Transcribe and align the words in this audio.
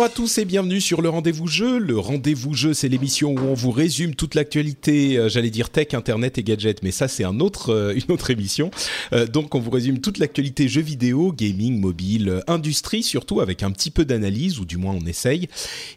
Bonjour 0.00 0.12
à 0.12 0.16
tous 0.16 0.38
et 0.38 0.46
bienvenue 0.46 0.80
sur 0.80 1.02
le 1.02 1.10
Rendez-vous 1.10 1.46
Jeu. 1.46 1.78
Le 1.78 1.98
Rendez-vous 1.98 2.54
Jeu, 2.54 2.72
c'est 2.72 2.88
l'émission 2.88 3.34
où 3.34 3.40
on 3.40 3.52
vous 3.52 3.70
résume 3.70 4.14
toute 4.14 4.34
l'actualité, 4.34 5.18
euh, 5.18 5.28
j'allais 5.28 5.50
dire 5.50 5.68
tech, 5.68 5.88
internet 5.92 6.38
et 6.38 6.42
gadgets, 6.42 6.82
mais 6.82 6.90
ça 6.90 7.06
c'est 7.06 7.22
un 7.22 7.38
autre, 7.38 7.68
euh, 7.68 7.92
une 7.94 8.10
autre 8.10 8.30
émission. 8.30 8.70
Euh, 9.12 9.26
donc 9.26 9.54
on 9.54 9.60
vous 9.60 9.70
résume 9.70 10.00
toute 10.00 10.16
l'actualité 10.16 10.68
jeux 10.68 10.80
vidéo, 10.80 11.32
gaming, 11.32 11.78
mobile, 11.78 12.42
industrie 12.46 13.02
surtout, 13.02 13.42
avec 13.42 13.62
un 13.62 13.70
petit 13.72 13.90
peu 13.90 14.06
d'analyse, 14.06 14.58
ou 14.58 14.64
du 14.64 14.78
moins 14.78 14.96
on 14.98 15.04
essaye. 15.04 15.48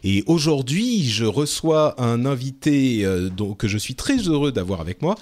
Et 0.02 0.22
aujourd'hui, 0.26 1.08
je 1.08 1.24
reçois 1.24 1.98
un 1.98 2.26
invité 2.26 3.06
que 3.56 3.68
je 3.68 3.78
suis 3.78 3.94
très 3.94 4.18
heureux 4.18 4.52
d'avoir 4.52 4.82
avec 4.82 5.00
moi, 5.00 5.14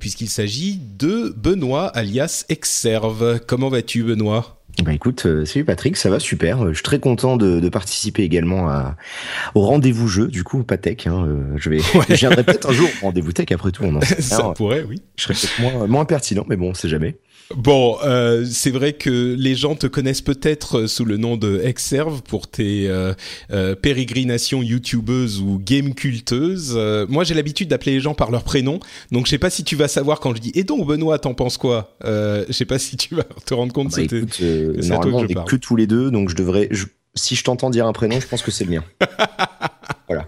puisqu'il 0.00 0.28
s'agit 0.28 0.78
de 0.98 1.34
Benoît, 1.34 1.86
alias 1.86 2.44
Exserve. 2.50 3.40
Comment 3.46 3.70
vas-tu 3.70 4.02
Benoît? 4.02 4.57
Bah 4.82 4.92
écoute, 4.92 5.26
euh, 5.26 5.44
salut 5.44 5.64
Patrick, 5.64 5.96
ça 5.96 6.08
va 6.08 6.20
super. 6.20 6.64
Euh, 6.64 6.68
je 6.68 6.74
suis 6.74 6.82
très 6.82 7.00
content 7.00 7.36
de, 7.36 7.58
de 7.58 7.68
participer 7.68 8.22
également 8.22 8.68
à, 8.68 8.96
au 9.54 9.62
rendez-vous 9.62 10.08
jeu, 10.08 10.28
du 10.28 10.44
coup, 10.44 10.62
pas 10.62 10.76
tech. 10.76 11.06
Hein, 11.06 11.26
euh, 11.26 11.42
je 11.56 11.70
vais, 11.70 11.78
je 11.78 12.14
viendrai 12.14 12.42
peut-être 12.44 12.68
un 12.68 12.72
jour 12.72 12.88
au 13.02 13.06
rendez-vous 13.06 13.32
tech. 13.32 13.46
Après 13.50 13.72
tout, 13.72 13.84
on 13.84 13.96
en 13.96 14.00
ça 14.00 14.52
pourrait, 14.54 14.84
oui. 14.88 15.02
Je 15.16 15.24
serais 15.24 15.34
peut-être 15.34 15.60
moins, 15.60 15.86
moins 15.86 16.04
pertinent, 16.04 16.44
mais 16.48 16.56
bon, 16.56 16.70
on 16.70 16.74
sait 16.74 16.88
jamais. 16.88 17.16
Bon, 17.56 17.96
euh, 18.04 18.44
c'est 18.44 18.70
vrai 18.70 18.92
que 18.92 19.34
les 19.38 19.54
gens 19.54 19.74
te 19.74 19.86
connaissent 19.86 20.20
peut-être 20.20 20.86
sous 20.86 21.06
le 21.06 21.16
nom 21.16 21.38
de 21.38 21.62
Exserve 21.64 22.22
pour 22.22 22.46
tes 22.46 22.88
euh, 22.88 23.14
euh, 23.50 23.74
pérégrinations 23.74 24.62
youtubeuses 24.62 25.40
ou 25.40 25.58
game 25.58 25.94
culteuses. 25.94 26.74
Euh, 26.76 27.06
moi, 27.08 27.24
j'ai 27.24 27.32
l'habitude 27.34 27.68
d'appeler 27.68 27.92
les 27.92 28.00
gens 28.00 28.14
par 28.14 28.30
leur 28.30 28.44
prénom, 28.44 28.80
donc 29.12 29.26
je 29.26 29.30
sais 29.30 29.38
pas 29.38 29.48
si 29.48 29.64
tu 29.64 29.76
vas 29.76 29.88
savoir 29.88 30.20
quand 30.20 30.34
je 30.34 30.40
dis. 30.42 30.52
Et 30.54 30.64
donc, 30.64 30.86
Benoît, 30.86 31.18
t'en 31.18 31.32
penses 31.32 31.56
quoi? 31.56 31.96
Euh, 32.04 32.44
Je 32.48 32.52
sais 32.52 32.66
pas 32.66 32.78
si 32.78 32.98
tu 32.98 33.14
vas 33.14 33.24
te 33.46 33.54
rendre 33.54 33.72
compte. 33.72 33.92
Bah, 33.96 34.02
écoute, 34.02 34.38
euh, 34.42 34.74
que 34.74 34.86
normalement, 34.86 35.18
on 35.18 35.26
est 35.26 35.44
que 35.46 35.56
tous 35.56 35.76
les 35.76 35.86
deux, 35.86 36.10
donc 36.10 36.28
je 36.28 36.36
devrais. 36.36 36.68
Je, 36.70 36.84
si 37.14 37.34
je 37.34 37.44
t'entends 37.44 37.70
dire 37.70 37.86
un 37.86 37.92
prénom, 37.92 38.20
je 38.20 38.26
pense 38.26 38.42
que 38.42 38.50
c'est 38.50 38.64
le 38.64 38.70
mien. 38.70 38.84
voilà. 40.08 40.26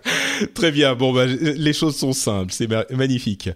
Très 0.55 0.71
bien. 0.71 0.95
Bon, 0.95 1.13
bah, 1.13 1.27
les 1.27 1.73
choses 1.73 1.97
sont 1.97 2.13
simples, 2.13 2.53
c'est 2.53 2.67
ma 2.67 2.85
magnifique. 2.91 3.51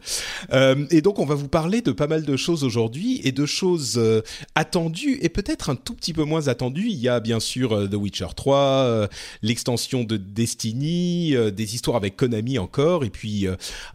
Euh, 0.52 0.86
et 0.90 1.00
donc, 1.00 1.18
on 1.18 1.24
va 1.24 1.34
vous 1.34 1.48
parler 1.48 1.80
de 1.80 1.92
pas 1.92 2.06
mal 2.06 2.24
de 2.24 2.36
choses 2.36 2.64
aujourd'hui 2.64 3.20
et 3.24 3.32
de 3.32 3.46
choses 3.46 3.94
euh, 3.96 4.22
attendues 4.54 5.18
et 5.22 5.28
peut-être 5.28 5.70
un 5.70 5.76
tout 5.76 5.94
petit 5.94 6.12
peu 6.12 6.24
moins 6.24 6.48
attendues. 6.48 6.88
Il 6.88 6.98
y 6.98 7.08
a 7.08 7.20
bien 7.20 7.40
sûr 7.40 7.72
euh, 7.72 7.88
The 7.88 7.94
Witcher 7.94 8.28
3, 8.36 8.58
euh, 8.58 9.06
l'extension 9.42 10.04
de 10.04 10.16
Destiny, 10.16 11.34
des 11.52 11.74
histoires 11.74 11.96
avec 11.96 12.16
Konami 12.16 12.58
encore, 12.58 13.04
et 13.04 13.10
puis 13.10 13.46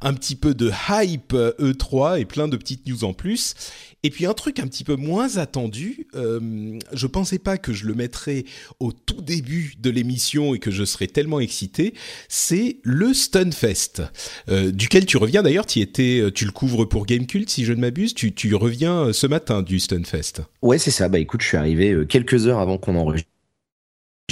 un 0.01 0.13
petit 0.13 0.35
peu 0.35 0.53
de 0.53 0.71
hype 0.89 1.33
E3 1.33 2.19
et 2.19 2.25
plein 2.25 2.47
de 2.47 2.57
petites 2.57 2.87
news 2.87 3.03
en 3.03 3.13
plus. 3.13 3.55
Et 4.03 4.09
puis 4.09 4.25
un 4.25 4.33
truc 4.33 4.59
un 4.59 4.67
petit 4.67 4.83
peu 4.83 4.95
moins 4.95 5.37
attendu, 5.37 6.07
euh, 6.15 6.79
je 6.93 7.07
pensais 7.07 7.39
pas 7.39 7.57
que 7.57 7.73
je 7.73 7.85
le 7.85 7.93
mettrais 7.93 8.45
au 8.79 8.91
tout 8.91 9.21
début 9.21 9.73
de 9.79 9.89
l'émission 9.89 10.55
et 10.55 10.59
que 10.59 10.71
je 10.71 10.85
serais 10.85 11.07
tellement 11.07 11.39
excité, 11.39 11.93
c'est 12.29 12.77
le 12.83 13.13
Stunfest, 13.13 14.03
euh, 14.49 14.71
duquel 14.71 15.05
tu 15.05 15.17
reviens 15.17 15.43
d'ailleurs, 15.43 15.65
tu 15.65 15.79
étais, 15.79 16.23
tu 16.33 16.45
le 16.45 16.51
couvres 16.51 16.85
pour 16.85 17.05
Gamecult 17.05 17.49
si 17.49 17.65
je 17.65 17.73
ne 17.73 17.81
m'abuse, 17.81 18.13
tu, 18.13 18.33
tu 18.33 18.55
reviens 18.55 19.11
ce 19.11 19.27
matin 19.27 19.61
du 19.61 19.79
Stunfest. 19.79 20.43
Ouais 20.61 20.77
c'est 20.77 20.91
ça, 20.91 21.09
bah 21.09 21.19
écoute 21.19 21.41
je 21.41 21.47
suis 21.47 21.57
arrivé 21.57 22.05
quelques 22.07 22.47
heures 22.47 22.59
avant 22.59 22.77
qu'on 22.77 22.95
enregistre 22.95 23.29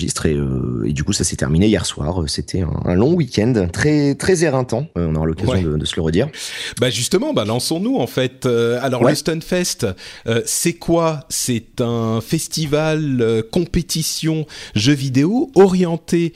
et, 0.03 0.33
euh, 0.33 0.83
et, 0.85 0.93
du 0.93 1.03
coup 1.03 1.13
ça 1.13 1.23
s'est 1.23 1.35
terminé 1.35 1.67
hier 1.67 1.85
soir. 1.85 2.23
C'était 2.27 2.61
un, 2.61 2.73
un, 2.85 2.95
long 2.95 3.13
week-end 3.13 3.67
très 3.71 4.15
très 4.15 4.43
éreintant. 4.43 4.87
Euh, 4.97 5.07
on 5.09 5.15
aura 5.15 5.25
l'occasion 5.25 5.53
ouais. 5.53 5.63
de, 5.63 5.77
de, 5.77 5.85
se 5.85 5.95
le 5.95 6.01
redire. 6.01 6.29
Bah 6.79 6.89
justement, 6.89 7.33
bah 7.33 7.45
lançons-nous 7.45 7.97
en 7.97 8.07
fait. 8.07 8.45
Euh, 8.45 8.79
alors 8.81 9.01
ouais. 9.01 9.11
le 9.11 9.15
Stunfest, 9.15 9.87
euh, 10.27 10.41
c'est 10.45 10.73
quoi? 10.73 11.21
C'est 11.29 11.81
un 11.81 12.21
festival 12.21 13.21
euh, 13.21 13.41
compétition 13.41 14.45
jeux 14.75 14.93
vidéo 14.93 15.51
orienté 15.55 16.33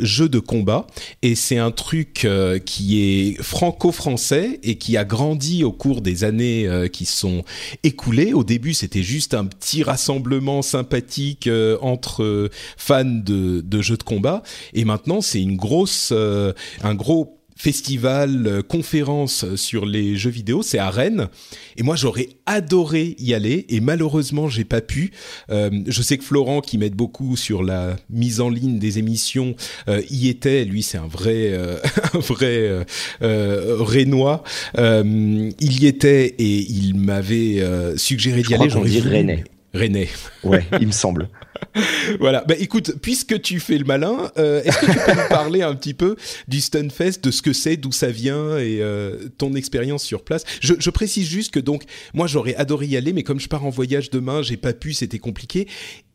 jeux 0.00 0.28
de 0.28 0.38
combat 0.38 0.86
et 1.22 1.34
c'est 1.34 1.58
un 1.58 1.70
truc 1.70 2.26
qui 2.64 3.00
est 3.00 3.42
franco-français 3.42 4.60
et 4.62 4.76
qui 4.76 4.96
a 4.96 5.04
grandi 5.04 5.64
au 5.64 5.72
cours 5.72 6.00
des 6.00 6.24
années 6.24 6.68
qui 6.92 7.04
sont 7.04 7.44
écoulées. 7.82 8.32
Au 8.32 8.44
début, 8.44 8.74
c'était 8.74 9.02
juste 9.02 9.34
un 9.34 9.44
petit 9.44 9.82
rassemblement 9.82 10.62
sympathique 10.62 11.48
entre 11.80 12.50
fans 12.90 13.04
de, 13.04 13.60
de, 13.60 13.82
jeux 13.82 13.96
de 13.96 14.02
combat. 14.02 14.42
Et 14.74 14.84
maintenant, 14.84 15.20
c'est 15.20 15.40
une 15.40 15.56
grosse, 15.56 16.10
euh, 16.12 16.52
un 16.82 16.96
gros 16.96 17.40
festival, 17.60 18.46
euh, 18.46 18.62
conférence 18.62 19.54
sur 19.56 19.84
les 19.84 20.16
jeux 20.16 20.30
vidéo, 20.30 20.62
c'est 20.62 20.78
à 20.78 20.88
Rennes. 20.88 21.28
Et 21.76 21.82
moi, 21.82 21.94
j'aurais 21.94 22.30
adoré 22.46 23.14
y 23.18 23.34
aller, 23.34 23.66
et 23.68 23.80
malheureusement, 23.80 24.48
j'ai 24.48 24.64
pas 24.64 24.80
pu. 24.80 25.12
Euh, 25.50 25.70
je 25.86 26.02
sais 26.02 26.16
que 26.16 26.24
Florent, 26.24 26.62
qui 26.62 26.78
m'aide 26.78 26.94
beaucoup 26.94 27.36
sur 27.36 27.62
la 27.62 27.96
mise 28.08 28.40
en 28.40 28.48
ligne 28.48 28.78
des 28.78 28.98
émissions, 28.98 29.56
euh, 29.88 30.00
y 30.08 30.28
était. 30.28 30.64
Lui, 30.64 30.82
c'est 30.82 30.96
un 30.96 31.06
vrai, 31.06 31.52
un 32.14 32.18
vrai 32.18 32.86
Rénois. 33.20 34.42
il 34.78 35.82
y 35.82 35.86
était 35.86 36.34
et 36.38 36.60
il 36.70 36.94
m'avait 36.94 37.62
suggéré 37.96 38.42
d'y 38.42 38.54
aller. 38.54 38.70
J'en 38.70 38.84
ai 38.84 39.00
Rennais. 39.00 39.44
Rennais. 39.72 40.08
Ouais, 40.42 40.64
il 40.80 40.86
me 40.86 40.92
semble. 40.92 41.28
voilà. 42.20 42.44
Bah 42.46 42.54
écoute, 42.58 42.94
puisque 43.00 43.40
tu 43.40 43.60
fais 43.60 43.78
le 43.78 43.84
malin, 43.84 44.30
euh, 44.36 44.62
est-ce 44.64 44.78
que 44.78 44.86
tu 44.86 44.98
peux 44.98 45.12
nous 45.12 45.28
parler 45.28 45.62
un 45.62 45.74
petit 45.74 45.94
peu 45.94 46.16
du 46.48 46.60
Stunfest, 46.60 47.22
de 47.22 47.30
ce 47.30 47.42
que 47.42 47.52
c'est, 47.52 47.76
d'où 47.76 47.92
ça 47.92 48.10
vient 48.10 48.58
et 48.58 48.80
euh, 48.80 49.28
ton 49.38 49.54
expérience 49.54 50.02
sur 50.02 50.24
place? 50.24 50.44
Je, 50.60 50.74
je, 50.78 50.90
précise 50.90 51.28
juste 51.28 51.52
que 51.52 51.60
donc 51.60 51.84
moi 52.14 52.26
j'aurais 52.26 52.56
adoré 52.56 52.86
y 52.86 52.96
aller, 52.96 53.12
mais 53.12 53.22
comme 53.22 53.38
je 53.38 53.48
pars 53.48 53.64
en 53.64 53.70
voyage 53.70 54.10
demain, 54.10 54.42
j'ai 54.42 54.56
pas 54.56 54.72
pu, 54.72 54.92
c'était 54.92 55.18
compliqué. 55.18 55.68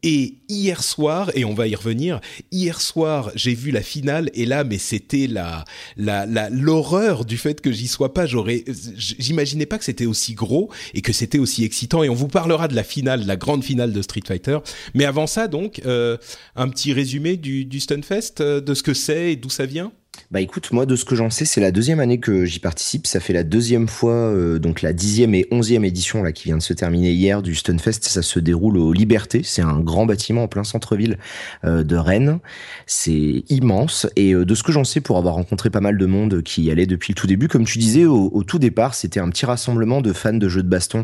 Et 0.08 0.36
hier 0.50 0.84
soir, 0.84 1.32
et 1.34 1.46
on 1.46 1.56
va 1.56 1.68
y 1.68 1.74
revenir, 1.74 2.22
hier 2.52 2.80
soir, 2.80 3.32
j'ai 3.34 3.56
vu 3.56 3.72
la 3.72 3.82
finale 3.82 4.30
et 4.36 4.46
là, 4.46 4.64
mais 4.64 4.78
c'était 4.78 5.26
la, 5.26 5.66
la, 5.98 6.28
la, 6.28 6.52
l'horreur 6.52 7.26
du 7.26 7.38
fait 7.38 7.60
que 7.60 7.72
j'y 7.72 7.88
sois 7.88 8.14
pas. 8.14 8.28
J'aurais, 8.28 8.64
j'imaginais 8.96 9.66
pas 9.66 9.80
que 9.80 9.84
c'était 9.84 10.06
aussi 10.06 10.36
gros 10.36 10.70
et 10.94 11.02
que 11.02 11.12
c'était 11.12 11.40
aussi 11.40 11.64
excitant. 11.64 12.04
Et 12.04 12.10
on 12.10 12.14
vous 12.14 12.28
parlera 12.28 12.68
de 12.68 12.76
la 12.76 12.84
finale, 12.84 13.26
la 13.26 13.36
grande 13.36 13.64
finale 13.64 13.94
de 13.94 14.02
Street 14.04 14.22
Fighter. 14.28 14.60
Mais 14.94 15.06
avant 15.06 15.26
ça, 15.26 15.48
donc, 15.48 15.82
euh, 15.88 16.18
un 16.56 16.70
petit 16.70 16.94
résumé 16.94 17.36
du, 17.36 17.66
du 17.66 17.80
Stunfest, 17.80 18.42
euh, 18.42 18.62
de 18.62 18.76
ce 18.76 18.84
que 18.84 18.94
c'est 18.94 19.32
et 19.32 19.36
d'où 19.36 19.50
ça 19.50 19.66
vient? 19.66 19.92
Bah 20.32 20.42
écoute, 20.42 20.72
moi 20.72 20.86
de 20.86 20.96
ce 20.96 21.06
que 21.06 21.16
j'en 21.16 21.30
sais, 21.30 21.46
c'est 21.46 21.62
la 21.62 21.72
deuxième 21.72 22.00
année 22.00 22.20
que 22.20 22.46
j'y 22.46 22.60
participe. 22.60 23.06
Ça 23.06 23.20
fait 23.20 23.34
la 23.34 23.44
deuxième 23.44 23.88
fois, 23.88 24.14
euh, 24.14 24.60
donc 24.60 24.82
la 24.82 24.92
dixième 24.92 25.36
et 25.36 25.48
onzième 25.52 25.86
édition 25.86 26.24
là 26.24 26.32
qui 26.32 26.46
vient 26.46 26.58
de 26.58 26.64
se 26.64 26.74
terminer 26.74 27.12
hier 27.12 27.42
du 27.42 27.54
Stunfest. 27.54 28.00
Ça 28.02 28.22
se 28.22 28.40
déroule 28.40 28.78
au 28.78 28.92
Liberté. 28.92 29.42
C'est 29.44 29.62
un 29.62 29.80
grand 29.80 30.06
bâtiment 30.06 30.44
en 30.44 30.48
plein 30.48 30.64
centre-ville 30.64 31.18
euh, 31.64 31.84
de 31.84 31.96
Rennes. 31.96 32.40
C'est 32.88 33.44
immense. 33.50 34.08
Et 34.16 34.34
euh, 34.34 34.46
de 34.46 34.56
ce 34.56 34.64
que 34.64 34.72
j'en 34.72 34.84
sais, 34.84 35.00
pour 35.00 35.18
avoir 35.18 35.36
rencontré 35.36 35.70
pas 35.70 35.82
mal 35.82 35.98
de 35.98 36.06
monde 36.06 36.42
qui 36.42 36.64
y 36.64 36.72
allait 36.72 36.88
depuis 36.88 37.14
le 37.14 37.16
tout 37.16 37.28
début, 37.28 37.48
comme 37.48 37.66
tu 37.66 37.78
disais 37.78 38.06
au, 38.06 38.32
au 38.34 38.44
tout 38.44 38.60
départ, 38.60 38.96
c'était 38.96 39.20
un 39.20 39.30
petit 39.30 39.46
rassemblement 39.46 40.02
de 40.02 40.12
fans 40.12 40.34
de 40.34 40.50
jeux 40.50 40.64
de 40.64 40.70
baston. 40.70 41.04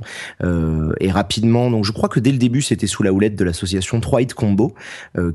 Et 0.99 1.11
rapidement, 1.11 1.69
donc 1.69 1.85
je 1.85 1.91
crois 1.91 2.09
que 2.09 2.19
dès 2.19 2.31
le 2.31 2.37
début, 2.37 2.61
c'était 2.61 2.87
sous 2.87 3.03
la 3.03 3.13
houlette 3.13 3.35
de 3.35 3.43
l'association 3.43 3.99
3 3.99 4.21
Hit 4.23 4.33
Combo, 4.33 4.73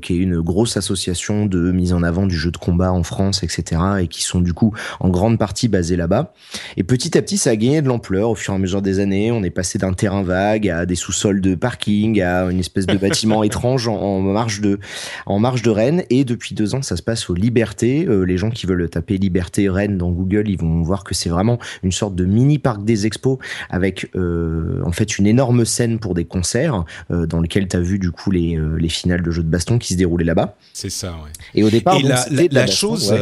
qui 0.01 0.13
est 0.13 0.17
une 0.17 0.41
grosse 0.41 0.77
association 0.77 1.45
de 1.45 1.71
mise 1.71 1.93
en 1.93 2.03
avant 2.03 2.25
du 2.25 2.35
jeu 2.35 2.51
de 2.51 2.57
combat 2.57 2.91
en 2.91 3.03
France, 3.03 3.43
etc 3.43 3.66
etc. 3.67 3.81
et 4.01 4.07
qui 4.07 4.23
sont 4.23 4.41
du 4.41 4.53
coup 4.53 4.73
en 4.99 5.09
grande 5.09 5.37
partie 5.37 5.67
basés 5.67 5.95
là-bas. 5.95 6.33
Et 6.77 6.83
petit 6.83 7.17
à 7.17 7.21
petit, 7.21 7.37
ça 7.37 7.51
a 7.51 7.55
gagné 7.55 7.81
de 7.81 7.87
l'ampleur 7.87 8.29
au 8.29 8.35
fur 8.35 8.53
et 8.53 8.55
à 8.55 8.59
mesure 8.59 8.81
des 8.81 8.99
années. 8.99 9.31
On 9.31 9.43
est 9.43 9.49
passé 9.49 9.77
d'un 9.77 9.93
terrain 9.93 10.23
vague 10.23 10.69
à 10.69 10.85
des 10.85 10.95
sous-sols 10.95 11.41
de 11.41 11.55
parking, 11.55 12.21
à 12.21 12.43
une 12.49 12.59
espèce 12.59 12.85
de 12.85 12.97
bâtiment 12.97 13.43
étrange 13.47 13.87
en, 13.87 14.19
marge 14.21 14.61
de 14.61 14.79
en 15.25 15.39
marge 15.39 15.61
de 15.61 15.69
Rennes. 15.69 16.03
Et 16.09 16.23
depuis 16.23 16.55
deux 16.55 16.75
ans, 16.75 16.81
ça 16.81 16.95
se 16.95 17.03
passe 17.03 17.29
aux 17.29 17.33
Libertés. 17.33 18.05
Euh, 18.07 18.23
les 18.23 18.37
gens 18.37 18.49
qui 18.49 18.65
veulent 18.65 18.89
taper 18.89 19.17
Liberté 19.17 19.69
Rennes 19.69 19.97
dans 19.97 20.11
Google, 20.11 20.49
ils 20.49 20.57
vont 20.57 20.81
voir 20.81 21.03
que 21.03 21.13
c'est 21.13 21.29
vraiment 21.29 21.59
une 21.83 21.91
sorte 21.91 22.15
de 22.15 22.25
mini 22.25 22.59
parc 22.59 22.83
des 22.83 23.05
expos 23.05 23.37
avec 23.69 24.09
euh, 24.15 24.81
en 24.85 24.91
fait 24.91 25.17
une 25.17 25.27
énorme 25.27 25.65
scène 25.65 25.99
pour 25.99 26.13
des 26.13 26.25
concerts 26.25 26.85
euh, 27.11 27.25
dans 27.25 27.39
lequel 27.39 27.67
tu 27.67 27.77
as 27.77 27.81
vu 27.81 27.99
du 27.99 28.11
coup 28.11 28.31
les, 28.31 28.59
les 28.77 28.89
finales 28.89 29.21
de 29.21 29.31
jeux 29.31 29.43
de 29.43 29.49
baston 29.49 29.77
qui 29.77 29.93
se 29.93 29.97
déroulaient 29.97 30.25
là-bas. 30.25 30.55
C'est 30.73 30.89
ça, 30.89 31.11
ouais. 31.11 31.31
Et 31.55 31.63
au 31.63 31.69
départ, 31.69 31.97
la, 32.01 32.67
chose, 32.67 33.13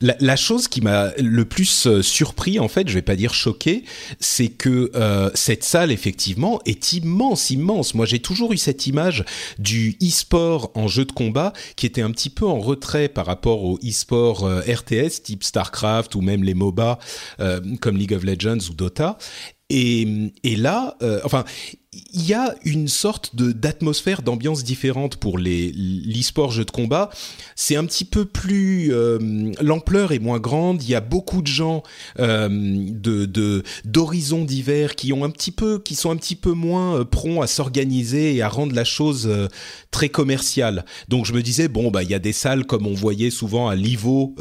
la, 0.00 0.36
chose 0.36 0.68
qui 0.68 0.80
m'a 0.80 1.12
le 1.18 1.44
plus 1.44 2.00
surpris, 2.02 2.58
en 2.58 2.68
fait, 2.68 2.88
je 2.88 2.94
vais 2.94 3.02
pas 3.02 3.16
dire 3.16 3.34
choqué, 3.34 3.84
c'est 4.20 4.48
que 4.48 4.90
cette 5.34 5.64
salle, 5.64 5.90
effectivement, 5.90 6.60
est 6.66 6.92
immense, 6.92 7.50
immense. 7.50 7.94
Moi, 7.94 8.06
j'ai 8.06 8.20
toujours 8.20 8.52
eu 8.52 8.56
cette 8.56 8.86
image 8.86 9.24
du 9.58 9.96
e-sport 10.02 10.70
en 10.74 10.88
jeu 10.88 11.04
de 11.04 11.12
combat 11.12 11.52
qui 11.76 11.86
était 11.86 12.02
un 12.02 12.10
petit 12.10 12.30
peu 12.30 12.46
en 12.46 12.60
retrait 12.60 13.08
par 13.08 13.26
rapport 13.26 13.64
au 13.64 13.78
e-sport 13.78 14.44
euh, 14.44 14.60
RTS 14.60 15.22
type 15.22 15.44
StarCraft 15.44 16.14
ou 16.14 16.20
même 16.20 16.42
les 16.42 16.54
MOBA 16.54 16.98
euh, 17.40 17.60
comme 17.80 17.96
League 17.96 18.12
of 18.12 18.24
Legends 18.24 18.70
ou 18.70 18.74
Dota. 18.74 19.18
Et, 19.70 20.32
là, 20.56 20.96
euh, 21.02 21.20
enfin, 21.24 21.44
il 21.92 22.26
y 22.26 22.34
a 22.34 22.54
une 22.64 22.86
sorte 22.86 23.34
de 23.34 23.50
d'atmosphère, 23.50 24.20
d'ambiance 24.20 24.62
différente 24.62 25.16
pour 25.16 25.38
les 25.38 25.72
l'e-sport 25.72 26.50
jeux 26.50 26.66
de 26.66 26.70
combat. 26.70 27.08
C'est 27.56 27.76
un 27.76 27.86
petit 27.86 28.04
peu 28.04 28.26
plus 28.26 28.92
euh, 28.92 29.52
l'ampleur 29.62 30.12
est 30.12 30.18
moins 30.18 30.38
grande. 30.38 30.82
Il 30.82 30.90
y 30.90 30.94
a 30.94 31.00
beaucoup 31.00 31.40
de 31.40 31.46
gens 31.46 31.82
euh, 32.18 32.48
de 32.50 33.62
d'horizons 33.86 34.44
divers 34.44 34.96
qui 34.96 35.14
ont 35.14 35.24
un 35.24 35.30
petit 35.30 35.50
peu 35.50 35.78
qui 35.78 35.94
sont 35.94 36.10
un 36.10 36.16
petit 36.16 36.36
peu 36.36 36.52
moins 36.52 36.98
euh, 36.98 37.04
prompts 37.04 37.42
à 37.42 37.46
s'organiser 37.46 38.34
et 38.34 38.42
à 38.42 38.50
rendre 38.50 38.74
la 38.74 38.84
chose 38.84 39.30
très 39.90 40.10
commerciale. 40.10 40.84
Donc 41.08 41.24
je 41.24 41.32
me 41.32 41.42
disais 41.42 41.68
bon 41.68 41.90
bah 41.90 42.02
il 42.02 42.10
y 42.10 42.14
a 42.14 42.18
des 42.18 42.34
salles 42.34 42.66
comme 42.66 42.86
on 42.86 42.94
voyait 42.94 43.30
souvent 43.30 43.68
à 43.68 43.74
Livo, 43.74 44.34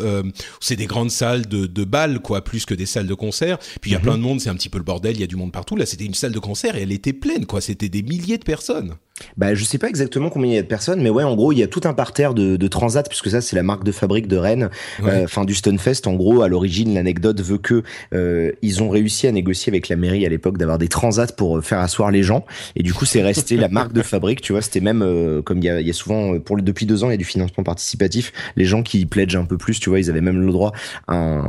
c'est 0.60 0.76
des 0.76 0.86
grandes 0.86 1.12
salles 1.12 1.46
de 1.48 1.66
de 1.66 1.84
bal 1.86 2.20
quoi, 2.20 2.44
plus 2.44 2.66
que 2.66 2.74
des 2.74 2.86
salles 2.86 3.08
de 3.08 3.14
concert. 3.14 3.58
Puis 3.80 3.92
il 3.92 3.94
y 3.94 3.96
a 3.96 4.00
mhm. 4.00 4.04
plein 4.04 4.18
de 4.18 4.24
monde, 4.24 4.42
c'est 4.42 4.50
un 4.50 4.56
petit 4.56 4.70
peu 4.70 4.80
le 4.80 4.84
bordel. 4.84 5.16
Il 5.16 5.22
y 5.22 5.24
a 5.24 5.28
du 5.28 5.38
monde 5.38 5.54
partout. 5.54 5.78
Là 5.78 5.86
c'était 5.86 6.06
une 6.06 6.14
salle 6.14 6.34
de 6.34 6.40
concert 6.40 6.76
et 6.76 6.82
elle 6.82 6.92
était 6.92 7.14
pleine 7.14 7.37
quoi. 7.46 7.62
C'était 7.62 7.90
des 7.90 8.04
milliers 8.04 8.38
de 8.38 8.44
personnes. 8.44 8.98
Bah, 9.36 9.56
je 9.56 9.64
sais 9.64 9.78
pas 9.78 9.90
exactement 9.90 10.30
combien 10.30 10.52
il 10.52 10.56
y 10.56 10.60
a 10.60 10.62
de 10.62 10.68
personnes, 10.68 11.02
mais 11.02 11.10
ouais, 11.10 11.24
en 11.24 11.36
gros, 11.36 11.52
il 11.52 11.58
y 11.58 11.64
a 11.64 11.68
tout 11.68 11.82
un 11.86 11.94
parterre 11.94 12.34
de, 12.34 12.56
de 12.56 12.68
Transat, 12.68 13.08
puisque 13.08 13.30
ça, 13.30 13.42
c'est 13.42 13.56
la 13.56 13.64
marque 13.64 13.84
de 13.84 13.92
fabrique 13.92 14.28
de 14.28 14.38
Rennes, 14.38 14.70
euh, 15.04 15.24
enfin 15.24 15.44
du 15.44 15.56
Stunfest. 15.56 16.06
En 16.06 16.14
gros, 16.14 16.44
à 16.44 16.48
l'origine, 16.48 16.94
l'anecdote 16.94 17.42
veut 17.42 17.58
que 17.58 17.84
euh, 18.14 18.52
ils 18.62 18.84
ont 18.84 18.90
réussi 18.90 19.26
à 19.26 19.32
négocier 19.32 19.72
avec 19.72 19.90
la 19.90 19.96
mairie 19.96 20.26
à 20.26 20.30
l'époque 20.30 20.58
d'avoir 20.58 20.78
des 20.78 20.88
Transats 20.88 21.34
pour 21.36 21.58
euh, 21.58 21.62
faire 21.62 21.80
asseoir 21.80 22.12
les 22.12 22.22
gens, 22.22 22.46
et 22.76 22.84
du 22.84 22.94
coup, 22.94 23.06
c'est 23.06 23.24
resté 23.24 23.58
la 23.58 23.70
marque 23.70 23.94
de 23.94 24.04
fabrique. 24.04 24.42
Tu 24.42 24.52
vois, 24.52 24.62
c'était 24.62 24.82
même 24.82 25.04
comme 25.44 25.58
il 25.58 25.64
y 25.64 25.70
a, 25.70 25.82
y 25.82 25.90
a 25.90 25.94
souvent 25.94 26.40
pour 26.40 26.58
depuis 26.58 26.86
deux 26.86 27.04
ans, 27.04 27.10
il 27.10 27.14
y 27.14 27.16
a 27.16 27.18
du 27.18 27.26
financement 27.26 27.64
participatif. 27.64 28.32
Les 28.56 28.66
gens 28.66 28.84
qui 28.84 29.06
pledgent 29.06 29.36
un 29.36 29.46
peu 29.46 29.58
plus, 29.58 29.80
tu 29.80 29.90
vois, 29.90 30.00
ils 30.00 30.10
avaient 30.10 30.22
même 30.22 30.46
le 30.46 30.52
droit 30.52 30.74
à, 31.08 31.44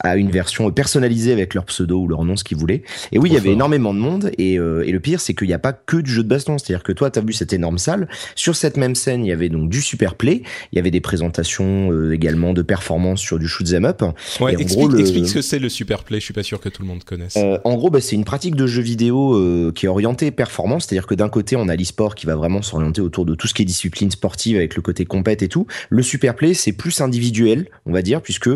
à 0.00 0.16
une 0.16 0.30
version 0.30 0.70
personnalisée 0.70 1.32
avec 1.32 1.54
leur 1.54 1.64
pseudo 1.64 2.00
ou 2.00 2.08
leur 2.08 2.24
nom, 2.24 2.36
ce 2.36 2.44
qu'ils 2.44 2.58
voulaient. 2.58 2.82
Et 3.12 3.18
oui, 3.18 3.30
il 3.30 3.34
y 3.34 3.38
avait 3.38 3.52
énormément 3.52 3.92
de 3.92 3.98
monde, 3.98 4.30
et, 4.38 4.54
et 4.54 4.92
le 4.92 5.00
pire, 5.00 5.20
c'est 5.20 5.34
qu'il 5.34 5.48
n'y 5.48 5.54
a 5.54 5.58
pas 5.58 5.72
que 5.72 5.96
du 5.96 6.10
jeu 6.10 6.22
de 6.22 6.28
baston, 6.28 6.58
c'est-à-dire 6.76 6.84
que 6.84 6.92
toi, 6.92 7.10
tu 7.10 7.18
as 7.18 7.22
vu 7.22 7.32
cette 7.32 7.52
énorme 7.52 7.78
salle. 7.78 8.08
Sur 8.34 8.54
cette 8.54 8.76
même 8.76 8.94
scène, 8.94 9.24
il 9.24 9.28
y 9.28 9.32
avait 9.32 9.48
donc 9.48 9.70
du 9.70 9.80
super 9.80 10.14
play. 10.14 10.42
Il 10.72 10.76
y 10.76 10.78
avait 10.78 10.90
des 10.90 11.00
présentations 11.00 11.90
euh, 11.90 12.12
également 12.12 12.52
de 12.52 12.62
performances 12.62 13.20
sur 13.20 13.38
du 13.38 13.48
shoot 13.48 13.72
'em 13.72 13.84
up. 13.84 14.02
Ouais, 14.40 14.54
explique, 14.60 15.26
ce 15.26 15.34
que 15.34 15.42
c'est 15.42 15.58
le 15.58 15.68
super 15.68 16.04
play. 16.04 16.20
Je 16.20 16.24
suis 16.26 16.34
pas 16.34 16.42
sûr 16.42 16.60
que 16.60 16.68
tout 16.68 16.82
le 16.82 16.88
monde 16.88 17.02
connaisse. 17.04 17.36
Euh, 17.36 17.58
en 17.64 17.76
gros, 17.76 17.88
bah, 17.90 18.00
c'est 18.00 18.14
une 18.14 18.24
pratique 18.24 18.56
de 18.56 18.66
jeu 18.66 18.82
vidéo 18.82 19.34
euh, 19.34 19.72
qui 19.74 19.86
est 19.86 19.88
orientée 19.88 20.30
performance. 20.30 20.86
C'est-à-dire 20.86 21.06
que 21.06 21.14
d'un 21.14 21.28
côté, 21.28 21.56
on 21.56 21.68
a 21.68 21.76
l'e-sport 21.76 22.14
qui 22.14 22.26
va 22.26 22.36
vraiment 22.36 22.60
s'orienter 22.60 23.00
autour 23.00 23.24
de 23.24 23.34
tout 23.34 23.46
ce 23.46 23.54
qui 23.54 23.62
est 23.62 23.66
discipline 23.66 24.10
sportive 24.10 24.56
avec 24.56 24.76
le 24.76 24.82
côté 24.82 25.06
compète 25.06 25.42
et 25.42 25.48
tout. 25.48 25.66
Le 25.88 26.02
super 26.02 26.34
play, 26.34 26.52
c'est 26.52 26.72
plus 26.72 27.00
individuel, 27.00 27.68
on 27.86 27.92
va 27.92 28.02
dire, 28.02 28.20
puisque 28.20 28.50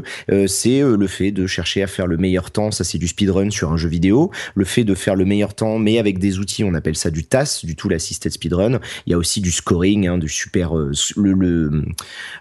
c'est 0.46 0.80
le 0.80 1.06
fait 1.06 1.30
de 1.32 1.46
chercher 1.46 1.82
à 1.82 1.86
faire 1.86 2.06
le 2.06 2.16
meilleur 2.16 2.50
temps. 2.50 2.70
Ça, 2.70 2.84
c'est 2.84 2.98
du 2.98 3.08
speedrun 3.08 3.50
sur 3.50 3.72
un 3.72 3.76
jeu 3.76 3.88
vidéo. 3.88 4.30
Le 4.54 4.64
fait 4.64 4.84
de 4.84 4.94
faire 4.94 5.16
le 5.16 5.24
meilleur 5.24 5.54
temps, 5.54 5.78
mais 5.78 5.98
avec 5.98 6.18
des 6.18 6.38
outils, 6.38 6.64
on 6.64 6.74
appelle 6.74 6.96
ça 6.96 7.10
du 7.10 7.24
TAS, 7.24 7.60
du 7.64 7.76
Tool 7.76 7.94
Speedrun. 8.14 8.80
Il 9.06 9.10
y 9.10 9.14
a 9.14 9.18
aussi 9.18 9.40
du 9.40 9.50
scoring, 9.50 10.08
hein, 10.08 10.18
du 10.18 10.28
super, 10.28 10.76
euh, 10.76 10.92
le, 11.16 11.84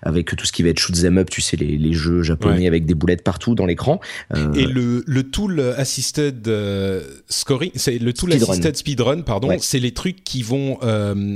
avec 0.01 0.35
tout 0.35 0.45
ce 0.45 0.51
qui 0.51 0.63
va 0.63 0.69
être 0.69 0.79
shoot 0.79 0.95
them 0.99 1.17
up, 1.17 1.29
tu 1.29 1.41
sais, 1.41 1.57
les, 1.57 1.77
les 1.77 1.93
jeux 1.93 2.23
japonais 2.23 2.67
avec 2.67 2.85
des 2.85 2.93
boulettes 2.95 3.23
partout 3.23 3.55
dans 3.55 3.65
l'écran. 3.65 3.99
Euh, 4.35 4.53
et 4.53 4.65
le, 4.65 5.03
le 5.05 5.23
tool 5.23 5.59
assisted 5.77 6.47
euh, 6.47 7.03
scoring, 7.27 7.71
c'est 7.75 7.99
le 7.99 8.13
tool 8.13 8.33
assisted 8.33 8.75
speedrun, 8.75 9.21
pardon, 9.21 9.57
c'est 9.59 9.79
les 9.79 9.93
trucs 9.93 10.23
qui 10.23 10.43
vont 10.43 10.77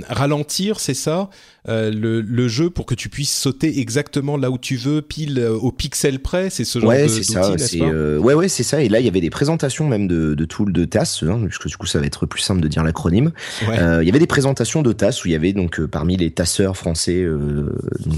ralentir, 0.07 0.79
c'est 0.79 0.93
ça? 0.93 1.29
Euh, 1.69 1.91
le, 1.91 2.21
le, 2.21 2.47
jeu 2.49 2.69
pour 2.69 2.85
que 2.85 2.93
tu 2.93 3.07
puisses 3.07 3.33
sauter 3.33 3.79
exactement 3.79 4.35
là 4.35 4.51
où 4.51 4.57
tu 4.57 4.75
veux, 4.75 5.01
pile 5.01 5.39
euh, 5.39 5.53
au 5.53 5.71
pixel 5.71 6.19
près. 6.19 6.49
C'est 6.49 6.65
ce 6.65 6.79
genre 6.79 6.89
ouais, 6.89 7.07
c'est 7.07 7.23
ça. 7.23 7.53
Euh, 7.75 8.17
ouais, 8.17 8.33
ouais, 8.33 8.49
c'est 8.49 8.63
ça. 8.63 8.81
Et 8.81 8.89
là, 8.89 8.99
il 8.99 9.05
y 9.05 9.07
avait 9.07 9.21
des 9.21 9.29
présentations 9.29 9.87
même 9.87 10.07
de, 10.07 10.33
de 10.33 10.45
tools 10.45 10.73
de 10.73 10.83
TAS, 10.83 11.23
hein, 11.23 11.39
puisque 11.45 11.67
du 11.67 11.77
coup, 11.77 11.85
ça 11.85 11.99
va 11.99 12.05
être 12.05 12.25
plus 12.25 12.41
simple 12.41 12.59
de 12.59 12.67
dire 12.67 12.83
l'acronyme. 12.83 13.31
Euh, 13.69 13.99
il 14.01 14.05
y 14.05 14.09
avait 14.09 14.19
des 14.19 14.27
présentations 14.27 14.81
de 14.81 14.91
TAS 14.91 15.21
où 15.23 15.27
il 15.27 15.31
y 15.31 15.35
avait 15.35 15.53
donc 15.53 15.81
parmi 15.85 16.17
les 16.17 16.31
tasseurs 16.31 16.75
français, 16.75 17.25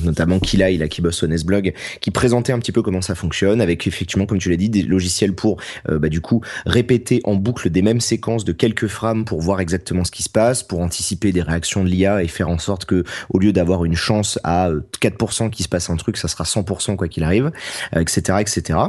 notamment 0.04 0.40
Kila, 0.40 0.72
il 0.72 0.82
a 0.82 0.88
qui 0.88 1.02
bosse 1.02 1.22
au 1.22 1.28
Nesblog, 1.28 1.74
qui 2.02 2.12
présentait 2.12 2.52
un 2.52 2.60
petit 2.60 2.72
peu 2.72 2.82
comment 2.82 3.02
ça 3.02 3.14
fonctionne, 3.14 3.62
avec 3.62 3.86
effectivement, 3.86 4.26
comme 4.26 4.40
tu 4.40 4.50
l'as 4.50 4.56
dit, 4.56 4.70
des 4.70 4.82
logiciels 4.82 5.34
pour 5.34 5.58
bah, 5.88 6.10
du 6.10 6.22
coup 6.22 6.42
répéter 6.66 7.22
en 7.26 7.36
boucle 7.36 7.70
des 7.70 7.82
mêmes 7.82 8.02
séquences 8.02 8.44
de 8.44 8.54
quelques 8.54 8.88
frames 8.88 9.26
pour 9.26 9.42
voir 9.42 9.60
exactement 9.60 10.04
ce 10.04 10.12
qui 10.12 10.24
se 10.24 10.30
passe, 10.30 10.64
pour 10.64 10.80
anticiper 10.80 11.32
des 11.32 11.42
réactions 11.42 11.84
de 11.84 11.90
l'IA 11.90 12.24
et 12.24 12.28
faire 12.28 12.50
en 12.50 12.58
sorte 12.58 12.86
que 12.86 13.04
au 13.36 13.40
lieu 13.40 13.52
d'avoir 13.52 13.84
une 13.84 13.96
chance 13.96 14.40
à 14.46 14.70
4% 15.02 15.50
qu'il 15.50 15.64
se 15.64 15.70
passe 15.70 15.90
un 15.90 15.98
truc, 15.98 16.16
ça 16.16 16.30
sera 16.30 16.46
100% 16.46 16.96
quoi 16.96 17.10
qu'il 17.10 17.24
arrive, 17.24 17.52
etc., 17.94 18.22
euh, 18.30 18.38
etc. 18.38 18.80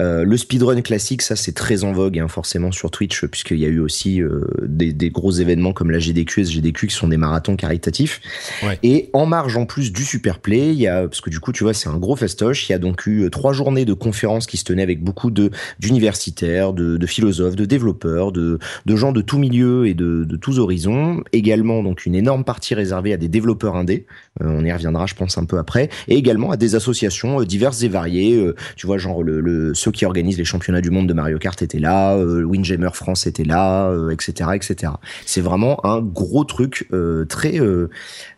Euh, 0.00 0.24
le 0.24 0.36
speedrun 0.36 0.80
classique, 0.82 1.22
ça 1.22 1.36
c'est 1.36 1.52
très 1.52 1.84
en 1.84 1.92
vogue 1.92 2.18
hein, 2.18 2.26
forcément 2.26 2.72
sur 2.72 2.90
Twitch 2.90 3.24
puisqu'il 3.26 3.58
y 3.58 3.64
a 3.64 3.68
eu 3.68 3.78
aussi 3.78 4.20
euh, 4.20 4.40
des, 4.66 4.92
des, 4.92 5.10
gros 5.10 5.30
événements 5.30 5.72
comme 5.72 5.92
la 5.92 6.00
GDQ 6.00 6.40
et 6.40 6.44
GDQ 6.44 6.88
qui 6.88 6.94
sont 6.94 7.06
des 7.06 7.16
marathons 7.16 7.54
caritatifs. 7.54 8.20
Ouais. 8.64 8.80
Et 8.82 9.10
en 9.12 9.26
marge 9.26 9.56
en 9.56 9.64
plus 9.64 9.92
du 9.92 10.04
super 10.04 10.40
play, 10.40 10.70
il 10.70 10.80
y 10.80 10.88
a 10.88 11.02
parce 11.02 11.20
que 11.20 11.30
du 11.30 11.38
coup 11.38 11.52
tu 11.52 11.62
vois 11.62 11.72
c'est 11.72 11.88
un 11.88 11.98
gros 11.98 12.16
festoche. 12.16 12.68
Il 12.68 12.72
y 12.72 12.74
a 12.74 12.80
donc 12.80 13.06
eu 13.06 13.30
trois 13.30 13.52
journées 13.52 13.84
de 13.84 13.94
conférences 13.94 14.48
qui 14.48 14.56
se 14.56 14.64
tenaient 14.64 14.82
avec 14.82 15.04
beaucoup 15.04 15.30
de 15.30 15.52
d'universitaires, 15.78 16.72
de, 16.72 16.96
de, 16.96 17.06
philosophes, 17.06 17.54
de 17.54 17.64
développeurs, 17.64 18.32
de, 18.32 18.58
de 18.86 18.96
gens 18.96 19.12
de 19.12 19.20
tous 19.20 19.38
milieux 19.38 19.86
et 19.86 19.94
de, 19.94 20.24
de 20.24 20.36
tous 20.36 20.58
horizons. 20.58 21.22
Également 21.32 21.84
donc 21.84 22.06
une 22.06 22.16
énorme 22.16 22.42
partie 22.42 22.74
réservée 22.74 23.12
à 23.12 23.16
des 23.16 23.28
développeurs 23.28 23.76
Euh, 23.92 24.46
on 24.46 24.64
y 24.64 24.72
reviendra, 24.72 25.06
je 25.06 25.14
pense, 25.14 25.38
un 25.38 25.44
peu 25.44 25.58
après. 25.58 25.88
Et 26.08 26.16
également 26.16 26.50
à 26.50 26.56
des 26.56 26.74
associations 26.74 27.40
euh, 27.40 27.44
diverses 27.44 27.82
et 27.82 27.88
variées. 27.88 28.36
Euh, 28.36 28.54
tu 28.76 28.86
vois, 28.86 28.98
genre 28.98 29.22
le, 29.22 29.74
ceux 29.74 29.90
qui 29.90 30.04
organisent 30.04 30.38
les 30.38 30.44
championnats 30.44 30.80
du 30.80 30.90
monde 30.90 31.06
de 31.08 31.14
Mario 31.14 31.38
Kart 31.38 31.60
étaient 31.62 31.78
là, 31.78 32.16
Windjammer 32.16 32.90
France 32.92 33.26
était 33.26 33.44
là, 33.44 33.92
etc., 34.10 34.50
etc. 34.54 34.92
C'est 35.26 35.40
vraiment 35.40 35.84
un 35.84 36.00
gros 36.00 36.44
truc 36.44 36.88
très, 37.28 37.60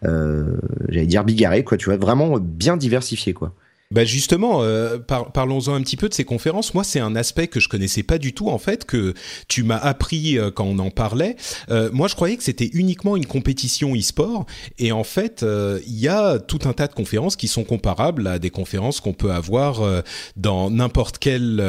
j'allais 0.02 1.06
dire 1.06 1.24
bigarré, 1.24 1.64
quoi. 1.64 1.76
Tu 1.76 1.86
vois, 1.86 1.96
vraiment 1.96 2.38
bien 2.38 2.76
diversifié, 2.76 3.32
quoi. 3.32 3.54
Bah 3.92 4.04
justement, 4.04 4.62
euh, 4.62 4.98
parlons-en 4.98 5.74
un 5.74 5.80
petit 5.80 5.96
peu 5.96 6.08
de 6.08 6.14
ces 6.14 6.24
conférences. 6.24 6.74
Moi, 6.74 6.82
c'est 6.82 6.98
un 6.98 7.14
aspect 7.14 7.46
que 7.46 7.60
je 7.60 7.68
connaissais 7.68 8.02
pas 8.02 8.18
du 8.18 8.32
tout 8.32 8.48
en 8.48 8.58
fait, 8.58 8.84
que 8.84 9.14
tu 9.46 9.62
m'as 9.62 9.76
appris 9.76 10.38
euh, 10.38 10.50
quand 10.50 10.64
on 10.64 10.80
en 10.80 10.90
parlait. 10.90 11.36
Euh, 11.70 11.88
moi, 11.92 12.08
je 12.08 12.16
croyais 12.16 12.36
que 12.36 12.42
c'était 12.42 12.68
uniquement 12.72 13.16
une 13.16 13.26
compétition 13.26 13.94
e-sport, 13.94 14.44
et 14.80 14.90
en 14.90 15.04
fait, 15.04 15.44
euh, 15.44 15.78
il 15.86 16.00
y 16.00 16.08
a 16.08 16.40
tout 16.40 16.58
un 16.64 16.72
tas 16.72 16.88
de 16.88 16.94
conférences 16.94 17.36
qui 17.36 17.46
sont 17.46 17.62
comparables 17.62 18.26
à 18.26 18.40
des 18.40 18.50
conférences 18.50 19.00
qu'on 19.00 19.12
peut 19.12 19.30
avoir 19.30 19.82
euh, 19.82 20.00
dans 20.36 20.68
n'importe 20.68 21.18
quelle 21.18 21.62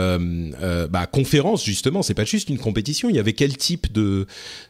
bah, 0.89 1.05
conférence. 1.05 1.63
Justement, 1.63 2.01
c'est 2.01 2.15
pas 2.15 2.25
juste 2.25 2.49
une 2.49 2.57
compétition. 2.57 3.09
Il 3.09 3.15
y 3.15 3.19
avait 3.19 3.33
quel 3.33 3.55
type 3.57 3.93
de 3.93 4.25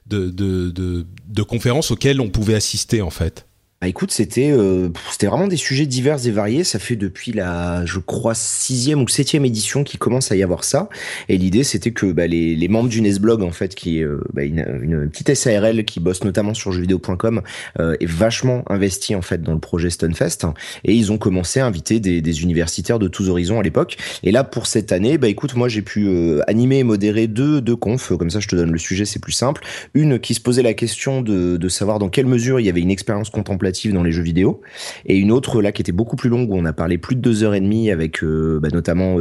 de, 0.05 0.29
de, 0.29 0.69
de, 0.69 1.05
de 1.27 1.43
conférences 1.43 1.91
auxquelles 1.91 2.19
on 2.19 2.29
pouvait 2.29 2.55
assister 2.55 3.01
en 3.01 3.09
fait? 3.09 3.45
Bah 3.79 3.87
écoute, 3.87 4.09
c'était 4.09 4.49
euh, 4.51 4.89
c'était 5.11 5.27
vraiment 5.27 5.45
des 5.45 5.55
sujets 5.55 5.85
divers 5.85 6.25
et 6.25 6.31
variés. 6.31 6.63
Ça 6.63 6.79
fait 6.79 6.95
depuis 6.95 7.31
la, 7.31 7.85
je 7.85 7.99
crois, 7.99 8.33
sixième 8.33 9.03
ou 9.03 9.07
septième 9.07 9.45
édition 9.45 9.83
qui 9.83 9.99
commence 9.99 10.31
à 10.31 10.35
y 10.35 10.41
avoir 10.41 10.63
ça. 10.63 10.89
Et 11.29 11.37
l'idée, 11.37 11.63
c'était 11.63 11.91
que 11.91 12.11
bah, 12.11 12.25
les, 12.25 12.67
membres 12.69 12.89
du 12.89 13.01
Nesblog, 13.01 13.43
en 13.43 13.51
fait, 13.51 13.75
qui 13.75 13.99
est 13.99 14.03
euh, 14.03 14.23
bah, 14.33 14.43
une, 14.43 15.07
petite 15.11 15.35
SARL 15.35 15.85
qui 15.85 15.99
bosse 15.99 16.23
notamment 16.23 16.55
sur 16.55 16.71
jeuxvideo.com, 16.71 17.43
euh, 17.79 17.95
est 17.99 18.07
vachement 18.07 18.63
investi 18.65 19.13
en 19.13 19.21
fait 19.21 19.43
dans 19.43 19.53
le 19.53 19.59
projet 19.59 19.91
Stunfest. 19.91 20.47
Et 20.83 20.95
ils 20.95 21.11
ont 21.11 21.19
commencé 21.19 21.59
à 21.59 21.67
inviter 21.67 21.99
des, 21.99 22.19
des 22.19 22.41
universitaires 22.41 22.97
de 22.97 23.07
tous 23.07 23.29
horizons 23.29 23.59
à 23.59 23.63
l'époque. 23.63 23.97
Et 24.23 24.31
là, 24.31 24.43
pour 24.43 24.65
cette 24.65 24.91
année, 24.91 25.19
bah 25.19 25.27
écoute, 25.27 25.53
moi 25.53 25.67
j'ai 25.67 25.83
pu 25.83 26.07
euh, 26.07 26.41
animer 26.47 26.79
et 26.79 26.83
modérer 26.83 27.27
deux 27.27 27.61
deux 27.61 27.75
confs. 27.75 28.11
Comme 28.17 28.31
ça, 28.31 28.39
je 28.39 28.47
te 28.47 28.55
donne 28.55 28.71
le 28.71 28.79
sujet, 28.79 29.05
c'est 29.05 29.21
plus 29.21 29.33
simple. 29.33 29.61
Une 29.93 30.17
qui 30.17 30.33
se 30.33 30.41
posait 30.41 30.63
la 30.63 30.73
question 30.73 31.21
de 31.21 31.57
de 31.57 31.69
savoir 31.69 31.99
dans 31.99 32.09
quelle 32.09 32.25
mesure 32.25 32.59
il 32.59 32.65
y 32.65 32.69
avait 32.69 32.81
une 32.81 32.89
expérience 32.89 33.29
contemplative 33.29 33.66
dans 33.93 34.03
les 34.03 34.11
jeux 34.11 34.23
vidéo, 34.23 34.61
et 35.05 35.17
une 35.17 35.31
autre 35.31 35.61
là 35.61 35.71
qui 35.71 35.81
était 35.81 35.91
beaucoup 35.91 36.15
plus 36.15 36.29
longue 36.29 36.51
où 36.51 36.55
on 36.55 36.65
a 36.65 36.73
parlé 36.73 36.97
plus 36.97 37.15
de 37.15 37.21
deux 37.21 37.43
heures 37.43 37.53
et 37.53 37.59
demie 37.59 37.91
avec 37.91 38.23
bah, 38.23 38.69
notamment 38.71 39.17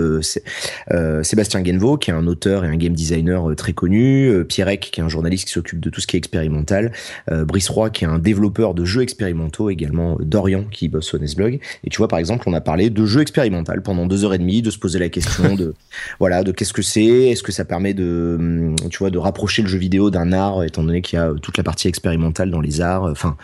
Sébastien 1.22 1.64
Genvo 1.64 1.96
qui 1.96 2.10
est 2.10 2.14
un 2.14 2.26
auteur 2.26 2.64
et 2.64 2.68
un 2.68 2.76
game 2.76 2.94
designer 2.94 3.54
très 3.56 3.72
connu, 3.72 4.44
Pierrec 4.48 4.88
qui 4.92 5.00
est 5.00 5.04
un 5.04 5.08
journaliste 5.08 5.46
qui 5.46 5.52
s'occupe 5.52 5.80
de 5.80 5.90
tout 5.90 6.00
ce 6.00 6.06
qui 6.06 6.16
est 6.16 6.18
expérimental, 6.18 6.92
Brice 7.30 7.68
Roy 7.68 7.90
qui 7.90 8.04
est 8.04 8.08
un 8.08 8.18
développeur 8.18 8.74
de 8.74 8.84
jeux 8.84 9.02
expérimentaux, 9.02 9.70
également 9.70 10.16
Dorian 10.20 10.64
qui 10.70 10.88
bosse 10.88 11.14
au 11.14 11.18
Nesblog. 11.18 11.60
Et 11.84 11.90
tu 11.90 11.98
vois 11.98 12.08
par 12.08 12.18
exemple 12.18 12.44
on 12.48 12.54
a 12.54 12.60
parlé 12.60 12.90
de 12.90 13.06
jeux 13.06 13.22
expérimentaux 13.22 13.72
pendant 13.84 14.06
deux 14.06 14.24
heures 14.24 14.34
et 14.34 14.38
demie, 14.38 14.62
de 14.62 14.70
se 14.70 14.78
poser 14.78 14.98
la 14.98 15.08
question 15.08 15.54
de 15.54 15.74
voilà 16.18 16.42
de 16.42 16.52
qu'est-ce 16.52 16.72
que 16.72 16.82
c'est, 16.82 17.30
est-ce 17.30 17.42
que 17.42 17.52
ça 17.52 17.64
permet 17.64 17.94
de 17.94 18.36
hum, 18.38 18.76
tu 18.90 18.98
vois 18.98 19.10
de 19.10 19.18
rapprocher 19.18 19.62
le 19.62 19.68
jeu 19.68 19.78
vidéo 19.78 20.10
d'un 20.10 20.32
art 20.32 20.64
étant 20.64 20.82
donné 20.82 21.02
qu'il 21.02 21.18
y 21.18 21.22
a 21.22 21.32
toute 21.40 21.56
la 21.56 21.64
partie 21.64 21.88
expérimentale 21.88 22.50
dans 22.50 22.60
les 22.60 22.80
arts. 22.80 23.04
Enfin 23.04 23.36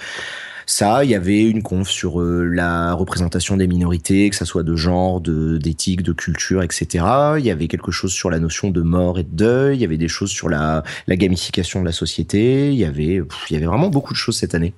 ça, 0.66 1.04
il 1.04 1.11
y 1.11 1.14
avait 1.14 1.42
une 1.42 1.62
conf 1.62 1.88
sur 1.88 2.21
euh, 2.21 2.45
la 2.45 2.95
représentation 2.95 3.57
des 3.57 3.66
minorités, 3.66 4.31
que 4.31 4.37
ça 4.37 4.45
soit 4.45 4.62
de 4.62 4.76
genre, 4.76 5.21
d'éthique, 5.21 6.02
de 6.02 6.12
culture, 6.12 6.62
etc. 6.62 7.04
Il 7.38 7.45
y 7.45 7.50
avait 7.50 7.69
quelque 7.69 7.90
chose 7.90 8.12
sur 8.12 8.31
la 8.31 8.38
notion 8.38 8.71
de 8.71 8.83
mort 8.83 9.19
et 9.19 9.25
de 9.25 9.35
deuil. 9.35 9.76
Il 9.76 9.81
y 9.81 9.85
avait 9.85 9.99
des 9.99 10.09
choses 10.09 10.31
sur 10.31 10.49
la, 10.49 10.83
gamification 11.09 11.81
de 11.81 11.87
la 11.87 11.92
société. 11.92 12.73
Il 12.73 12.78
y 12.78 12.85
avait 12.85 13.21
vraiment 13.50 13.88
beaucoup 13.88 14.12
de 14.12 14.19
choses 14.19 14.37
cette 14.37 14.54
année. 14.54 14.75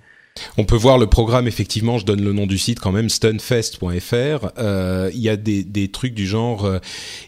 On 0.57 0.65
peut 0.65 0.77
voir 0.77 0.99
le 0.99 1.07
programme, 1.07 1.47
effectivement, 1.47 1.99
je 1.99 2.05
donne 2.05 2.23
le 2.23 2.33
nom 2.33 2.47
du 2.47 2.59
site 2.59 2.81
quand 2.81 2.91
même, 2.91 3.09
stunfest.fr. 3.09 4.49
Euh, 4.59 5.11
il 5.15 5.21
y 5.21 5.29
a 5.29 5.37
des, 5.37 5.89
trucs 5.89 6.15
du 6.15 6.27
genre, 6.27 6.65
euh, 6.65 6.79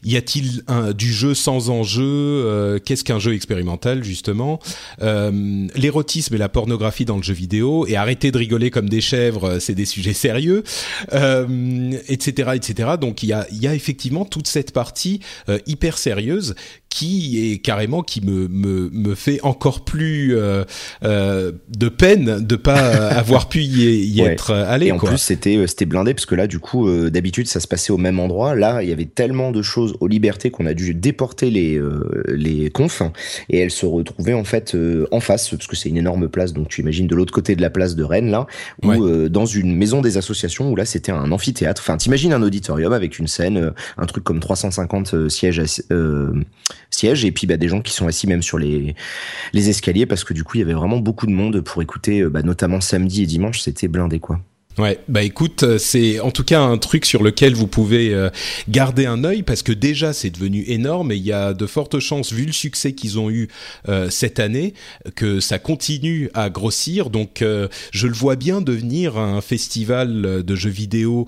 y 0.05 0.17
a-t-il 0.17 0.65
du 0.95 1.13
jeu 1.13 1.35
sans 1.35 1.71
enjeu 1.71 2.03
euh, 2.05 2.79
Qu'est-ce 2.85 3.05
qu'un 3.05 3.21
jeu 3.21 3.35
expérimental, 3.35 4.03
justement 4.03 4.59
L'érotisme 5.01 6.35
et 6.35 6.39
la 6.39 6.49
pornographie 6.49 7.05
dans 7.05 7.17
le 7.17 7.23
jeu 7.23 7.35
vidéo, 7.35 7.87
et 7.87 7.97
arrêter 7.97 8.33
de 8.33 8.39
rigoler 8.39 8.71
comme 8.71 8.89
des 8.89 9.01
chèvres, 9.01 9.59
c'est 9.61 9.75
des 9.75 9.85
sujets 9.85 10.13
sérieux, 10.13 10.65
etc., 11.13 12.51
etc. 12.55 12.91
Donc 13.01 13.23
il 13.23 13.29
y 13.29 13.67
a 13.67 13.75
effectivement 13.75 14.25
toute 14.25 14.49
cette 14.49 14.73
partie 14.73 15.21
hyper 15.67 15.99
sérieuse 15.99 16.55
qui 16.89 17.53
est 17.53 17.59
carrément 17.59 18.03
qui 18.03 18.25
me 18.25 18.49
me, 18.49 18.89
me 18.91 19.15
fait 19.15 19.39
encore 19.43 19.85
plus 19.85 20.35
euh, 20.35 20.65
euh, 21.05 21.53
de 21.69 21.89
peine 21.89 22.45
de 22.45 22.57
pas 22.57 22.77
avoir 23.09 23.51
pu 23.51 23.61
y, 23.61 24.21
être 24.23 24.53
allé. 24.53 24.87
Et 24.87 24.93
en 24.93 24.99
plus 24.99 25.19
c'était 25.19 25.57
euh, 25.57 25.67
c'était 25.67 25.85
blindé 25.85 26.15
parce 26.15 26.25
que 26.25 26.35
là 26.35 26.47
du 26.47 26.59
coup 26.59 26.89
euh, 26.89 27.11
d'habitude 27.11 27.49
ça 27.49 27.61
se 27.61 27.69
passait 27.69 27.93
au 27.93 27.99
même 27.99 28.19
endroit. 28.19 28.55
Là 28.55 28.83
il 28.83 28.89
y 28.89 28.93
avait 28.93 29.05
tellement 29.05 29.53
de 29.53 29.61
choses 29.61 29.95
aux 30.01 30.09
libertés 30.09 30.51
qu'on 30.51 30.65
a 30.65 30.73
dû 30.73 30.95
déporter 30.95 31.51
les 31.51 31.79
les 32.29 32.71
confs 32.71 33.03
et 33.51 33.59
elles 33.59 33.71
se 33.71 33.85
retrouvaient 33.85 34.35
en 34.35 34.45
fait 34.45 34.77
en 35.11 35.21
face 35.21 35.51
parce 35.51 35.67
que 35.67 35.77
c'est 35.77 35.89
une 35.89 35.99
énorme 35.99 36.29
place 36.29 36.53
donc 36.53 36.69
tu 36.69 36.81
imagines 36.81 37.07
de 37.07 37.15
l'autre 37.15 37.33
côté 37.33 37.57
de 37.57 37.63
la 37.63 37.71
place 37.71 37.95
de 37.95 38.05
Rennes 38.05 38.31
là 38.31 38.47
ou 38.83 39.29
dans 39.29 39.47
une 39.47 39.77
maison 39.77 40.01
des 40.01 40.17
associations 40.17 40.71
où 40.71 40.77
là 40.77 40.87
c'était 40.87 41.13
un 41.13 41.31
amphithéâtre. 41.31 41.83
Enfin 41.85 41.97
t'imagines 41.99 42.33
un 42.33 42.43
auditorium 42.43 42.93
avec 42.93 43.19
une 43.19 43.27
scène 43.27 43.73
un 43.99 44.07
truc 44.07 44.25
comme 44.25 44.41
350 44.41 45.29
sièges 45.29 45.63
sièges 46.91 47.25
et 47.25 47.33
puis 47.33 47.47
bah, 47.47 47.57
des 47.57 47.69
gens 47.69 47.81
qui 47.81 47.93
sont 47.93 48.07
assis 48.07 48.27
même 48.27 48.43
sur 48.43 48.59
les, 48.59 48.95
escaliers 49.55 50.07
parce 50.07 50.25
que 50.25 50.35
du 50.35 50.45
coup 50.45 50.57
il 50.57 50.61
y 50.61 50.63
avait 50.63 50.75
vraiment 50.75 50.99
beaucoup 50.99 51.27
de 51.27 51.33
monde 51.33 51.61
pour 51.61 51.83
écouter 51.83 52.25
bah, 52.25 52.43
notamment 52.43 52.81
samedi 52.81 53.23
et 53.23 53.27
dimanche 53.27 53.61
c'était 53.61 53.89
blindé 53.89 54.21
quoi. 54.21 54.41
Ouais, 54.79 54.99
bah 55.09 55.23
écoute, 55.23 55.63
euh, 55.63 55.79
c'est 55.79 56.21
en 56.21 56.31
tout 56.31 56.45
cas 56.45 56.61
un 56.61 56.77
truc 56.77 57.07
sur 57.07 57.23
lequel 57.23 57.55
vous 57.55 57.67
pouvez 57.67 58.13
euh, 58.13 58.29
garder 58.69 59.07
un 59.07 59.25
œil 59.25 59.43
parce 59.43 59.63
que 59.63 59.73
déjà 59.73 60.13
c'est 60.13 60.29
devenu 60.29 60.65
énorme 60.67 61.13
et 61.13 61.17
il 61.17 61.23
y 61.23 61.33
a 61.33 61.55
de 61.55 61.65
fortes 61.67 61.99
chances, 61.99 62.31
vu 62.31 62.45
le 62.45 62.53
succès 62.53 62.93
qu'ils 62.93 63.19
ont 63.19 63.31
eu 63.31 63.49
euh, 63.89 64.11
cette 64.11 64.39
année, 64.39 64.75
que 65.15 65.41
ça 65.41 65.59
continue 65.59 66.29
à 66.35 66.51
grossir. 66.51 67.09
Donc 67.09 67.43
je 67.43 68.07
le 68.07 68.13
vois 68.13 68.37
bien 68.37 68.61
devenir 68.61 69.17
un 69.17 69.41
festival 69.41 70.43
de 70.45 70.55
jeux 70.55 70.71
vidéo 70.71 71.27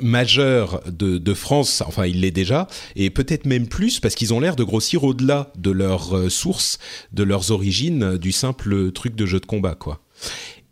majeur 0.00 0.82
de, 0.86 1.18
de, 1.18 1.34
France. 1.34 1.82
Enfin, 1.86 2.06
il 2.06 2.20
l'est 2.20 2.30
déjà 2.30 2.68
et 2.94 3.10
peut-être 3.10 3.46
même 3.46 3.66
plus 3.66 3.98
parce 3.98 4.14
qu'ils 4.14 4.32
ont 4.34 4.40
l'air 4.40 4.56
de 4.56 4.64
grossir 4.64 5.02
au-delà 5.02 5.52
de 5.56 5.70
leurs 5.70 6.30
sources, 6.30 6.78
de 7.12 7.24
leurs 7.24 7.50
origines, 7.50 8.18
du 8.18 8.32
simple 8.32 8.92
truc 8.92 9.16
de 9.16 9.26
jeu 9.26 9.40
de 9.40 9.46
combat, 9.46 9.74
quoi. 9.74 10.00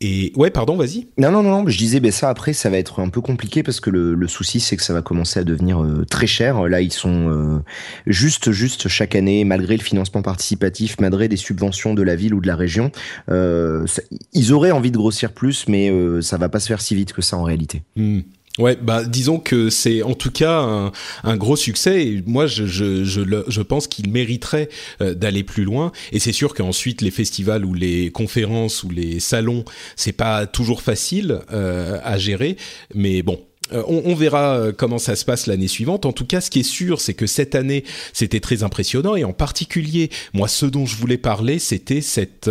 Et 0.01 0.33
ouais, 0.37 0.51
pardon, 0.51 0.77
vas-y. 0.77 1.09
Non, 1.19 1.33
non, 1.33 1.43
non, 1.43 1.67
je 1.67 1.77
disais, 1.77 1.99
ben 1.99 2.13
ça 2.13 2.29
après, 2.29 2.53
ça 2.53 2.71
va 2.71 2.79
être 2.79 3.01
un 3.01 3.09
peu 3.09 3.21
compliqué 3.21 3.63
parce 3.65 3.81
que 3.81 3.91
le, 3.91 4.15
le 4.15 4.29
souci, 4.29 4.61
c'est 4.61 4.77
que 4.77 4.83
ça 4.83 4.93
va 4.93 5.03
commencer 5.03 5.41
à 5.41 5.45
devenir 5.45 5.83
euh, 5.83 6.05
très 6.09 6.29
cher. 6.29 6.63
Là, 6.69 6.81
ils 6.81 6.93
sont 6.93 7.29
euh, 7.29 7.59
juste, 8.07 8.53
juste 8.53 8.87
chaque 8.89 9.17
année, 9.17 9.45
malgré 9.45 9.77
le 9.77 9.83
financement 9.83 10.23
participatif, 10.23 10.97
malgré 11.01 11.27
des 11.27 11.37
subventions 11.37 11.95
de 11.95 12.03
la 12.03 12.15
ville 12.15 12.35
ou 12.35 12.41
de 12.41 12.47
la 12.47 12.55
région, 12.55 12.93
euh, 13.29 13.87
ils 14.33 14.53
auraient 14.53 14.71
envie 14.71 14.93
de 14.93 14.97
grossir 14.97 15.33
plus, 15.33 15.67
mais 15.67 15.93
ça 16.23 16.37
va 16.37 16.49
pas 16.49 16.61
se 16.61 16.69
faire 16.69 16.81
si 16.81 16.95
vite 16.95 17.13
que 17.13 17.23
ça 17.23 17.37
en 17.37 17.43
réalité. 17.43 17.83
Hmm. 17.97 18.21
Ouais, 18.59 18.77
bah 18.81 19.05
disons 19.05 19.39
que 19.39 19.71
c'est 19.71 20.03
en 20.03 20.15
tout 20.15 20.33
cas 20.33 20.59
un, 20.59 20.93
un, 21.23 21.37
gros 21.37 21.55
succès. 21.55 22.23
Moi, 22.27 22.47
je, 22.47 22.67
je, 22.67 23.05
je, 23.05 23.23
je 23.47 23.63
pense 23.63 23.87
qu'il 23.87 24.11
mériterait 24.11 24.69
euh, 25.01 25.15
d'aller 25.15 25.45
plus 25.45 25.65
loin. 25.65 25.93
Et 26.11 26.19
c'est 26.19 26.33
sûr 26.33 26.55
qu'ensuite, 26.55 27.01
les 27.01 27.13
festivals 27.13 27.65
ou 27.65 27.73
les 27.73 28.11
conférences 28.11 28.83
ou 28.83 28.91
les 28.91 29.21
salons, 29.21 29.65
c'est 29.95 30.13
pas 30.13 30.47
toujours 30.47 30.83
facile 30.83 31.41
euh, 31.53 32.01
à 32.03 32.19
gérer. 32.19 32.57
Mais 32.95 33.23
bon, 33.23 33.41
euh, 33.73 33.85
on, 33.87 34.03
on, 34.07 34.15
verra 34.17 34.73
comment 34.77 34.99
ça 34.99 35.15
se 35.15 35.25
passe 35.25 35.47
l'année 35.47 35.69
suivante. 35.69 36.05
En 36.05 36.13
tout 36.13 36.27
cas, 36.27 36.41
ce 36.41 36.51
qui 36.51 36.61
est 36.61 36.69
sûr, 36.69 37.01
c'est 37.01 37.15
que 37.15 37.29
cette 37.29 37.55
année, 37.55 37.85
c'était 38.13 38.41
très 38.41 38.65
impressionnant. 38.65 39.15
Et 39.15 39.23
en 39.23 39.33
particulier, 39.33 40.11
moi, 40.33 40.49
ce 40.49 40.67
dont 40.67 40.85
je 40.85 40.97
voulais 40.97 41.19
parler, 41.19 41.61
c'était 41.61 42.01
cette 42.01 42.51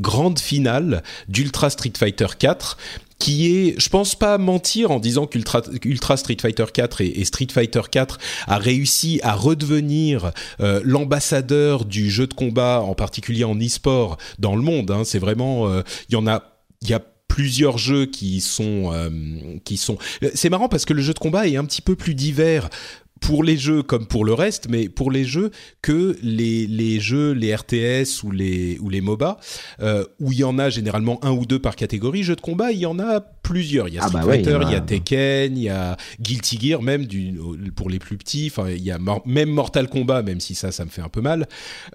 grande 0.00 0.40
finale 0.40 1.04
d'Ultra 1.28 1.70
Street 1.70 1.92
Fighter 1.96 2.26
4 2.36 2.76
qui 3.18 3.48
est, 3.48 3.80
je 3.80 3.88
pense 3.88 4.14
pas 4.14 4.38
mentir 4.38 4.90
en 4.90 5.00
disant 5.00 5.26
qu'Ultra 5.26 5.62
Ultra 5.84 6.16
Street 6.16 6.36
Fighter 6.40 6.66
4 6.72 7.00
et, 7.00 7.24
Street 7.24 7.48
Fighter 7.50 7.82
4 7.90 8.18
a 8.46 8.58
réussi 8.58 9.20
à 9.22 9.34
redevenir 9.34 10.32
euh, 10.60 10.80
l'ambassadeur 10.84 11.84
du 11.84 12.10
jeu 12.10 12.26
de 12.26 12.34
combat, 12.34 12.82
en 12.82 12.94
particulier 12.94 13.44
en 13.44 13.56
e-sport 13.58 14.18
dans 14.38 14.54
le 14.54 14.62
monde. 14.62 14.90
Hein. 14.90 15.02
C'est 15.04 15.18
vraiment, 15.18 15.68
euh, 15.68 15.82
il 16.08 16.12
y 16.12 16.16
en 16.16 16.26
a, 16.26 16.42
il 16.82 16.90
y 16.90 16.94
a 16.94 17.02
plusieurs 17.28 17.76
jeux 17.76 18.06
qui 18.06 18.40
sont 18.40 18.92
euh, 18.92 19.10
qui 19.64 19.76
sont 19.76 19.98
c'est 20.34 20.48
marrant 20.48 20.68
parce 20.68 20.84
que 20.84 20.94
le 20.94 21.02
jeu 21.02 21.12
de 21.12 21.18
combat 21.18 21.46
est 21.46 21.56
un 21.56 21.64
petit 21.64 21.82
peu 21.82 21.96
plus 21.96 22.14
divers 22.14 22.70
pour 23.26 23.42
les 23.42 23.56
jeux 23.56 23.82
comme 23.82 24.06
pour 24.06 24.24
le 24.24 24.32
reste, 24.32 24.68
mais 24.70 24.88
pour 24.88 25.10
les 25.10 25.24
jeux 25.24 25.50
que 25.82 26.16
les, 26.22 26.68
les 26.68 27.00
jeux, 27.00 27.32
les 27.32 27.56
RTS 27.56 28.22
ou 28.22 28.30
les, 28.30 28.78
ou 28.78 28.88
les 28.88 29.00
MOBA, 29.00 29.38
euh, 29.80 30.04
où 30.20 30.30
il 30.30 30.38
y 30.38 30.44
en 30.44 30.60
a 30.60 30.70
généralement 30.70 31.18
un 31.24 31.32
ou 31.32 31.44
deux 31.44 31.58
par 31.58 31.74
catégorie, 31.74 32.22
jeux 32.22 32.36
de 32.36 32.40
combat, 32.40 32.70
il 32.70 32.78
y 32.78 32.86
en 32.86 33.00
a 33.00 33.20
plusieurs. 33.20 33.88
Il 33.88 33.94
y 33.94 33.98
a 33.98 34.02
ah 34.04 34.08
Street 34.08 34.20
bah 34.20 34.32
Fighter, 34.32 34.58
il, 34.62 34.70
y 34.70 34.74
a... 34.76 34.80
Tekken, 34.80 35.56
il 35.56 35.62
y 35.64 35.68
a 35.68 35.96
Guilty 36.20 36.60
Gear, 36.60 36.82
même 36.82 37.06
du, 37.06 37.36
pour 37.74 37.90
les 37.90 37.98
plus 37.98 38.16
petits, 38.16 38.48
enfin, 38.48 38.70
il 38.70 38.82
y 38.82 38.92
a 38.92 38.98
même 39.24 39.50
Mortal 39.50 39.88
Kombat, 39.88 40.22
même 40.22 40.38
si 40.38 40.54
ça, 40.54 40.70
ça 40.70 40.84
me 40.84 40.90
fait 40.90 41.02
un 41.02 41.08
peu 41.08 41.20
mal, 41.20 41.48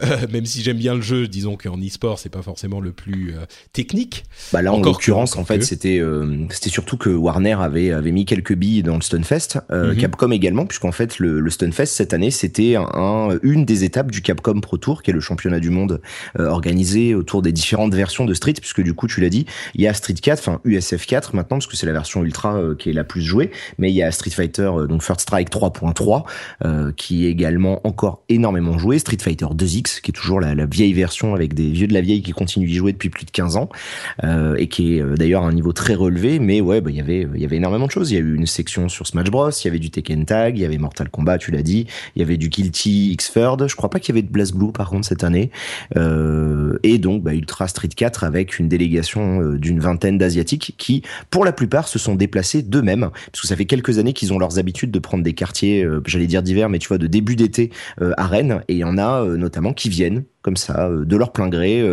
euh, 0.03 0.27
même 0.31 0.45
si 0.45 0.61
j'aime 0.61 0.77
bien 0.77 0.95
le 0.95 1.01
jeu, 1.01 1.29
disons 1.29 1.55
qu'en 1.55 1.77
e-sport, 1.77 2.19
c'est 2.19 2.29
pas 2.29 2.41
forcément 2.41 2.81
le 2.81 2.91
plus 2.91 3.35
euh, 3.35 3.45
technique. 3.71 4.25
Bah 4.51 4.61
là, 4.61 4.73
en 4.73 4.81
l'occurrence, 4.81 5.37
en 5.37 5.45
fait, 5.45 5.63
c'était 5.63 6.01
c'était 6.49 6.69
surtout 6.69 6.97
que 6.97 7.09
Warner 7.09 7.55
avait, 7.61 7.91
avait 7.91 8.11
mis 8.11 8.25
quelques 8.25 8.53
billes 8.53 8.83
dans 8.83 8.95
le 8.95 9.01
Stunfest, 9.01 9.59
mm 9.69 9.95
Capcom 10.01 10.31
également, 10.31 10.65
puisqu'en 10.65 10.91
fait, 10.91 11.20
le, 11.21 11.39
le 11.39 11.49
Stunfest 11.49 11.85
cette 11.85 12.13
année, 12.13 12.31
c'était 12.31 12.75
un, 12.75 13.29
une 13.43 13.63
des 13.63 13.83
étapes 13.83 14.11
du 14.11 14.21
Capcom 14.21 14.59
Pro 14.59 14.77
Tour, 14.77 15.03
qui 15.03 15.11
est 15.11 15.13
le 15.13 15.19
championnat 15.19 15.59
du 15.59 15.69
monde 15.69 16.01
euh, 16.39 16.47
organisé 16.47 17.15
autour 17.15 17.41
des 17.41 17.51
différentes 17.51 17.93
versions 17.93 18.25
de 18.25 18.33
Street, 18.33 18.53
puisque 18.59 18.81
du 18.81 18.93
coup, 18.93 19.07
tu 19.07 19.21
l'as 19.21 19.29
dit, 19.29 19.45
il 19.75 19.81
y 19.81 19.87
a 19.87 19.93
Street 19.93 20.13
4, 20.13 20.39
enfin 20.39 20.59
USF 20.65 21.05
4 21.05 21.35
maintenant, 21.35 21.57
parce 21.57 21.67
que 21.67 21.77
c'est 21.77 21.85
la 21.85 21.93
version 21.93 22.23
ultra 22.23 22.55
euh, 22.55 22.75
qui 22.75 22.89
est 22.89 22.93
la 22.93 23.03
plus 23.03 23.21
jouée, 23.21 23.51
mais 23.77 23.91
il 23.91 23.95
y 23.95 24.03
a 24.03 24.11
Street 24.11 24.31
Fighter, 24.31 24.69
euh, 24.73 24.87
donc 24.87 25.03
First 25.03 25.21
Strike 25.21 25.49
3.3, 25.49 26.93
qui 26.95 27.25
est 27.25 27.29
également 27.29 27.85
encore 27.85 28.23
énormément 28.29 28.77
joué, 28.77 28.99
Street 28.99 29.17
Fighter 29.21 29.45
2X, 29.45 30.01
qui 30.01 30.11
est 30.11 30.13
toujours 30.13 30.39
la, 30.39 30.65
vieille 30.65 30.93
version 30.93 31.35
avec 31.35 31.53
des 31.53 31.69
vieux 31.69 31.87
de 31.87 31.93
la 31.93 32.01
vieille 32.01 32.21
qui 32.21 32.31
continuent 32.31 32.67
d'y 32.67 32.75
jouer 32.75 32.91
depuis 32.91 33.09
plus 33.09 33.25
de 33.25 33.31
15 33.31 33.57
ans, 33.57 33.69
et 34.57 34.67
qui 34.67 34.97
est 34.97 35.03
d'ailleurs 35.17 35.43
à 35.43 35.47
un 35.47 35.53
niveau 35.53 35.73
très 35.73 35.93
relevé, 35.93 36.39
mais 36.39 36.61
ouais, 36.61 36.81
bah, 36.81 36.89
il 36.89 36.97
y 36.97 37.01
avait, 37.01 37.27
il 37.33 37.41
y 37.41 37.45
avait 37.45 37.57
énormément 37.57 37.85
de 37.85 37.91
choses. 37.91 38.11
Il 38.11 38.15
y 38.15 38.17
a 38.17 38.21
eu 38.21 38.35
une 38.35 38.45
section 38.45 38.89
sur 38.89 39.07
Smash 39.07 39.29
Bros, 39.29 39.49
il 39.49 39.65
y 39.65 39.67
avait 39.67 39.79
du 39.79 39.91
Tekken 39.91 40.25
Tag, 40.25 40.57
il 40.57 40.61
y 40.61 40.65
avait 40.65 40.77
Mortal 40.77 41.00
Kombat, 41.09 41.37
tu 41.37 41.51
l'as 41.51 41.63
dit. 41.63 41.87
Il 42.15 42.19
y 42.19 42.23
avait 42.23 42.37
du 42.37 42.49
Guilty 42.49 43.11
X-Third. 43.13 43.67
Je 43.67 43.75
crois 43.75 43.89
pas 43.89 43.99
qu'il 43.99 44.15
y 44.15 44.17
avait 44.17 44.27
de 44.27 44.31
Blue 44.31 44.71
par 44.71 44.89
contre 44.89 45.07
cette 45.07 45.23
année. 45.23 45.51
Euh, 45.97 46.77
et 46.83 46.97
donc 46.97 47.23
bah, 47.23 47.33
Ultra 47.33 47.67
Street 47.67 47.89
4 47.89 48.23
avec 48.23 48.59
une 48.59 48.67
délégation 48.67 49.41
euh, 49.41 49.57
d'une 49.57 49.79
vingtaine 49.79 50.17
d'asiatiques 50.17 50.75
qui, 50.77 51.03
pour 51.29 51.45
la 51.45 51.51
plupart, 51.51 51.87
se 51.87 51.99
sont 51.99 52.15
déplacés 52.15 52.61
d'eux-mêmes 52.61 53.09
parce 53.31 53.41
que 53.41 53.47
ça 53.47 53.55
fait 53.55 53.65
quelques 53.65 53.99
années 53.99 54.13
qu'ils 54.13 54.33
ont 54.33 54.39
leurs 54.39 54.59
habitudes 54.59 54.91
de 54.91 54.99
prendre 54.99 55.23
des 55.23 55.33
quartiers, 55.33 55.83
euh, 55.83 56.01
j'allais 56.05 56.27
dire 56.27 56.43
d'hiver, 56.43 56.69
mais 56.69 56.79
tu 56.79 56.87
vois 56.87 56.97
de 56.97 57.07
début 57.07 57.35
d'été 57.35 57.71
à 58.17 58.25
Rennes. 58.25 58.61
Et 58.67 58.73
il 58.73 58.79
y 58.79 58.83
en 58.83 58.97
a 58.97 59.23
notamment 59.25 59.73
qui 59.73 59.89
viennent 59.89 60.23
comme 60.41 60.57
ça, 60.57 60.89
de 60.89 61.15
leur 61.17 61.31
plein 61.31 61.49
gré, 61.49 61.83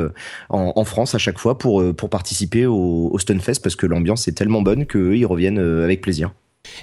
en, 0.48 0.84
France 0.84 1.14
à 1.14 1.18
chaque 1.18 1.38
fois 1.38 1.58
pour, 1.58 1.94
pour 1.94 2.08
participer 2.08 2.66
au, 2.66 3.10
au 3.12 3.18
Stunfest 3.18 3.60
parce 3.62 3.76
que 3.76 3.86
l'ambiance 3.86 4.26
est 4.28 4.32
tellement 4.32 4.62
bonne 4.62 4.86
qu'eux, 4.86 5.16
ils 5.16 5.26
reviennent 5.26 5.58
avec 5.58 6.00
plaisir. 6.00 6.32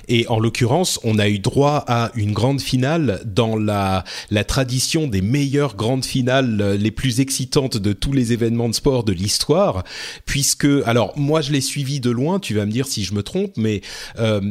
Et 0.07 0.27
en 0.27 0.39
l'occurrence, 0.39 0.99
on 1.03 1.19
a 1.19 1.29
eu 1.29 1.39
droit 1.39 1.83
à 1.87 2.11
une 2.15 2.33
grande 2.33 2.61
finale 2.61 3.21
dans 3.25 3.55
la, 3.55 4.03
la 4.31 4.43
tradition 4.43 5.07
des 5.07 5.21
meilleures 5.21 5.75
grandes 5.75 6.05
finales 6.05 6.59
euh, 6.61 6.77
les 6.77 6.91
plus 6.91 7.19
excitantes 7.19 7.77
de 7.77 7.93
tous 7.93 8.11
les 8.11 8.33
événements 8.33 8.69
de 8.69 8.75
sport 8.75 9.03
de 9.03 9.13
l'histoire, 9.13 9.83
puisque, 10.25 10.67
alors 10.85 11.17
moi 11.17 11.41
je 11.41 11.51
l'ai 11.51 11.61
suivi 11.61 11.99
de 11.99 12.09
loin, 12.09 12.39
tu 12.39 12.53
vas 12.53 12.65
me 12.65 12.71
dire 12.71 12.87
si 12.87 13.03
je 13.03 13.13
me 13.13 13.23
trompe, 13.23 13.53
mais 13.57 13.81
euh, 14.19 14.41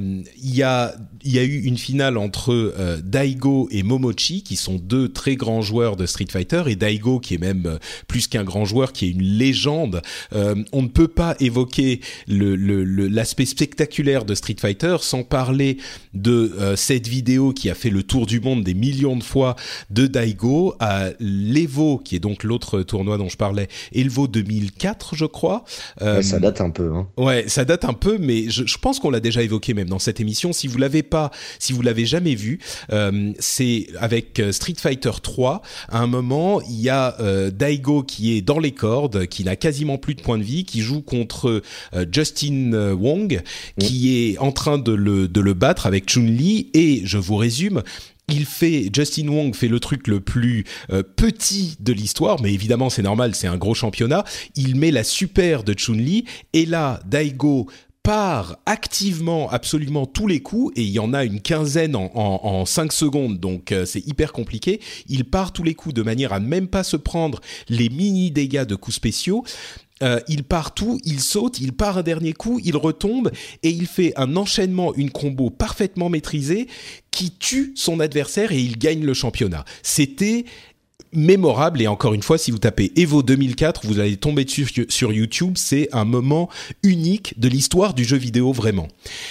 il 0.42 0.54
y, 0.54 0.62
a, 0.62 0.94
y 1.24 1.38
a 1.38 1.42
eu 1.42 1.62
une 1.62 1.78
finale 1.78 2.16
entre 2.16 2.52
euh, 2.52 3.00
Daigo 3.02 3.68
et 3.70 3.82
Momochi, 3.82 4.42
qui 4.42 4.56
sont 4.56 4.76
deux 4.76 5.08
très 5.08 5.36
grands 5.36 5.62
joueurs 5.62 5.96
de 5.96 6.06
Street 6.06 6.26
Fighter, 6.30 6.64
et 6.66 6.76
Daigo 6.76 7.20
qui 7.20 7.34
est 7.34 7.38
même 7.38 7.78
plus 8.08 8.26
qu'un 8.26 8.44
grand 8.44 8.64
joueur, 8.64 8.92
qui 8.92 9.06
est 9.06 9.10
une 9.10 9.22
légende. 9.22 10.02
on 10.32 10.82
ne 10.82 10.88
peut 10.88 11.08
pas 11.08 11.36
évoquer 11.40 12.00
l'aspect 12.28 13.46
spectaculaire 13.46 14.24
de 14.24 14.34
Street 14.34 14.56
Fighter 14.58 14.96
sans 15.00 15.23
parler 15.24 15.78
de 16.12 16.52
euh, 16.58 16.76
cette 16.76 17.08
vidéo 17.08 17.52
qui 17.52 17.70
a 17.70 17.74
fait 17.74 17.90
le 17.90 18.02
tour 18.02 18.26
du 18.26 18.40
monde 18.40 18.64
des 18.64 18.74
millions 18.74 19.16
de 19.16 19.22
fois 19.22 19.56
de 19.90 20.06
Daigo 20.06 20.74
à 20.80 21.10
l'Evo, 21.20 21.98
qui 21.98 22.16
est 22.16 22.20
donc 22.20 22.44
l'autre 22.44 22.82
tournoi 22.82 23.18
dont 23.18 23.28
je 23.28 23.36
parlais, 23.36 23.68
Evo 23.92 24.26
2004, 24.26 25.14
je 25.14 25.26
crois. 25.26 25.64
Euh, 26.02 26.22
ça 26.22 26.38
date 26.38 26.60
un 26.60 26.70
peu. 26.70 26.92
Hein. 26.92 27.08
Ouais, 27.16 27.44
ça 27.48 27.64
date 27.64 27.84
un 27.84 27.92
peu, 27.92 28.18
mais 28.18 28.50
je, 28.50 28.66
je 28.66 28.78
pense 28.78 29.00
qu'on 29.00 29.10
l'a 29.10 29.20
déjà 29.20 29.42
évoqué 29.42 29.74
même 29.74 29.88
dans 29.88 29.98
cette 29.98 30.20
émission. 30.20 30.52
Si 30.52 30.66
vous 30.66 30.78
l'avez 30.78 31.02
pas, 31.02 31.30
si 31.58 31.72
vous 31.72 31.82
l'avez 31.82 32.06
jamais 32.06 32.34
vu, 32.34 32.60
euh, 32.92 33.32
c'est 33.38 33.86
avec 33.98 34.40
euh, 34.40 34.52
Street 34.52 34.74
Fighter 34.76 35.10
3. 35.22 35.62
À 35.88 36.00
un 36.00 36.06
moment, 36.06 36.60
il 36.62 36.80
y 36.80 36.88
a 36.88 37.16
euh, 37.20 37.50
Daigo 37.50 38.02
qui 38.02 38.36
est 38.36 38.42
dans 38.42 38.58
les 38.58 38.72
cordes, 38.72 39.26
qui 39.26 39.44
n'a 39.44 39.56
quasiment 39.56 39.98
plus 39.98 40.14
de 40.14 40.22
points 40.22 40.38
de 40.38 40.42
vie, 40.42 40.64
qui 40.64 40.80
joue 40.80 41.00
contre 41.00 41.62
Justin 42.12 42.92
Wong, 42.92 43.42
qui 43.78 44.30
est 44.30 44.38
en 44.38 44.52
train 44.52 44.78
de 44.78 44.92
le, 44.92 45.13
de 45.14 45.40
le 45.40 45.54
battre 45.54 45.86
avec 45.86 46.06
Chun-Li 46.10 46.70
et 46.74 47.02
je 47.04 47.18
vous 47.18 47.36
résume, 47.36 47.82
il 48.28 48.46
fait 48.46 48.90
Justin 48.94 49.28
Wong 49.28 49.54
fait 49.54 49.68
le 49.68 49.80
truc 49.80 50.06
le 50.06 50.20
plus 50.20 50.64
euh, 50.90 51.02
petit 51.02 51.76
de 51.80 51.92
l'histoire, 51.92 52.40
mais 52.40 52.52
évidemment 52.52 52.90
c'est 52.90 53.02
normal, 53.02 53.34
c'est 53.34 53.46
un 53.46 53.56
gros 53.56 53.74
championnat. 53.74 54.24
Il 54.56 54.76
met 54.76 54.90
la 54.90 55.04
super 55.04 55.62
de 55.62 55.74
Chun-Li 55.74 56.24
et 56.52 56.66
là 56.66 57.00
Daigo 57.06 57.68
part 58.04 58.58
activement 58.66 59.50
absolument 59.50 60.04
tous 60.06 60.26
les 60.28 60.40
coups. 60.40 60.72
Et 60.76 60.82
il 60.82 60.90
y 60.90 61.00
en 61.00 61.12
a 61.12 61.24
une 61.24 61.40
quinzaine 61.40 61.96
en, 61.96 62.64
5 62.64 62.92
secondes. 62.92 63.40
Donc 63.40 63.72
euh, 63.72 63.84
c'est 63.84 64.06
hyper 64.06 64.32
compliqué. 64.32 64.80
Il 65.08 65.24
part 65.24 65.52
tous 65.52 65.64
les 65.64 65.74
coups 65.74 65.94
de 65.94 66.02
manière 66.02 66.32
à 66.32 66.38
même 66.38 66.68
pas 66.68 66.84
se 66.84 66.96
prendre 66.96 67.40
les 67.68 67.88
mini 67.88 68.30
dégâts 68.30 68.64
de 68.64 68.76
coups 68.76 68.96
spéciaux 68.96 69.42
euh, 70.04 70.20
il 70.28 70.44
part 70.44 70.74
tout, 70.74 71.00
il 71.04 71.20
saute, 71.20 71.58
il 71.60 71.72
part 71.72 71.98
un 71.98 72.02
dernier 72.02 72.32
coup, 72.32 72.60
il 72.62 72.76
retombe 72.76 73.30
et 73.62 73.70
il 73.70 73.86
fait 73.86 74.12
un 74.16 74.36
enchaînement, 74.36 74.94
une 74.94 75.10
combo 75.10 75.50
parfaitement 75.50 76.10
maîtrisée 76.10 76.68
qui 77.10 77.30
tue 77.32 77.72
son 77.74 78.00
adversaire 78.00 78.52
et 78.52 78.60
il 78.60 78.78
gagne 78.78 79.04
le 79.04 79.14
championnat. 79.14 79.64
C'était 79.82 80.44
mémorable. 81.14 81.82
Et 81.82 81.86
encore 81.86 82.14
une 82.14 82.22
fois 82.22 82.38
si 82.38 82.50
vous 82.50 82.58
tapez 82.58 82.92
Evo 82.96 83.22
2004 83.22 83.86
vous 83.86 84.00
allez 84.00 84.16
tomber 84.16 84.44
dessus 84.44 84.66
sur 84.88 85.12
YouTube. 85.12 85.54
C'est 85.56 85.88
un 85.92 86.04
moment 86.04 86.48
unique 86.82 87.38
de 87.38 87.48
l'histoire 87.48 87.94
du 87.94 88.04
jeu 88.04 88.16
vidéo 88.16 88.52
vraiment. 88.52 88.88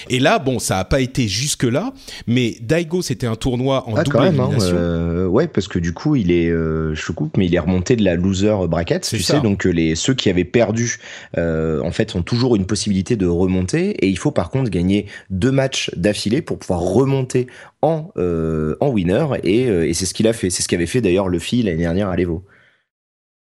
Et 0.09 0.19
là 0.19 0.39
bon 0.39 0.59
ça 0.59 0.79
a 0.79 0.85
pas 0.85 1.01
été 1.01 1.27
jusque 1.27 1.63
là 1.63 1.93
mais 2.27 2.57
Daigo 2.61 3.01
c'était 3.01 3.27
un 3.27 3.35
tournoi 3.35 3.87
en 3.87 3.95
ah, 3.95 4.03
double 4.03 4.17
hein, 4.17 4.25
élimination. 4.27 4.75
euh, 4.75 5.27
ouais 5.27 5.47
parce 5.47 5.67
que 5.67 5.79
du 5.79 5.93
coup 5.93 6.15
il 6.15 6.31
est 6.31 6.49
euh, 6.49 6.95
je 6.95 7.11
coupe 7.11 7.37
mais 7.37 7.45
il 7.45 7.55
est 7.55 7.59
remonté 7.59 7.95
de 7.95 8.03
la 8.03 8.15
loser 8.15 8.55
bracket 8.67 9.03
tu 9.03 9.21
sais. 9.21 9.41
Donc 9.41 9.65
les 9.65 9.95
ceux 9.95 10.13
qui 10.13 10.29
avaient 10.29 10.43
perdu 10.43 10.97
euh, 11.37 11.81
en 11.81 11.91
fait 11.91 12.15
ont 12.15 12.21
toujours 12.21 12.55
une 12.55 12.65
possibilité 12.65 13.15
de 13.15 13.25
remonter. 13.25 13.91
Et 14.03 14.07
il 14.07 14.17
faut 14.17 14.31
par 14.31 14.49
contre 14.49 14.69
gagner 14.69 15.07
deux 15.29 15.51
matchs 15.51 15.91
d'affilée 15.95 16.41
pour 16.41 16.59
pouvoir 16.59 16.81
remonter 16.81 17.47
en, 17.83 18.11
euh, 18.17 18.75
en 18.79 18.89
winner 18.89 19.25
et, 19.43 19.67
euh, 19.67 19.87
et 19.87 19.93
c'est 19.93 20.05
ce 20.05 20.13
qu'il 20.13 20.25
a 20.27 20.33
fait. 20.33 20.49
C'est 20.49 20.63
ce 20.63 20.67
qu'avait 20.69 20.87
fait 20.87 21.01
d'ailleurs 21.01 21.27
Luffy 21.27 21.61
l'année 21.61 21.77
dernière 21.77 22.07
à 22.07 22.15
l'Evo. 22.15 22.43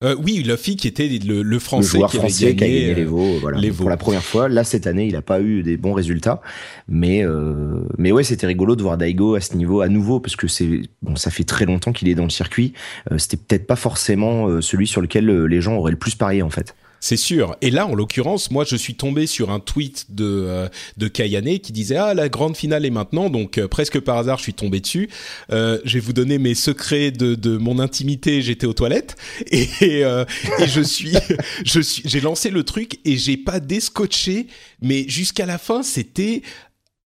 Euh, 0.04 0.16
oui, 0.22 0.44
Luffy 0.44 0.76
qui 0.76 0.88
était 0.88 1.08
le, 1.08 1.44
le 1.44 1.60
français 1.60 2.00
qui, 2.10 2.18
français 2.18 2.46
avait 2.46 2.56
gagné, 2.56 2.72
qui 2.72 2.84
a 2.84 2.88
gagné 2.88 2.96
l'Evo, 2.96 3.38
voilà. 3.40 3.62
pour 3.78 3.90
la 3.90 3.96
première 3.96 4.24
fois. 4.24 4.50
Là 4.50 4.64
cette 4.64 4.88
année, 4.88 5.06
il 5.06 5.14
n'a 5.14 5.22
pas 5.22 5.40
eu 5.40 5.62
des 5.62 5.78
bons 5.78 5.94
résultats, 5.94 6.42
mais 6.90 7.24
euh, 7.24 7.80
mais 8.00 8.12
ouais, 8.12 8.24
c'était 8.24 8.48
rigolo 8.48 8.76
de 8.76 8.82
voir 8.82 8.98
Daigo 8.98 9.36
à 9.36 9.40
ce 9.40 9.56
niveau 9.56 9.82
à 9.82 9.88
nouveau 9.88 10.20
parce 10.20 10.36
que 10.36 10.48
c'est 10.48 10.82
bon, 11.04 11.16
ça 11.16 11.30
fait 11.30 11.46
très 11.46 11.66
longtemps 11.66 11.94
qu'il 11.94 12.10
est 12.10 12.16
dans 12.16 12.24
le 12.24 12.32
circuit. 12.32 12.74
Euh, 13.12 13.20
c'était 13.20 13.38
peut-être 13.38 13.68
pas 13.68 13.78
forcément 13.78 14.62
celui 14.62 14.88
sur 14.88 15.00
lequel 15.00 15.46
les 15.46 15.62
gens 15.62 15.76
auraient 15.76 15.92
le 15.92 15.98
plus 15.98 16.16
parié 16.16 16.42
en 16.42 16.50
fait. 16.50 16.76
C'est 17.04 17.18
sûr. 17.18 17.58
Et 17.60 17.70
là, 17.70 17.86
en 17.86 17.96
l'occurrence, 17.96 18.50
moi, 18.50 18.64
je 18.64 18.78
suis 18.78 18.96
tombé 18.96 19.28
sur 19.28 19.52
un 19.52 19.60
tweet 19.60 20.06
de 20.08 20.24
euh, 20.48 20.70
de 20.96 21.10
Kayane 21.10 21.60
qui 21.60 21.74
disait 21.74 21.98
ah 21.98 22.14
la 22.14 22.30
grande 22.30 22.56
finale 22.56 22.86
est 22.86 22.92
maintenant. 22.92 23.30
Donc 23.30 23.58
euh, 23.58 23.68
presque 23.68 24.00
par 24.00 24.18
hasard, 24.18 24.38
je 24.38 24.44
suis 24.44 24.54
tombé 24.54 24.80
dessus. 24.80 25.10
Euh, 25.52 25.80
je 25.84 25.96
vais 25.96 26.00
vous 26.00 26.14
donner 26.14 26.38
mes 26.38 26.56
secrets 26.56 27.12
de, 27.12 27.36
de 27.36 27.58
mon 27.58 27.80
intimité. 27.80 28.42
J'étais 28.42 28.68
aux 28.68 28.74
toilettes 28.74 29.18
et, 29.52 29.68
et, 29.82 30.00
et 30.00 30.68
je 30.68 30.80
suis 30.80 31.12
je 31.66 31.82
suis 31.82 32.04
j'ai 32.06 32.22
lancé 32.22 32.50
le 32.50 32.64
truc 32.64 32.98
et 33.04 33.18
j'ai 33.18 33.36
pas 33.36 33.60
descotché. 33.60 34.48
Mais 34.82 35.04
jusqu'à 35.10 35.46
la 35.46 35.58
fin, 35.58 35.84
c'était 35.84 36.42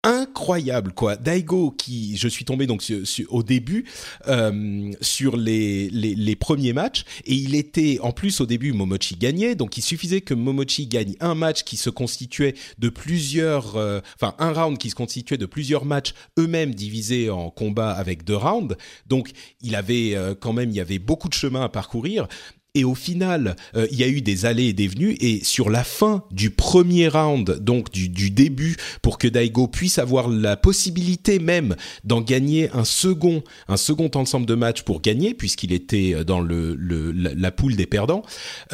incroyable 0.06 0.92
quoi. 0.92 1.16
Daigo 1.16 1.72
qui 1.72 2.16
je 2.16 2.28
suis 2.28 2.44
tombé 2.44 2.66
donc 2.66 2.84
au 3.28 3.42
début 3.42 3.84
euh, 4.28 4.92
sur 5.00 5.36
les, 5.36 5.90
les, 5.90 6.36
premiers 6.36 6.72
matchs 6.72 7.04
et 7.24 7.34
il 7.34 7.56
était 7.56 7.98
en 8.02 8.12
plus 8.12 8.40
au 8.40 8.46
début 8.46 8.72
Momochi 8.72 9.16
gagnait 9.16 9.56
donc 9.56 9.76
il 9.76 9.82
suffisait 9.82 10.20
que 10.20 10.32
Momochi 10.32 10.86
gagne 10.86 11.16
un 11.18 11.34
match 11.34 11.64
qui 11.64 11.76
se 11.76 11.90
constituait 11.90 12.54
de 12.78 12.88
plusieurs 12.88 13.76
euh, 13.76 14.00
enfin 14.14 14.34
un 14.38 14.52
round 14.52 14.78
qui 14.78 14.90
se 14.90 14.94
constituait 14.94 15.38
de 15.38 15.46
plusieurs 15.46 15.84
matchs 15.84 16.14
eux-mêmes 16.38 16.74
divisés 16.74 17.28
en 17.28 17.50
combats 17.50 17.90
avec 17.90 18.22
deux 18.22 18.36
rounds 18.36 18.76
donc 19.06 19.30
il 19.60 19.74
avait 19.74 20.14
euh, 20.14 20.34
quand 20.38 20.52
même 20.52 20.70
il 20.70 20.76
y 20.76 20.80
avait 20.80 21.00
beaucoup 21.00 21.28
de 21.28 21.34
chemin 21.34 21.62
à 21.62 21.68
parcourir 21.68 22.28
et 22.76 22.84
au 22.84 22.94
final, 22.94 23.56
euh, 23.74 23.86
il 23.90 23.98
y 23.98 24.04
a 24.04 24.08
eu 24.08 24.20
des 24.20 24.44
allées 24.44 24.66
et 24.66 24.72
des 24.74 24.86
venues. 24.86 25.16
Et 25.18 25.42
sur 25.42 25.70
la 25.70 25.82
fin 25.82 26.22
du 26.30 26.50
premier 26.50 27.08
round, 27.08 27.58
donc 27.58 27.90
du, 27.90 28.30
début, 28.30 28.76
pour 29.00 29.16
que 29.16 29.26
Daigo 29.26 29.66
puisse 29.66 29.98
avoir 29.98 30.28
la 30.28 30.58
possibilité 30.58 31.38
même 31.38 31.74
d'en 32.04 32.20
gagner 32.20 32.68
un 32.74 32.84
second, 32.84 33.42
un 33.68 33.78
second 33.78 34.10
ensemble 34.14 34.44
de 34.44 34.54
match 34.54 34.82
pour 34.82 35.00
gagner, 35.00 35.32
puisqu'il 35.32 35.72
était 35.72 36.14
euh, 36.14 36.24
dans 36.24 36.40
le, 36.40 36.76
la, 36.76 37.50
poule 37.50 37.76
des 37.76 37.86
perdants. 37.86 38.22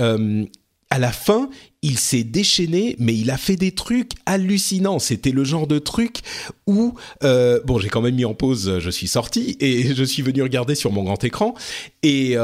Euh, 0.00 0.44
à 0.90 0.98
la 0.98 1.12
fin, 1.12 1.48
il 1.82 1.96
s'est 1.96 2.24
déchaîné, 2.24 2.96
mais 2.98 3.14
il 3.14 3.30
a 3.30 3.38
fait 3.38 3.56
des 3.56 3.70
trucs 3.70 4.10
hallucinants. 4.26 4.98
C'était 4.98 5.30
le 5.30 5.44
genre 5.44 5.68
de 5.68 5.78
truc 5.78 6.18
où, 6.66 6.94
bon, 7.22 7.78
j'ai 7.78 7.88
quand 7.88 8.02
même 8.02 8.16
mis 8.16 8.24
en 8.24 8.34
pause, 8.34 8.78
je 8.80 8.90
suis 8.90 9.08
sorti 9.08 9.56
et 9.60 9.94
je 9.94 10.04
suis 10.04 10.22
venu 10.22 10.42
regarder 10.42 10.74
sur 10.74 10.90
mon 10.92 11.04
grand 11.04 11.22
écran 11.24 11.54
et 12.02 12.36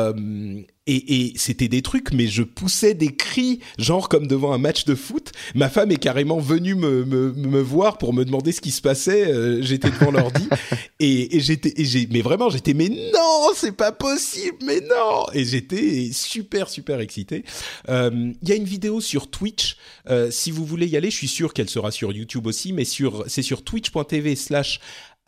et, 0.88 1.26
et 1.26 1.32
c'était 1.36 1.68
des 1.68 1.82
trucs, 1.82 2.12
mais 2.12 2.26
je 2.26 2.42
poussais 2.42 2.94
des 2.94 3.14
cris, 3.14 3.60
genre 3.78 4.08
comme 4.08 4.26
devant 4.26 4.52
un 4.52 4.58
match 4.58 4.86
de 4.86 4.94
foot. 4.94 5.32
Ma 5.54 5.68
femme 5.68 5.90
est 5.90 5.98
carrément 5.98 6.38
venue 6.38 6.74
me, 6.74 7.04
me, 7.04 7.32
me 7.32 7.60
voir 7.60 7.98
pour 7.98 8.14
me 8.14 8.24
demander 8.24 8.52
ce 8.52 8.62
qui 8.62 8.70
se 8.70 8.80
passait. 8.80 9.30
Euh, 9.30 9.62
j'étais 9.62 9.90
devant 9.90 10.10
l'ordi 10.10 10.48
et, 11.00 11.36
et 11.36 11.40
j'étais, 11.40 11.74
mais 12.10 12.22
vraiment, 12.22 12.48
j'étais, 12.48 12.72
mais 12.72 12.88
non, 12.88 13.50
c'est 13.54 13.76
pas 13.76 13.92
possible, 13.92 14.56
mais 14.64 14.80
non. 14.80 15.26
Et 15.34 15.44
j'étais 15.44 16.10
super, 16.12 16.70
super 16.70 17.00
excité. 17.00 17.44
Euh, 17.90 18.32
il 18.42 18.48
y 18.48 18.52
a 18.52 18.54
une 18.54 18.64
vidéo 18.64 19.00
sur 19.02 19.30
Twitch. 19.30 19.76
Euh, 20.08 20.30
si 20.30 20.50
vous 20.50 20.64
voulez 20.64 20.86
y 20.86 20.96
aller, 20.96 21.10
je 21.10 21.16
suis 21.16 21.28
sûr 21.28 21.52
qu'elle 21.52 21.68
sera 21.68 21.90
sur 21.90 22.12
YouTube 22.12 22.46
aussi, 22.46 22.72
mais 22.72 22.84
sur, 22.84 23.24
c'est 23.26 23.42
sur 23.42 23.62
twitch.tv 23.62 24.36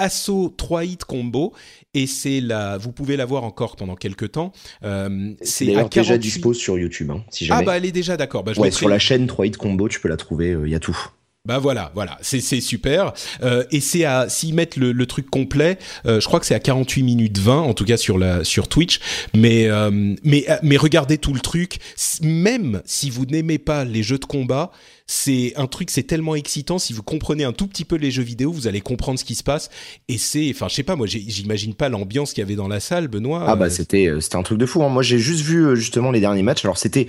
Asso 0.01 0.55
3 0.57 0.85
hit 0.85 1.05
combo 1.05 1.53
et 1.93 2.07
c'est 2.07 2.41
la 2.41 2.79
vous 2.79 2.93
pouvez 2.93 3.17
la 3.17 3.27
voir 3.27 3.45
encore 3.45 3.77
pendant 3.77 3.97
quelques 3.97 4.33
temps 4.33 4.53
euh, 4.83 5.35
c'est 5.43 5.67
déjà 5.91 6.17
dispo 6.17 6.55
sur 6.55 6.79
YouTube 6.79 7.11
hein, 7.11 7.23
si 7.31 7.45
jamais. 7.45 7.61
ah 7.61 7.65
bah 7.65 7.77
elle 7.77 7.85
est 7.85 7.93
déjà 7.93 8.17
d'accord 8.17 8.43
bah, 8.43 8.53
ouais, 8.57 8.71
sur 8.71 8.89
la 8.89 8.99
chaîne 8.99 9.27
3 9.27 9.47
hit 9.47 9.57
combo 9.57 9.89
tu 9.89 10.01
peux 10.01 10.09
la 10.09 10.17
trouver 10.17 10.49
il 10.49 10.55
euh, 10.55 10.69
y 10.69 10.75
a 10.75 10.81
tout 10.81 10.97
bah 11.47 11.59
voilà, 11.59 11.91
voilà, 11.95 12.19
c'est 12.21 12.41
c'est 12.41 12.61
super. 12.61 13.15
Euh, 13.43 13.65
et 13.73 13.81
c'est 13.81 14.05
à 14.05 14.29
s'ils 14.29 14.55
mettent 14.55 14.77
le, 14.77 14.93
le, 14.93 15.07
truc 15.07 15.31
complet, 15.31 15.79
euh, 16.05 16.21
je 16.21 16.27
crois 16.27 16.39
que 16.39 16.45
c'est 16.45 16.55
à 16.55 16.61
48 16.61 17.03
minutes 17.03 17.39
20 17.39 17.61
en 17.61 17.73
tout 17.73 17.87
cas 17.87 17.97
sur 17.97 18.19
la 18.19 18.45
sur 18.45 18.69
Twitch. 18.69 19.01
Mais 19.35 19.67
euh, 19.67 19.91
mais 20.23 20.47
mais 20.63 20.77
regardez 20.77 21.17
tout 21.17 21.33
le 21.33 21.41
truc. 21.41 21.79
Même 22.21 22.83
si 22.85 23.09
vous 23.09 23.25
n'aimez 23.25 23.59
pas 23.59 23.87
les 23.87 24.03
jeux 24.03 24.19
de 24.19 24.27
combat, 24.27 24.71
c'est 25.12 25.55
un 25.57 25.66
truc, 25.66 25.90
c'est 25.90 26.05
tellement 26.05 26.37
excitant. 26.37 26.79
Si 26.79 26.92
vous 26.92 27.03
comprenez 27.03 27.42
un 27.42 27.53
tout 27.53 27.66
petit 27.66 27.85
peu 27.85 27.96
les 27.96 28.12
jeux 28.12 28.23
vidéo, 28.23 28.53
vous 28.53 28.68
allez 28.68 28.81
comprendre 28.81 29.18
ce 29.18 29.25
qui 29.25 29.35
se 29.35 29.42
passe. 29.42 29.68
Et 30.07 30.18
c'est, 30.18 30.49
enfin, 30.55 30.68
je 30.68 30.77
sais 30.77 30.85
pas, 30.85 30.94
moi, 30.94 31.09
j'imagine 31.09 31.75
pas 31.75 31.88
l'ambiance 31.88 32.33
qu'il 32.33 32.42
y 32.42 32.46
avait 32.46 32.55
dans 32.55 32.68
la 32.68 32.79
salle, 32.79 33.09
Benoît. 33.09 33.44
Ah 33.44 33.57
bah 33.57 33.64
euh, 33.66 33.70
c'était, 33.70 34.07
euh, 34.07 34.20
c'était 34.20 34.37
un 34.37 34.44
truc 34.44 34.59
de 34.59 34.66
fou. 34.66 34.85
Hein. 34.85 34.88
Moi, 34.88 35.03
j'ai 35.03 35.18
juste 35.18 35.44
vu 35.44 35.66
euh, 35.66 35.75
justement 35.75 36.12
les 36.12 36.20
derniers 36.20 36.44
matchs. 36.44 36.64
Alors 36.64 36.79
c'était 36.79 37.09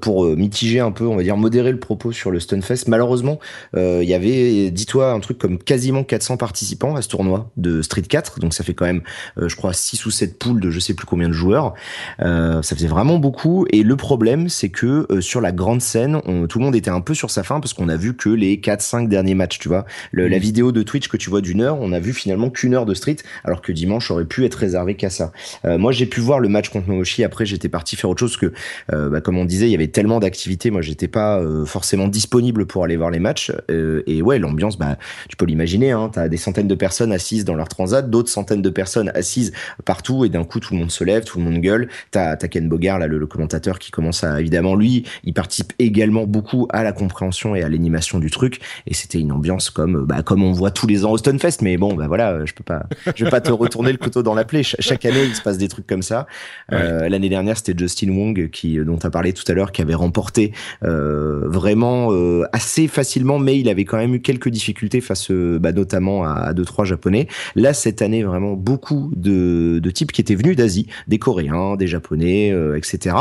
pour 0.00 0.24
mitiger 0.24 0.78
un 0.78 0.92
peu, 0.92 1.06
on 1.06 1.16
va 1.16 1.24
dire 1.24 1.36
modérer 1.36 1.72
le 1.72 1.80
propos 1.80 2.12
sur 2.12 2.30
le 2.30 2.38
Stunfest. 2.38 2.86
Malheureusement, 2.86 3.40
il 3.74 4.04
y 4.04 4.14
avait, 4.14 4.70
dis-toi, 4.70 5.10
un 5.10 5.18
truc 5.18 5.38
comme 5.38 5.58
quasiment 5.58 6.04
400 6.04 6.36
participants 6.36 6.94
à 6.94 7.02
ce 7.02 7.08
tournoi 7.08 7.50
de 7.56 7.82
Street 7.82 8.02
4. 8.02 8.38
Donc 8.38 8.54
ça 8.54 8.62
fait 8.62 8.74
quand 8.74 8.84
même, 8.84 9.02
je 9.36 9.56
crois, 9.56 9.72
6 9.72 10.06
ou 10.06 10.10
7 10.10 10.38
poules 10.38 10.60
de 10.60 10.70
je 10.70 10.78
sais 10.78 10.94
plus 10.94 11.06
combien 11.06 11.28
de 11.28 11.32
joueurs. 11.32 11.74
ça 12.20 12.62
faisait 12.62 12.86
vraiment 12.86 13.18
beaucoup. 13.18 13.66
Et 13.70 13.82
le 13.82 13.96
problème, 13.96 14.48
c'est 14.48 14.68
que 14.68 15.08
sur 15.20 15.40
la 15.40 15.50
grande 15.50 15.80
scène, 15.80 16.20
tout 16.48 16.58
le 16.58 16.64
monde 16.64 16.76
était 16.76 16.90
un 16.90 17.00
peu 17.00 17.14
sur 17.14 17.23
sa 17.30 17.42
fin 17.42 17.60
parce 17.60 17.74
qu'on 17.74 17.88
a 17.88 17.96
vu 17.96 18.14
que 18.14 18.28
les 18.28 18.56
4-5 18.56 19.08
derniers 19.08 19.34
matchs, 19.34 19.58
tu 19.58 19.68
vois. 19.68 19.84
La 20.12 20.28
mmh. 20.28 20.40
vidéo 20.40 20.72
de 20.72 20.82
Twitch 20.82 21.08
que 21.08 21.16
tu 21.16 21.30
vois 21.30 21.40
d'une 21.40 21.60
heure, 21.60 21.78
on 21.80 21.92
a 21.92 22.00
vu 22.00 22.12
finalement 22.12 22.50
qu'une 22.50 22.74
heure 22.74 22.86
de 22.86 22.94
Street, 22.94 23.16
alors 23.44 23.62
que 23.62 23.72
dimanche 23.72 24.10
aurait 24.10 24.24
pu 24.24 24.44
être 24.44 24.54
réservé 24.54 24.94
qu'à 24.94 25.10
ça. 25.10 25.32
moi, 25.64 25.92
j'ai 25.92 26.06
pu 26.06 26.20
voir 26.20 26.40
le 26.40 26.48
match 26.48 26.68
contre 26.68 26.88
Momoshi. 26.88 27.24
Après, 27.24 27.46
j'étais 27.46 27.68
parti 27.68 27.96
faire 27.96 28.10
autre 28.10 28.20
chose 28.20 28.36
que, 28.36 28.52
euh, 28.92 29.08
bah, 29.08 29.20
comme 29.20 29.38
on 29.38 29.44
disait, 29.44 29.66
il 29.66 29.72
y 29.72 29.74
avait 29.74 29.88
tellement 29.88 30.20
d'activités. 30.20 30.70
Moi, 30.70 30.82
j'étais 30.82 31.08
pas 31.08 31.38
euh, 31.38 31.64
forcément 31.64 32.08
disponible 32.08 32.66
pour 32.66 32.84
aller 32.84 32.96
voir 32.96 33.10
les 33.10 33.18
matchs. 33.18 33.52
Euh, 33.70 34.02
et 34.06 34.22
ouais, 34.22 34.38
l'ambiance, 34.38 34.78
bah, 34.78 34.96
tu 35.28 35.36
peux 35.36 35.46
l'imaginer. 35.46 35.92
Hein, 35.92 36.10
T'as 36.12 36.28
des 36.28 36.36
centaines 36.36 36.68
de 36.68 36.74
personnes 36.74 37.12
assises 37.12 37.44
dans 37.44 37.54
leur 37.54 37.68
transat, 37.68 38.08
d'autres 38.08 38.28
centaines 38.28 38.62
de 38.62 38.70
personnes 38.70 39.10
assises 39.14 39.52
partout, 39.84 40.24
et 40.24 40.28
d'un 40.28 40.44
coup, 40.44 40.60
tout 40.60 40.74
le 40.74 40.80
monde 40.80 40.90
se 40.90 41.04
lève, 41.04 41.24
tout 41.24 41.38
le 41.38 41.44
monde 41.44 41.60
gueule. 41.60 41.88
T'as 42.10 42.32
as 42.32 42.48
Ken 42.48 42.68
Bogard, 42.68 42.98
là, 42.98 43.06
le, 43.06 43.26
commentateur, 43.26 43.78
qui 43.78 43.90
commence 43.90 44.24
à, 44.24 44.40
évidemment, 44.40 44.74
lui, 44.74 45.04
il 45.24 45.32
participe 45.32 45.72
également 45.78 46.26
beaucoup 46.26 46.68
à 46.70 46.82
la 46.82 46.92
compréhension 46.92 47.13
et 47.54 47.62
à 47.62 47.68
l'animation 47.68 48.18
du 48.18 48.30
truc. 48.30 48.60
Et 48.86 48.94
c'était 48.94 49.18
une 49.18 49.32
ambiance 49.32 49.70
comme, 49.70 50.04
bah, 50.04 50.22
comme 50.22 50.42
on 50.42 50.52
voit 50.52 50.70
tous 50.70 50.86
les 50.86 51.04
ans 51.04 51.12
au 51.12 51.18
Stunfest. 51.18 51.62
Mais 51.62 51.76
bon, 51.76 51.94
bah 51.94 52.06
voilà, 52.08 52.44
je 52.44 52.52
peux 52.52 52.64
pas, 52.64 52.86
je 53.14 53.24
vais 53.24 53.30
pas 53.30 53.40
te 53.40 53.52
retourner 53.52 53.92
le 53.92 53.98
couteau 53.98 54.22
dans 54.22 54.34
la 54.34 54.44
plaie. 54.44 54.62
chaque 54.62 55.04
année, 55.04 55.24
il 55.24 55.34
se 55.34 55.42
passe 55.42 55.58
des 55.58 55.68
trucs 55.68 55.86
comme 55.86 56.02
ça. 56.02 56.26
Euh, 56.72 57.08
l'année 57.08 57.28
dernière, 57.28 57.56
c'était 57.56 57.74
Justin 57.76 58.10
Wong 58.10 58.50
qui, 58.50 58.78
dont 58.78 58.98
tu 58.98 59.06
as 59.06 59.10
parlé 59.10 59.32
tout 59.32 59.44
à 59.48 59.54
l'heure, 59.54 59.72
qui 59.72 59.82
avait 59.82 59.94
remporté 59.94 60.52
euh, 60.84 61.42
vraiment 61.46 62.12
euh, 62.12 62.44
assez 62.52 62.88
facilement, 62.88 63.38
mais 63.38 63.58
il 63.58 63.68
avait 63.68 63.84
quand 63.84 63.96
même 63.96 64.14
eu 64.14 64.20
quelques 64.20 64.48
difficultés 64.48 65.00
face, 65.00 65.30
bah, 65.30 65.72
notamment 65.72 66.24
à, 66.24 66.52
deux 66.54 66.64
trois 66.64 66.84
japonais. 66.84 67.28
Là, 67.56 67.74
cette 67.74 68.02
année, 68.02 68.22
vraiment 68.22 68.54
beaucoup 68.54 69.10
de, 69.14 69.78
de 69.82 69.90
types 69.90 70.12
qui 70.12 70.20
étaient 70.20 70.34
venus 70.34 70.56
d'Asie, 70.56 70.86
des 71.08 71.18
Coréens, 71.18 71.76
des 71.76 71.86
Japonais, 71.86 72.54
etc. 72.76 73.16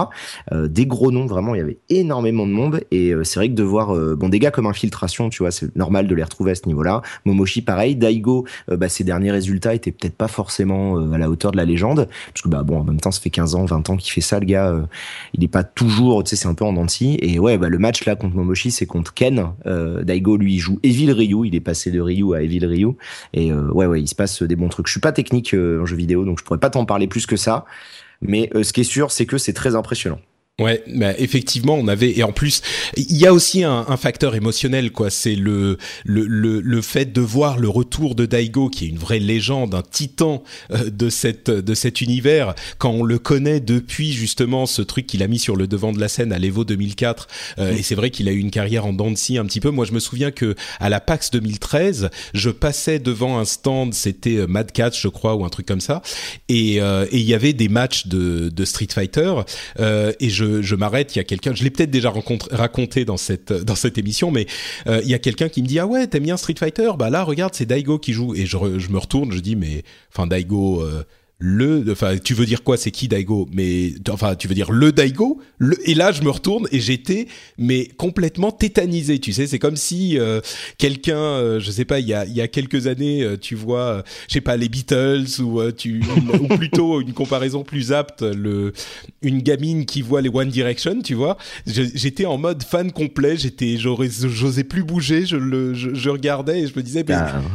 des 0.51 0.86
gros 0.86 1.12
noms, 1.12 1.25
vraiment, 1.25 1.56
il 1.56 1.58
y 1.60 1.62
avait 1.62 1.79
énormément 1.89 2.45
de 2.45 2.51
monde. 2.51 2.82
Et 2.91 3.13
c'est 3.23 3.39
vrai 3.39 3.49
que 3.49 3.53
de 3.53 3.63
voir 3.73 3.95
bon 4.15 4.29
des 4.29 4.39
gars 4.39 4.51
comme 4.51 4.67
Infiltration, 4.67 5.29
tu 5.29 5.43
vois, 5.43 5.51
c'est 5.51 5.75
normal 5.75 6.07
de 6.07 6.15
les 6.15 6.23
retrouver 6.23 6.51
à 6.51 6.55
ce 6.55 6.67
niveau-là. 6.67 7.01
Momoshi, 7.25 7.62
pareil. 7.62 7.95
Daigo, 7.95 8.45
bah, 8.67 8.89
ses 8.89 9.03
derniers 9.03 9.31
résultats 9.31 9.73
étaient 9.73 9.91
peut-être 9.91 10.15
pas 10.15 10.27
forcément 10.27 10.97
à 11.12 11.17
la 11.17 11.29
hauteur 11.29 11.51
de 11.51 11.57
la 11.57 11.65
légende, 11.65 12.07
parce 12.33 12.41
que 12.43 12.49
bah 12.49 12.63
bon, 12.63 12.79
en 12.79 12.83
même 12.83 12.99
temps, 12.99 13.12
ça 13.12 13.19
fait 13.19 13.29
15 13.29 13.55
ans, 13.55 13.65
20 13.65 13.89
ans 13.89 13.97
qu'il 13.97 14.12
fait 14.12 14.21
ça, 14.21 14.39
le 14.39 14.45
gars. 14.45 14.69
Euh, 14.69 14.83
il 15.33 15.41
n'est 15.41 15.47
pas 15.47 15.63
toujours, 15.63 16.23
tu 16.23 16.29
sais, 16.29 16.36
c'est 16.36 16.47
un 16.47 16.53
peu 16.53 16.65
en 16.65 16.73
denti. 16.73 17.17
Et 17.21 17.39
ouais, 17.39 17.57
bah, 17.57 17.69
le 17.69 17.77
match 17.79 18.05
là 18.05 18.15
contre 18.15 18.36
Momoshi, 18.36 18.71
c'est 18.71 18.86
contre 18.86 19.13
Ken. 19.13 19.47
Euh, 19.65 20.03
Daigo, 20.03 20.38
lui, 20.38 20.59
joue 20.59 20.79
Evil 20.83 21.12
Ryu. 21.12 21.47
Il 21.47 21.55
est 21.55 21.62
passé 21.62 21.91
de 21.91 21.99
Ryu 21.99 22.36
à 22.36 22.41
Evil 22.41 22.65
Ryu. 22.65 22.89
Et 23.33 23.51
euh, 23.51 23.71
ouais, 23.71 23.86
ouais, 23.86 24.01
il 24.01 24.07
se 24.07 24.15
passe 24.15 24.43
des 24.43 24.55
bons 24.55 24.69
trucs. 24.69 24.88
Je 24.88 24.91
suis 24.91 25.01
pas 25.01 25.12
technique 25.12 25.53
en 25.53 25.86
jeu 25.86 25.95
vidéo, 25.95 26.25
donc 26.25 26.39
je 26.39 26.43
pourrais 26.43 26.59
pas 26.59 26.69
t'en 26.69 26.86
parler 26.86 27.07
plus 27.07 27.25
que 27.25 27.36
ça. 27.36 27.65
Mais 28.21 28.49
ce 28.62 28.71
qui 28.71 28.81
est 28.81 28.86
sûr, 28.86 29.12
c'est 29.12 29.25
que 29.25 29.38
c'est 29.38 29.53
très 29.53 29.75
impressionnant. 29.75 30.19
Ouais, 30.62 30.84
bah 30.88 31.13
effectivement, 31.18 31.74
on 31.74 31.88
avait 31.88 32.16
et 32.16 32.22
en 32.22 32.32
plus, 32.32 32.62
il 32.96 33.18
y 33.18 33.26
a 33.26 33.34
aussi 33.34 33.63
un, 33.63 33.86
un 33.88 33.98
facteur 33.98 34.36
émotionnel 34.36 34.92
quoi. 34.92 35.10
C'est 35.10 35.34
le, 35.34 35.80
le, 36.06 36.28
le 36.28 36.62
le 36.62 36.82
fait 36.84 37.12
de 37.12 37.22
voir 37.22 37.58
le 37.58 37.68
retour 37.70 38.13
de 38.13 38.28
Daigo, 38.28 38.70
qui 38.70 38.86
est 38.86 38.89
une 38.89 39.00
vraie 39.00 39.18
légende, 39.18 39.74
un 39.74 39.82
titan 39.82 40.44
euh, 40.70 40.92
de 40.92 41.10
cette 41.10 41.50
de 41.50 41.74
cet 41.74 42.02
univers. 42.02 42.54
Quand 42.78 42.92
on 42.92 43.02
le 43.02 43.18
connaît 43.18 43.62
depuis 43.62 44.12
justement 44.12 44.68
ce 44.68 44.84
truc 44.84 45.08
qu'il 45.08 45.24
a 45.24 45.28
mis 45.28 45.39
sur 45.39 45.56
le 45.56 45.66
devant 45.66 45.92
de 45.92 46.00
la 46.00 46.08
scène 46.08 46.32
à 46.32 46.38
l'Evo 46.38 46.63
2004, 46.66 47.28
euh, 47.58 47.76
et 47.76 47.82
c'est 47.82 47.96
vrai 47.96 48.12
qu'il 48.12 48.30
a 48.30 48.32
eu 48.32 48.38
une 48.38 48.52
carrière 48.52 48.86
en 48.86 48.94
dents 48.94 49.08
un 49.10 49.46
petit 49.46 49.60
peu. 49.60 49.72
Moi, 49.72 49.86
je 49.86 49.92
me 49.94 50.00
souviens 50.00 50.30
que 50.30 50.54
à 50.80 50.89
la 50.89 51.00
PAX 51.00 51.32
2013, 51.32 52.12
je 52.36 52.50
passais 52.52 53.00
devant 53.00 53.39
un 53.39 53.46
stand, 53.46 53.96
c'était 53.96 54.38
euh, 54.38 54.46
Mad 54.46 54.72
Catch, 54.72 55.02
je 55.02 55.08
crois, 55.08 55.34
ou 55.34 55.46
un 55.46 55.50
truc 55.50 55.66
comme 55.66 55.82
ça, 55.82 56.04
et 56.48 56.76
et 56.76 57.18
il 57.18 57.24
y 57.24 57.34
avait 57.34 57.54
des 57.54 57.70
matchs 57.70 58.06
de 58.06 58.50
de 58.50 58.66
Street 58.66 58.88
Fighter, 58.94 59.34
et 59.80 60.30
je 60.30 60.42
je, 60.62 60.75
m'arrête, 60.75 61.15
il 61.15 61.19
y 61.19 61.21
a 61.21 61.23
quelqu'un, 61.23 61.53
je 61.53 61.63
l'ai 61.63 61.69
peut-être 61.69 61.91
déjà 61.91 62.13
raconté 62.51 63.06
dans 63.06 63.17
cette 63.17 63.97
émission, 63.97 64.32
mais 64.32 64.47
euh, 64.88 65.01
il 65.03 65.10
y 65.10 65.13
a 65.13 65.19
quelqu'un 65.19 65.49
qui 65.49 65.62
me 65.62 65.67
dit 65.67 65.79
ah 65.79 65.88
ouais 65.88 66.08
t'aimes 66.08 66.23
bien 66.23 66.38
Street 66.38 66.56
Fighter, 66.58 66.91
bah 66.97 67.10
là 67.10 67.23
regarde 67.23 67.53
c'est 67.56 67.65
Daigo 67.65 67.99
qui 67.99 68.13
joue. 68.13 68.36
Et 68.36 68.45
je, 68.45 68.58
je 68.77 68.89
me 68.89 68.97
retourne, 68.97 69.32
je 69.32 69.39
dis 69.39 69.56
mais 69.56 69.84
enfin 70.12 70.27
Daigo 70.27 70.82
euh, 70.82 71.03
le, 71.39 71.84
enfin, 71.91 72.17
tu 72.17 72.34
veux 72.34 72.46
dire 72.46 72.63
quoi 72.63 72.78
C'est 72.78 72.91
qui 72.91 73.10
Daigo? 73.10 73.50
Mais 73.52 73.91
enfin, 74.10 74.36
tu 74.36 74.48
veux 74.48 74.56
dire 74.56 74.72
le 74.72 74.93
Daigo? 74.93 75.41
Le, 75.58 75.78
Et 75.89 75.93
là, 75.93 76.13
je 76.13 76.22
me 76.22 76.30
retourne 76.30 76.67
et 76.72 76.80
j'étais 76.80 77.28
mais 77.58 77.86
complètement 77.98 78.52
tétanisé. 78.52 79.19
Tu 79.19 79.34
sais, 79.34 79.46
c'est 79.46 79.60
comme 79.60 79.76
si 79.76 80.17
euh, 80.17 80.39
quelqu'un, 80.78 81.17
euh, 81.17 81.60
je 81.60 81.69
sais 81.69 81.84
pas, 81.84 82.00
il 82.00 82.08
y 82.08 82.13
a 82.13 82.26
il 82.26 82.34
y 82.34 82.39
a 82.39 82.48
quelques 82.48 82.88
années, 82.88 83.24
euh, 83.24 83.38
tu 83.38 83.56
vois, 83.56 84.04
je 84.30 84.36
sais 84.36 84.41
pas 84.41 84.56
les 84.56 84.69
Beatles 84.69 85.41
ou 85.41 85.69
tu 85.72 86.02
ou 86.39 86.48
plutôt 86.56 87.02
une 87.02 87.12
comparaison 87.13 87.63
plus 87.63 87.91
apte, 87.91 88.22
le 88.22 88.72
une 89.22 89.41
gamine 89.41 89.86
qui 89.86 90.02
voit 90.02 90.22
les 90.22 90.30
One 90.30 90.50
Direction, 90.50 91.02
tu 91.02 91.13
vois? 91.13 91.38
J'étais 91.65 92.26
en 92.26 92.38
mode 92.38 92.63
fan 92.63 92.91
complet. 92.91 93.36
J'étais, 93.36 93.76
j'osais 93.78 94.63
plus 94.63 94.84
bouger. 94.84 95.26
Je 95.26 95.36
le, 95.36 95.74
je, 95.74 96.10
regardais 96.10 96.62
et 96.62 96.67
je 96.67 96.74
me 96.76 96.84
disais, 96.84 97.04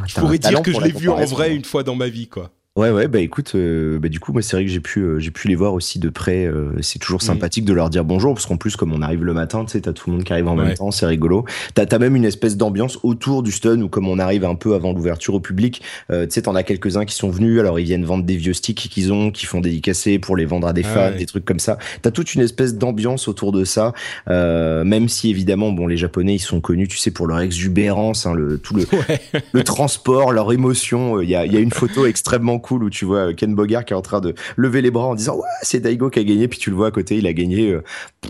je 0.06 0.14
pourrais 0.14 0.38
dire 0.38 0.60
que 0.60 0.72
je 0.72 0.80
l'ai 0.80 0.92
vu 0.92 1.08
en 1.08 1.24
vrai 1.24 1.54
une 1.54 1.64
fois 1.64 1.82
dans 1.84 1.94
ma 1.94 2.08
vie, 2.08 2.26
quoi. 2.26 2.50
Ouais, 2.78 2.92
ouais, 2.92 3.08
bah 3.08 3.18
écoute, 3.18 3.56
euh, 3.56 3.98
bah 3.98 4.08
du 4.08 4.20
coup, 4.20 4.32
moi, 4.32 4.40
c'est 4.40 4.54
vrai 4.54 4.64
que 4.64 4.70
j'ai 4.70 4.78
pu, 4.78 5.00
euh, 5.00 5.18
j'ai 5.18 5.32
pu 5.32 5.48
les 5.48 5.56
voir 5.56 5.74
aussi 5.74 5.98
de 5.98 6.10
près. 6.10 6.46
Euh, 6.46 6.70
c'est 6.80 7.00
toujours 7.00 7.18
mm. 7.18 7.26
sympathique 7.26 7.64
de 7.64 7.72
leur 7.72 7.90
dire 7.90 8.04
bonjour, 8.04 8.34
parce 8.34 8.46
qu'en 8.46 8.56
plus, 8.56 8.76
comme 8.76 8.92
on 8.92 9.02
arrive 9.02 9.24
le 9.24 9.34
matin, 9.34 9.64
tu 9.64 9.72
sais, 9.72 9.80
t'as 9.80 9.92
tout 9.92 10.08
le 10.08 10.14
monde 10.14 10.24
qui 10.24 10.32
arrive 10.32 10.46
en 10.46 10.54
même 10.54 10.74
temps, 10.74 10.92
c'est 10.92 11.04
rigolo. 11.04 11.44
T'as, 11.74 11.86
as 11.90 11.98
même 11.98 12.14
une 12.14 12.24
espèce 12.24 12.56
d'ambiance 12.56 13.00
autour 13.02 13.42
du 13.42 13.50
stun, 13.50 13.82
où 13.82 13.88
comme 13.88 14.06
on 14.06 14.20
arrive 14.20 14.44
un 14.44 14.54
peu 14.54 14.76
avant 14.76 14.92
l'ouverture 14.92 15.34
au 15.34 15.40
public, 15.40 15.82
tu 16.08 16.16
sais, 16.28 16.42
t'en 16.42 16.54
as 16.54 16.62
quelques-uns 16.62 17.04
qui 17.04 17.16
sont 17.16 17.30
venus, 17.30 17.58
alors 17.58 17.80
ils 17.80 17.84
viennent 17.84 18.04
vendre 18.04 18.22
des 18.22 18.36
vieux 18.36 18.52
sticks 18.52 18.88
qu'ils 18.88 19.12
ont, 19.12 19.32
qui 19.32 19.46
font 19.46 19.60
dédicacer 19.60 20.20
pour 20.20 20.36
les 20.36 20.44
vendre 20.44 20.68
à 20.68 20.72
des 20.72 20.84
ah 20.84 21.10
fans, 21.10 21.18
des 21.18 21.26
trucs 21.26 21.44
comme 21.44 21.58
ça. 21.58 21.78
T'as 22.02 22.12
toute 22.12 22.34
une 22.36 22.42
espèce 22.42 22.76
d'ambiance 22.76 23.26
autour 23.26 23.50
de 23.50 23.64
ça, 23.64 23.92
même 24.28 25.08
si 25.08 25.30
évidemment, 25.30 25.72
bon, 25.72 25.88
les 25.88 25.96
Japonais, 25.96 26.36
ils 26.36 26.38
sont 26.38 26.60
connus, 26.60 26.86
tu 26.86 26.96
sais, 26.96 27.10
pour 27.10 27.26
leur 27.26 27.40
exubérance, 27.40 28.24
hein, 28.24 28.34
le, 28.34 28.56
tout 28.56 28.76
le, 28.76 28.86
le 29.52 29.64
transport, 29.64 30.30
leur 30.30 30.52
émotion. 30.52 31.20
Il 31.20 31.28
y 31.28 31.34
a, 31.34 31.44
y 31.44 31.56
a 31.56 31.60
une 31.60 31.72
photo 31.72 32.06
extrêmement 32.06 32.60
cool 32.60 32.67
où 32.76 32.90
tu 32.90 33.04
vois 33.04 33.32
Ken 33.34 33.54
Bogart 33.54 33.84
qui 33.84 33.92
est 33.92 33.96
en 33.96 34.02
train 34.02 34.20
de 34.20 34.34
lever 34.56 34.82
les 34.82 34.90
bras 34.90 35.06
en 35.06 35.14
disant 35.14 35.36
ouais 35.36 35.48
c'est 35.62 35.80
Daigo 35.80 36.10
qui 36.10 36.18
a 36.18 36.24
gagné. 36.24 36.48
Puis 36.48 36.58
tu 36.58 36.70
le 36.70 36.76
vois 36.76 36.88
à 36.88 36.90
côté 36.90 37.16
il 37.16 37.26
a 37.26 37.32
gagné 37.32 37.70
euh, 37.70 37.82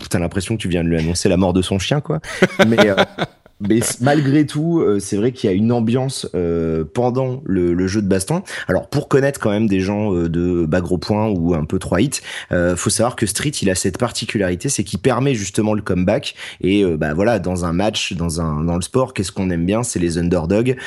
t'as 0.09 0.19
l'impression 0.19 0.55
que 0.55 0.61
tu 0.61 0.69
viens 0.69 0.83
de 0.83 0.89
lui 0.89 0.97
annoncer 0.97 1.29
la 1.29 1.37
mort 1.37 1.53
de 1.53 1.61
son 1.61 1.79
chien 1.79 2.01
quoi. 2.01 2.19
Mais 2.67 2.89
euh, 2.89 2.95
mais 3.61 3.81
malgré 3.99 4.45
tout, 4.45 4.79
euh, 4.79 4.99
c'est 4.99 5.17
vrai 5.17 5.33
qu'il 5.33 5.49
y 5.49 5.53
a 5.53 5.55
une 5.55 5.71
ambiance 5.73 6.29
euh, 6.33 6.85
pendant 6.85 7.41
le, 7.45 7.73
le, 7.73 7.87
jeu 7.87 8.01
de 8.01 8.07
baston. 8.07 8.41
Alors 8.69 8.87
pour 8.87 9.09
connaître 9.09 9.39
quand 9.39 9.49
même 9.49 9.67
des 9.67 9.81
gens 9.81 10.15
euh, 10.15 10.29
de 10.29 10.65
bas 10.65 10.79
gros 10.79 10.97
points 10.97 11.27
ou 11.27 11.53
un 11.53 11.65
peu 11.65 11.77
3 11.77 12.01
hits, 12.01 12.21
euh, 12.53 12.77
faut 12.77 12.89
savoir 12.89 13.17
que 13.17 13.25
Street 13.25 13.51
il 13.61 13.69
a 13.69 13.75
cette 13.75 13.97
particularité, 13.97 14.69
c'est 14.69 14.85
qu'il 14.85 14.99
permet 14.99 15.35
justement 15.35 15.73
le 15.73 15.81
comeback. 15.81 16.35
Et 16.61 16.85
bah 16.85 17.13
voilà, 17.13 17.39
dans 17.39 17.65
un 17.65 17.73
match, 17.73 18.13
dans 18.13 18.39
un 18.39 18.63
dans 18.63 18.75
le 18.75 18.81
sport, 18.81 19.13
qu'est-ce 19.13 19.31
qu'on 19.31 19.49
aime 19.49 19.65
bien, 19.65 19.83
c'est 19.83 19.99
les 19.99 20.17
underdogs 20.17 20.77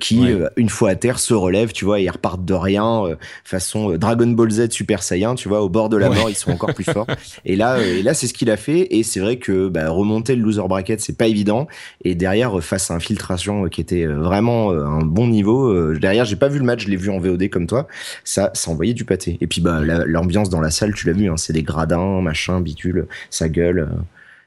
qui 0.00 0.22
une 0.56 0.68
fois 0.68 0.90
à 0.90 0.94
terre 0.94 1.18
se 1.18 1.34
relèvent, 1.34 1.72
tu 1.72 1.84
vois, 1.84 2.00
et 2.00 2.04
ils 2.04 2.10
repartent 2.10 2.44
de 2.44 2.54
rien, 2.54 3.04
façon 3.44 3.96
Dragon 3.96 4.26
Ball 4.28 4.50
Z 4.50 4.70
Super 4.70 5.02
Saiyan, 5.02 5.34
tu 5.34 5.48
vois, 5.48 5.62
au 5.62 5.68
bord 5.68 5.88
de 5.88 5.96
la 5.96 6.08
mort, 6.08 6.30
ils 6.30 6.34
sont 6.34 6.50
encore 6.50 6.74
plus 6.74 6.84
forts. 6.84 7.06
Et 7.44 7.56
là, 7.56 7.78
et 7.82 8.02
là 8.02 8.14
c'est 8.14 8.26
ce 8.26 8.34
qu'il 8.34 8.50
a 8.50 8.56
fait. 8.56 8.88
Et 8.90 9.02
c'est 9.02 9.20
vrai 9.20 9.36
que 9.36 9.68
bah, 9.68 9.90
remonter 9.90 10.36
le 10.36 10.42
loser 10.42 10.66
bracket 10.68 11.00
c'est 11.00 11.16
pas 11.16 11.26
évident. 11.26 11.66
Et 12.04 12.14
derrière, 12.22 12.62
face 12.62 12.92
à 12.92 12.94
Infiltration 12.94 13.64
euh, 13.64 13.68
qui 13.68 13.80
était 13.80 14.06
euh, 14.06 14.20
vraiment 14.20 14.70
euh, 14.70 14.84
un 14.84 15.02
bon 15.02 15.26
niveau, 15.26 15.92
derrière, 15.94 16.24
j'ai 16.24 16.36
pas 16.36 16.46
vu 16.46 16.60
le 16.60 16.64
match, 16.64 16.84
je 16.84 16.88
l'ai 16.88 16.96
vu 16.96 17.10
en 17.10 17.18
VOD 17.18 17.48
comme 17.50 17.66
toi, 17.66 17.88
ça, 18.22 18.50
ça 18.54 18.70
envoyait 18.70 18.94
du 18.94 19.04
pâté. 19.04 19.38
Et 19.40 19.48
puis, 19.48 19.60
bah, 19.60 19.80
l'ambiance 19.82 20.48
dans 20.48 20.60
la 20.60 20.70
salle, 20.70 20.94
tu 20.94 21.08
l'as 21.08 21.14
vu, 21.14 21.28
hein, 21.28 21.36
c'est 21.36 21.52
des 21.52 21.64
gradins, 21.64 22.20
machin, 22.20 22.60
bitules, 22.60 23.06
ça 23.30 23.48
gueule 23.48 23.88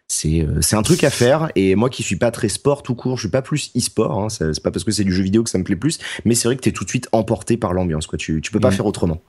c'est 0.08 0.46
c'est 0.62 0.76
un 0.76 0.84
truc 0.84 1.04
à 1.04 1.10
faire. 1.10 1.50
Et 1.56 1.74
moi 1.74 1.90
qui 1.90 2.04
suis 2.04 2.16
pas 2.16 2.30
très 2.30 2.48
sport 2.48 2.84
tout 2.84 2.94
court 2.94 3.18
je 3.18 3.22
suis 3.22 3.32
pas 3.32 3.42
plus 3.42 3.72
e-sport 3.76 4.20
hein, 4.20 4.30
c'est 4.30 4.62
pas 4.62 4.70
parce 4.70 4.84
que 4.84 4.92
c'est 4.92 5.04
du 5.04 5.12
jeu 5.12 5.24
vidéo 5.24 5.42
que 5.42 5.50
ça 5.50 5.58
me 5.58 5.64
plaît 5.64 5.76
plus 5.76 5.98
mais 6.26 6.36
c'est 6.36 6.48
vrai 6.48 6.56
que 6.56 6.62
t'es 6.62 6.72
tout 6.72 6.84
de 6.84 6.90
suite 6.90 7.10
emporté 7.12 7.58
par 7.58 7.74
l'ambiance 7.74 8.06
quoi. 8.06 8.20
Tu 8.20 8.40
tu 8.40 8.52
peux 8.52 8.60
pas 8.60 8.70
faire 8.70 8.86
autrement 8.86 9.20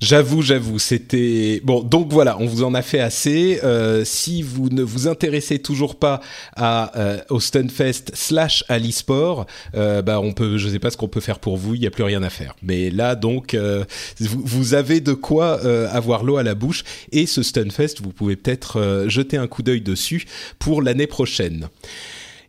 J'avoue, 0.00 0.40
j'avoue, 0.40 0.78
c'était 0.78 1.60
bon. 1.62 1.82
Donc 1.82 2.10
voilà, 2.10 2.38
on 2.38 2.46
vous 2.46 2.62
en 2.62 2.72
a 2.72 2.80
fait 2.80 3.00
assez. 3.00 3.60
Euh, 3.62 4.02
si 4.06 4.40
vous 4.40 4.70
ne 4.70 4.82
vous 4.82 5.08
intéressez 5.08 5.58
toujours 5.58 5.96
pas 5.96 6.20
à 6.56 6.98
euh, 6.98 7.20
au 7.28 7.38
Stunfest 7.38 8.12
slash 8.14 8.64
à 8.68 8.78
l'e-sport, 8.78 9.44
euh, 9.74 10.00
bah 10.00 10.18
on 10.20 10.32
peut, 10.32 10.56
je 10.56 10.70
sais 10.70 10.78
pas 10.78 10.90
ce 10.90 10.96
qu'on 10.96 11.08
peut 11.08 11.20
faire 11.20 11.38
pour 11.38 11.58
vous. 11.58 11.74
Il 11.74 11.82
y 11.82 11.86
a 11.86 11.90
plus 11.90 12.04
rien 12.04 12.22
à 12.22 12.30
faire. 12.30 12.56
Mais 12.62 12.88
là 12.88 13.14
donc, 13.14 13.52
euh, 13.52 13.84
vous, 14.20 14.72
avez 14.72 15.00
de 15.00 15.12
quoi 15.12 15.60
avoir 15.90 16.24
l'eau 16.24 16.38
à 16.38 16.42
la 16.42 16.54
bouche. 16.54 16.82
Et 17.12 17.26
ce 17.26 17.42
Stunfest, 17.42 18.00
vous 18.00 18.12
pouvez 18.12 18.36
peut-être 18.36 19.04
jeter 19.08 19.36
un 19.36 19.48
coup 19.48 19.62
d'œil 19.62 19.82
dessus 19.82 20.24
pour 20.58 20.80
l'année 20.80 21.08
prochaine. 21.08 21.68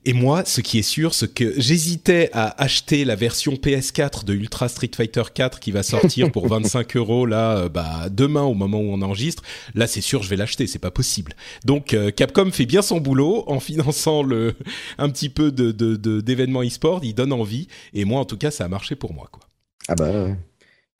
Et 0.03 0.13
moi, 0.13 0.43
ce 0.45 0.61
qui 0.61 0.79
est 0.79 0.83
sûr, 0.83 1.13
c'est 1.13 1.31
que 1.31 1.53
j'hésitais 1.59 2.31
à 2.33 2.59
acheter 2.61 3.05
la 3.05 3.15
version 3.15 3.53
PS4 3.53 4.25
de 4.25 4.33
Ultra 4.33 4.67
Street 4.67 4.89
Fighter 4.95 5.21
4 5.31 5.59
qui 5.59 5.71
va 5.71 5.83
sortir 5.83 6.31
pour 6.31 6.47
25 6.49 6.95
euros 6.97 7.27
là, 7.27 7.57
euh, 7.57 7.69
bah 7.69 8.09
demain 8.09 8.41
au 8.41 8.55
moment 8.55 8.79
où 8.79 8.91
on 8.91 9.01
enregistre. 9.03 9.43
Là, 9.75 9.85
c'est 9.85 10.01
sûr, 10.01 10.23
je 10.23 10.29
vais 10.29 10.37
l'acheter, 10.37 10.65
c'est 10.65 10.79
pas 10.79 10.89
possible. 10.89 11.33
Donc 11.65 11.93
euh, 11.93 12.09
Capcom 12.09 12.51
fait 12.51 12.65
bien 12.65 12.81
son 12.81 12.99
boulot 12.99 13.43
en 13.45 13.59
finançant 13.59 14.23
le 14.23 14.55
un 14.97 15.09
petit 15.09 15.29
peu 15.29 15.51
de 15.51 15.71
d'événements 16.19 16.63
e-sport, 16.63 17.01
il 17.03 17.13
donne 17.13 17.31
envie. 17.31 17.67
Et 17.93 18.03
moi, 18.03 18.19
en 18.19 18.25
tout 18.25 18.37
cas, 18.37 18.49
ça 18.49 18.65
a 18.65 18.67
marché 18.67 18.95
pour 18.95 19.13
moi, 19.13 19.27
quoi. 19.31 19.43
Ah 19.87 19.95
bah. 19.95 20.11
Ouais. 20.11 20.35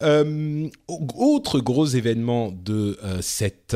Euh, 0.03 0.67
autre 0.87 1.59
gros 1.59 1.85
événement 1.85 2.51
de 2.51 2.97
cette 3.21 3.75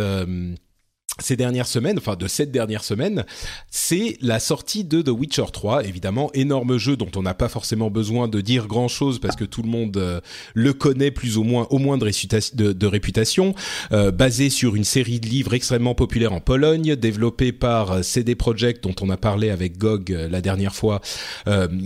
ces 1.19 1.37
dernières 1.37 1.67
semaines, 1.67 1.97
enfin 1.97 2.15
de 2.15 2.27
cette 2.27 2.51
dernière 2.51 2.83
semaine, 2.83 3.23
c'est 3.69 4.17
la 4.21 4.39
sortie 4.39 4.83
de 4.83 5.01
The 5.01 5.09
Witcher 5.09 5.45
3, 5.51 5.85
évidemment 5.85 6.29
énorme 6.33 6.77
jeu 6.77 6.97
dont 6.97 7.09
on 7.15 7.21
n'a 7.21 7.33
pas 7.33 7.47
forcément 7.47 7.89
besoin 7.89 8.27
de 8.27 8.41
dire 8.41 8.67
grand 8.67 8.89
chose 8.89 9.19
parce 9.19 9.35
que 9.35 9.45
tout 9.45 9.61
le 9.61 9.69
monde 9.69 9.95
euh, 9.95 10.19
le 10.53 10.73
connaît 10.73 11.11
plus 11.11 11.37
ou 11.37 11.43
moins, 11.43 11.67
au 11.69 11.77
moins 11.77 11.97
de, 11.97 12.73
de, 12.73 12.87
réputation, 12.87 13.55
euh, 13.93 14.11
basé 14.11 14.49
sur 14.49 14.75
une 14.75 14.83
série 14.83 15.21
de 15.21 15.27
livres 15.27 15.53
extrêmement 15.53 15.95
populaire 15.95 16.33
en 16.33 16.41
Pologne, 16.41 16.95
développé 16.97 17.53
par 17.53 17.91
euh, 17.91 18.01
CD 18.01 18.35
Projekt 18.35 18.83
dont 18.83 18.95
on 19.01 19.09
a 19.09 19.17
parlé 19.17 19.49
avec 19.49 19.77
Gog 19.77 20.09
la 20.09 20.41
dernière 20.41 20.75
fois, 20.75 21.01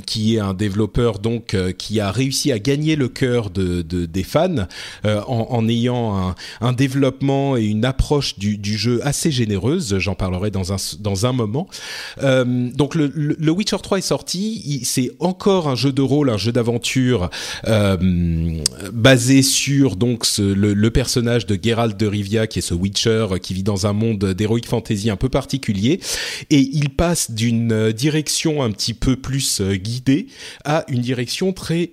qui 0.06 0.36
est 0.36 0.40
un 0.40 0.54
développeur 0.54 1.20
donc 1.20 1.56
qui 1.78 2.00
a 2.00 2.12
réussi 2.12 2.52
à 2.52 2.60
gagner 2.60 2.96
le 2.96 3.08
cœur 3.08 3.50
de, 3.50 3.82
des 3.82 4.24
fans 4.24 4.68
en, 5.04 5.48
en, 5.50 5.68
ayant 5.68 6.18
un, 6.18 6.36
un, 6.62 6.74
développement 6.74 7.58
et 7.58 7.66
une 7.66 7.86
approche 7.86 8.38
du, 8.38 8.58
du 8.58 8.78
jeu 8.78 9.06
assez 9.06 9.19
généreuse. 9.28 9.98
J'en 9.98 10.16
parlerai 10.16 10.52
dans 10.52 10.74
un, 10.74 10.78
dans 11.00 11.26
un 11.26 11.34
moment. 11.34 11.68
Euh, 12.24 12.70
donc 12.74 12.96
le, 12.96 13.08
le, 13.08 13.52
Witcher 13.52 13.78
3 13.82 13.98
est 14.00 14.02
sorti. 14.02 14.82
C'est 14.84 15.12
encore 15.20 15.68
un 15.68 15.76
jeu 15.76 15.92
de 15.92 16.02
rôle, 16.02 16.30
un 16.30 16.38
jeu 16.38 16.52
d'aventure 16.52 17.30
euh, 17.68 17.98
basé 18.94 19.42
sur 19.42 19.96
donc 19.96 20.26
le, 20.38 20.74
le, 20.74 20.92
personnage 20.92 21.46
de 21.46 21.58
Geralt 21.62 21.98
de 21.98 22.08
Rivia, 22.08 22.48
qui 22.48 22.60
est 22.60 22.64
ce 22.64 22.74
Witcher 22.74 23.28
qui 23.42 23.54
vit 23.54 23.64
dans 23.64 23.86
un 23.86 23.94
monde 23.94 24.34
d'heroic 24.34 24.66
fantasy 24.66 25.10
un 25.10 25.16
peu 25.16 25.30
particulier. 25.30 26.00
Et 26.50 26.60
il 26.60 26.90
passe 26.90 27.32
d'une 27.32 27.92
direction 27.92 28.64
un 28.64 28.72
petit 28.72 28.94
peu 28.94 29.16
plus 29.16 29.62
euh, 29.62 29.76
guidée 29.76 30.28
à 30.66 30.86
une 30.88 31.02
direction 31.02 31.54
très 31.54 31.92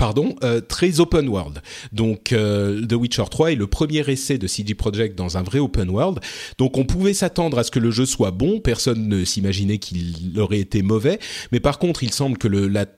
pardon, 0.00 0.34
euh, 0.44 0.62
très 0.62 0.98
open 0.98 1.28
world. 1.28 1.60
Donc 1.92 2.32
euh, 2.32 2.86
The 2.86 2.94
Witcher 2.94 3.24
3 3.30 3.52
est 3.52 3.54
le 3.54 3.66
premier 3.66 4.00
essai 4.10 4.38
de 4.38 4.46
CD 4.46 4.74
Projekt 4.74 5.14
dans 5.14 5.36
un 5.36 5.42
vrai 5.42 5.58
open 5.58 5.90
world. 5.90 6.20
Donc 6.56 6.78
on 6.78 6.84
pouvait 6.84 7.12
s'attendre 7.12 7.58
à 7.58 7.64
ce 7.64 7.70
que 7.70 7.78
le 7.78 7.90
jeu 7.90 8.06
soit 8.06 8.30
bon, 8.30 8.60
personne 8.60 9.08
ne 9.08 9.26
s'imaginait 9.26 9.76
qu'il 9.76 10.40
aurait 10.40 10.60
été 10.60 10.80
mauvais, 10.80 11.18
mais 11.52 11.60
par 11.60 11.78
contre, 11.78 12.02
il 12.02 12.14
semble 12.14 12.38
que 12.38 12.48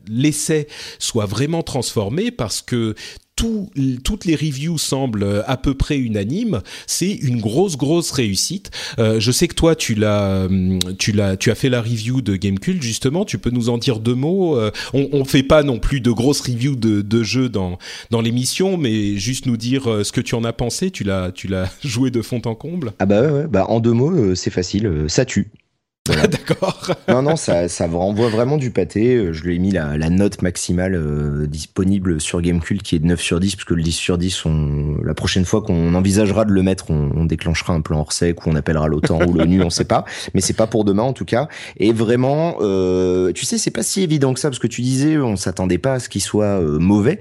l'essai 0.08 0.68
soit 1.00 1.26
vraiment 1.26 1.64
transformé 1.64 2.30
parce 2.30 2.62
que 2.62 2.94
toutes 3.36 4.24
les 4.24 4.36
reviews 4.36 4.78
semblent 4.78 5.42
à 5.46 5.56
peu 5.56 5.74
près 5.74 5.98
unanimes. 5.98 6.60
C'est 6.86 7.10
une 7.12 7.40
grosse 7.40 7.76
grosse 7.76 8.10
réussite. 8.10 8.70
Euh, 8.98 9.20
je 9.20 9.32
sais 9.32 9.48
que 9.48 9.54
toi 9.54 9.74
tu 9.74 9.94
l'as, 9.94 10.44
hum, 10.44 10.78
tu 10.98 11.12
l'as, 11.12 11.36
tu 11.36 11.50
as 11.50 11.54
fait 11.54 11.68
la 11.68 11.80
review 11.80 12.20
de 12.20 12.36
Gamecult 12.36 12.82
justement. 12.82 13.24
Tu 13.24 13.38
peux 13.38 13.50
nous 13.50 13.68
en 13.68 13.78
dire 13.78 14.00
deux 14.00 14.14
mots. 14.14 14.58
Euh, 14.58 14.70
on, 14.92 15.08
on 15.12 15.24
fait 15.24 15.42
pas 15.42 15.62
non 15.62 15.78
plus 15.78 16.00
de 16.00 16.10
grosses 16.10 16.40
reviews 16.40 16.76
de, 16.76 17.02
de 17.02 17.22
jeux 17.22 17.48
dans 17.48 17.78
dans 18.10 18.20
l'émission, 18.20 18.76
mais 18.76 19.16
juste 19.16 19.46
nous 19.46 19.56
dire 19.56 19.90
euh, 19.90 20.04
ce 20.04 20.12
que 20.12 20.20
tu 20.20 20.34
en 20.34 20.44
as 20.44 20.52
pensé. 20.52 20.90
Tu 20.90 21.04
l'as, 21.04 21.32
tu 21.32 21.48
l'as 21.48 21.70
joué 21.84 22.10
de 22.10 22.22
fond 22.22 22.42
en 22.44 22.54
comble. 22.54 22.92
Ah 22.98 23.06
bah 23.06 23.22
ouais, 23.22 23.46
bah 23.46 23.66
en 23.68 23.80
deux 23.80 23.92
mots, 23.92 24.34
c'est 24.34 24.50
facile. 24.50 25.06
Ça 25.08 25.24
tue. 25.24 25.50
D'accord. 26.08 26.90
non, 27.06 27.22
non, 27.22 27.36
ça, 27.36 27.68
ça 27.68 27.86
renvoie 27.86 28.28
vraiment 28.28 28.56
du 28.56 28.72
pâté. 28.72 29.14
Euh, 29.14 29.32
je 29.32 29.44
lui 29.44 29.54
ai 29.54 29.58
mis 29.60 29.70
la, 29.70 29.96
la 29.96 30.10
note 30.10 30.42
maximale 30.42 30.96
euh, 30.96 31.46
disponible 31.46 32.20
sur 32.20 32.40
Gamecult 32.40 32.82
qui 32.82 32.96
est 32.96 32.98
de 32.98 33.06
9 33.06 33.20
sur 33.20 33.38
10, 33.38 33.54
parce 33.54 33.64
que 33.64 33.74
le 33.74 33.82
10 33.82 33.92
sur 33.92 34.18
10, 34.18 34.46
on, 34.46 34.96
la 35.04 35.14
prochaine 35.14 35.44
fois 35.44 35.62
qu'on 35.62 35.94
envisagera 35.94 36.44
de 36.44 36.50
le 36.50 36.62
mettre, 36.64 36.90
on, 36.90 37.12
on, 37.14 37.24
déclenchera 37.24 37.72
un 37.72 37.82
plan 37.82 38.00
hors 38.00 38.12
sec 38.12 38.44
ou 38.44 38.50
on 38.50 38.56
appellera 38.56 38.88
l'OTAN 38.88 39.24
ou 39.28 39.32
l'ONU, 39.32 39.62
on 39.62 39.70
sait 39.70 39.84
pas. 39.84 40.04
Mais 40.34 40.40
c'est 40.40 40.56
pas 40.56 40.66
pour 40.66 40.84
demain 40.84 41.04
en 41.04 41.12
tout 41.12 41.24
cas. 41.24 41.46
Et 41.76 41.92
vraiment, 41.92 42.56
euh, 42.62 43.30
tu 43.30 43.46
sais, 43.46 43.56
c'est 43.56 43.70
pas 43.70 43.84
si 43.84 44.02
évident 44.02 44.34
que 44.34 44.40
ça, 44.40 44.48
parce 44.48 44.58
que 44.58 44.66
tu 44.66 44.80
disais, 44.80 45.18
on 45.18 45.36
s'attendait 45.36 45.78
pas 45.78 45.94
à 45.94 45.98
ce 46.00 46.08
qu'il 46.08 46.22
soit 46.22 46.60
euh, 46.60 46.80
mauvais. 46.80 47.20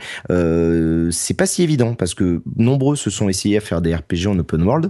c'est 1.12 1.38
pas 1.38 1.46
si 1.46 1.62
évident, 1.62 1.94
parce 1.94 2.15
que 2.15 2.41
nombreux 2.58 2.96
se 2.96 3.12
sont 3.12 3.30
essayés 3.30 3.58
à 3.58 3.62
faire 3.62 3.82
des 3.82 3.94
RPG 3.94 4.26
en 4.26 4.39
open 4.39 4.63
world 4.63 4.89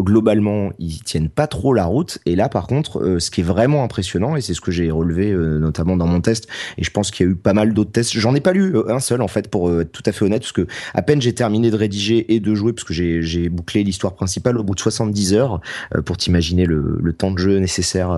globalement, 0.00 0.72
ils 0.78 1.02
tiennent 1.02 1.28
pas 1.28 1.46
trop 1.46 1.74
la 1.74 1.84
route. 1.84 2.18
Et 2.24 2.34
là, 2.34 2.48
par 2.48 2.66
contre, 2.66 3.00
euh, 3.00 3.20
ce 3.20 3.30
qui 3.30 3.40
est 3.40 3.44
vraiment 3.44 3.84
impressionnant, 3.84 4.36
et 4.36 4.40
c'est 4.40 4.54
ce 4.54 4.60
que 4.60 4.70
j'ai 4.70 4.90
relevé 4.90 5.30
euh, 5.30 5.58
notamment 5.58 5.96
dans 5.96 6.06
mon 6.06 6.20
test, 6.20 6.48
et 6.78 6.84
je 6.84 6.90
pense 6.90 7.10
qu'il 7.10 7.26
y 7.26 7.28
a 7.28 7.32
eu 7.32 7.36
pas 7.36 7.52
mal 7.52 7.74
d'autres 7.74 7.92
tests. 7.92 8.18
J'en 8.18 8.34
ai 8.34 8.40
pas 8.40 8.52
lu 8.52 8.74
euh, 8.74 8.90
un 8.90 9.00
seul, 9.00 9.20
en 9.20 9.28
fait, 9.28 9.48
pour 9.48 9.80
être 9.80 9.92
tout 9.92 10.02
à 10.06 10.12
fait 10.12 10.24
honnête, 10.24 10.42
parce 10.42 10.52
que 10.52 10.66
à 10.94 11.02
peine 11.02 11.20
j'ai 11.20 11.34
terminé 11.34 11.70
de 11.70 11.76
rédiger 11.76 12.34
et 12.34 12.40
de 12.40 12.54
jouer, 12.54 12.72
parce 12.72 12.84
que 12.84 12.94
j'ai 12.94 13.48
bouclé 13.48 13.84
l'histoire 13.84 14.14
principale 14.14 14.58
au 14.58 14.62
bout 14.62 14.74
de 14.74 14.80
70 14.80 15.34
heures, 15.34 15.60
pour 16.04 16.16
t'imaginer 16.16 16.64
le, 16.64 17.12
temps 17.12 17.30
de 17.30 17.38
jeu 17.38 17.58
nécessaire 17.58 18.10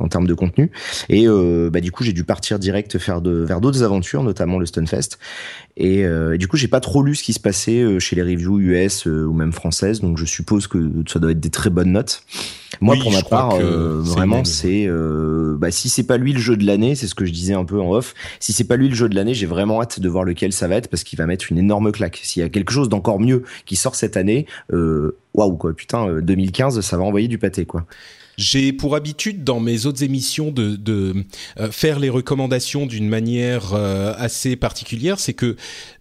en 0.00 0.08
termes 0.08 0.26
de 0.26 0.34
contenu. 0.34 0.70
Et 1.08 1.26
bah, 1.70 1.80
du 1.80 1.92
coup, 1.92 2.02
j'ai 2.02 2.12
dû 2.12 2.24
partir 2.24 2.58
direct 2.58 2.98
faire 2.98 3.20
vers 3.20 3.60
d'autres 3.60 3.82
aventures, 3.82 4.22
notamment 4.22 4.58
le 4.58 4.66
Stunfest. 4.66 5.18
Et, 5.76 6.00
et 6.00 6.38
du 6.38 6.48
coup, 6.48 6.56
j'ai 6.56 6.68
pas 6.68 6.80
trop 6.80 7.02
lu 7.02 7.14
ce 7.14 7.22
qui 7.22 7.32
se 7.32 7.40
passait 7.40 7.98
chez 7.98 8.16
les 8.16 8.22
reviews 8.22 8.60
US 8.60 9.06
ou 9.06 9.32
même 9.32 9.52
françaises, 9.52 10.00
donc 10.00 10.18
je 10.18 10.24
suppose 10.24 10.66
que 10.66 10.78
ça 11.06 11.18
doit 11.18 11.30
être 11.30 11.40
des 11.40 11.50
très 11.50 11.70
bonnes 11.70 11.92
notes. 11.92 12.22
Moi, 12.80 12.96
pour 13.00 13.12
ma 13.12 13.22
part, 13.22 13.54
euh, 13.54 14.00
vraiment, 14.00 14.44
c'est 14.44 14.86
euh, 14.86 15.56
bah, 15.58 15.70
si 15.70 15.88
c'est 15.88 16.02
pas 16.04 16.16
lui 16.16 16.32
le 16.32 16.38
jeu 16.38 16.56
de 16.56 16.64
l'année, 16.64 16.94
c'est 16.94 17.06
ce 17.06 17.14
que 17.14 17.24
je 17.24 17.32
disais 17.32 17.54
un 17.54 17.64
peu 17.64 17.80
en 17.80 17.92
off. 17.92 18.14
Si 18.40 18.52
c'est 18.52 18.64
pas 18.64 18.76
lui 18.76 18.88
le 18.88 18.94
jeu 18.94 19.08
de 19.08 19.14
l'année, 19.14 19.34
j'ai 19.34 19.46
vraiment 19.46 19.80
hâte 19.80 20.00
de 20.00 20.08
voir 20.08 20.24
lequel 20.24 20.52
ça 20.52 20.68
va 20.68 20.76
être 20.76 20.88
parce 20.88 21.04
qu'il 21.04 21.18
va 21.18 21.26
mettre 21.26 21.50
une 21.50 21.58
énorme 21.58 21.92
claque. 21.92 22.20
S'il 22.22 22.42
y 22.42 22.44
a 22.44 22.48
quelque 22.48 22.72
chose 22.72 22.88
d'encore 22.88 23.20
mieux 23.20 23.44
qui 23.66 23.76
sort 23.76 23.94
cette 23.94 24.16
année, 24.16 24.46
euh, 24.72 25.16
waouh 25.34 25.56
quoi, 25.56 25.74
putain, 25.74 26.20
2015, 26.20 26.80
ça 26.80 26.96
va 26.96 27.04
envoyer 27.04 27.28
du 27.28 27.38
pâté 27.38 27.66
quoi. 27.66 27.84
J'ai 28.38 28.72
pour 28.72 28.96
habitude 28.96 29.44
dans 29.44 29.60
mes 29.60 29.84
autres 29.84 30.02
émissions 30.02 30.50
de, 30.50 30.74
de 30.74 31.14
faire 31.70 31.98
les 31.98 32.08
recommandations 32.08 32.86
d'une 32.86 33.06
manière 33.06 33.74
assez 33.74 34.56
particulière, 34.56 35.20
c'est 35.20 35.34
que 35.34 35.54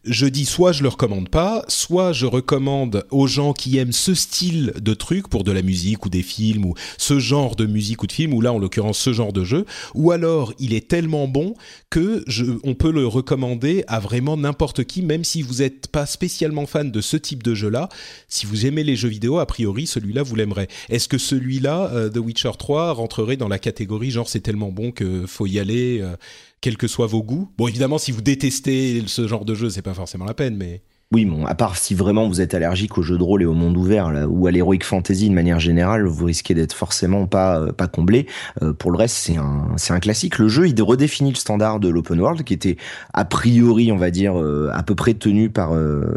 je 0.04 0.26
dis 0.26 0.46
soit 0.46 0.72
je 0.72 0.82
le 0.82 0.90
recommande 0.90 1.30
pas, 1.30 1.64
soit 1.68 2.14
je 2.14 2.26
recommande 2.26 3.06
aux 3.12 3.28
gens 3.28 3.54
qui 3.54 3.78
aiment 3.78 3.92
ce 3.92 4.14
style 4.14 4.74
de 4.80 4.94
truc 4.94 5.28
pour 5.28 5.44
de 5.44 5.52
la 5.52 5.62
musique 5.62 6.06
ou 6.06 6.10
des 6.10 6.24
films 6.24 6.61
ou 6.66 6.74
ce 6.98 7.20
genre 7.20 7.56
de 7.56 7.66
musique 7.66 8.04
ou 8.04 8.08
de 8.08 8.12
film 8.12 8.34
ou 8.34 8.42
là 8.42 8.54
en 8.54 8.60
l'occurrence 8.60 8.98
ce 8.98 9.14
genre 9.14 9.34
de 9.34 9.44
jeu, 9.44 9.66
ou 9.96 10.12
alors 10.12 10.54
il 10.60 10.74
est 10.74 10.88
tellement 10.88 11.28
bon 11.28 11.56
que 11.90 12.24
on 12.64 12.76
peut 12.76 12.92
le 12.92 13.08
recommander 13.08 13.84
à 13.88 14.00
vraiment 14.00 14.38
n'importe 14.38 14.84
qui, 14.84 15.02
même 15.02 15.24
si 15.24 15.42
vous 15.42 15.56
n'êtes 15.56 15.88
pas 15.88 16.06
spécialement 16.06 16.66
fan 16.66 16.92
de 16.92 17.02
ce 17.02 17.18
type 17.18 17.44
de 17.44 17.54
jeu-là. 17.54 17.90
Si 18.28 18.46
vous 18.46 18.66
aimez 18.66 18.84
les 18.84 18.96
jeux 18.96 19.10
vidéo, 19.10 19.40
a 19.40 19.46
priori 19.46 19.88
celui-là 19.88 20.24
vous 20.24 20.36
l'aimerez. 20.36 20.68
Est-ce 20.90 21.08
que 21.08 21.18
celui-là, 21.18 21.92
euh, 21.94 22.10
The 22.10 22.18
Witcher 22.18 22.52
3, 22.58 22.94
rentrerait 22.94 23.38
dans 23.38 23.48
la 23.48 23.60
catégorie 23.60 24.12
genre 24.12 24.30
c'est 24.30 24.42
tellement 24.42 24.72
bon 24.72 24.92
que 24.92 25.26
faut 25.26 25.48
y 25.48 25.60
aller 25.60 26.00
euh, 26.02 26.16
quels 26.62 26.78
que 26.78 26.88
soient 26.88 27.08
vos 27.08 27.24
goûts? 27.24 27.50
Bon, 27.58 27.68
évidemment, 27.68 27.98
si 27.98 28.12
vous 28.12 28.22
détestez 28.22 29.04
ce 29.08 29.28
genre 29.28 29.46
de 29.46 29.56
jeu, 29.56 29.70
c'est 29.70 29.82
pas 29.82 29.96
forcément 29.96 30.26
la 30.26 30.36
peine, 30.36 30.56
mais 30.56 30.82
oui, 31.14 31.26
bon, 31.26 31.46
à 31.46 31.56
part 31.56 31.76
si 31.76 31.94
vraiment 31.94 32.30
vous 32.30 32.40
êtes 32.40 32.54
allergique 32.54 32.98
aux 32.98 33.02
jeux 33.02 33.18
de 33.18 33.24
rôle 33.24 33.42
et 33.42 33.46
au 33.46 33.54
monde 33.54 33.76
ouvert 33.76 34.14
là, 34.14 34.28
ou 34.30 34.48
à 34.48 34.52
l'heroic 34.52 34.80
fantasy 34.82 35.28
de 35.28 35.36
manière 35.36 35.60
générale, 35.60 36.06
vous 36.06 36.24
risquez 36.24 36.54
d'être 36.54 36.72
forcément 36.72 37.28
pas 37.28 37.60
euh, 37.60 37.74
pas 37.74 37.88
comblé. 37.88 38.28
Euh, 38.62 38.72
pour 38.72 38.92
le 38.92 38.98
reste, 38.98 39.18
c'est 39.18 39.36
un 39.36 39.68
c'est 39.76 39.92
un 39.92 40.00
classique. 40.00 40.40
Le 40.40 40.48
jeu, 40.48 40.70
il 40.70 40.82
redéfinit 40.82 41.32
le 41.32 41.36
standard 41.36 41.82
de 41.82 41.90
l'open 41.90 42.22
world 42.22 42.44
qui 42.44 42.54
était 42.54 42.78
a 43.14 43.26
priori, 43.26 43.92
on 43.92 43.98
va 43.98 44.10
dire, 44.10 44.40
euh, 44.40 44.70
à 44.74 44.84
peu 44.84 44.96
près 44.96 45.14
tenu 45.14 45.50
par 45.50 45.72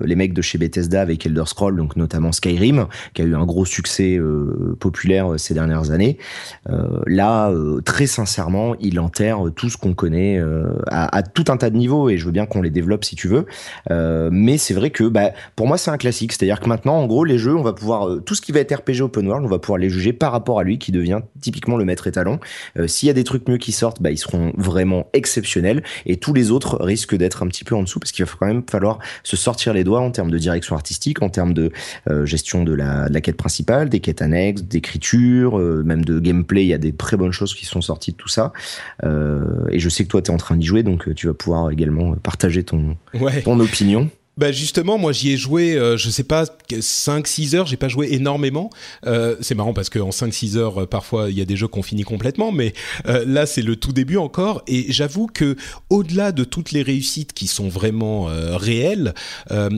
les 0.04 0.14
mecs 0.14 0.32
de 0.32 0.42
chez 0.42 0.58
Bethesda 0.58 1.00
avec 1.00 1.26
Elder 1.26 1.44
Scrolls, 1.46 1.76
donc 1.76 1.96
notamment 1.96 2.30
Skyrim, 2.30 2.86
qui 3.14 3.22
a 3.22 3.24
eu 3.24 3.34
un 3.34 3.44
gros 3.44 3.64
succès 3.64 4.18
populaire 4.78 5.34
ces 5.38 5.54
dernières 5.54 5.90
années. 5.90 6.18
là, 7.06 7.52
très 7.84 8.06
sincèrement, 8.06 8.74
il 8.80 9.00
enterre 9.00 9.38
tout 9.54 9.68
ce 9.68 9.76
qu'on 9.76 9.94
connaît 9.94 10.40
à, 10.88 11.16
à, 11.16 11.22
tout 11.22 11.44
un 11.48 11.56
tas 11.56 11.70
de 11.70 11.76
niveaux 11.76 12.08
et 12.08 12.18
je 12.18 12.26
veux 12.26 12.32
bien 12.32 12.46
qu'on 12.46 12.62
les 12.62 12.70
développe 12.70 13.04
si 13.04 13.16
tu 13.16 13.28
veux, 13.28 13.46
mais 14.30 14.58
c'est 14.58 14.74
vrai 14.74 14.83
que 14.90 15.04
bah, 15.04 15.30
pour 15.56 15.66
moi 15.66 15.78
c'est 15.78 15.90
un 15.90 15.96
classique. 15.96 16.32
C'est-à-dire 16.32 16.60
que 16.60 16.68
maintenant, 16.68 16.96
en 16.96 17.06
gros, 17.06 17.24
les 17.24 17.38
jeux, 17.38 17.54
on 17.54 17.62
va 17.62 17.72
pouvoir 17.72 18.08
euh, 18.08 18.20
tout 18.20 18.34
ce 18.34 18.40
qui 18.40 18.52
va 18.52 18.60
être 18.60 18.74
RPG 18.74 19.02
open 19.02 19.26
world, 19.26 19.44
on 19.44 19.48
va 19.48 19.58
pouvoir 19.58 19.78
les 19.78 19.90
juger 19.90 20.12
par 20.12 20.32
rapport 20.32 20.58
à 20.58 20.64
lui, 20.64 20.78
qui 20.78 20.92
devient 20.92 21.20
typiquement 21.40 21.76
le 21.76 21.84
maître 21.84 22.06
étalon. 22.06 22.40
Euh, 22.78 22.86
S'il 22.86 23.06
y 23.06 23.10
a 23.10 23.14
des 23.14 23.24
trucs 23.24 23.48
mieux 23.48 23.58
qui 23.58 23.72
sortent, 23.72 24.02
bah, 24.02 24.10
ils 24.10 24.18
seront 24.18 24.52
vraiment 24.56 25.08
exceptionnels, 25.12 25.82
et 26.06 26.16
tous 26.16 26.32
les 26.32 26.50
autres 26.50 26.78
risquent 26.80 27.16
d'être 27.16 27.42
un 27.42 27.46
petit 27.46 27.64
peu 27.64 27.74
en 27.74 27.82
dessous, 27.82 28.00
parce 28.00 28.12
qu'il 28.12 28.24
va 28.24 28.30
quand 28.38 28.46
même 28.46 28.62
falloir 28.68 28.98
se 29.22 29.36
sortir 29.36 29.72
les 29.72 29.84
doigts 29.84 30.00
en 30.00 30.10
termes 30.10 30.30
de 30.30 30.38
direction 30.38 30.74
artistique, 30.76 31.22
en 31.22 31.28
termes 31.28 31.54
de 31.54 31.70
euh, 32.10 32.26
gestion 32.26 32.64
de 32.64 32.72
la, 32.72 33.08
de 33.08 33.14
la, 33.14 33.20
quête 33.20 33.36
principale, 33.36 33.88
des 33.88 34.00
quêtes 34.00 34.22
annexes, 34.22 34.62
d'écriture, 34.62 35.58
même 35.58 36.04
de 36.04 36.18
gameplay. 36.18 36.64
Il 36.64 36.68
y 36.68 36.74
a 36.74 36.78
des 36.78 36.92
très 36.92 37.16
bonnes 37.16 37.32
choses 37.32 37.54
qui 37.54 37.64
sont 37.64 37.80
sorties 37.80 38.12
de 38.12 38.16
tout 38.16 38.28
ça. 38.28 38.52
et 39.02 39.78
je 39.78 39.88
sais 39.88 40.04
que 40.04 40.08
toi, 40.08 40.22
tu 40.22 40.30
es 40.30 40.34
en 40.34 40.36
train 40.36 40.56
d'y 40.56 40.66
jouer, 40.66 40.82
donc 40.82 41.14
tu 41.14 41.26
vas 41.26 41.34
pouvoir 41.34 41.70
également 41.70 42.14
partager 42.16 42.64
ton, 42.64 42.96
ton 43.44 43.60
opinion. 43.60 44.10
Bah 44.36 44.50
justement, 44.50 44.98
moi 44.98 45.12
j'y 45.12 45.30
ai 45.30 45.36
joué, 45.36 45.74
euh, 45.74 45.96
je 45.96 46.10
sais 46.10 46.24
pas, 46.24 46.44
5-6 46.68 47.54
heures, 47.54 47.66
j'ai 47.66 47.76
pas 47.76 47.88
joué 47.88 48.12
énormément. 48.12 48.68
Euh, 49.06 49.36
c'est 49.40 49.54
marrant 49.54 49.72
parce 49.72 49.90
qu'en 49.90 50.10
5-6 50.10 50.56
heures, 50.56 50.82
euh, 50.82 50.86
parfois 50.86 51.30
il 51.30 51.38
y 51.38 51.40
a 51.40 51.44
des 51.44 51.56
jeux 51.56 51.68
qu'on 51.68 51.82
finit 51.82 52.02
complètement, 52.02 52.50
mais 52.50 52.72
là 53.04 53.46
c'est 53.46 53.62
le 53.62 53.76
tout 53.76 53.92
début 53.92 54.16
encore. 54.16 54.62
Et 54.66 54.86
j'avoue 54.92 55.28
que 55.28 55.56
au-delà 55.88 56.32
de 56.32 56.42
toutes 56.42 56.72
les 56.72 56.82
réussites 56.82 57.32
qui 57.32 57.46
sont 57.46 57.68
vraiment 57.68 58.26
réelles, 58.26 59.14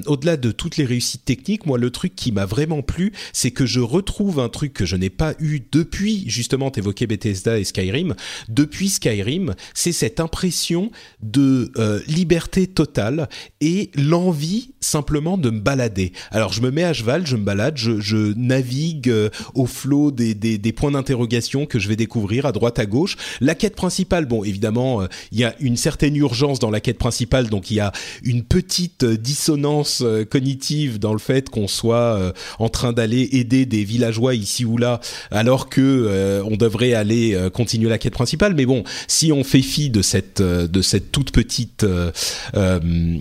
au-delà 0.07 0.37
de 0.37 0.51
toutes 0.51 0.77
les 0.77 0.85
réussites 0.85 1.25
techniques, 1.25 1.67
moi 1.67 1.79
le 1.79 1.91
truc 1.91 2.15
qui 2.15 2.33
m'a 2.33 2.47
vraiment 2.47 2.83
plu, 2.83 3.13
c'est 3.33 3.51
que 3.51 3.67
je 3.67 3.81
retrouve 3.81 4.41
un 4.41 4.49
truc 4.49 4.73
que 4.73 4.87
je 4.87 4.97
n'ai 4.97 5.11
pas 5.11 5.35
eu 5.39 5.61
depuis, 5.73 6.25
justement, 6.29 6.71
t'évoquais 6.71 7.07
Bethesda 7.07 7.59
et 7.59 7.65
Skyrim, 7.65 8.15
depuis 8.49 8.89
Skyrim, 8.89 9.55
c'est 9.75 9.93
cette 9.93 10.21
impression 10.21 10.91
de 11.23 11.73
liberté 12.07 12.67
totale 12.67 13.29
et 13.61 13.91
l'envie 13.95 14.46
simplement 14.81 15.37
de 15.37 15.51
me 15.51 15.61
balader. 15.61 16.13
Alors 16.31 16.53
je 16.53 16.61
me 16.61 16.71
mets 16.71 16.85
à 16.85 16.93
cheval, 16.93 17.27
je 17.27 17.37
me 17.37 17.45
balade, 17.45 17.77
je, 17.77 18.33
navigue 18.37 19.09
euh, 19.09 19.29
au 19.55 19.67
flot 19.67 20.11
des, 20.11 20.73
points 20.73 20.91
d'interrogation 20.91 21.67
que 21.67 21.79
je 21.79 21.89
vais 21.89 21.97
découvrir 21.97 22.47
à 22.47 22.53
droite 22.53 22.79
à 22.79 22.87
gauche. 22.87 23.17
La 23.41 23.55
quête 23.55 23.75
principale, 23.75 24.27
bon 24.27 24.45
évidemment, 24.45 25.03
euh, 25.03 25.07
il 25.33 25.41
y 25.41 25.45
a 25.45 25.55
une 25.61 25.77
certaine 25.77 26.17
urgence 26.17 26.59
dans 26.59 26.71
la 26.71 26.81
quête 26.81 26.99
principale, 26.99 27.49
donc 27.49 27.71
il 27.71 27.75
y 27.75 27.81
a 27.81 27.93
une 28.23 28.43
petite 28.43 29.05
euh, 29.05 29.17
dissonance 29.17 30.03
cognitive 30.31 30.99
dans 30.99 31.13
le 31.13 31.19
fait 31.19 31.49
qu'on 31.51 31.69
soit 31.69 32.33
en 32.59 32.69
train 32.69 32.93
d'aller 32.93 33.29
aider 33.33 33.67
des 33.67 33.85
villageois 33.85 34.35
ici 34.35 34.65
ou 34.65 34.79
là, 34.79 35.01
alors 35.31 35.69
que 35.69 36.43
on 36.45 36.57
devrait 36.57 36.95
aller 36.95 37.37
continuer 37.53 37.89
la 37.89 37.99
quête 37.99 38.13
principale. 38.13 38.55
Mais 38.55 38.67
bon, 38.67 38.85
si 39.09 39.33
on 39.33 39.45
fait 39.45 39.63
fi 39.63 39.91
de 39.91 40.03
cette 40.03 40.43
de 40.43 40.83
cette 40.83 41.13
toute 41.13 41.33
petite 41.33 41.87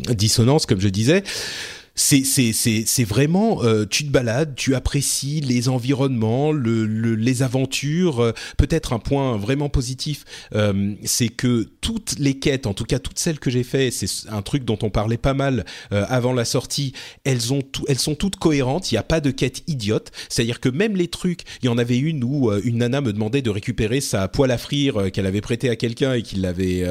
dissonance, 0.10 0.66
comme 0.66 0.80
je 0.80 0.90
disais 0.90 1.15
c'est 1.24 1.85
c'est 1.96 3.04
vraiment 3.06 3.64
euh, 3.64 3.86
tu 3.90 4.06
te 4.06 4.12
balades, 4.12 4.54
tu 4.56 4.76
apprécies 4.76 5.40
les 5.40 5.70
environnements, 5.70 6.52
le, 6.52 6.86
les 6.86 7.42
aventures. 7.42 8.20
Euh, 8.20 8.32
peut-être 8.58 8.92
un 8.92 9.00
point 9.00 9.38
vraiment 9.38 9.70
positif, 9.70 10.26
euh, 10.54 10.94
c'est 11.04 11.30
que 11.30 11.70
toutes 11.80 12.16
les 12.20 12.38
quêtes, 12.38 12.68
en 12.68 12.74
tout 12.74 12.84
cas 12.84 13.00
toutes 13.00 13.18
celles 13.18 13.40
que 13.40 13.50
j'ai 13.50 13.64
fait, 13.64 13.92
c'est 13.92 14.30
un 14.30 14.42
truc 14.42 14.66
dont 14.66 14.78
on 14.82 14.90
parlait 14.90 15.18
pas 15.18 15.34
mal 15.34 15.66
avant 15.92 16.34
la 16.34 16.46
sortie. 16.46 16.94
Elles 17.24 17.54
ont 17.54 17.62
tout, 17.62 17.86
elles 17.88 18.00
sont 18.00 18.16
toutes 18.16 18.36
cohérentes. 18.36 18.92
Il 18.92 18.96
n'y 18.96 19.00
a 19.00 19.04
pas 19.04 19.22
de 19.22 19.32
quête 19.32 19.64
idiote. 19.68 20.12
C'est-à-dire 20.30 20.60
que 20.60 20.70
même 20.70 20.96
les 20.96 21.08
trucs, 21.08 21.42
il 21.62 21.68
y 21.68 21.70
en 21.70 21.78
avait 21.78 21.98
une 21.98 22.24
où 22.24 22.52
une 22.64 22.80
nana 22.80 23.02
me 23.02 23.14
demandait 23.14 23.42
de 23.42 23.50
récupérer 23.50 24.02
sa 24.02 24.28
poêle 24.28 24.52
à 24.52 24.58
frire 24.58 25.12
qu'elle 25.14 25.26
avait 25.26 25.42
prêtée 25.42 25.70
à 25.70 25.76
quelqu'un 25.76 26.14
et 26.14 26.22
qu'il 26.22 26.42
l'avait, 26.42 26.84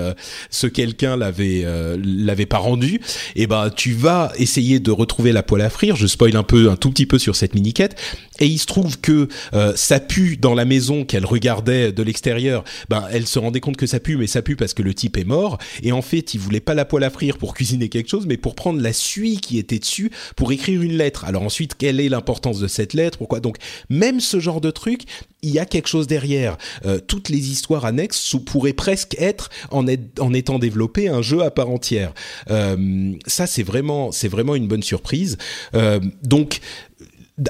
ce 0.50 0.66
quelqu'un 0.66 1.16
l'avait 1.16 1.64
l'avait 2.02 2.46
pas 2.46 2.58
rendu. 2.58 2.94
Et 3.36 3.42
eh 3.42 3.46
ben 3.46 3.70
tu 3.70 3.92
vas 3.92 4.32
essayer 4.38 4.80
de 4.80 4.93
retrouver 4.94 5.32
la 5.32 5.42
poêle 5.42 5.62
à 5.62 5.70
frire. 5.70 5.96
Je 5.96 6.06
spoil 6.06 6.36
un 6.36 6.42
peu, 6.42 6.70
un 6.70 6.76
tout 6.76 6.90
petit 6.90 7.06
peu 7.06 7.18
sur 7.18 7.36
cette 7.36 7.54
mini-quête. 7.54 8.00
Et 8.40 8.46
il 8.46 8.58
se 8.58 8.66
trouve 8.66 8.98
que 9.00 9.28
euh, 9.54 9.72
ça 9.76 10.00
pue 10.00 10.36
dans 10.36 10.54
la 10.54 10.64
maison 10.64 11.04
qu'elle 11.04 11.26
regardait 11.26 11.92
de 11.92 12.02
l'extérieur. 12.02 12.64
Ben, 12.88 13.04
elle 13.10 13.26
se 13.26 13.38
rendait 13.38 13.60
compte 13.60 13.76
que 13.76 13.86
ça 13.86 14.00
pue, 14.00 14.16
mais 14.16 14.26
ça 14.26 14.42
pue 14.42 14.56
parce 14.56 14.74
que 14.74 14.82
le 14.82 14.94
type 14.94 15.16
est 15.16 15.24
mort. 15.24 15.58
Et 15.82 15.92
en 15.92 16.02
fait, 16.02 16.34
il 16.34 16.40
voulait 16.40 16.60
pas 16.60 16.74
la 16.74 16.84
poêle 16.84 17.04
à 17.04 17.10
frire 17.10 17.38
pour 17.38 17.54
cuisiner 17.54 17.88
quelque 17.88 18.08
chose, 18.08 18.26
mais 18.26 18.36
pour 18.36 18.54
prendre 18.54 18.80
la 18.80 18.92
suie 18.92 19.38
qui 19.38 19.58
était 19.58 19.78
dessus 19.78 20.10
pour 20.36 20.52
écrire 20.52 20.82
une 20.82 20.96
lettre. 20.96 21.24
Alors 21.24 21.42
ensuite, 21.42 21.74
quelle 21.76 22.00
est 22.00 22.08
l'importance 22.08 22.58
de 22.58 22.68
cette 22.68 22.94
lettre? 22.94 23.18
Pourquoi? 23.18 23.40
Donc, 23.40 23.56
même 23.88 24.20
ce 24.20 24.40
genre 24.40 24.60
de 24.60 24.70
truc, 24.70 25.02
il 25.44 25.50
y 25.50 25.58
a 25.58 25.66
quelque 25.66 25.88
chose 25.88 26.06
derrière. 26.06 26.56
Euh, 26.84 26.98
toutes 26.98 27.28
les 27.28 27.50
histoires 27.50 27.84
annexes 27.84 28.34
pourraient 28.38 28.72
presque 28.72 29.14
être 29.18 29.50
en, 29.70 29.86
étant 29.86 30.58
développées 30.58 31.08
un 31.08 31.22
jeu 31.22 31.42
à 31.42 31.50
part 31.50 31.70
entière. 31.70 32.12
Euh, 32.50 33.12
ça, 33.26 33.46
c'est 33.46 33.62
vraiment, 33.62 34.10
c'est 34.10 34.28
vraiment 34.28 34.54
une 34.54 34.66
bonne 34.66 34.82
surprise. 34.82 35.36
Euh, 35.74 36.00
donc 36.22 36.60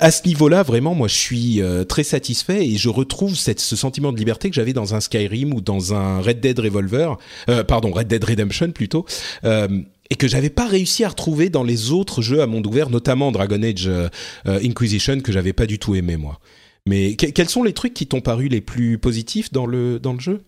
à 0.00 0.10
ce 0.10 0.26
niveau-là, 0.26 0.62
vraiment, 0.62 0.94
moi, 0.94 1.08
je 1.08 1.14
suis 1.14 1.60
très 1.90 2.04
satisfait 2.04 2.66
et 2.66 2.76
je 2.78 2.88
retrouve 2.88 3.36
ce 3.36 3.76
sentiment 3.76 4.12
de 4.12 4.16
liberté 4.16 4.48
que 4.48 4.56
j'avais 4.56 4.72
dans 4.72 4.94
un 4.94 5.00
Skyrim 5.00 5.52
ou 5.52 5.60
dans 5.60 5.92
un 5.92 6.22
Red 6.22 6.40
Dead 6.40 6.58
Revolver, 6.58 7.18
pardon, 7.68 7.92
Red 7.92 8.08
Dead 8.08 8.24
Redemption 8.24 8.70
plutôt, 8.70 9.04
et 9.44 10.16
que 10.16 10.26
j'avais 10.26 10.48
pas 10.48 10.66
réussi 10.66 11.04
à 11.04 11.10
retrouver 11.10 11.50
dans 11.50 11.62
les 11.62 11.90
autres 11.90 12.22
jeux 12.22 12.40
à 12.40 12.46
monde 12.46 12.66
ouvert, 12.66 12.88
notamment 12.88 13.30
Dragon 13.30 13.62
Age 13.62 13.90
Inquisition 14.46 15.20
que 15.20 15.32
j'avais 15.32 15.52
pas 15.52 15.66
du 15.66 15.78
tout 15.78 15.94
aimé 15.94 16.16
moi. 16.16 16.40
Mais 16.86 17.16
quels 17.16 17.48
sont 17.48 17.62
les 17.62 17.72
trucs 17.72 17.94
qui 17.94 18.06
t'ont 18.06 18.20
paru 18.20 18.48
les 18.48 18.60
plus 18.60 18.98
positifs 18.98 19.50
dans 19.52 19.66
le 19.66 19.98
dans 19.98 20.12
le 20.12 20.20
jeu? 20.20 20.44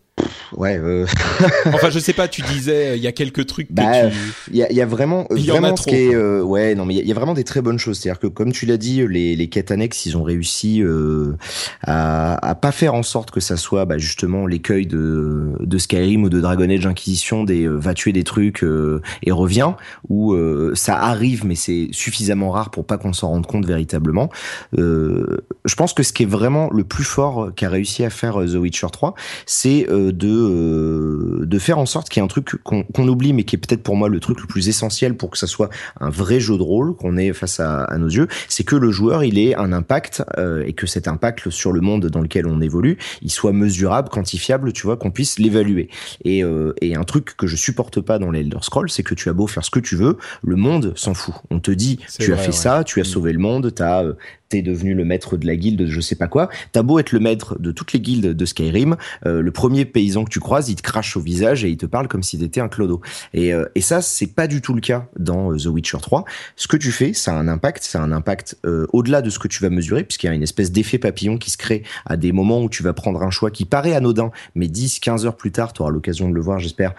Ouais. 0.57 0.79
Euh... 0.79 1.07
enfin, 1.67 1.91
je 1.91 1.99
sais 1.99 2.13
pas. 2.13 2.29
Tu 2.29 2.43
disais, 2.55 2.97
il 2.97 3.03
y 3.03 3.07
a 3.07 3.13
quelques 3.13 3.47
trucs. 3.47 3.71
Bah, 3.71 4.09
il 4.51 4.57
y, 4.57 4.63
a, 4.63 4.73
y, 4.73 4.81
a, 4.81 4.87
vraiment, 4.87 5.27
y 5.35 5.47
vraiment 5.47 5.77
ce 5.77 5.87
qui 5.87 5.95
est, 5.95 6.15
euh, 6.15 6.43
ouais, 6.43 6.75
non, 6.75 6.85
mais 6.85 6.95
il 6.95 7.07
y, 7.07 7.13
a 7.13 7.15
vraiment 7.15 7.35
des 7.35 7.45
très 7.45 7.63
bonnes 7.63 7.79
choses. 7.79 7.99
C'est-à-dire 7.99 8.21
que, 8.21 8.27
comme 8.27 8.53
tu 8.53 8.67
l'as 8.67 8.77
dit, 8.77 9.07
les, 9.09 9.37
les 9.37 9.49
quêtes 9.49 9.71
annexes, 9.71 10.07
ils 10.07 10.17
ont 10.17 10.23
réussi 10.23 10.83
euh, 10.83 11.37
à, 11.83 12.35
à 12.47 12.55
pas 12.55 12.73
faire 12.73 12.95
en 12.95 13.03
sorte 13.03 13.31
que 13.31 13.41
ça 13.41 13.57
soit, 13.57 13.85
bah, 13.85 13.99
justement, 13.99 14.47
l'écueil 14.47 14.87
de, 14.87 15.53
de 15.61 15.79
Skyrim 15.79 16.25
ou 16.25 16.29
de 16.29 16.41
Dragon 16.41 16.69
Age 16.69 16.87
Inquisition, 16.87 17.45
des 17.45 17.65
euh, 17.65 17.77
va 17.77 17.95
tuer 17.95 18.13
des 18.13 18.25
trucs 18.25 18.63
euh, 18.63 19.01
et 19.23 19.33
revient, 19.33 19.73
où 20.09 20.37
ça 20.75 20.97
arrive, 20.97 21.45
mais 21.47 21.55
c'est 21.55 21.89
suffisamment 21.93 22.51
rare 22.51 22.71
pour 22.71 22.85
pas 22.85 22.99
qu'on 22.99 23.13
s'en 23.13 23.29
rende 23.29 23.47
compte 23.47 23.67
véritablement. 23.67 24.31
je 24.77 25.75
pense 25.77 25.93
que 25.93 26.03
ce 26.03 26.13
qui 26.13 26.23
est 26.23 26.27
vraiment 26.27 26.71
le 26.71 26.85
plus 26.85 27.05
fort 27.05 27.51
qu'a 27.55 27.69
réussi 27.69 28.05
à 28.05 28.11
faire 28.11 28.35
The 28.35 28.55
Witcher 28.55 28.89
3, 28.91 29.15
c'est 29.47 29.87
de 29.89 30.16
euh, 30.25 31.45
de 31.45 31.59
faire 31.59 31.79
en 31.79 31.87
sorte 31.87 32.09
qu'il 32.09 32.21
y 32.21 32.23
ait 32.23 32.25
un 32.25 32.29
truc 32.29 32.57
qu'on 32.63 33.09
oublie, 33.09 33.33
mais 33.33 33.45
qui 33.45 33.57
est 33.57 33.59
peut-être 33.59 33.83
pour 33.83 33.97
moi 33.97 34.09
le 34.09 34.21
truc 34.21 34.41
le 34.41 34.47
plus 34.47 34.69
essentiel 34.69 35.17
pour 35.17 35.31
que 35.31 35.39
ça 35.39 35.47
soit 35.47 35.71
un 36.01 36.11
vrai 36.11 36.41
jeu 36.41 36.57
de 36.57 36.63
rôle 36.63 36.95
qu'on 36.97 37.17
ait 37.17 37.33
face 37.33 37.61
à, 37.61 37.87
nos 37.99 38.09
yeux, 38.09 38.29
c'est 38.49 38.65
que 38.65 38.77
le 38.77 38.91
joueur 38.91 39.25
il 39.25 39.39
ait 39.39 39.55
un 39.55 39.73
impact 39.73 40.23
euh, 40.39 40.63
et 40.65 40.73
que 40.73 40.87
cet 40.87 41.09
impact 41.09 41.51
sur 41.51 41.73
le 41.73 41.81
monde 41.81 42.07
dans 42.07 42.21
lequel 42.21 42.47
on 42.47 42.61
évolue, 42.61 42.99
il 43.23 43.31
soit 43.31 43.53
mesurable, 43.53 44.09
quantifiable, 44.09 44.73
tu 44.73 44.83
vois, 44.87 44.97
qu'on 44.97 45.11
puisse 45.11 45.39
l'évaluer. 45.39 45.89
Et, 46.25 46.45
euh, 46.45 46.73
et 46.81 46.95
un 46.95 47.05
truc 47.05 47.37
que 47.37 47.47
je 47.47 47.57
supporte 47.57 48.01
pas 48.01 48.19
dans 48.19 48.31
les 48.31 48.41
Elder 48.41 48.59
Scrolls, 48.63 48.91
c'est 48.91 49.03
que 49.03 49.15
tu 49.15 49.29
as 49.29 49.33
beau 49.33 49.47
faire 49.47 49.65
ce 49.65 49.71
que 49.71 49.81
tu 49.81 49.97
veux, 49.97 50.19
le 50.43 50.57
monde 50.57 50.93
s'en 50.97 51.15
fout. 51.15 51.35
On 51.51 51.59
te 51.59 51.71
dit, 51.71 51.99
tu 52.19 52.33
as 52.33 52.37
fait 52.37 52.53
ça, 52.53 52.85
tu 52.85 53.01
as 53.01 53.03
mm. 53.03 53.07
sauvé 53.07 53.33
le 53.33 53.39
monde, 53.39 53.75
tu 53.75 53.83
as 53.83 54.05
t'es 54.49 54.63
devenu 54.63 54.95
le 54.95 55.05
maître 55.05 55.37
de 55.37 55.47
la 55.47 55.57
guilde 55.57 55.79
de 55.79 55.87
je 55.87 56.01
sais 56.01 56.15
pas 56.15 56.29
quoi. 56.29 56.49
T'as 56.73 56.83
beau 56.83 56.99
être 56.99 57.13
le 57.13 57.21
maître 57.21 57.59
de 57.59 57.73
toutes 57.73 57.93
les 57.93 58.01
guildes 58.01 58.35
de 58.35 58.45
Skyrim, 58.45 58.97
euh, 59.27 59.41
le 59.41 59.51
premier 59.51 59.85
paysan 59.85 60.25
que 60.25 60.31
tu 60.31 60.41
croises, 60.41 60.69
il 60.69 60.77
te 60.77 60.83
crache 60.83 61.17
au 61.17 61.21
visage 61.21 61.65
et 61.65 61.71
il 61.71 61.77
te 61.77 61.87
parle 61.87 62.09
comme 62.09 62.23
si 62.23 62.39
t'étais 62.39 62.61
un 62.61 62.69
clodo. 62.69 63.01
Et, 63.35 63.53
euh, 63.53 63.67
et 63.75 63.81
ça, 63.81 64.01
c'est 64.03 64.27
pas 64.27 64.47
du 64.47 64.61
tout 64.61 64.75
le 64.75 64.81
cas 64.81 65.09
dans 65.19 65.53
euh, 65.53 65.57
The 65.57 65.67
Witcher 65.67 65.99
3. 66.01 66.25
Ce 66.57 66.69
que 66.69 66.77
tu 66.77 66.93
fais, 66.93 67.13
ça 67.13 67.33
a 67.33 67.35
un 67.35 67.49
impact, 67.49 67.83
ça 67.83 68.01
a 68.01 68.03
un 68.03 68.13
impact 68.13 68.57
au-delà 68.93 69.23
de 69.23 69.31
ce 69.31 69.39
que 69.39 69.49
tu 69.49 69.63
vas 69.63 69.71
mesurer, 69.71 70.05
puisqu'il 70.05 70.27
y 70.27 70.31
a 70.31 70.33
une 70.33 70.43
espèce 70.43 70.73
d'effet 70.73 70.99
papillon 70.99 71.39
qui 71.39 71.51
se 71.51 71.57
crée 71.57 71.83
à 72.05 72.17
des 72.17 72.33
moments 72.33 72.63
où 72.63 72.69
tu 72.69 72.83
vas 72.83 72.93
prendre 72.93 73.23
un 73.23 73.31
choix 73.31 73.51
qui 73.51 73.65
paraît 73.65 73.95
anodin, 73.95 74.31
mais 74.55 74.69
10, 74.69 75.01
15 75.01 75.27
heures 75.27 75.37
plus 75.37 75.53
tard, 75.53 75.73
tu 75.73 75.83
auras 75.83 75.91
l'occasion 75.91 76.29
de 76.29 76.35
le 76.35 76.41
voir, 76.41 76.59
j'espère, 76.59 76.95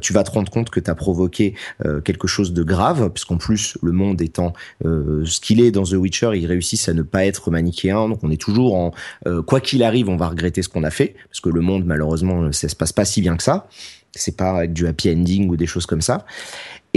tu 0.00 0.12
vas 0.12 0.24
te 0.24 0.30
rendre 0.30 0.50
compte 0.50 0.70
que 0.70 0.80
tu 0.80 0.90
as 0.90 0.94
provoqué 0.94 1.54
quelque 2.04 2.26
chose 2.26 2.52
de 2.52 2.62
grave, 2.62 3.10
puisqu'en 3.10 3.36
plus, 3.36 3.78
le 3.82 3.92
monde 3.92 4.20
étant 4.20 4.52
ce 4.82 5.40
qu'il 5.40 5.60
est 5.60 5.70
dans 5.70 5.84
The 5.84 5.94
Witcher, 5.94 6.30
il 6.34 6.46
réussit 6.46 6.78
à 6.88 6.94
ne 6.94 7.02
pas 7.02 7.26
être 7.26 7.50
manichéen. 7.50 8.08
Donc 8.08 8.20
on 8.22 8.30
est 8.30 8.40
toujours 8.40 8.74
en 8.74 8.92
euh, 9.26 9.42
quoi 9.42 9.60
qu'il 9.60 9.82
arrive, 9.82 10.08
on 10.08 10.16
va 10.16 10.28
regretter 10.28 10.62
ce 10.62 10.68
qu'on 10.68 10.84
a 10.84 10.90
fait 10.90 11.14
parce 11.28 11.40
que 11.40 11.48
le 11.48 11.60
monde 11.60 11.84
malheureusement 11.84 12.52
ça 12.52 12.68
se 12.68 12.76
passe 12.76 12.92
pas 12.92 13.04
si 13.04 13.20
bien 13.20 13.36
que 13.36 13.42
ça. 13.42 13.68
C'est 14.12 14.36
pas 14.36 14.58
avec 14.58 14.72
du 14.72 14.86
happy 14.86 15.10
ending 15.10 15.48
ou 15.50 15.56
des 15.56 15.66
choses 15.66 15.84
comme 15.84 16.00
ça. 16.00 16.24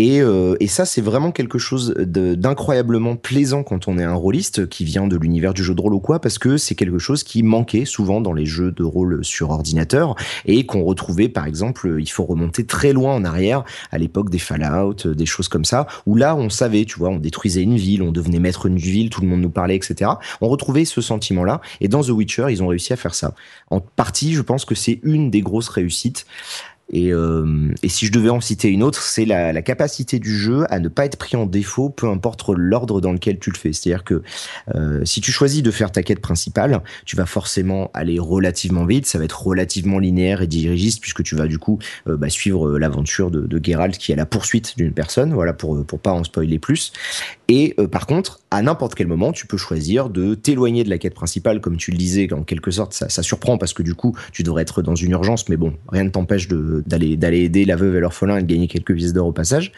Et, 0.01 0.21
euh, 0.21 0.55
et 0.61 0.67
ça, 0.67 0.85
c'est 0.85 1.01
vraiment 1.01 1.33
quelque 1.33 1.57
chose 1.57 1.93
d'incroyablement 1.97 3.17
plaisant 3.17 3.63
quand 3.63 3.89
on 3.89 3.97
est 3.97 4.03
un 4.05 4.13
rôliste 4.13 4.69
qui 4.69 4.85
vient 4.85 5.07
de 5.07 5.17
l'univers 5.17 5.53
du 5.53 5.61
jeu 5.61 5.75
de 5.75 5.81
rôle 5.81 5.93
ou 5.93 5.99
quoi, 5.99 6.21
parce 6.21 6.39
que 6.39 6.55
c'est 6.55 6.73
quelque 6.73 6.99
chose 6.99 7.23
qui 7.23 7.43
manquait 7.43 7.83
souvent 7.83 8.21
dans 8.21 8.31
les 8.31 8.45
jeux 8.45 8.71
de 8.71 8.83
rôle 8.85 9.25
sur 9.25 9.49
ordinateur 9.49 10.15
et 10.45 10.65
qu'on 10.65 10.85
retrouvait, 10.85 11.27
par 11.27 11.45
exemple, 11.45 11.97
il 11.99 12.09
faut 12.09 12.23
remonter 12.23 12.65
très 12.65 12.93
loin 12.93 13.13
en 13.13 13.25
arrière, 13.25 13.65
à 13.91 13.97
l'époque 13.97 14.29
des 14.29 14.39
Fallout, 14.39 15.05
des 15.05 15.25
choses 15.25 15.49
comme 15.49 15.65
ça, 15.65 15.85
où 16.05 16.15
là, 16.15 16.33
on 16.33 16.49
savait, 16.49 16.85
tu 16.85 16.97
vois, 16.97 17.09
on 17.09 17.19
détruisait 17.19 17.63
une 17.63 17.75
ville, 17.75 18.01
on 18.01 18.13
devenait 18.13 18.39
maître 18.39 18.69
d'une 18.69 18.77
ville, 18.77 19.09
tout 19.09 19.19
le 19.19 19.27
monde 19.27 19.41
nous 19.41 19.49
parlait, 19.49 19.75
etc. 19.75 20.11
On 20.39 20.47
retrouvait 20.47 20.85
ce 20.85 21.01
sentiment-là. 21.01 21.59
Et 21.81 21.89
dans 21.89 22.03
The 22.03 22.11
Witcher, 22.11 22.45
ils 22.51 22.63
ont 22.63 22.67
réussi 22.67 22.93
à 22.93 22.95
faire 22.95 23.15
ça. 23.15 23.35
En 23.69 23.81
partie, 23.81 24.31
je 24.31 24.43
pense 24.43 24.63
que 24.63 24.75
c'est 24.75 25.01
une 25.03 25.29
des 25.29 25.41
grosses 25.41 25.67
réussites. 25.67 26.25
Et, 26.91 27.13
euh, 27.13 27.71
et, 27.83 27.89
si 27.89 28.05
je 28.07 28.11
devais 28.11 28.29
en 28.29 28.41
citer 28.41 28.69
une 28.69 28.81
autre, 28.81 29.01
c'est 29.01 29.25
la, 29.25 29.61
capacité 29.61 30.19
du 30.19 30.35
jeu 30.35 30.65
à 30.69 30.79
ne 30.79 30.87
pas 30.87 31.05
être 31.05 31.17
pris 31.17 31.35
en 31.35 31.45
défaut, 31.45 31.89
peu 31.89 32.07
importe 32.07 32.49
l'ordre 32.55 33.01
dans 33.01 33.11
lequel 33.11 33.37
tu 33.39 33.51
le 33.51 33.57
fais. 33.57 33.73
C'est-à-dire 33.73 34.03
que 34.03 34.23
euh, 34.73 35.03
si 35.05 35.21
tu 35.21 35.31
choisis 35.31 35.61
de 35.61 35.69
faire 35.69 35.91
ta 35.91 36.01
quête 36.01 36.21
principale, 36.21 36.81
tu 37.05 37.15
vas 37.15 37.25
forcément 37.25 37.91
aller 37.93 38.17
relativement 38.17 38.85
vite, 38.85 39.05
ça 39.05 39.19
va 39.19 39.25
être 39.25 39.43
relativement 39.43 39.99
linéaire 39.99 40.41
et 40.41 40.47
dirigiste 40.47 41.01
puisque 41.01 41.23
tu 41.23 41.35
vas 41.35 41.45
du 41.45 41.59
coup 41.59 41.77
euh, 42.07 42.17
bah, 42.17 42.29
suivre 42.29 42.79
l'aventure 42.79 43.29
de, 43.29 43.41
de 43.41 43.63
Geralt 43.63 43.97
qui 43.97 44.11
est 44.11 44.15
à 44.15 44.17
la 44.17 44.25
poursuite 44.25 44.77
d'une 44.77 44.93
personne, 44.93 45.33
voilà 45.33 45.53
pour 45.53 45.85
pour 45.85 45.99
pas 45.99 46.13
en 46.13 46.23
spoiler 46.23 46.57
plus. 46.57 46.93
Et 47.47 47.75
par 47.91 48.05
contre, 48.05 48.39
à 48.51 48.61
n'importe 48.61 48.95
quel 48.95 49.07
moment, 49.07 49.31
tu 49.31 49.47
peux 49.47 49.57
choisir 49.57 50.09
de 50.09 50.35
t'éloigner 50.35 50.83
de 50.83 50.89
la 50.89 50.97
quête 50.97 51.15
principale, 51.15 51.61
comme 51.61 51.77
tu 51.77 51.91
le 51.91 51.97
disais, 51.97 52.31
en 52.31 52.43
quelque 52.43 52.71
sorte, 52.71 52.93
ça, 52.93 53.09
ça 53.09 53.23
surprend 53.23 53.57
parce 53.57 53.73
que 53.73 53.81
du 53.81 53.95
coup, 53.95 54.15
tu 54.31 54.43
devrais 54.43 54.61
être 54.61 54.81
dans 54.81 54.95
une 54.95 55.11
urgence, 55.11 55.49
mais 55.49 55.57
bon, 55.57 55.73
rien 55.89 56.03
ne 56.03 56.09
t'empêche 56.09 56.47
d'aller 56.85 57.17
d'aller 57.17 57.41
aider 57.41 57.65
la 57.65 57.75
veuve 57.75 57.95
et 57.95 57.99
l'orphelin 57.99 58.37
et 58.37 58.41
de 58.41 58.47
gagner 58.47 58.67
quelques 58.67 58.95
pièces 58.95 59.13
d'or 59.13 59.27
au 59.27 59.31
passage. 59.31 59.71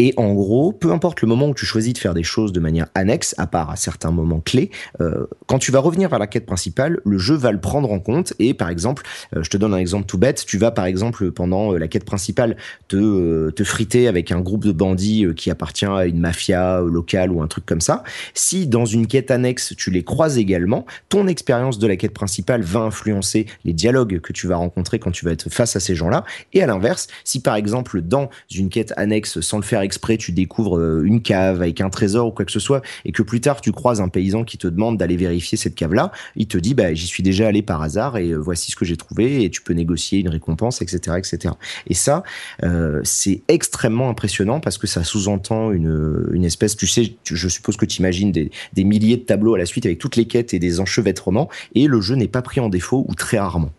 Et 0.00 0.14
en 0.16 0.32
gros, 0.32 0.72
peu 0.72 0.92
importe 0.92 1.22
le 1.22 1.26
moment 1.26 1.48
où 1.48 1.54
tu 1.54 1.66
choisis 1.66 1.92
de 1.92 1.98
faire 1.98 2.14
des 2.14 2.22
choses 2.22 2.52
de 2.52 2.60
manière 2.60 2.86
annexe, 2.94 3.34
à 3.36 3.48
part 3.48 3.68
à 3.68 3.74
certains 3.74 4.12
moments 4.12 4.38
clés, 4.38 4.70
euh, 5.00 5.26
quand 5.46 5.58
tu 5.58 5.72
vas 5.72 5.80
revenir 5.80 6.08
vers 6.08 6.20
la 6.20 6.28
quête 6.28 6.46
principale, 6.46 7.00
le 7.04 7.18
jeu 7.18 7.34
va 7.34 7.50
le 7.50 7.58
prendre 7.58 7.90
en 7.90 7.98
compte. 7.98 8.32
Et 8.38 8.54
par 8.54 8.68
exemple, 8.68 9.02
euh, 9.36 9.42
je 9.42 9.50
te 9.50 9.56
donne 9.56 9.74
un 9.74 9.78
exemple 9.78 10.06
tout 10.06 10.16
bête, 10.16 10.44
tu 10.46 10.56
vas 10.56 10.70
par 10.70 10.84
exemple 10.84 11.32
pendant 11.32 11.72
euh, 11.72 11.78
la 11.78 11.88
quête 11.88 12.04
principale 12.04 12.56
te, 12.86 13.50
te 13.50 13.64
friter 13.64 14.06
avec 14.06 14.30
un 14.30 14.40
groupe 14.40 14.64
de 14.64 14.70
bandits 14.70 15.26
qui 15.34 15.50
appartient 15.50 15.84
à 15.84 16.06
une 16.06 16.20
mafia 16.20 16.80
locale 16.80 17.32
ou 17.32 17.42
un 17.42 17.48
truc 17.48 17.66
comme 17.66 17.80
ça. 17.80 18.04
Si 18.34 18.68
dans 18.68 18.84
une 18.84 19.08
quête 19.08 19.32
annexe, 19.32 19.74
tu 19.76 19.90
les 19.90 20.04
croises 20.04 20.38
également, 20.38 20.86
ton 21.08 21.26
expérience 21.26 21.80
de 21.80 21.88
la 21.88 21.96
quête 21.96 22.14
principale 22.14 22.62
va 22.62 22.80
influencer 22.80 23.46
les 23.64 23.72
dialogues 23.72 24.20
que 24.20 24.32
tu 24.32 24.46
vas 24.46 24.56
rencontrer 24.56 25.00
quand 25.00 25.10
tu 25.10 25.24
vas 25.24 25.32
être 25.32 25.50
face 25.50 25.74
à 25.74 25.80
ces 25.80 25.96
gens-là. 25.96 26.22
Et 26.52 26.62
à 26.62 26.68
l'inverse, 26.68 27.08
si 27.24 27.40
par 27.40 27.56
exemple 27.56 28.00
dans 28.00 28.30
une 28.54 28.68
quête 28.68 28.92
annexe, 28.96 29.40
sans 29.40 29.56
le 29.56 29.64
faire 29.64 29.82
exprès, 29.88 30.18
tu 30.18 30.32
découvres 30.32 30.78
euh, 30.78 31.02
une 31.02 31.22
cave 31.22 31.62
avec 31.62 31.80
un 31.80 31.88
trésor 31.88 32.28
ou 32.28 32.30
quoi 32.30 32.44
que 32.44 32.52
ce 32.52 32.60
soit, 32.60 32.82
et 33.04 33.12
que 33.12 33.22
plus 33.22 33.40
tard 33.40 33.60
tu 33.62 33.72
croises 33.72 34.00
un 34.00 34.08
paysan 34.08 34.44
qui 34.44 34.58
te 34.58 34.68
demande 34.68 34.98
d'aller 34.98 35.16
vérifier 35.16 35.56
cette 35.56 35.74
cave-là, 35.74 36.12
il 36.36 36.46
te 36.46 36.58
dit 36.58 36.74
bah 36.74 36.92
j'y 36.92 37.06
suis 37.06 37.22
déjà 37.22 37.48
allé 37.48 37.62
par 37.62 37.80
hasard 37.82 38.18
et 38.18 38.28
euh, 38.30 38.36
voici 38.36 38.70
ce 38.70 38.76
que 38.76 38.84
j'ai 38.84 38.96
trouvé 38.96 39.42
et 39.44 39.50
tu 39.50 39.62
peux 39.62 39.72
négocier 39.72 40.20
une 40.20 40.28
récompense, 40.28 40.82
etc., 40.82 41.16
etc. 41.16 41.54
Et 41.86 41.94
ça, 41.94 42.22
euh, 42.62 43.00
c'est 43.04 43.42
extrêmement 43.48 44.10
impressionnant 44.10 44.60
parce 44.60 44.76
que 44.76 44.86
ça 44.86 45.02
sous-entend 45.02 45.72
une, 45.72 46.28
une 46.32 46.44
espèce, 46.44 46.76
tu 46.76 46.86
sais, 46.86 47.14
je 47.24 47.48
suppose 47.48 47.76
que 47.76 47.86
tu 47.86 48.00
imagines 48.00 48.30
des, 48.30 48.50
des 48.74 48.84
milliers 48.84 49.16
de 49.16 49.22
tableaux 49.22 49.54
à 49.54 49.58
la 49.58 49.66
suite 49.66 49.86
avec 49.86 49.98
toutes 49.98 50.16
les 50.16 50.26
quêtes 50.26 50.52
et 50.52 50.58
des 50.58 50.80
enchevêtrements, 50.80 51.48
et 51.74 51.86
le 51.86 52.00
jeu 52.00 52.14
n'est 52.14 52.28
pas 52.28 52.42
pris 52.42 52.60
en 52.60 52.68
défaut 52.68 53.04
ou 53.08 53.14
très 53.14 53.38
rarement. 53.38 53.72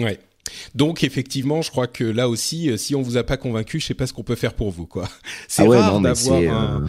Ouais. 0.00 0.18
Donc 0.74 1.04
effectivement, 1.04 1.62
je 1.62 1.70
crois 1.70 1.86
que 1.86 2.04
là 2.04 2.28
aussi, 2.28 2.70
euh, 2.70 2.76
si 2.76 2.94
on 2.94 3.02
vous 3.02 3.16
a 3.16 3.24
pas 3.24 3.36
convaincu, 3.36 3.80
je 3.80 3.86
sais 3.86 3.94
pas 3.94 4.06
ce 4.06 4.12
qu'on 4.12 4.22
peut 4.22 4.34
faire 4.34 4.54
pour 4.54 4.70
vous, 4.70 4.86
quoi. 4.86 5.08
C'est 5.48 5.62
ah 5.62 5.68
rare 5.68 6.00
d'avoir 6.00 6.40
euh, 6.40 6.80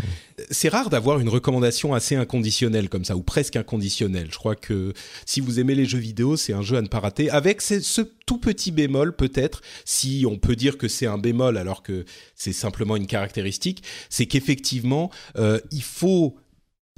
C'est 0.49 0.69
rare 0.69 0.89
d'avoir 0.89 1.19
une 1.19 1.29
recommandation 1.29 1.93
assez 1.93 2.15
inconditionnelle 2.15 2.89
comme 2.89 3.05
ça, 3.05 3.15
ou 3.15 3.21
presque 3.21 3.55
inconditionnelle. 3.55 4.27
Je 4.31 4.37
crois 4.37 4.55
que 4.55 4.93
si 5.25 5.41
vous 5.41 5.59
aimez 5.59 5.75
les 5.75 5.85
jeux 5.85 5.99
vidéo, 5.99 6.37
c'est 6.37 6.53
un 6.53 6.61
jeu 6.61 6.77
à 6.77 6.81
ne 6.81 6.87
pas 6.87 6.99
rater. 6.99 7.29
Avec 7.29 7.61
ce, 7.61 8.01
tout 8.25 8.37
petit 8.37 8.71
bémol, 8.71 9.15
peut-être, 9.15 9.61
si 9.85 10.25
on 10.27 10.37
peut 10.37 10.55
dire 10.55 10.77
que 10.77 10.87
c'est 10.87 11.07
un 11.07 11.17
bémol 11.17 11.57
alors 11.57 11.83
que 11.83 12.05
c'est 12.35 12.53
simplement 12.53 12.95
une 12.95 13.07
caractéristique, 13.07 13.83
c'est 14.09 14.25
qu'effectivement, 14.25 15.11
euh, 15.37 15.59
il 15.71 15.83
faut 15.83 16.35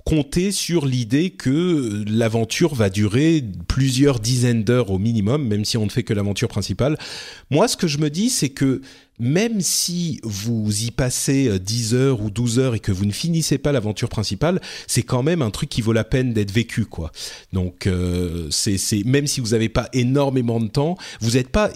compter 0.06 0.51
sur 0.51 0.86
l'idée 0.86 1.32
que 1.32 2.03
l'aventure 2.08 2.76
va 2.76 2.91
durer 2.91 3.43
plusieurs 3.68 4.20
dizaines 4.20 4.64
d'heures 4.64 4.91
au 4.91 4.99
minimum, 4.99 5.47
même 5.47 5.66
si 5.66 5.78
on 5.78 5.86
ne 5.86 5.89
fait 5.89 6.03
que 6.03 6.14
l'aventure 6.14 6.47
principale. 6.47 6.95
Moi, 7.49 7.68
ce 7.68 7.76
que 7.76 7.88
je 7.88 7.97
me 7.97 8.12
dis, 8.12 8.30
c'est 8.30 8.49
que 8.49 8.82
même 9.18 9.62
si 9.62 10.20
vous 10.24 10.84
y 10.84 10.91
passez 10.91 11.58
10 11.58 11.93
euh, 11.93 11.97
heures 11.97 12.22
ou 12.22 12.30
12 12.30 12.60
heures 12.60 12.76
et 12.76 12.80
que 12.80 12.91
vous 12.91 13.06
ne 13.06 13.12
finissez 13.12 13.58
pas 13.58 13.72
l'aventure 13.72 14.10
principale, 14.10 14.62
c'est 14.86 15.03
quand 15.03 15.24
même 15.24 15.41
un 15.41 15.49
truc 15.49 15.70
qui 15.70 15.82
vaut 15.82 15.93
la 15.93 16.03
peine 16.03 16.34
d'être 16.34 16.51
vécu, 16.51 16.86
quoi. 16.86 17.12
Donc, 17.51 17.88
euh, 17.88 18.47
c'est, 18.51 18.78
même 19.06 19.26
si 19.26 19.41
vous 19.41 19.49
n'avez 19.49 19.70
pas 19.70 19.89
énormément 19.93 20.60
de 20.60 20.68
temps, 20.68 20.97
vous 21.20 21.32
n'êtes 21.32 21.49
pas 21.49 21.72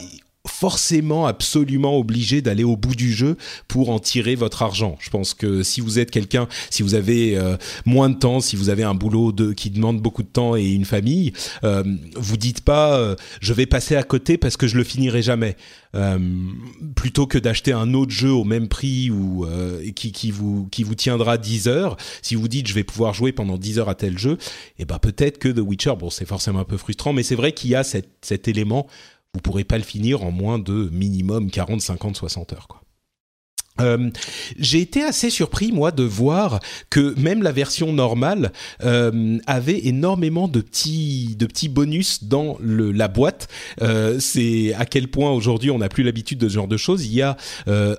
forcément 0.50 1.26
absolument 1.26 1.97
obligé 1.97 2.41
d'aller 2.41 2.64
au 2.64 2.76
bout 2.76 2.95
du 2.95 3.14
jeu 3.14 3.38
pour 3.68 3.89
en 3.89 4.00
tirer 4.00 4.36
votre 4.36 4.62
argent. 4.64 4.97
Je 5.00 5.10
pense 5.10 5.34
que 5.34 5.64
si 5.64 5.82
vous 5.82 6.00
êtes 6.00 6.12
quelqu'un, 6.12 6.47
si 6.70 6.84
vous 6.84 6.95
avez 6.95 7.38
euh, 7.38 7.56
moins 7.86 8.10
de 8.10 8.16
temps, 8.16 8.39
si 8.39 8.56
vous 8.56 8.70
avez 8.70 8.84
un 8.84 8.93
boulot 8.93 9.32
de, 9.32 9.54
qui 9.54 9.70
demande 9.70 10.02
beaucoup 10.02 10.24
de 10.24 10.28
temps 10.28 10.56
et 10.56 10.66
une 10.66 10.86
famille, 10.86 11.34
euh, 11.64 11.84
vous 12.16 12.38
dites 12.38 12.62
pas 12.62 12.97
euh, 12.97 13.16
je 13.41 13.54
vais 13.54 13.66
passer 13.66 13.95
à 13.95 14.04
côté 14.04 14.38
parce 14.38 14.58
que 14.58 14.68
je 14.68 14.78
le 14.78 14.84
finirai 14.84 15.22
jamais. 15.22 15.56
Euh, 15.95 16.20
plutôt 16.95 17.26
que 17.26 17.39
d'acheter 17.39 17.72
un 17.72 17.95
autre 17.95 18.12
jeu 18.12 18.30
au 18.30 18.43
même 18.43 18.68
prix 18.68 19.10
ou 19.10 19.47
qui, 19.95 20.12
qui 20.12 20.30
vous 20.30 20.68
qui 20.70 20.84
vous 20.84 20.93
tiendra 20.93 21.39
10 21.39 21.68
heures, 21.68 21.97
si 22.22 22.36
vous 22.36 22.47
dites 22.47 22.68
je 22.68 22.76
vais 22.76 22.84
pouvoir 22.84 23.16
jouer 23.16 23.32
pendant 23.32 23.58
10 23.58 23.80
heures 23.80 23.89
à 23.89 23.95
tel 23.95 24.18
jeu, 24.18 24.34
et 24.34 24.84
eh 24.84 24.86
ben 24.86 25.00
peut-être 25.00 25.39
que 25.39 25.50
The 25.50 25.62
Witcher, 25.62 25.93
bon 25.97 26.12
c'est 26.12 26.28
forcément 26.28 26.60
un 26.60 26.64
peu 26.64 26.78
frustrant, 26.78 27.12
mais 27.12 27.24
c'est 27.24 27.34
vrai 27.34 27.54
qu'il 27.54 27.72
y 27.72 27.76
a 27.76 27.84
cet, 27.84 28.08
cet 28.22 28.47
élément 28.47 28.86
vous 29.34 29.42
pourrez 29.42 29.64
pas 29.64 29.78
le 29.78 29.84
finir 29.84 30.24
en 30.24 30.32
moins 30.32 30.60
de 30.60 30.90
minimum 30.92 31.52
40, 31.52 31.82
50, 31.82 32.16
60 32.16 32.54
heures. 32.54 32.68
Quoi. 32.68 32.79
Euh, 33.80 34.10
j'ai 34.58 34.82
été 34.82 35.04
assez 35.04 35.30
surpris 35.30 35.72
moi 35.72 35.92
de 35.92 36.04
voir 36.04 36.60
que 36.90 37.18
même 37.20 37.44
la 37.44 37.52
version 37.52 37.94
normale 37.94 38.52
euh, 38.84 39.38
avait 39.48 39.86
énormément 39.86 40.48
de 40.48 40.62
petits 40.62 41.36
de 41.38 41.46
petits 41.46 41.70
bonus 41.70 42.24
dans 42.24 42.58
la 42.62 43.08
boîte. 43.08 43.48
Euh, 43.82 44.20
c'est 44.20 44.74
à 44.74 44.86
quel 44.86 45.08
point 45.08 45.32
aujourd'hui 45.32 45.72
on 45.72 45.80
n'a 45.80 45.90
plus 45.90 46.04
l'habitude 46.04 46.40
de 46.40 46.50
ce 46.50 46.54
genre 46.54 46.68
de 46.68 46.78
choses. 46.78 47.06
Il 47.06 47.14
y 47.14 47.22
a 47.22 47.38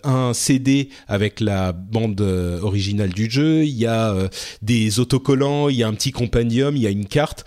un 0.04 0.32
CD 0.34 0.88
avec 1.08 1.40
la 1.40 1.72
bande 1.72 2.20
originale 2.20 3.10
du 3.10 3.30
jeu, 3.30 3.64
il 3.64 3.76
y 3.76 3.86
a 3.86 4.14
des 4.62 5.00
autocollants, 5.00 5.68
il 5.68 5.76
y 5.76 5.82
a 5.82 5.88
un 5.88 5.94
petit 5.94 6.12
compendium, 6.12 6.76
il 6.76 6.82
y 6.82 6.86
a 6.86 6.90
une 6.90 7.06
carte. 7.06 7.44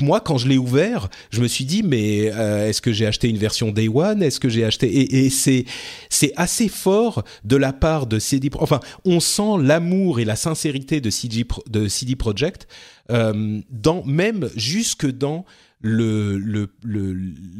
moi 0.00 0.20
quand 0.20 0.38
je 0.38 0.48
l'ai 0.48 0.58
ouvert, 0.58 1.08
je 1.30 1.40
me 1.40 1.48
suis 1.48 1.64
dit 1.64 1.82
mais 1.82 2.24
est-ce 2.24 2.80
que 2.80 2.92
j'ai 2.92 3.06
acheté 3.06 3.28
une 3.28 3.38
version 3.38 3.70
Day 3.70 3.88
One? 3.88 4.22
Est-ce 4.22 4.40
que 4.40 4.48
j'ai 4.48 4.64
acheté? 4.64 5.16
Et, 5.24 5.30
c'est 5.30 6.32
assez 6.36 6.68
fort 6.68 7.24
de 7.44 7.53
de 7.54 7.58
la 7.58 7.72
part 7.72 8.08
de 8.08 8.18
CD, 8.18 8.50
enfin, 8.58 8.80
on 9.04 9.20
sent 9.20 9.62
l'amour 9.62 10.18
et 10.18 10.24
la 10.24 10.34
sincérité 10.34 11.00
de 11.00 11.08
CD, 11.08 11.46
de 11.68 11.86
CD 11.86 12.16
Projekt 12.16 12.66
euh, 13.12 13.60
dans 13.70 14.02
même 14.04 14.50
jusque 14.56 15.06
dans 15.06 15.44
le, 15.80 16.36
le, 16.38 16.68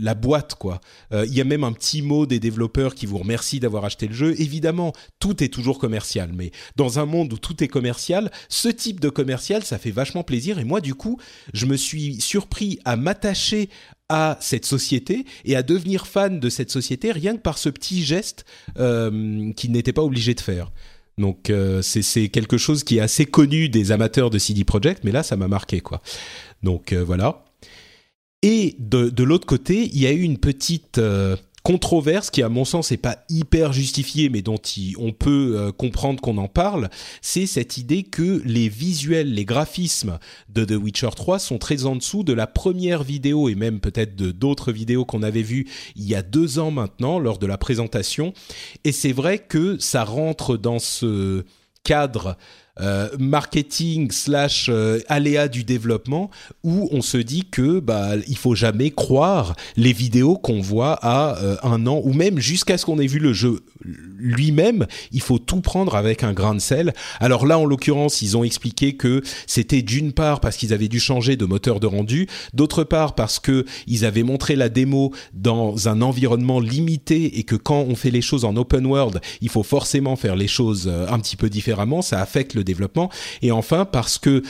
la 0.00 0.14
boîte 0.14 0.56
quoi. 0.56 0.80
Euh, 1.12 1.26
il 1.28 1.34
y 1.34 1.40
a 1.40 1.44
même 1.44 1.62
un 1.62 1.72
petit 1.72 2.02
mot 2.02 2.26
des 2.26 2.40
développeurs 2.40 2.96
qui 2.96 3.06
vous 3.06 3.18
remercient 3.18 3.60
d'avoir 3.60 3.84
acheté 3.84 4.08
le 4.08 4.14
jeu. 4.14 4.34
Évidemment, 4.40 4.92
tout 5.20 5.44
est 5.44 5.48
toujours 5.48 5.78
commercial, 5.78 6.32
mais 6.34 6.50
dans 6.74 6.98
un 6.98 7.06
monde 7.06 7.32
où 7.32 7.38
tout 7.38 7.62
est 7.62 7.68
commercial, 7.68 8.32
ce 8.48 8.68
type 8.68 8.98
de 8.98 9.10
commercial, 9.10 9.62
ça 9.62 9.78
fait 9.78 9.92
vachement 9.92 10.24
plaisir. 10.24 10.58
Et 10.58 10.64
moi, 10.64 10.80
du 10.80 10.96
coup, 10.96 11.20
je 11.52 11.66
me 11.66 11.76
suis 11.76 12.20
surpris 12.20 12.80
à 12.84 12.96
m'attacher 12.96 13.68
à 14.14 14.38
cette 14.40 14.64
société 14.64 15.26
et 15.44 15.56
à 15.56 15.64
devenir 15.64 16.06
fan 16.06 16.38
de 16.38 16.48
cette 16.48 16.70
société 16.70 17.10
rien 17.10 17.34
que 17.34 17.42
par 17.42 17.58
ce 17.58 17.68
petit 17.68 18.04
geste 18.04 18.44
euh, 18.78 19.52
qu'il 19.54 19.72
n'était 19.72 19.92
pas 19.92 20.04
obligé 20.04 20.34
de 20.34 20.40
faire. 20.40 20.70
Donc 21.18 21.50
euh, 21.50 21.82
c'est 21.82 22.28
quelque 22.28 22.56
chose 22.56 22.84
qui 22.84 22.98
est 22.98 23.00
assez 23.00 23.26
connu 23.26 23.68
des 23.68 23.90
amateurs 23.90 24.30
de 24.30 24.38
CD 24.38 24.62
Projekt, 24.62 25.02
mais 25.02 25.10
là 25.10 25.24
ça 25.24 25.36
m'a 25.36 25.48
marqué 25.48 25.80
quoi. 25.80 26.00
Donc 26.62 26.92
euh, 26.92 27.02
voilà. 27.02 27.44
Et 28.42 28.76
de, 28.78 29.08
de 29.08 29.24
l'autre 29.24 29.46
côté, 29.46 29.90
il 29.92 29.98
y 29.98 30.06
a 30.06 30.12
eu 30.12 30.20
une 30.20 30.38
petite 30.38 30.98
euh, 30.98 31.36
controverse 31.64 32.30
qui, 32.30 32.42
à 32.42 32.50
mon 32.50 32.66
sens, 32.66 32.90
n'est 32.90 32.98
pas 32.98 33.24
hyper 33.30 33.72
justifiée, 33.72 34.28
mais 34.28 34.42
dont 34.42 34.60
on 34.98 35.12
peut 35.12 35.54
euh, 35.56 35.72
comprendre 35.72 36.20
qu'on 36.20 36.36
en 36.36 36.46
parle, 36.46 36.90
c'est 37.22 37.46
cette 37.46 37.78
idée 37.78 38.02
que 38.02 38.42
les 38.44 38.68
visuels, 38.68 39.32
les 39.32 39.46
graphismes 39.46 40.18
de 40.50 40.66
The 40.66 40.72
Witcher 40.72 41.08
3 41.16 41.38
sont 41.38 41.56
très 41.56 41.86
en 41.86 41.96
dessous 41.96 42.22
de 42.22 42.34
la 42.34 42.46
première 42.46 43.02
vidéo 43.02 43.48
et 43.48 43.54
même 43.54 43.80
peut-être 43.80 44.14
de 44.14 44.30
d'autres 44.30 44.72
vidéos 44.72 45.06
qu'on 45.06 45.22
avait 45.22 45.42
vues 45.42 45.66
il 45.96 46.04
y 46.04 46.14
a 46.14 46.22
deux 46.22 46.58
ans 46.58 46.70
maintenant 46.70 47.18
lors 47.18 47.38
de 47.38 47.46
la 47.46 47.56
présentation. 47.56 48.34
Et 48.84 48.92
c'est 48.92 49.12
vrai 49.12 49.38
que 49.38 49.78
ça 49.78 50.04
rentre 50.04 50.58
dans 50.58 50.78
ce 50.78 51.44
cadre 51.82 52.36
euh, 52.80 53.08
marketing 53.20 54.10
slash 54.10 54.66
euh, 54.68 54.98
aléa 55.08 55.46
du 55.46 55.62
développement 55.62 56.28
où 56.64 56.88
on 56.90 57.02
se 57.02 57.18
dit 57.18 57.44
que 57.48 57.78
bah 57.78 58.14
il 58.26 58.36
faut 58.36 58.56
jamais 58.56 58.90
croire 58.90 59.54
les 59.76 59.92
vidéos 59.92 60.36
qu'on 60.36 60.60
voit 60.60 60.98
à 61.00 61.38
euh, 61.38 61.56
un 61.62 61.86
an 61.86 62.00
ou 62.02 62.12
même 62.12 62.40
jusqu'à 62.40 62.76
ce 62.76 62.84
qu'on 62.84 62.98
ait 62.98 63.06
vu 63.06 63.20
le 63.20 63.32
jeu 63.32 63.60
lui-même 64.18 64.88
il 65.12 65.20
faut 65.20 65.38
tout 65.38 65.60
prendre 65.60 65.94
avec 65.94 66.24
un 66.24 66.32
grain 66.32 66.56
de 66.56 66.60
sel. 66.60 66.94
Alors 67.20 67.46
là 67.46 67.60
en 67.60 67.64
l'occurrence 67.64 68.22
ils 68.22 68.36
ont 68.36 68.42
expliqué 68.42 68.96
que 68.96 69.22
c'était 69.46 69.82
d'une 69.82 70.12
part 70.12 70.40
parce 70.40 70.56
qu'ils 70.56 70.72
avaient 70.72 70.88
dû 70.88 70.98
changer 70.98 71.36
de 71.36 71.44
moteur 71.44 71.78
de 71.78 71.86
rendu 71.86 72.26
d'autre 72.54 72.82
part 72.82 73.14
parce 73.14 73.38
que 73.38 73.64
ils 73.86 74.04
avaient 74.04 74.24
montré 74.24 74.56
la 74.56 74.68
démo 74.68 75.12
dans 75.32 75.86
un 75.86 76.02
environnement 76.02 76.58
limité 76.58 77.38
et 77.38 77.44
que 77.44 77.54
quand 77.54 77.82
on 77.82 77.94
fait 77.94 78.10
les 78.10 78.22
choses 78.22 78.44
en 78.44 78.56
open 78.56 78.84
world 78.84 79.20
il 79.40 79.48
faut 79.48 79.62
forcément 79.62 80.16
faire 80.16 80.34
les 80.34 80.48
choses 80.48 80.88
un 80.88 81.20
petit 81.20 81.36
peu 81.36 81.48
différemment. 81.48 82.02
Ça 82.02 82.20
affecte 82.20 82.54
le 82.54 82.63
développement. 82.64 83.10
Et 83.42 83.52
enfin, 83.52 83.84
parce 83.84 84.18
que 84.18 84.42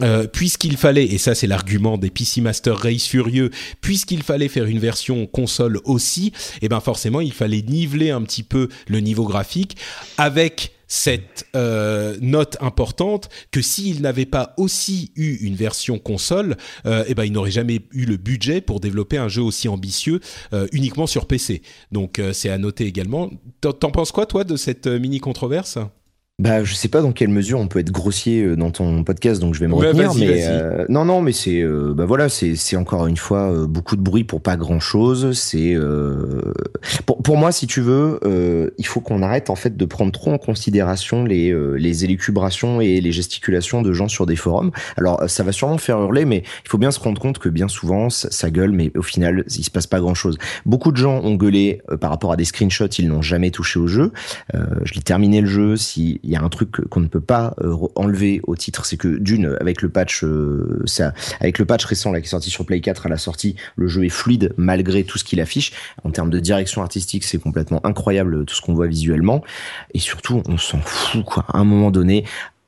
euh, 0.00 0.26
puisqu'il 0.26 0.78
fallait, 0.78 1.04
et 1.04 1.18
ça 1.18 1.34
c'est 1.34 1.46
l'argument 1.46 1.98
des 1.98 2.08
PC 2.08 2.40
Master 2.40 2.76
Race 2.78 3.06
furieux, 3.06 3.50
puisqu'il 3.82 4.22
fallait 4.22 4.48
faire 4.48 4.64
une 4.64 4.78
version 4.78 5.26
console 5.26 5.80
aussi, 5.84 6.28
et 6.28 6.32
eh 6.62 6.68
ben 6.68 6.80
forcément 6.80 7.20
il 7.20 7.32
fallait 7.32 7.60
niveler 7.60 8.10
un 8.10 8.22
petit 8.22 8.42
peu 8.42 8.68
le 8.88 9.00
niveau 9.00 9.26
graphique 9.26 9.76
avec 10.16 10.72
cette 10.92 11.46
euh, 11.56 12.18
note 12.20 12.58
importante 12.60 13.30
que 13.50 13.62
s'il 13.62 14.02
n'avait 14.02 14.26
pas 14.26 14.52
aussi 14.58 15.10
eu 15.16 15.36
une 15.36 15.54
version 15.54 15.98
console, 15.98 16.58
euh, 16.84 17.04
eh 17.08 17.14
ben 17.14 17.24
il 17.24 17.32
n'aurait 17.32 17.50
jamais 17.50 17.80
eu 17.92 18.04
le 18.04 18.18
budget 18.18 18.60
pour 18.60 18.78
développer 18.78 19.16
un 19.16 19.28
jeu 19.28 19.40
aussi 19.40 19.68
ambitieux 19.68 20.20
euh, 20.52 20.66
uniquement 20.72 21.06
sur 21.06 21.24
PC. 21.24 21.62
Donc 21.92 22.20
c'est 22.34 22.50
à 22.50 22.58
noter 22.58 22.84
également. 22.84 23.30
T'en 23.62 23.90
penses 23.90 24.12
quoi 24.12 24.26
toi 24.26 24.44
de 24.44 24.56
cette 24.56 24.86
mini 24.86 25.18
controverse 25.18 25.78
bah, 26.38 26.64
je 26.64 26.74
sais 26.74 26.88
pas 26.88 27.02
dans 27.02 27.12
quelle 27.12 27.28
mesure 27.28 27.60
on 27.60 27.68
peut 27.68 27.78
être 27.78 27.92
grossier 27.92 28.42
euh, 28.42 28.56
dans 28.56 28.70
ton 28.70 29.04
podcast, 29.04 29.40
donc 29.40 29.54
je 29.54 29.60
vais 29.60 29.68
me 29.68 29.74
retenir. 29.74 30.14
Mais 30.14 30.44
euh, 30.48 30.86
non, 30.88 31.04
non, 31.04 31.20
mais 31.20 31.32
c'est, 31.32 31.60
euh, 31.60 31.92
bah 31.94 32.06
voilà, 32.06 32.28
c'est, 32.28 32.56
c'est 32.56 32.74
encore 32.74 33.06
une 33.06 33.18
fois 33.18 33.66
beaucoup 33.68 33.96
de 33.96 34.00
bruit 34.00 34.24
pour 34.24 34.40
pas 34.40 34.56
grand 34.56 34.80
chose. 34.80 35.38
C'est 35.38 35.76
pour, 37.06 37.22
pour 37.22 37.36
moi, 37.36 37.52
si 37.52 37.66
tu 37.66 37.80
veux, 37.80 38.18
il 38.78 38.86
faut 38.86 39.00
qu'on 39.00 39.22
arrête 39.22 39.50
en 39.50 39.56
fait 39.56 39.76
de 39.76 39.84
prendre 39.84 40.10
trop 40.10 40.32
en 40.32 40.38
considération 40.38 41.24
les 41.24 41.52
les 41.78 42.04
élucubrations 42.04 42.80
et 42.80 43.00
les 43.00 43.12
gesticulations 43.12 43.82
de 43.82 43.92
gens 43.92 44.08
sur 44.08 44.26
des 44.26 44.36
forums. 44.36 44.72
Alors, 44.96 45.22
ça 45.28 45.42
va 45.42 45.52
sûrement 45.52 45.78
faire 45.78 46.00
hurler, 46.00 46.24
mais 46.24 46.42
il 46.64 46.68
faut 46.68 46.78
bien 46.78 46.90
se 46.90 46.98
rendre 46.98 47.20
compte 47.20 47.38
que 47.38 47.50
bien 47.50 47.68
souvent, 47.68 48.08
ça, 48.10 48.50
gueule, 48.50 48.72
mais 48.72 48.90
au 48.96 49.02
final, 49.02 49.44
il 49.46 49.64
se 49.64 49.70
passe 49.70 49.86
pas 49.86 50.00
grand 50.00 50.14
chose. 50.14 50.38
Beaucoup 50.66 50.92
de 50.92 50.96
gens 50.96 51.20
ont 51.22 51.34
gueulé 51.34 51.82
par 52.00 52.10
rapport 52.10 52.32
à 52.32 52.36
des 52.36 52.44
screenshots, 52.44 52.86
ils 52.98 53.08
n'ont 53.08 53.22
jamais 53.22 53.50
touché 53.50 53.78
au 53.78 53.86
jeu. 53.86 54.12
je 54.54 54.94
l'ai 54.94 55.02
terminé 55.02 55.40
le 55.40 55.46
jeu. 55.46 55.76
Si 55.76 56.20
il 56.22 56.30
y 56.30 56.36
a 56.36 56.42
un 56.42 56.48
truc 56.48 56.88
qu'on 56.88 57.00
ne 57.00 57.08
peut 57.08 57.20
pas 57.20 57.54
euh, 57.62 57.76
enlever 57.94 58.40
au 58.44 58.56
titre, 58.56 58.84
c'est 58.84 58.96
que 58.96 59.08
d'une, 59.08 59.56
avec 59.60 59.82
le 59.82 59.88
patch, 59.88 60.24
euh, 60.24 60.84
avec 61.40 61.58
le 61.58 61.64
patch 61.64 61.84
récent 61.84 62.12
là 62.12 62.20
qui 62.20 62.26
est 62.26 62.30
sorti 62.30 62.50
sur 62.50 62.64
Play 62.64 62.80
4 62.80 63.06
à 63.06 63.08
la 63.08 63.18
sortie, 63.18 63.56
le 63.76 63.88
jeu 63.88 64.04
est 64.04 64.10
fluide 64.10 64.52
malgré 64.56 65.04
tout 65.04 65.18
ce 65.18 65.24
qu'il 65.24 65.40
affiche. 65.40 65.72
En 66.04 66.10
termes 66.10 66.30
de 66.30 66.38
direction 66.38 66.82
artistique, 66.82 67.24
c'est 67.24 67.38
complètement 67.38 67.84
incroyable 67.84 68.44
tout 68.44 68.54
ce 68.54 68.60
qu'on 68.60 68.74
voit 68.74 68.86
visuellement. 68.86 69.42
Et 69.94 69.98
surtout, 69.98 70.42
on 70.48 70.58
s'en 70.58 70.80
fout 70.80 71.24
quoi. 71.24 71.44
À 71.48 71.58
un 71.58 71.64
moment 71.64 71.90
donné, 71.90 72.24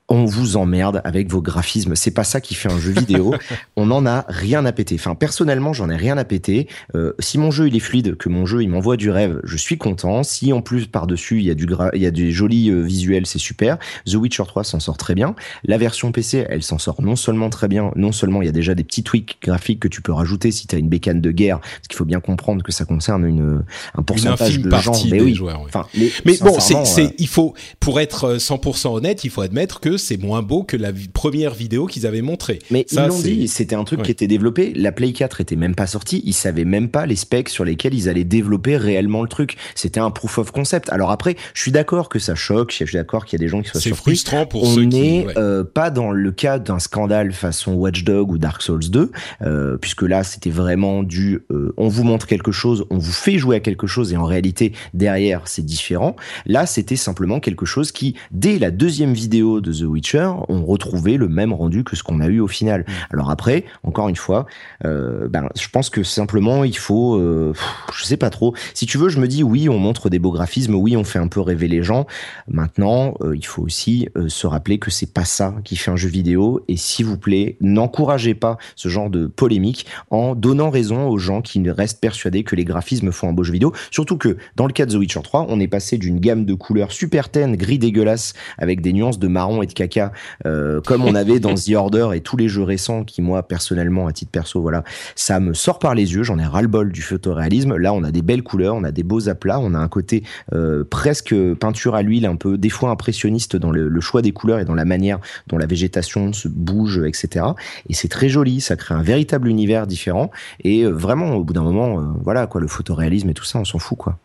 on 0.09 0.27
vous 0.27 0.57
emmerde 0.57 1.01
avec 1.05 1.31
vos 1.31 1.41
graphismes. 1.41 1.97
C'est 1.97 2.11
pas 2.11 2.25
ça 2.25 2.43
qui 2.43 2.55
fait 2.55 2.71
un 2.71 2.79
jeu 2.79 2.93
vidéo. 2.93 3.35
on 3.77 3.87
n'en 3.87 4.05
a 4.05 4.27
rien 4.29 4.67
à 4.67 4.73
péter. 4.73 4.97
Enfin, 4.99 5.15
personnellement, 5.15 5.73
j'en 5.73 5.89
ai 5.89 5.97
rien 5.97 6.19
à 6.19 6.25
péter. 6.25 6.69
Euh, 6.95 7.15
si 7.21 7.39
mon 7.39 7.51
jeu 7.51 7.69
il 7.69 7.77
est 7.77 7.81
fluide, 7.81 8.17
que 8.17 8.29
mon 8.29 8.45
jeu 8.45 8.63
il 8.63 8.69
m'envoie 8.69 8.99
du 8.99 9.11
rêve, 9.11 9.41
je 9.45 9.57
suis 9.57 9.79
content. 9.79 10.23
Si 10.23 10.53
en 10.53 10.61
plus 10.61 10.87
par 10.87 11.07
dessus 11.07 11.39
il 11.39 11.47
y 11.47 11.51
a 11.51 11.55
du 11.55 11.67
il 11.95 12.03
y 12.03 12.07
a 12.07 12.11
des 12.11 12.33
jolis 12.33 12.71
euh, 12.71 12.83
visuels, 12.83 13.25
c'est 13.25 13.39
super. 13.39 13.79
The 14.07 14.15
Witcher 14.15 14.45
3 14.47 14.65
s'en 14.65 14.79
sort 14.79 14.99
très 14.99 15.15
bien. 15.15 15.35
La 15.65 15.79
version 15.79 16.13
PC, 16.13 16.47
elle 16.51 16.63
s'en 16.63 16.79
sort 16.79 17.01
non 17.01 17.17
seulement 17.17 17.49
très 17.49 17.69
bien, 17.69 17.91
non 17.97 18.13
seulement 18.13 18.43
il 18.43 18.47
y 18.47 18.51
a 18.51 18.53
déjà 18.53 18.75
des 18.75 18.85
petits 18.85 19.03
tweaks 19.03 19.39
graphiques 19.43 19.81
que 19.81 19.89
tu 19.89 20.03
peux 20.03 20.13
rajouter 20.13 20.51
si 20.51 20.67
tu 20.67 20.77
as 20.77 20.79
une 20.79 20.89
bécane 20.91 21.23
de 21.23 21.31
guerre, 21.31 21.61
parce 21.61 21.89
qu'il 21.89 21.97
faut 21.97 22.05
bien 22.05 22.21
comprendre 22.21 22.63
que 22.63 22.73
ça 22.73 22.85
concerne 22.85 23.25
une 23.25 23.65
un 23.95 24.03
pourcentage 24.03 24.61
de 24.61 24.71
gens. 24.71 24.93
Mais 25.11 25.23
oui. 25.23 25.39
Enfin, 25.65 25.87
mais 26.25 26.37
bon, 26.43 26.61
c'est 26.61 26.77
euh, 26.77 27.09
il 27.19 27.29
faut 27.29 27.55
pour 27.81 28.01
être 28.01 28.37
100% 28.37 28.95
honnête, 28.95 29.25
il 29.25 29.31
faut 29.31 29.41
admettre 29.41 29.81
que 29.81 29.94
c'est 29.99 30.17
moins 30.17 30.43
beau 30.43 30.63
que 30.63 30.77
la 30.77 30.93
première 31.13 31.55
vidéo 31.55 31.87
qu'ils 31.87 32.07
avaient 32.07 32.23
montrée. 32.23 32.59
Mais 32.71 32.87
ils 32.91 32.99
l'ont 32.99 33.19
dit, 33.19 33.49
c'était 33.49 33.75
un 33.75 33.85
truc 33.85 34.03
qui 34.03 34.11
était 34.11 34.27
développé. 34.27 34.73
La 34.75 34.93
Play 34.93 35.13
4 35.13 35.41
était 35.41 35.57
même 35.57 35.75
pas 35.75 35.87
sortie. 35.87 36.23
Ils 36.25 36.35
savaient 36.35 36.65
même 36.65 36.89
pas 36.89 37.07
les 37.07 37.17
specs 37.17 37.49
sur 37.49 37.65
lesquels 37.65 37.95
ils 37.95 38.09
allaient 38.09 38.25
développer 38.25 38.77
réellement 38.77 39.23
le 39.23 39.29
truc. 39.29 39.57
C'était 39.75 40.01
un 40.01 40.11
proof 40.11 40.39
of 40.39 40.51
concept. 40.51 40.91
Alors 40.91 41.11
après, 41.11 41.37
je 41.55 41.61
suis 41.61 41.73
d'accord 41.73 42.09
que 42.09 42.19
ça 42.19 42.35
choque. 42.35 42.73
Je 42.73 42.85
suis 42.85 42.95
d'accord 42.95 43.25
qu'il 43.25 43.39
y 43.39 43.43
a 43.43 43.45
des 43.45 43.49
gens 43.49 43.63
qui 43.63 43.71
soient 43.71 43.81
surpris. 43.81 44.17
C'est 44.17 44.29
frustrant 44.29 44.47
pour 44.47 44.65
On 44.65 44.75
ceux 44.75 44.85
n'est 44.85 45.27
euh, 45.37 45.65
pas 45.65 45.91
dans 45.91 46.11
le 46.11 46.33
cas 46.33 46.59
d'un 46.59 46.79
scandale 46.79 47.33
façon 47.33 47.75
Watchdog 47.75 48.31
ou 48.31 48.39
Dark 48.39 48.63
Souls 48.63 48.91
2, 48.91 49.11
euh, 49.43 49.77
puisque 49.79 50.03
là, 50.03 50.25
c'était 50.25 50.51
vraiment 50.51 51.03
du 51.03 51.41
euh, 51.51 51.73
on 51.77 51.89
vous 51.89 52.05
montre 52.05 52.27
quelque 52.27 52.53
chose, 52.53 52.87
on 52.91 52.99
vous 52.99 53.13
fait 53.13 53.39
jouer 53.39 53.57
à 53.57 53.61
quelque 53.61 53.87
chose 53.87 54.13
et 54.13 54.17
en 54.17 54.25
réalité 54.25 54.73
derrière 54.93 55.43
c'est 55.47 55.65
différent. 55.65 56.17
Là, 56.47 56.67
c'était 56.67 56.97
simplement 56.97 57.41
quelque 57.41 57.67
chose 57.67 57.93
qui 57.93 58.15
dès 58.31 58.59
la 58.59 58.71
deuxième 58.71 59.13
vidéo 59.13 59.61
de 59.61 59.73
The 59.73 59.84
Witcher 59.87 60.31
ont 60.49 60.65
retrouvé 60.65 61.17
le 61.17 61.29
même 61.29 61.53
rendu 61.53 61.85
que 61.85 61.97
ce 61.97 62.03
qu'on 62.03 62.21
a 62.21 62.27
eu 62.27 62.41
au 62.41 62.49
final. 62.49 62.81
Mm. 62.81 62.93
Alors 63.13 63.31
après, 63.31 63.65
encore 63.83 64.09
une 64.09 64.17
fois, 64.17 64.47
euh, 64.85 65.29
ben, 65.29 65.49
je 65.59 65.69
pense 65.69 65.91
que 65.91 66.03
simplement 66.03 66.65
il 66.65 66.77
faut, 66.77 67.17
euh, 67.17 67.53
je 67.95 68.05
sais 68.05 68.17
pas 68.17 68.31
trop. 68.31 68.55
Si 68.75 68.87
tu 68.87 68.99
veux, 68.99 69.09
je 69.09 69.19
me 69.19 69.29
dis 69.29 69.43
oui, 69.43 69.69
on 69.69 69.79
montre 69.79 70.11
des 70.11 70.19
beaux 70.19 70.33
graphismes, 70.33 70.75
oui, 70.75 70.97
on 70.97 71.05
fait 71.05 71.19
un 71.19 71.29
peu 71.29 71.41
rêver 71.41 71.69
les 71.69 71.83
gens. 71.83 72.07
Maintenant, 72.49 73.15
euh, 73.21 73.37
il 73.37 73.47
faut 73.47 73.63
aussi 73.63 74.09
se 74.29 74.47
rappeler 74.47 74.79
que 74.79 74.91
c'est 74.91 75.13
pas 75.13 75.25
ça 75.25 75.55
qui 75.65 75.77
fait 75.77 75.91
un 75.91 75.97
jeu 75.97 76.09
vidéo. 76.09 76.65
Et 76.69 76.77
s'il 76.77 77.07
vous 77.07 77.19
plaît, 77.19 77.57
n'encouragez 77.61 78.35
pas 78.35 78.59
ce 78.77 78.89
genre 78.89 79.11
de 79.11 79.27
polémique 79.27 79.87
en 80.11 80.35
donnant 80.35 80.71
raison 80.71 81.09
aux 81.09 81.19
gens 81.19 81.43
qui 81.43 81.63
restent 81.71 82.01
persuadés 82.01 82.45
que 82.45 82.57
les 82.57 82.65
graphismes 82.65 83.13
font 83.13 83.29
un 83.29 83.33
beau 83.33 83.45
jeu 83.45 83.53
vidéo. 83.53 83.73
Surtout 83.91 84.17
que 84.17 84.37
dans 84.57 84.67
le 84.67 84.73
cas 84.73 84.87
de 84.87 84.93
The 84.93 84.97
Witcher 84.97 85.21
3, 85.23 85.47
on 85.49 85.61
est 85.61 85.69
passé 85.69 85.99
d'une 85.99 86.21
gamme 86.21 86.45
de 86.45 86.55
couleurs 86.55 86.93
super 86.93 87.29
tennes, 87.29 87.57
gris 87.57 87.79
dégueulasse, 87.79 88.35
avec 88.59 88.81
des 88.81 88.93
nuances 88.93 89.19
de 89.19 89.29
marron 89.29 89.63
et 89.63 89.67
de 89.67 89.73
caca 89.75 90.13
euh, 90.47 90.81
comme 90.81 91.05
on 91.05 91.15
avait 91.15 91.41
dans 91.41 91.55
The 91.55 91.75
Order 91.75 92.11
et 92.15 92.21
tous 92.21 92.37
les 92.37 92.49
jeux 92.49 92.63
récents 92.63 93.05
qui 93.05 93.23
moi 93.23 93.43
personnellement 93.43 94.07
à 94.07 94.13
titre 94.13 94.31
perso 94.31 94.61
voilà 94.61 94.85
ça 95.15 95.41
me 95.41 95.55
sort 95.55 95.79
par 95.79 95.95
les 95.95 96.15
yeux 96.15 96.23
j'en 96.23 96.39
ai 96.39 96.45
ras 96.45 96.63
le 96.63 96.69
bol 96.69 96.93
du 96.93 97.03
photoréalisme. 97.03 97.77
Là 97.77 97.93
on 97.93 98.03
a 98.05 98.11
des 98.11 98.23
belles 98.23 98.43
couleurs 98.43 98.75
on 98.75 98.85
a 98.85 98.93
des 98.93 99.03
beaux 99.03 99.29
aplats 99.29 99.59
on 99.61 99.75
a 99.75 99.79
un 99.79 99.89
côté 99.89 100.23
euh, 100.53 100.85
presque 100.85 101.35
peinture 101.55 101.95
à 101.95 102.03
l'huile 102.03 102.27
un 102.27 102.37
peu 102.37 102.57
des 102.59 102.71
fois 102.71 102.91
impressionniste 102.91 103.57
dans 103.57 103.71
le, 103.71 104.01
choix 104.01 104.23
des 104.23 104.33
couleurs 104.33 104.59
et 104.59 104.65
dans 104.65 104.75
la 104.75 104.85
manière 104.85 105.19
dont 105.47 105.59
la 105.59 105.67
végétation 105.67 106.33
se 106.33 106.49
bouge 106.49 107.01
etc 107.05 107.47
et 107.89 107.95
c'est 107.95 108.09
très 108.09 108.29
joli 108.29 108.61
ça 108.61 108.77
crée 108.77 108.95
un 108.95 109.03
véritable 109.03 109.49
univers 109.49 109.87
différent. 109.87 110.31
Et 110.63 110.83
euh, 110.83 110.91
vraiment 110.91 111.35
au 111.35 111.45
bout 111.45 111.53
d'un 111.53 111.63
moment 111.63 112.15
voilà 112.23 112.47
quoi 112.47 112.61
le 112.61 112.69
photoréalisme 112.69 113.31
et 113.31 113.35
tout 113.35 113.45
ça 113.45 113.59
on 113.59 113.65
s'en 113.65 113.79
fout 113.79 113.99
quoi 113.99 114.19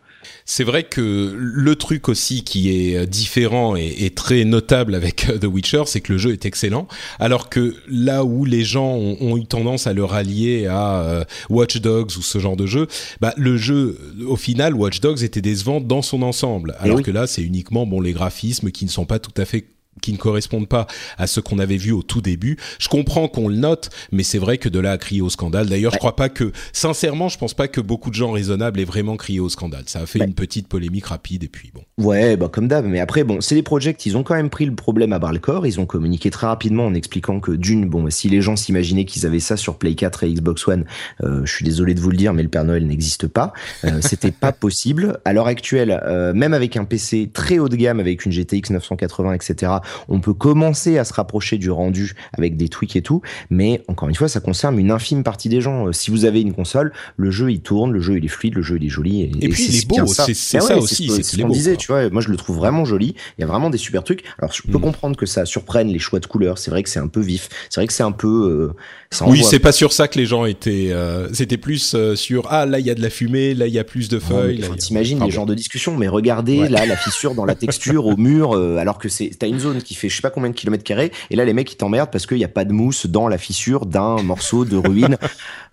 c'est 0.45 0.63
vrai 0.63 0.83
que 0.83 1.33
le 1.35 1.75
truc 1.75 2.09
aussi 2.09 2.43
qui 2.43 2.69
est 2.69 3.05
différent 3.05 3.75
et, 3.75 4.09
très 4.15 4.43
notable 4.43 4.95
avec 4.95 5.29
euh, 5.29 5.37
The 5.37 5.45
Witcher, 5.45 5.83
c'est 5.85 6.01
que 6.01 6.13
le 6.13 6.17
jeu 6.17 6.31
est 6.31 6.45
excellent, 6.45 6.87
alors 7.19 7.49
que 7.49 7.75
là 7.87 8.23
où 8.23 8.45
les 8.45 8.63
gens 8.63 8.95
ont, 8.95 9.37
eu 9.37 9.45
tendance 9.45 9.87
à 9.87 9.93
le 9.93 10.03
rallier 10.03 10.67
à 10.67 11.01
euh, 11.01 11.23
Watch 11.49 11.77
Dogs 11.77 12.11
ou 12.17 12.21
ce 12.21 12.39
genre 12.39 12.57
de 12.57 12.65
jeu, 12.65 12.87
bah, 13.21 13.33
le 13.37 13.57
jeu, 13.57 13.97
au 14.27 14.35
final, 14.35 14.73
Watch 14.73 14.99
Dogs 14.99 15.23
était 15.23 15.41
décevant 15.41 15.81
dans 15.81 16.01
son 16.01 16.21
ensemble, 16.21 16.75
eh 16.79 16.85
alors 16.85 17.01
que 17.01 17.11
là, 17.11 17.27
c'est 17.27 17.43
uniquement 17.43 17.85
bon 17.85 18.01
les 18.01 18.13
graphismes 18.13 18.71
qui 18.71 18.85
ne 18.85 18.89
sont 18.89 19.05
pas 19.05 19.19
tout 19.19 19.39
à 19.39 19.45
fait 19.45 19.65
qui 19.99 20.11
ne 20.11 20.17
correspondent 20.17 20.67
pas 20.67 20.87
à 21.17 21.27
ce 21.27 21.39
qu'on 21.39 21.59
avait 21.59 21.77
vu 21.77 21.91
au 21.91 22.01
tout 22.01 22.21
début. 22.21 22.57
Je 22.79 22.87
comprends 22.87 23.27
qu'on 23.27 23.47
le 23.47 23.55
note, 23.55 23.89
mais 24.11 24.23
c'est 24.23 24.39
vrai 24.39 24.57
que 24.57 24.69
de 24.69 24.79
là 24.79 24.91
à 24.91 24.97
crier 24.97 25.21
au 25.21 25.29
scandale. 25.29 25.67
D'ailleurs, 25.67 25.93
je 25.93 25.97
crois 25.97 26.15
pas 26.15 26.29
que, 26.29 26.51
sincèrement, 26.73 27.29
je 27.29 27.37
pense 27.37 27.53
pas 27.53 27.67
que 27.67 27.81
beaucoup 27.81 28.09
de 28.09 28.15
gens 28.15 28.31
raisonnables 28.31 28.79
aient 28.79 28.85
vraiment 28.85 29.17
crié 29.17 29.39
au 29.39 29.49
scandale. 29.49 29.83
Ça 29.85 29.99
a 29.99 30.05
fait 30.05 30.19
une 30.19 30.33
petite 30.33 30.67
polémique 30.67 31.05
rapide 31.05 31.43
et 31.43 31.47
puis 31.47 31.71
bon. 31.73 31.81
Ouais, 31.97 32.37
bah 32.37 32.49
comme 32.51 32.67
d'hab. 32.67 32.85
Mais 32.85 32.99
après, 32.99 33.23
bon, 33.23 33.41
c'est 33.41 33.55
des 33.55 33.63
projets 33.63 33.93
ils 34.05 34.17
ont 34.17 34.23
quand 34.23 34.35
même 34.35 34.49
pris 34.49 34.65
le 34.65 34.75
problème 34.75 35.13
à 35.13 35.19
bras 35.19 35.31
le 35.31 35.39
corps. 35.39 35.65
Ils 35.67 35.79
ont 35.79 35.85
communiqué 35.85 36.29
très 36.29 36.47
rapidement 36.47 36.85
en 36.85 36.93
expliquant 36.93 37.39
que 37.39 37.51
d'une, 37.51 37.89
bon, 37.89 38.09
si 38.09 38.29
les 38.29 38.41
gens 38.41 38.55
s'imaginaient 38.55 39.05
qu'ils 39.05 39.25
avaient 39.25 39.39
ça 39.39 39.57
sur 39.57 39.77
Play 39.77 39.95
4 39.95 40.23
et 40.23 40.33
Xbox 40.33 40.67
One, 40.67 40.85
euh, 41.23 41.41
je 41.45 41.53
suis 41.53 41.65
désolé 41.65 41.93
de 41.93 41.99
vous 41.99 42.09
le 42.09 42.17
dire, 42.17 42.33
mais 42.33 42.43
le 42.43 42.49
Père 42.49 42.63
Noël 42.63 42.85
n'existe 42.85 43.27
pas. 43.27 43.53
Euh, 43.85 43.99
C'était 44.01 44.31
pas 44.31 44.51
possible. 44.51 45.19
À 45.25 45.33
l'heure 45.33 45.47
actuelle, 45.47 46.01
euh, 46.05 46.33
même 46.33 46.53
avec 46.53 46.77
un 46.77 46.85
PC 46.85 47.29
très 47.31 47.59
haut 47.59 47.69
de 47.69 47.75
gamme, 47.75 47.99
avec 47.99 48.25
une 48.25 48.31
GTX 48.31 48.71
980, 48.71 49.33
etc., 49.33 49.73
on 50.07 50.19
peut 50.19 50.33
commencer 50.33 50.97
à 50.97 51.05
se 51.05 51.13
rapprocher 51.13 51.57
du 51.57 51.71
rendu 51.71 52.13
avec 52.33 52.57
des 52.57 52.69
tweaks 52.69 52.95
et 52.95 53.01
tout, 53.01 53.21
mais 53.49 53.83
encore 53.87 54.09
une 54.09 54.15
fois, 54.15 54.27
ça 54.27 54.39
concerne 54.39 54.79
une 54.79 54.91
infime 54.91 55.23
partie 55.23 55.49
des 55.49 55.61
gens. 55.61 55.87
Euh, 55.87 55.91
si 55.91 56.11
vous 56.11 56.25
avez 56.25 56.41
une 56.41 56.53
console, 56.53 56.91
le 57.17 57.31
jeu 57.31 57.51
il 57.51 57.61
tourne, 57.61 57.91
le 57.91 57.99
jeu 57.99 58.17
il 58.17 58.25
est 58.25 58.29
fluide, 58.29 58.55
le 58.55 58.61
jeu 58.61 58.77
il 58.77 58.85
est 58.85 58.89
joli. 58.89 59.23
Et, 59.23 59.49
puis 59.49 59.65
il 59.69 59.75
est 59.77 59.87
beau, 59.87 60.05
c'est 60.07 60.33
ça, 60.33 60.59
ça 60.59 60.77
aussi. 60.77 61.09
C'est 61.09 61.23
ce 61.23 61.37
qu'on 61.41 61.49
disait, 61.49 61.75
tu 61.77 61.87
vois. 61.87 62.09
Moi 62.09 62.21
je 62.21 62.29
le 62.29 62.37
trouve 62.37 62.57
vraiment 62.57 62.85
joli. 62.85 63.15
Il 63.37 63.41
y 63.41 63.43
a 63.43 63.47
vraiment 63.47 63.69
des 63.69 63.77
super 63.77 64.03
trucs. 64.03 64.23
Alors 64.39 64.53
je 64.53 64.61
peux 64.63 64.77
mm. 64.77 64.81
comprendre 64.81 65.17
que 65.17 65.25
ça 65.25 65.45
surprenne 65.45 65.89
les 65.89 65.99
choix 65.99 66.19
de 66.19 66.25
couleurs. 66.25 66.57
C'est 66.57 66.71
vrai 66.71 66.83
que 66.83 66.89
c'est 66.89 66.99
un 66.99 67.07
peu 67.07 67.21
vif. 67.21 67.49
C'est 67.69 67.81
vrai 67.81 67.87
que 67.87 67.93
c'est 67.93 68.03
un 68.03 68.11
peu. 68.11 68.73
Euh, 69.17 69.25
oui, 69.25 69.43
c'est 69.43 69.59
pas 69.59 69.71
sur 69.71 69.93
ça 69.93 70.07
que 70.07 70.17
les 70.17 70.25
gens 70.25 70.45
étaient. 70.45 70.89
Euh, 70.91 71.27
c'était 71.33 71.57
plus 71.57 71.95
sur 72.15 72.47
ah 72.49 72.65
là 72.65 72.79
il 72.79 72.85
y 72.85 72.91
a 72.91 72.95
de 72.95 73.01
la 73.01 73.09
fumée, 73.09 73.53
là 73.53 73.67
il 73.67 73.73
y 73.73 73.79
a 73.79 73.83
plus 73.83 74.09
de 74.09 74.19
feuilles. 74.19 74.63
T'imagines 74.77 75.23
les 75.23 75.31
genres 75.31 75.45
de 75.45 75.55
discussion, 75.55 75.97
mais 75.97 76.07
regardez 76.07 76.67
là 76.69 76.85
la 76.85 76.95
fissure 76.95 77.35
dans 77.35 77.45
la 77.45 77.55
texture 77.55 78.05
au 78.05 78.17
mur, 78.17 78.53
alors 78.53 78.97
que 78.97 79.09
c'est 79.09 79.31
t'as 79.37 79.47
une 79.47 79.59
zone 79.59 79.68
qui 79.75 79.95
fait 79.95 80.09
je 80.09 80.15
sais 80.15 80.21
pas 80.21 80.29
combien 80.29 80.49
de 80.49 80.55
kilomètres 80.55 80.83
carrés, 80.83 81.11
et 81.29 81.35
là 81.35 81.45
les 81.45 81.53
mecs 81.53 81.71
ils 81.71 81.77
t'emmerdent 81.77 82.11
parce 82.11 82.25
qu'il 82.25 82.37
n'y 82.37 82.43
a 82.43 82.49
pas 82.49 82.65
de 82.65 82.73
mousse 82.73 83.05
dans 83.05 83.27
la 83.27 83.37
fissure 83.37 83.85
d'un 83.85 84.21
morceau 84.21 84.65
de 84.65 84.77
ruine. 84.77 85.17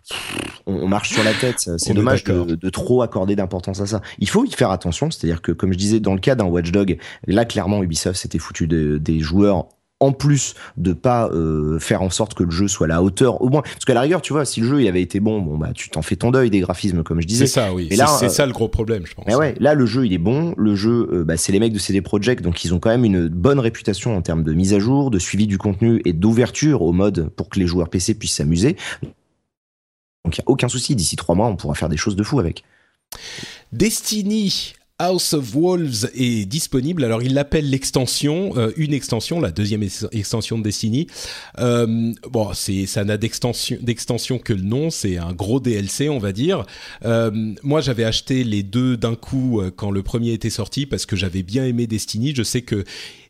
on, 0.67 0.87
marche 0.87 1.11
sur 1.11 1.25
la 1.25 1.35
tête. 1.35 1.69
C'est 1.79 1.95
dommage 1.95 2.25
de, 2.25 2.71
trop 2.71 3.03
accorder 3.03 3.37
d'importance 3.37 3.81
à 3.81 3.87
ça. 3.87 4.03
Il 4.19 4.29
faut 4.29 4.45
y 4.45 4.51
faire 4.51 4.71
attention, 4.71 5.11
c'est-à-dire 5.11 5.43
que 5.43 5.53
comme 5.53 5.73
je 5.73 5.79
disais 5.79 6.01
dans 6.01 6.15
le 6.15 6.21
cas 6.21 6.35
d'un 6.35 6.45
Watchdog, 6.45 6.99
là 7.27 7.45
clairement 7.45 7.83
Ubisoft 7.83 8.21
s'était 8.21 8.39
foutu 8.39 8.67
des 8.67 9.21
joueurs 9.21 9.67
en 10.01 10.13
plus 10.13 10.55
de 10.77 10.93
pas 10.93 11.29
euh, 11.31 11.79
faire 11.79 12.03
en 12.03 12.11
sorte 12.11 12.35
que 12.35 12.43
le 12.43 12.51
jeu 12.51 12.69
soit 12.69 12.87
à 12.87 12.89
la 12.89 13.03
hauteur 13.03 13.41
au 13.41 13.49
moins. 13.49 13.63
Parce 13.63 13.85
qu'à 13.85 13.95
la 13.95 14.03
rigueur 14.03 14.21
tu 14.21 14.33
vois 14.33 14.45
si 14.45 14.61
le 14.61 14.69
jeu 14.69 14.83
il 14.83 14.89
avait 14.89 15.01
été 15.01 15.21
bon 15.21 15.41
bon 15.41 15.57
bah 15.57 15.71
tu 15.75 15.89
t'en 15.89 16.03
fais 16.03 16.17
ton 16.17 16.31
deuil 16.31 16.51
des 16.51 16.61
graphismes 16.61 17.03
comme 17.03 17.21
je 17.21 17.27
disais. 17.27 17.47
C'est 17.47 17.53
ça 17.61 17.73
oui. 17.73 17.89
C'est 18.19 18.29
ça 18.29 18.47
le 18.47 18.53
gros 18.53 18.69
problème 18.69 19.07
je 19.07 19.15
pense. 19.15 19.25
mais 19.27 19.35
ouais 19.35 19.55
là 19.59 19.75
le 19.75 19.87
jeu 19.87 20.07
il 20.07 20.13
est 20.13 20.19
bon. 20.19 20.55
Le 20.59 20.75
jeu 20.75 21.09
euh, 21.13 21.25
bah, 21.25 21.37
c'est 21.37 21.53
les 21.53 21.61
mecs 21.61 21.73
de 21.73 21.79
CD 21.79 22.03
Projekt 22.03 22.43
donc 22.43 22.63
ils 22.65 22.75
ont 22.75 22.79
quand 22.79 22.91
même 22.91 23.05
une 23.05 23.29
bonne 23.29 23.59
réputation 23.59 24.17
en 24.17 24.23
termes 24.23 24.43
de 24.43 24.53
mise 24.53 24.75
à 24.75 24.79
jour 24.79 25.11
de 25.11 25.19
suivi 25.19 25.47
du 25.47 25.57
contenu 25.57 26.03
et 26.05 26.13
d'ouverture 26.13 26.83
au 26.83 26.93
mode 26.93 27.31
pour 27.31 27.49
que 27.49 27.59
les 27.59 27.67
joueurs 27.67 27.89
PC 27.89 28.15
puissent 28.15 28.35
s'amuser. 28.35 28.77
Donc 30.25 30.37
il 30.37 30.39
y 30.39 30.43
a 30.43 30.49
aucun 30.49 30.69
souci. 30.69 30.95
D'ici 30.95 31.17
trois 31.17 31.35
mois 31.35 31.47
on 31.47 31.57
pourra 31.57 31.75
faire 31.75 31.89
des 31.89 31.97
choses 31.97 32.17
de 32.17 32.23
fou 32.23 32.39
avec. 32.39 32.65
Destiny 33.73 34.75
House 34.99 35.35
of 35.35 35.55
Wolves 35.55 36.11
est 36.15 36.47
disponible. 36.47 37.05
Alors 37.05 37.23
il 37.23 37.35
l'appelle 37.35 37.69
l'extension, 37.69 38.55
euh, 38.57 38.73
une 38.79 38.95
extension, 38.95 39.41
la 39.41 39.51
deuxième 39.51 39.83
extension 40.13 40.59
de 40.59 40.63
Destiny. 40.63 41.07
Euh, 41.59 42.15
bon, 42.31 42.55
c'est 42.55 42.87
ça 42.87 43.05
n'a 43.05 43.19
d'extension 43.19 44.39
que 44.39 44.55
le 44.55 44.63
nom. 44.63 44.89
C'est 44.89 45.19
un 45.19 45.35
gros 45.35 45.61
DLC, 45.61 46.09
on 46.09 46.19
va 46.19 46.33
dire. 46.33 46.65
Euh, 47.05 47.31
moi, 47.63 47.83
j'avais 47.83 48.05
acheté 48.05 48.43
les 48.43 48.63
deux 48.63 48.97
d'un 48.97 49.17
coup 49.17 49.61
quand 49.77 49.91
le 49.91 50.03
premier 50.03 50.33
était 50.33 50.51
sorti 50.51 50.87
parce 50.87 51.05
que 51.05 51.15
j'avais 51.15 51.43
bien 51.43 51.67
aimé 51.67 51.87
Destiny. 51.87 52.35
Je 52.35 52.43
sais 52.43 52.63
que 52.63 52.85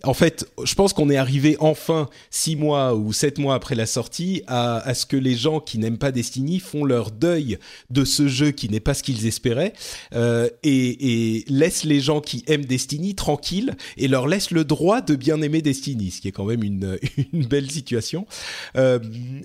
en 0.06 0.14
fait, 0.14 0.46
je 0.64 0.74
pense 0.74 0.92
qu'on 0.92 1.10
est 1.10 1.16
arrivé 1.16 1.56
enfin 1.60 2.08
six 2.30 2.56
mois 2.56 2.94
ou 2.94 3.12
sept 3.12 3.38
mois 3.38 3.54
après 3.54 3.74
la 3.74 3.86
sortie 3.86 4.42
à, 4.46 4.94
ce 4.94 5.06
que 5.06 5.16
les 5.16 5.34
gens 5.34 5.60
qui 5.60 5.78
n'aiment 5.78 5.98
pas 5.98 6.12
Destiny 6.12 6.60
font 6.60 6.84
leur 6.84 7.10
deuil 7.10 7.58
de 7.90 8.04
ce 8.04 8.28
jeu 8.28 8.50
qui 8.50 8.68
n'est 8.68 8.80
pas 8.80 8.94
ce 8.94 9.02
qu'ils 9.02 9.26
espéraient 9.26 9.72
euh, 10.14 10.48
et, 10.62 11.44
laissent 11.48 11.84
les 11.84 12.00
gens 12.00 12.20
qui 12.20 12.44
aiment 12.46 12.64
Destiny 12.64 13.14
tranquilles 13.14 13.76
et 13.96 14.08
leur 14.08 14.26
laissent 14.26 14.50
le 14.50 14.64
droit 14.64 15.00
de 15.00 15.16
bien 15.16 15.40
aimer 15.42 15.62
Destiny, 15.62 16.10
ce 16.10 16.20
qui 16.20 16.28
est 16.28 16.32
quand 16.32 16.44
même 16.44 16.62
une, 16.62 16.98
belle 17.32 17.70
situation. 17.70 18.26
Euh, 18.76 18.98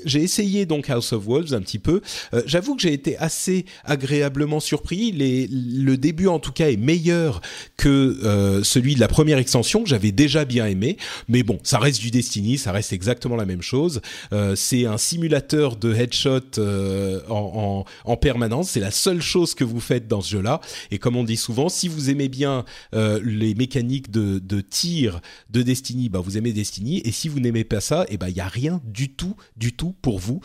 j'ai 0.06 0.22
essayé 0.22 0.66
donc 0.66 0.90
House 0.90 1.14
of 1.14 1.26
Wolves 1.26 1.54
un 1.54 1.62
petit 1.62 1.80
peu. 1.80 2.02
Euh, 2.34 2.42
J'avoue 2.46 2.76
que 2.76 2.82
j'ai 2.82 2.94
été 2.94 3.18
assez 3.18 3.66
agréablement 3.84 4.60
surpris. 4.60 5.12
Les, 5.12 5.48
le 5.48 5.98
début 5.98 6.28
en 6.28 6.40
tout 6.40 6.52
cas 6.52 6.70
est 6.70 6.78
meilleur 6.78 7.42
que 7.78 8.62
celui 8.64 8.96
de 8.96 9.00
la 9.00 9.08
première 9.08 9.38
extension 9.38 9.86
j'avais 9.86 10.12
déjà 10.12 10.46
aimé. 10.60 10.98
Mais 11.28 11.44
bon, 11.44 11.60
ça 11.64 11.80
reste 11.80 12.02
du 12.02 12.12
Destiny, 12.12 12.58
ça 12.58 12.72
reste 12.72 12.94
exactement 12.94 13.36
la 13.36 13.46
même 13.46 13.62
chose. 13.62 14.02
Euh, 14.34 14.56
c'est 14.56 14.86
un 14.86 14.98
simulateur 14.98 15.76
de 15.76 15.94
headshot 15.94 16.58
euh, 16.58 17.22
en, 17.30 17.86
en, 18.06 18.12
en, 18.12 18.18
permanence. 18.18 18.72
C'est 18.72 18.80
la 18.80 18.92
seule 18.92 19.22
chose 19.22 19.56
que 19.56 19.64
vous 19.64 19.80
faites 19.80 20.08
dans 20.08 20.22
ce 20.22 20.32
jeu-là. 20.32 20.62
Et 20.92 21.00
comme 21.00 21.16
on 21.16 21.24
dit 21.24 21.38
souvent, 21.38 21.70
si 21.70 21.88
vous 21.88 22.10
aimez 22.10 22.30
bien 22.30 22.66
euh, 22.94 23.20
les 23.24 23.56
mécaniques 23.56 24.12
de, 24.12 24.62
tir 24.62 25.22
de 25.50 25.62
Destiny, 25.62 26.10
bah 26.10 26.20
vous 26.20 26.38
aimez 26.38 26.54
Destiny. 26.54 27.02
Et 27.06 27.12
si 27.12 27.28
vous 27.28 27.40
n'aimez 27.40 27.64
pas 27.64 27.82
ça, 27.82 28.04
et 28.04 28.14
eh 28.14 28.18
ben 28.18 28.28
il 28.28 28.36
y 28.36 28.42
a 28.42 28.48
rien 28.48 28.82
du 28.86 29.10
tout, 29.10 29.36
du 29.58 29.74
tout 29.74 29.96
pour 30.02 30.20
vous. 30.20 30.42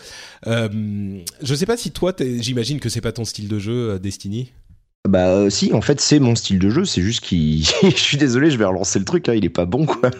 Je 0.46 1.54
sais 1.54 1.66
pas 1.66 1.76
si 1.76 1.90
toi, 1.90 2.14
j'imagine 2.18 2.80
que 2.80 2.88
c'est 2.88 3.00
pas 3.00 3.12
ton 3.12 3.24
style 3.24 3.48
de 3.48 3.58
jeu, 3.58 3.98
Destiny. 3.98 4.52
Bah 5.08 5.28
euh, 5.28 5.50
si, 5.50 5.72
en 5.72 5.80
fait 5.80 6.00
c'est 6.00 6.18
mon 6.18 6.34
style 6.34 6.58
de 6.58 6.70
jeu, 6.70 6.84
c'est 6.84 7.02
juste 7.02 7.20
qu'il... 7.20 7.64
je 7.82 7.88
suis 7.96 8.16
désolé, 8.16 8.50
je 8.50 8.58
vais 8.58 8.64
relancer 8.64 8.98
le 8.98 9.04
truc, 9.04 9.28
hein, 9.28 9.34
il 9.34 9.44
est 9.44 9.50
pas 9.50 9.64
bon 9.64 9.86
quoi. 9.86 10.10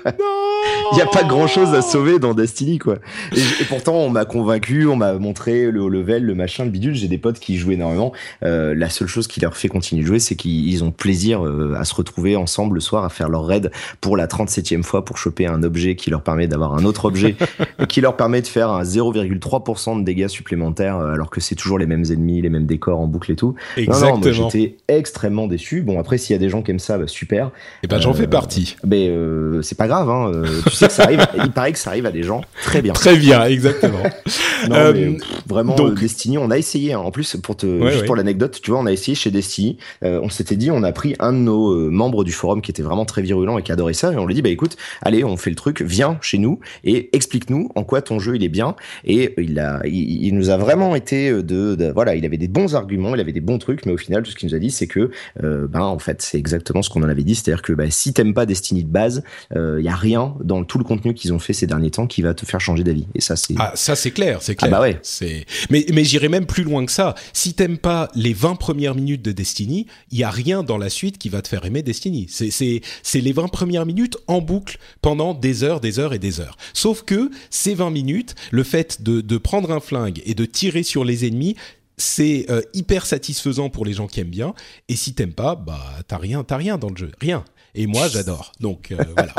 il 0.93 0.97
n'y 0.97 1.03
a 1.03 1.07
pas 1.07 1.25
grand 1.25 1.47
chose 1.47 1.75
à 1.75 1.83
sauver 1.83 2.19
dans 2.19 2.35
Destiny 2.35 2.79
quoi. 2.79 2.97
Et, 3.35 3.41
pourtant 3.69 3.95
on 3.95 4.11
m'a 4.11 4.25
convaincu, 4.25 4.87
on 4.87 4.97
m'a 4.97 5.15
montré 5.15 5.71
le 5.71 5.89
level, 5.89 6.25
le 6.25 6.35
machin, 6.35 6.65
le 6.65 6.71
bidule, 6.71 6.95
j'ai 6.95 7.09
des 7.09 7.19
potes 7.19 7.39
qui 7.39 7.57
jouent 7.57 7.73
énormément. 7.73 8.13
Euh, 8.45 8.75
la 8.75 8.89
seule 8.89 9.09
chose 9.09 9.27
qui 9.27 9.41
leur 9.41 9.57
fait 9.57 9.69
continuer 9.69 10.03
de 10.03 10.07
jouer, 10.07 10.19
c'est 10.19 10.37
qu'ils 10.37 10.85
ont 10.85 10.91
plaisir 10.91 11.45
euh, 11.45 11.75
à 11.79 11.85
se 11.85 11.95
retrouver 11.95 12.37
ensemble 12.37 12.75
le 12.75 12.81
soir 12.81 13.05
à 13.05 13.09
faire 13.09 13.29
leur 13.29 13.47
raid 13.47 13.71
pour 14.01 14.17
la 14.17 14.27
37e 14.27 14.83
fois 14.83 15.05
pour 15.05 15.19
choper 15.19 15.47
un 15.47 15.63
objet 15.63 15.97
qui 15.97 16.11
leur 16.11 16.23
permet 16.23 16.47
d'avoir 16.47 16.75
un 16.75 16.85
autre 16.85 17.07
objet 17.07 17.37
qui 17.89 18.01
leur 18.01 18.17
permet 18.17 18.43
de 18.43 18.47
faire 18.47 18.71
un 18.71 18.83
0,3% 18.83 20.01
de 20.01 20.05
dégâts 20.05 20.29
supplémentaires 20.29 20.99
alors 20.99 21.31
que 21.31 21.41
c'est 21.41 21.55
toujours 21.55 21.79
les 21.79 21.87
mêmes 21.87 22.05
ennemis, 22.11 22.43
les 22.43 22.51
mêmes 22.51 22.67
décors 22.67 23.01
en 23.01 23.07
boucle 23.07 23.33
et 23.33 23.37
tout. 23.37 23.55
Exactement. 23.77 24.19
Non, 24.19 24.21
non, 24.21 24.43
moi 24.43 24.51
extrêmement 24.89 25.47
déçu. 25.47 25.83
Bon 25.83 25.99
après 25.99 26.19
s'il 26.19 26.35
y 26.35 26.37
a 26.37 26.41
des 26.41 26.49
gens 26.49 26.63
qui 26.63 26.71
aiment 26.71 26.79
ça, 26.79 26.99
bah, 26.99 27.07
super. 27.07 27.47
Et 27.47 27.51
eh 27.85 27.87
ben 27.87 28.01
j'en 28.01 28.15
fais 28.15 28.27
partie. 28.27 28.77
Mais 28.87 29.09
euh, 29.09 29.63
c'est 29.63 29.79
pas 29.79 29.87
grave, 29.87 30.09
hein. 30.11 30.43
tu 30.65 30.71
sais 30.71 30.89
que 30.89 30.93
ça 30.93 31.05
arrive. 31.05 31.27
il 31.43 31.51
paraît 31.51 31.73
que 31.73 31.79
ça 31.79 31.91
arrive 31.91 32.07
à 32.07 32.13
des 32.13 32.23
gens 32.23 32.43
très 32.67 32.83
bien. 32.83 32.93
Très 32.93 33.17
bien, 33.17 33.45
exactement. 33.45 34.03
non, 34.69 34.77
euh, 34.77 34.93
mais, 34.95 35.19
pff, 35.19 35.43
vraiment, 35.47 35.75
donc, 35.75 35.99
Destiny, 35.99 36.39
on 36.39 36.51
a 36.51 36.59
essayé. 36.59 36.93
Hein. 36.93 37.01
En 37.01 37.11
plus, 37.11 37.37
pour 37.37 37.57
te, 37.57 37.67
ouais, 37.67 37.89
juste 37.89 38.01
ouais. 38.01 38.07
pour 38.07 38.17
l'anecdote, 38.17 38.61
tu 38.63 38.71
vois, 38.71 38.81
on 38.81 38.87
a 38.87 38.93
essayé 38.93 39.15
chez 39.15 39.31
Destiny. 39.31 39.79
Euh, 40.03 40.21
on 40.23 40.29
s'était 40.29 40.57
dit, 40.57 40.71
on 40.71 40.83
a 40.83 40.93
pris 40.93 41.15
un 41.19 41.33
de 41.33 41.39
nos 41.39 41.73
euh, 41.73 41.91
membres 41.91 42.25
du 42.25 42.33
forum 42.33 42.61
qui 42.61 42.71
était 42.71 42.83
vraiment 42.83 43.05
très 43.05 43.23
virulent 43.23 43.59
et 43.59 43.63
qui 43.63 43.73
adorait 43.73 43.95
ça, 43.95 44.13
et 44.13 44.17
on 44.17 44.27
lui 44.27 44.35
dit, 44.35 44.43
bah 44.43 44.49
écoute, 44.49 44.77
allez, 45.03 45.25
on 45.25 45.37
fait 45.37 45.51
le 45.51 45.57
truc, 45.57 45.83
viens 45.83 46.19
chez 46.21 46.39
nous 46.39 46.61
et 46.85 47.15
explique-nous 47.15 47.71
en 47.75 47.85
quoi 47.85 48.03
ton 48.03 48.19
jeu 48.19 48.37
il 48.37 48.45
est 48.45 48.49
bien. 48.49 48.77
Et 49.05 49.35
il 49.39 49.59
a, 49.59 49.81
il, 49.85 50.27
il 50.27 50.35
nous 50.35 50.51
a 50.51 50.57
vraiment 50.57 50.95
été 50.95 51.31
de, 51.31 51.75
de, 51.75 51.93
voilà, 51.93 52.15
il 52.15 52.25
avait 52.25 52.37
des 52.37 52.49
bons 52.49 52.75
arguments, 52.75 53.15
il 53.15 53.21
avait 53.21 53.33
des 53.33 53.41
bons 53.41 53.59
trucs, 53.59 53.87
mais 53.87 53.93
au 53.93 53.99
final, 53.99 54.23
tout 54.23 54.31
ce 54.31 54.37
qu'il 54.37 54.49
nous 54.49 54.55
a 54.55 54.59
dit, 54.59 54.66
c'est 54.71 54.87
que, 54.87 55.11
euh, 55.43 55.67
ben 55.67 55.81
en 55.81 55.99
fait, 55.99 56.23
c'est 56.23 56.39
exactement 56.39 56.83
ce 56.83 56.91
qu'on 56.91 57.03
en 57.03 57.09
avait 57.09 57.25
dit, 57.25 57.35
c'est-à-dire 57.35 57.63
que 57.63 57.73
bah, 57.73 57.91
si 57.91 58.13
t'aimes 58.13 58.35
pas 58.35 58.47
Destiny 58.47 58.85
de 58.85 58.89
base, 58.89 59.23
il 59.53 59.59
euh, 59.59 59.83
y 59.83 59.89
a 59.89 59.95
rien 59.95 60.35
dans 60.43 60.65
tout 60.65 60.79
le 60.79 60.85
contenu 60.85 61.15
qu'ils 61.15 61.33
ont 61.33 61.39
fait 61.39 61.53
ces 61.53 61.67
derniers 61.67 61.91
temps 61.91 62.07
qui 62.07 62.23
va 62.23 62.35
te 62.35 62.47
faire 62.47 62.61
changer 62.61 62.85
d'avis. 62.85 63.07
Et 63.15 63.21
ça, 63.21 63.37
c'est 63.37 63.55
ah 63.59 63.73
ça 63.75 63.97
c'est 63.97 64.11
clair, 64.11 64.43
c'est 64.43 64.55
clair. 64.55 64.71
Ah 64.73 64.77
bah 64.77 64.81
ouais. 64.83 64.99
C'est 65.03 65.45
mais 65.71 65.87
mais 65.93 66.05
j'irai 66.05 66.29
même 66.29 66.47
plus 66.47 66.65
loin 66.65 66.85
que 66.85 66.93
ça. 66.93 67.15
Si 67.33 67.55
t'aimes 67.55 67.79
pas 67.79 68.09
les 68.15 68.33
20 68.33 68.57
premières 68.57 68.95
minutes 68.95 69.23
de 69.23 69.33
Destiny, 69.33 69.87
il 70.11 70.19
y 70.19 70.25
a 70.25 70.31
rien 70.31 70.63
dans 70.63 70.79
la 70.79 70.89
suite 70.89 71.19
qui 71.19 71.29
va 71.29 71.43
te 71.43 71.49
faire 71.49 71.65
aimer 71.65 71.83
Destiny. 71.83 72.27
C'est 72.29 72.51
c'est 72.51 72.81
c'est 73.03 73.21
les 73.21 73.33
20 73.33 73.49
premières 73.49 73.87
minutes 73.87 74.17
en 74.27 74.41
boucle 74.41 74.79
pendant 75.03 75.35
des 75.35 75.65
heures, 75.65 75.81
des 75.81 75.99
heures 75.99 76.15
et 76.15 76.19
des 76.19 76.41
heures. 76.41 76.57
Sauf 76.73 77.03
que 77.03 77.31
ces 77.51 77.75
20 77.75 77.91
minutes, 77.91 78.35
le 78.51 78.63
fait 78.63 79.03
de 79.03 79.21
de 79.21 79.39
prendre 79.39 79.71
un 79.71 79.81
flingue 79.81 80.23
et 80.25 80.35
de 80.35 80.45
tirer 80.45 80.83
sur 80.83 81.05
les 81.05 81.27
ennemis, 81.27 81.57
c'est 81.97 82.47
euh, 82.51 82.61
hyper 82.75 83.07
satisfaisant 83.07 83.71
pour 83.71 83.85
les 83.85 83.93
gens 83.93 84.07
qui 84.07 84.21
aiment 84.21 84.29
bien. 84.29 84.55
Et 84.89 84.97
si 84.97 85.15
t'aimes 85.15 85.33
pas, 85.33 85.55
bah 85.55 85.81
t'as 86.07 86.19
rien, 86.19 86.45
t'as 86.45 86.57
rien 86.57 86.79
dans 86.79 86.91
le 86.91 86.97
jeu, 86.97 87.11
rien. 87.21 87.45
Et 87.75 87.87
moi, 87.87 88.09
j'adore. 88.13 88.53
Donc 88.61 88.93
euh, 88.93 88.97
voilà. 89.17 89.35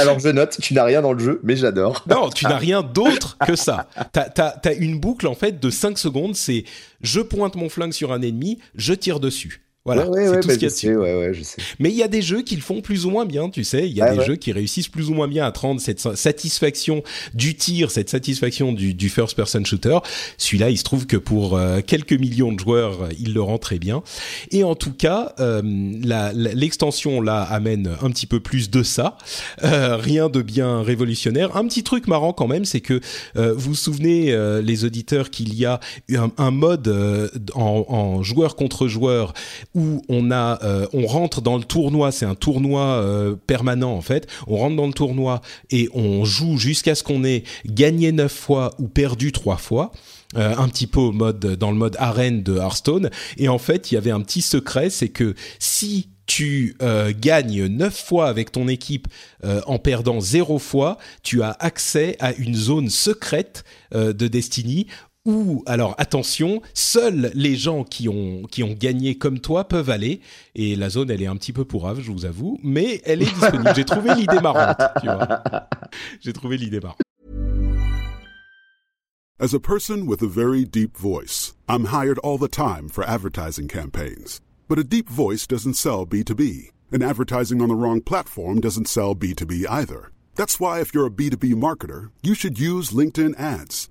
Alors 0.00 0.18
je 0.18 0.28
note, 0.28 0.56
tu 0.60 0.74
n'as 0.74 0.84
rien 0.84 1.02
dans 1.02 1.12
le 1.12 1.22
jeu, 1.22 1.40
mais 1.44 1.56
j'adore. 1.56 2.04
Non, 2.08 2.30
tu 2.30 2.44
n'as 2.44 2.58
rien 2.58 2.82
d'autre 2.82 3.36
que 3.46 3.56
ça. 3.56 3.88
T'as 4.12 4.28
as, 4.36 4.68
as 4.68 4.72
une 4.74 4.98
boucle 4.98 5.26
en 5.26 5.34
fait 5.34 5.60
de 5.60 5.70
5 5.70 5.98
secondes. 5.98 6.34
C'est 6.34 6.64
je 7.00 7.20
pointe 7.20 7.56
mon 7.56 7.68
flingue 7.68 7.92
sur 7.92 8.12
un 8.12 8.22
ennemi, 8.22 8.58
je 8.74 8.94
tire 8.94 9.20
dessus. 9.20 9.65
Voilà, 9.86 10.08
ouais, 10.10 10.18
ouais, 10.18 10.24
c'est 10.24 10.30
ouais, 10.30 10.40
tout 10.40 10.48
bah, 10.48 10.54
ce 10.54 10.58
qu'il 10.58 10.62
y 10.62 10.66
a 10.66 10.68
je 10.68 10.74
dessus. 10.74 10.86
sais, 10.88 10.96
ouais, 10.96 11.14
ouais, 11.18 11.32
je 11.34 11.42
sais. 11.42 11.62
Mais 11.78 11.90
il 11.90 11.96
y 11.96 12.02
a 12.02 12.08
des 12.08 12.20
jeux 12.22 12.42
qui 12.42 12.56
le 12.56 12.62
font 12.62 12.80
plus 12.82 13.06
ou 13.06 13.10
moins 13.10 13.24
bien, 13.24 13.48
tu 13.48 13.64
sais. 13.64 13.88
Il 13.88 13.94
y 13.96 14.02
a 14.02 14.14
des 14.14 14.24
jeux 14.24 14.36
qui 14.36 14.52
réussissent 14.52 14.88
plus 14.88 15.08
ou 15.10 15.14
moins 15.14 15.28
bien 15.28 15.46
à 15.46 15.52
te 15.52 15.60
rendre 15.60 15.80
cette 15.80 16.00
satisfaction 16.00 17.02
du 17.34 17.54
tir, 17.54 17.90
cette 17.90 18.10
satisfaction 18.10 18.72
du, 18.72 18.94
du 18.94 19.08
first-person 19.08 19.64
shooter. 19.64 19.98
Celui-là, 20.38 20.70
il 20.70 20.76
se 20.78 20.84
trouve 20.84 21.06
que 21.06 21.16
pour 21.16 21.56
euh, 21.56 21.80
quelques 21.86 22.12
millions 22.12 22.52
de 22.52 22.58
joueurs, 22.60 23.02
euh, 23.02 23.08
il 23.18 23.32
le 23.32 23.40
rend 23.42 23.58
très 23.58 23.78
bien. 23.78 24.02
Et 24.50 24.64
en 24.64 24.74
tout 24.74 24.92
cas, 24.92 25.34
euh, 25.40 25.62
l'extension 26.34 27.20
là 27.20 27.42
amène 27.42 27.92
un 28.02 28.10
petit 28.10 28.26
peu 28.26 28.40
plus 28.40 28.70
de 28.70 28.82
ça. 28.82 29.16
Euh, 29.62 29.96
rien 29.96 30.28
de 30.28 30.42
bien 30.42 30.82
révolutionnaire. 30.82 31.56
Un 31.56 31.66
petit 31.66 31.84
truc 31.84 32.08
marrant 32.08 32.32
quand 32.32 32.48
même, 32.48 32.64
c'est 32.64 32.80
que 32.80 33.00
vous 33.34 33.66
vous 33.66 33.74
souvenez, 33.74 34.36
les 34.62 34.84
auditeurs, 34.84 35.30
qu'il 35.30 35.54
y 35.54 35.64
a 35.64 35.80
un, 36.14 36.30
un 36.38 36.50
mode 36.50 36.88
en, 37.54 37.84
en 37.88 38.22
joueur 38.22 38.56
contre 38.56 38.88
joueur 38.88 39.34
où 39.76 40.02
on 40.08 40.30
a, 40.32 40.58
euh, 40.64 40.86
on 40.92 41.06
rentre 41.06 41.42
dans 41.42 41.56
le 41.56 41.62
tournoi. 41.62 42.10
C'est 42.10 42.24
un 42.24 42.34
tournoi 42.34 42.82
euh, 42.82 43.36
permanent 43.46 43.92
en 43.92 44.00
fait. 44.00 44.26
On 44.48 44.56
rentre 44.56 44.74
dans 44.74 44.86
le 44.86 44.94
tournoi 44.94 45.42
et 45.70 45.88
on 45.94 46.24
joue 46.24 46.56
jusqu'à 46.56 46.96
ce 46.96 47.04
qu'on 47.04 47.22
ait 47.22 47.44
gagné 47.66 48.10
neuf 48.10 48.32
fois 48.32 48.74
ou 48.78 48.88
perdu 48.88 49.30
trois 49.30 49.58
fois. 49.58 49.92
Euh, 50.36 50.56
un 50.56 50.68
petit 50.68 50.88
peu 50.88 50.98
au 50.98 51.12
mode 51.12 51.38
dans 51.38 51.70
le 51.70 51.76
mode 51.76 51.94
arène 52.00 52.42
de 52.42 52.56
Hearthstone 52.56 53.10
et 53.36 53.48
en 53.48 53.58
fait 53.58 53.92
il 53.92 53.94
y 53.94 53.96
avait 53.96 54.10
un 54.10 54.20
petit 54.20 54.42
secret 54.42 54.90
c'est 54.90 55.08
que 55.08 55.36
si 55.60 56.08
tu 56.26 56.76
gagnes 57.20 57.66
9 57.66 57.96
fois 57.96 58.26
avec 58.26 58.50
ton 58.50 58.66
équipe 58.66 59.06
en 59.44 59.78
perdant 59.78 60.20
0 60.20 60.58
fois, 60.58 60.98
tu 61.22 61.40
as 61.44 61.52
accès 61.60 62.16
à 62.18 62.34
une 62.34 62.56
zone 62.56 62.90
secrète 62.90 63.62
de 63.94 64.26
Destiny 64.26 64.88
où, 65.26 65.62
alors 65.66 65.94
attention, 65.98 66.62
seuls 66.72 67.30
les 67.34 67.56
gens 67.56 67.84
qui 67.84 68.08
ont, 68.08 68.46
gagné 68.78 69.18
comme 69.18 69.40
toi 69.40 69.68
peuvent 69.68 69.90
aller. 69.90 70.20
Et 70.54 70.76
la 70.76 70.88
zone, 70.88 71.10
elle 71.10 71.22
est 71.22 71.26
un 71.26 71.36
petit 71.36 71.52
peu 71.52 71.64
pourrave, 71.64 72.00
je 72.00 72.10
vous 72.10 72.24
avoue, 72.24 72.58
mais 72.62 73.02
elle 73.04 73.22
est 73.22 73.26
disponible. 73.26 73.72
J'ai 73.74 73.84
trouvé 73.84 74.14
l'idée 74.14 74.40
marrante. 74.40 74.80
J'ai 76.20 76.32
trouvé 76.32 76.56
l'idée 76.56 76.80
marrante. 76.80 77.00
As 79.38 79.52
a 79.52 79.60
person 79.60 80.06
with 80.06 80.22
a 80.22 80.26
very 80.26 80.64
deep 80.64 80.96
voice, 80.96 81.54
I'm 81.68 81.86
hired 81.86 82.18
all 82.20 82.38
the 82.38 82.48
time 82.48 82.88
for 82.88 83.04
advertising 83.04 83.68
campaigns. 83.68 84.40
But 84.66 84.78
a 84.78 84.84
deep 84.84 85.10
voice 85.10 85.46
doesn't 85.46 85.74
sell 85.74 86.06
B2B, 86.06 86.70
and 86.90 87.02
advertising 87.02 87.60
on 87.60 87.68
the 87.68 87.74
wrong 87.74 88.00
platform 88.00 88.60
doesn't 88.60 88.88
sell 88.88 89.14
B2B 89.14 89.66
either. 89.68 90.10
That's 90.36 90.58
why, 90.58 90.80
if 90.80 90.94
you're 90.94 91.06
a 91.06 91.10
B2B 91.10 91.54
marketer, 91.54 92.10
you 92.22 92.34
should 92.34 92.58
use 92.58 92.92
LinkedIn 92.92 93.38
ads. 93.38 93.90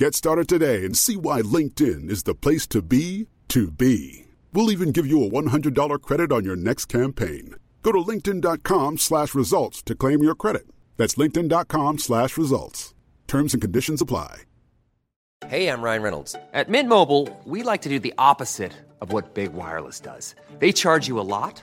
Get 0.00 0.14
started 0.14 0.48
today 0.48 0.86
and 0.86 0.96
see 0.96 1.18
why 1.18 1.42
LinkedIn 1.42 2.08
is 2.08 2.22
the 2.22 2.34
place 2.34 2.66
to 2.68 2.80
be 2.80 3.28
to 3.48 3.70
be. 3.70 4.24
We'll 4.50 4.70
even 4.70 4.92
give 4.92 5.06
you 5.06 5.22
a 5.22 5.28
$100 5.28 6.00
credit 6.00 6.32
on 6.32 6.42
your 6.42 6.56
next 6.56 6.86
campaign. 6.86 7.56
Go 7.82 7.92
to 7.92 7.98
linkedin.com 7.98 8.96
slash 8.96 9.34
results 9.34 9.82
to 9.82 9.94
claim 9.94 10.22
your 10.22 10.34
credit. 10.34 10.64
That's 10.96 11.16
linkedin.com 11.16 11.98
slash 11.98 12.38
results. 12.38 12.94
Terms 13.26 13.52
and 13.52 13.60
conditions 13.60 14.00
apply. 14.00 14.44
Hey, 15.46 15.68
I'm 15.68 15.82
Ryan 15.82 16.02
Reynolds. 16.02 16.34
At 16.54 16.70
Mint 16.70 16.88
Mobile, 16.88 17.28
we 17.44 17.62
like 17.62 17.82
to 17.82 17.90
do 17.90 17.98
the 17.98 18.14
opposite 18.16 18.72
of 19.02 19.12
what 19.12 19.34
Big 19.34 19.52
Wireless 19.52 20.00
does. 20.00 20.34
They 20.60 20.72
charge 20.72 21.08
you 21.08 21.20
a 21.20 21.28
lot, 21.36 21.62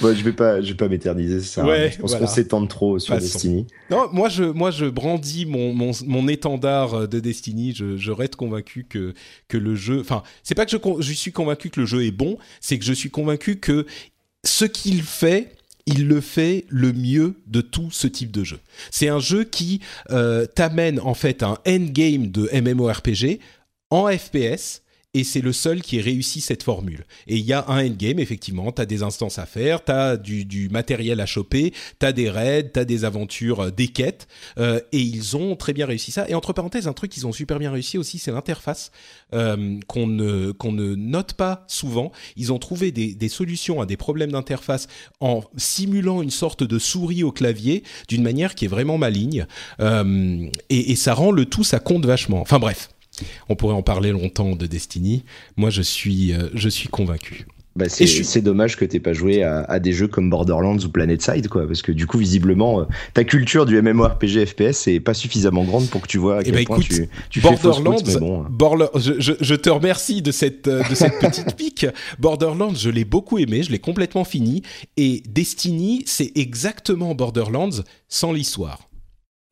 Bon, 0.00 0.14
je 0.14 0.22
vais 0.22 0.32
pas, 0.32 0.60
je 0.60 0.68
vais 0.68 0.76
pas 0.76 0.88
m'éterniser. 0.88 1.40
Ça, 1.40 1.64
Ouais, 1.64 1.90
je 1.92 1.98
pense 1.98 2.10
voilà. 2.10 2.26
qu'on 2.26 2.32
s'étend 2.32 2.66
trop 2.66 2.98
sur 2.98 3.14
Passons. 3.14 3.24
Destiny. 3.26 3.66
Non, 3.90 4.08
moi 4.12 4.28
je, 4.28 4.44
moi 4.44 4.70
je 4.70 4.86
brandis 4.86 5.46
mon, 5.46 5.74
mon, 5.74 5.90
mon 6.06 6.28
étendard 6.28 7.06
de 7.08 7.20
Destiny. 7.20 7.74
Je, 7.74 7.96
je 7.96 8.10
reste 8.10 8.36
convaincu 8.36 8.86
que, 8.88 9.14
que 9.48 9.56
le 9.58 9.74
jeu. 9.74 10.00
Enfin, 10.00 10.22
c'est 10.42 10.54
pas 10.54 10.64
que 10.66 10.70
je, 10.72 10.78
je 11.02 11.12
suis 11.12 11.32
convaincu 11.32 11.70
que 11.70 11.80
le 11.80 11.86
jeu 11.86 12.04
est 12.04 12.10
bon, 12.10 12.38
c'est 12.60 12.78
que 12.78 12.84
je 12.84 12.92
suis 12.92 13.10
convaincu 13.10 13.56
que 13.56 13.86
ce 14.44 14.64
qu'il 14.64 15.02
fait, 15.02 15.52
il 15.86 16.06
le 16.08 16.20
fait 16.20 16.64
le 16.68 16.92
mieux 16.92 17.34
de 17.46 17.60
tout 17.60 17.90
ce 17.90 18.06
type 18.06 18.30
de 18.30 18.44
jeu. 18.44 18.58
C'est 18.90 19.08
un 19.08 19.18
jeu 19.20 19.44
qui 19.44 19.80
euh, 20.10 20.46
t'amène 20.46 20.98
en 21.00 21.14
fait 21.14 21.42
un 21.42 21.58
endgame 21.66 22.28
de 22.28 22.48
MMORPG 22.52 23.38
en 23.90 24.06
FPS. 24.08 24.82
Et 25.14 25.24
c'est 25.24 25.42
le 25.42 25.52
seul 25.52 25.82
qui 25.82 25.98
ait 25.98 26.00
réussi 26.00 26.40
cette 26.40 26.62
formule. 26.62 27.04
Et 27.26 27.36
il 27.36 27.44
y 27.44 27.52
a 27.52 27.66
un 27.68 27.86
endgame, 27.86 28.18
effectivement, 28.18 28.72
t'as 28.72 28.86
des 28.86 29.02
instances 29.02 29.38
à 29.38 29.44
faire, 29.44 29.84
t'as 29.84 30.16
du, 30.16 30.46
du 30.46 30.70
matériel 30.70 31.20
à 31.20 31.26
choper, 31.26 31.74
t'as 31.98 32.12
des 32.12 32.30
raids, 32.30 32.70
t'as 32.72 32.86
des 32.86 33.04
aventures, 33.04 33.60
euh, 33.60 33.70
des 33.70 33.88
quêtes, 33.88 34.26
euh, 34.58 34.80
et 34.92 35.00
ils 35.00 35.36
ont 35.36 35.54
très 35.54 35.74
bien 35.74 35.84
réussi 35.84 36.12
ça. 36.12 36.26
Et 36.30 36.34
entre 36.34 36.54
parenthèses, 36.54 36.88
un 36.88 36.94
truc 36.94 37.10
qu'ils 37.10 37.26
ont 37.26 37.32
super 37.32 37.58
bien 37.58 37.70
réussi 37.70 37.98
aussi, 37.98 38.16
c'est 38.16 38.32
l'interface 38.32 38.90
euh, 39.34 39.78
qu'on 39.86 40.06
ne 40.06 40.50
qu'on 40.52 40.72
ne 40.72 40.94
note 40.94 41.34
pas 41.34 41.66
souvent. 41.68 42.10
Ils 42.36 42.50
ont 42.50 42.58
trouvé 42.58 42.90
des, 42.90 43.14
des 43.14 43.28
solutions 43.28 43.82
à 43.82 43.86
des 43.86 43.98
problèmes 43.98 44.32
d'interface 44.32 44.88
en 45.20 45.44
simulant 45.58 46.22
une 46.22 46.30
sorte 46.30 46.62
de 46.62 46.78
souris 46.78 47.22
au 47.22 47.32
clavier 47.32 47.82
d'une 48.08 48.22
manière 48.22 48.54
qui 48.54 48.64
est 48.64 48.68
vraiment 48.68 48.96
maligne, 48.96 49.46
euh, 49.80 50.48
et, 50.70 50.92
et 50.92 50.96
ça 50.96 51.12
rend 51.12 51.32
le 51.32 51.44
tout, 51.44 51.64
ça 51.64 51.80
compte 51.80 52.06
vachement. 52.06 52.40
Enfin 52.40 52.58
bref. 52.58 52.88
On 53.48 53.56
pourrait 53.56 53.74
en 53.74 53.82
parler 53.82 54.10
longtemps 54.12 54.56
de 54.56 54.66
Destiny. 54.66 55.24
Moi, 55.56 55.70
je 55.70 55.82
suis, 55.82 56.32
euh, 56.32 56.48
je 56.54 56.68
suis 56.68 56.88
convaincu. 56.88 57.46
Bah, 57.74 57.88
c'est 57.88 58.06
suis- 58.06 58.42
dommage 58.42 58.76
que 58.76 58.84
t'aies 58.84 59.00
pas 59.00 59.14
joué 59.14 59.42
à, 59.42 59.62
à 59.62 59.78
des 59.78 59.94
jeux 59.94 60.06
comme 60.06 60.28
Borderlands 60.28 60.76
ou 60.76 60.90
PlanetSide, 60.90 61.48
quoi, 61.48 61.66
parce 61.66 61.80
que 61.80 61.90
du 61.90 62.06
coup, 62.06 62.18
visiblement, 62.18 62.80
euh, 62.80 62.84
ta 63.14 63.24
culture 63.24 63.64
du 63.64 63.80
MMORPG 63.80 64.44
FPS 64.44 64.88
est 64.88 65.00
pas 65.00 65.14
suffisamment 65.14 65.64
grande 65.64 65.88
pour 65.88 66.02
que 66.02 66.06
tu 66.06 66.18
vois 66.18 66.36
à 66.36 66.40
Eh 66.42 66.44
quel 66.44 66.54
ben, 66.54 66.64
point 66.66 66.76
écoute, 66.76 66.88
tu, 66.90 67.08
tu 67.30 67.40
fais 67.40 67.48
Borderlands, 67.48 67.92
route, 67.96 68.06
mais 68.06 68.16
bon. 68.18 68.42
hein. 68.42 68.48
Borla- 68.50 68.90
je, 68.96 69.18
je- 69.18 69.32
je 69.40 69.54
te 69.54 69.70
remercie 69.70 70.20
de 70.20 70.32
cette, 70.32 70.68
euh, 70.68 70.82
de 70.86 70.94
cette 70.94 71.18
petite 71.18 71.54
pique. 71.56 71.86
Borderlands, 72.18 72.74
je 72.74 72.90
l'ai 72.90 73.06
beaucoup 73.06 73.38
aimé, 73.38 73.62
je 73.62 73.70
l'ai 73.70 73.78
complètement 73.78 74.24
fini. 74.24 74.60
Et 74.98 75.22
Destiny, 75.26 76.02
c'est 76.04 76.32
exactement 76.36 77.14
Borderlands 77.14 77.70
sans 78.06 78.32
l'histoire. 78.34 78.80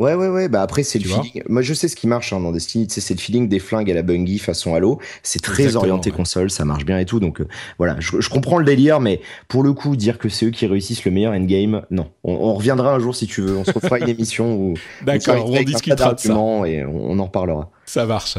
Ouais, 0.00 0.14
ouais, 0.14 0.28
ouais. 0.28 0.48
Bah 0.48 0.62
après, 0.62 0.82
c'est 0.82 0.98
le 0.98 1.04
feeling. 1.04 1.42
Moi, 1.48 1.60
je 1.60 1.74
sais 1.74 1.86
ce 1.86 1.94
qui 1.94 2.06
marche 2.08 2.32
hein, 2.32 2.40
dans 2.40 2.52
Destiny. 2.52 2.86
Tu 2.86 2.94
sais, 2.94 3.00
c'est 3.02 3.12
le 3.14 3.20
feeling 3.20 3.48
des 3.48 3.58
flingues 3.58 3.90
à 3.90 3.94
la 3.94 4.02
Bungie 4.02 4.38
façon 4.38 4.74
Halo. 4.74 4.98
C'est 5.22 5.42
très 5.42 5.64
Exactement, 5.64 5.80
orienté 5.82 6.10
ouais. 6.10 6.16
console, 6.16 6.50
ça 6.50 6.64
marche 6.64 6.86
bien 6.86 6.98
et 6.98 7.04
tout. 7.04 7.20
Donc 7.20 7.40
euh, 7.42 7.46
voilà, 7.78 7.96
je, 8.00 8.18
je 8.18 8.30
comprends 8.30 8.56
le 8.58 8.64
délire, 8.64 8.98
mais 8.98 9.20
pour 9.46 9.62
le 9.62 9.74
coup, 9.74 9.96
dire 9.96 10.18
que 10.18 10.30
c'est 10.30 10.46
eux 10.46 10.50
qui 10.50 10.66
réussissent 10.66 11.04
le 11.04 11.10
meilleur 11.10 11.34
endgame, 11.34 11.82
non. 11.90 12.08
On, 12.24 12.32
on 12.32 12.54
reviendra 12.54 12.94
un 12.94 12.98
jour 12.98 13.14
si 13.14 13.26
tu 13.26 13.42
veux. 13.42 13.56
On 13.58 13.64
se 13.64 13.72
refera 13.72 13.98
une 13.98 14.08
émission 14.08 14.54
où 14.56 14.74
D'accord, 15.04 15.44
on 15.50 15.62
discutera 15.62 16.14
de 16.14 16.20
ça. 16.20 16.32
et 16.66 16.84
on, 16.84 17.10
on 17.10 17.18
en 17.18 17.24
reparlera. 17.26 17.70
Ça 17.90 18.06
marche. 18.06 18.38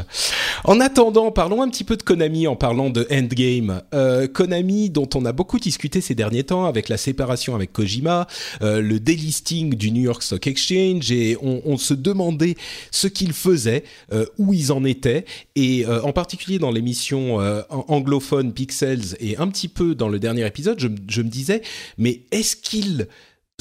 En 0.63 0.79
attendant, 0.79 1.29
parlons 1.29 1.61
un 1.61 1.67
petit 1.67 1.83
peu 1.83 1.97
de 1.97 2.03
Konami 2.03 2.47
en 2.47 2.55
parlant 2.55 2.89
de 2.89 3.05
Endgame. 3.11 3.81
Euh, 3.93 4.25
Konami, 4.25 4.89
dont 4.89 5.09
on 5.13 5.25
a 5.25 5.33
beaucoup 5.33 5.59
discuté 5.59 5.99
ces 5.99 6.15
derniers 6.15 6.45
temps 6.45 6.63
avec 6.63 6.87
la 6.87 6.95
séparation 6.95 7.53
avec 7.53 7.73
Kojima, 7.73 8.27
euh, 8.61 8.79
le 8.79 9.01
délisting 9.01 9.75
du 9.75 9.91
New 9.91 10.03
York 10.03 10.23
Stock 10.23 10.47
Exchange, 10.47 11.11
et 11.11 11.35
on, 11.41 11.75
se 11.75 11.93
demandait 11.93 12.55
ce 12.91 13.07
qu'ils 13.07 13.33
faisaient, 13.33 13.83
euh, 14.13 14.25
où 14.37 14.53
ils 14.53 14.71
en 14.71 14.85
étaient, 14.85 15.25
et 15.57 15.85
en 15.85 16.13
particulier 16.13 16.57
dans 16.57 16.71
l'émission 16.71 17.39
an- 17.39 17.85
anglophone 17.89 18.53
Pixels 18.53 19.17
et 19.19 19.35
un 19.35 19.49
petit 19.49 19.67
peu 19.67 19.95
dans 19.95 20.07
le 20.07 20.19
dernier 20.19 20.47
épisode, 20.47 20.79
je 20.79 21.21
me 21.21 21.29
disais, 21.29 21.61
mais 21.97 22.21
est-ce 22.31 22.55
qu'ils 22.55 23.07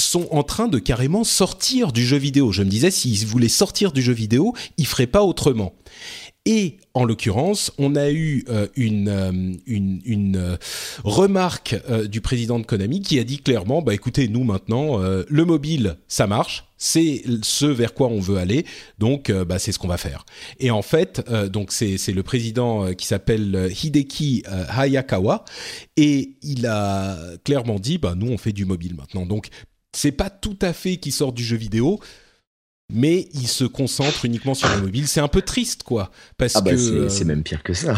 sont 0.00 0.28
en 0.30 0.42
train 0.42 0.68
de 0.68 0.78
carrément 0.78 1.24
sortir 1.24 1.92
du 1.92 2.04
jeu 2.04 2.16
vidéo. 2.16 2.52
Je 2.52 2.62
me 2.62 2.68
disais, 2.68 2.90
s'ils 2.90 3.26
voulaient 3.26 3.48
sortir 3.48 3.92
du 3.92 4.02
jeu 4.02 4.12
vidéo, 4.12 4.54
ils 4.76 4.86
feraient 4.86 5.06
pas 5.06 5.22
autrement. 5.22 5.74
Et 6.46 6.78
en 6.94 7.04
l'occurrence, 7.04 7.70
on 7.78 7.96
a 7.96 8.10
eu 8.10 8.44
euh, 8.48 8.66
une, 8.74 9.08
euh, 9.08 9.30
une, 9.66 10.00
une, 10.04 10.36
euh, 10.36 10.56
remarque 11.04 11.76
du 12.08 12.20
président 12.22 12.58
de 12.58 12.64
Konami 12.64 13.02
qui 13.02 13.18
a 13.18 13.24
dit 13.24 13.38
clairement, 13.38 13.82
bah 13.82 13.92
écoutez, 13.92 14.26
nous 14.28 14.42
maintenant, 14.44 14.98
le 15.00 15.44
mobile, 15.44 15.96
ça 16.08 16.26
marche, 16.26 16.64
c'est 16.76 17.22
ce 17.42 17.66
vers 17.66 17.94
quoi 17.94 18.08
on 18.08 18.20
veut 18.20 18.38
aller, 18.38 18.64
donc 18.98 19.30
bah, 19.30 19.58
c'est 19.58 19.72
ce 19.72 19.78
qu'on 19.78 19.88
va 19.88 19.98
faire. 19.98 20.24
Et 20.58 20.70
en 20.70 20.82
fait, 20.82 21.22
donc 21.50 21.72
c'est 21.72 21.98
c'est 21.98 22.12
le 22.12 22.22
président 22.22 22.92
qui 22.94 23.06
s'appelle 23.06 23.70
Hideki 23.82 24.44
Hayakawa, 24.46 25.44
et 25.96 26.36
il 26.42 26.66
a 26.66 27.18
clairement 27.44 27.78
dit, 27.78 27.98
bah 27.98 28.14
nous 28.16 28.30
on 28.30 28.38
fait 28.38 28.52
du 28.52 28.64
mobile 28.64 28.94
maintenant. 28.94 29.26
Donc 29.26 29.48
c'est 29.92 30.12
pas 30.12 30.30
tout 30.30 30.58
à 30.62 30.72
fait 30.72 30.96
qu'il 30.96 31.12
sort 31.12 31.32
du 31.32 31.42
jeu 31.42 31.56
vidéo, 31.56 32.00
mais 32.92 33.28
il 33.34 33.46
se 33.48 33.64
concentre 33.64 34.24
uniquement 34.24 34.54
sur 34.54 34.68
le 34.74 34.82
mobile. 34.82 35.06
C'est 35.06 35.20
un 35.20 35.28
peu 35.28 35.42
triste, 35.42 35.82
quoi, 35.82 36.10
parce 36.38 36.54
Ah 36.56 36.60
bah 36.60 36.72
que 36.72 37.08
c'est 37.08 37.24
même 37.24 37.42
pire 37.42 37.62
que 37.62 37.72
ça. 37.74 37.94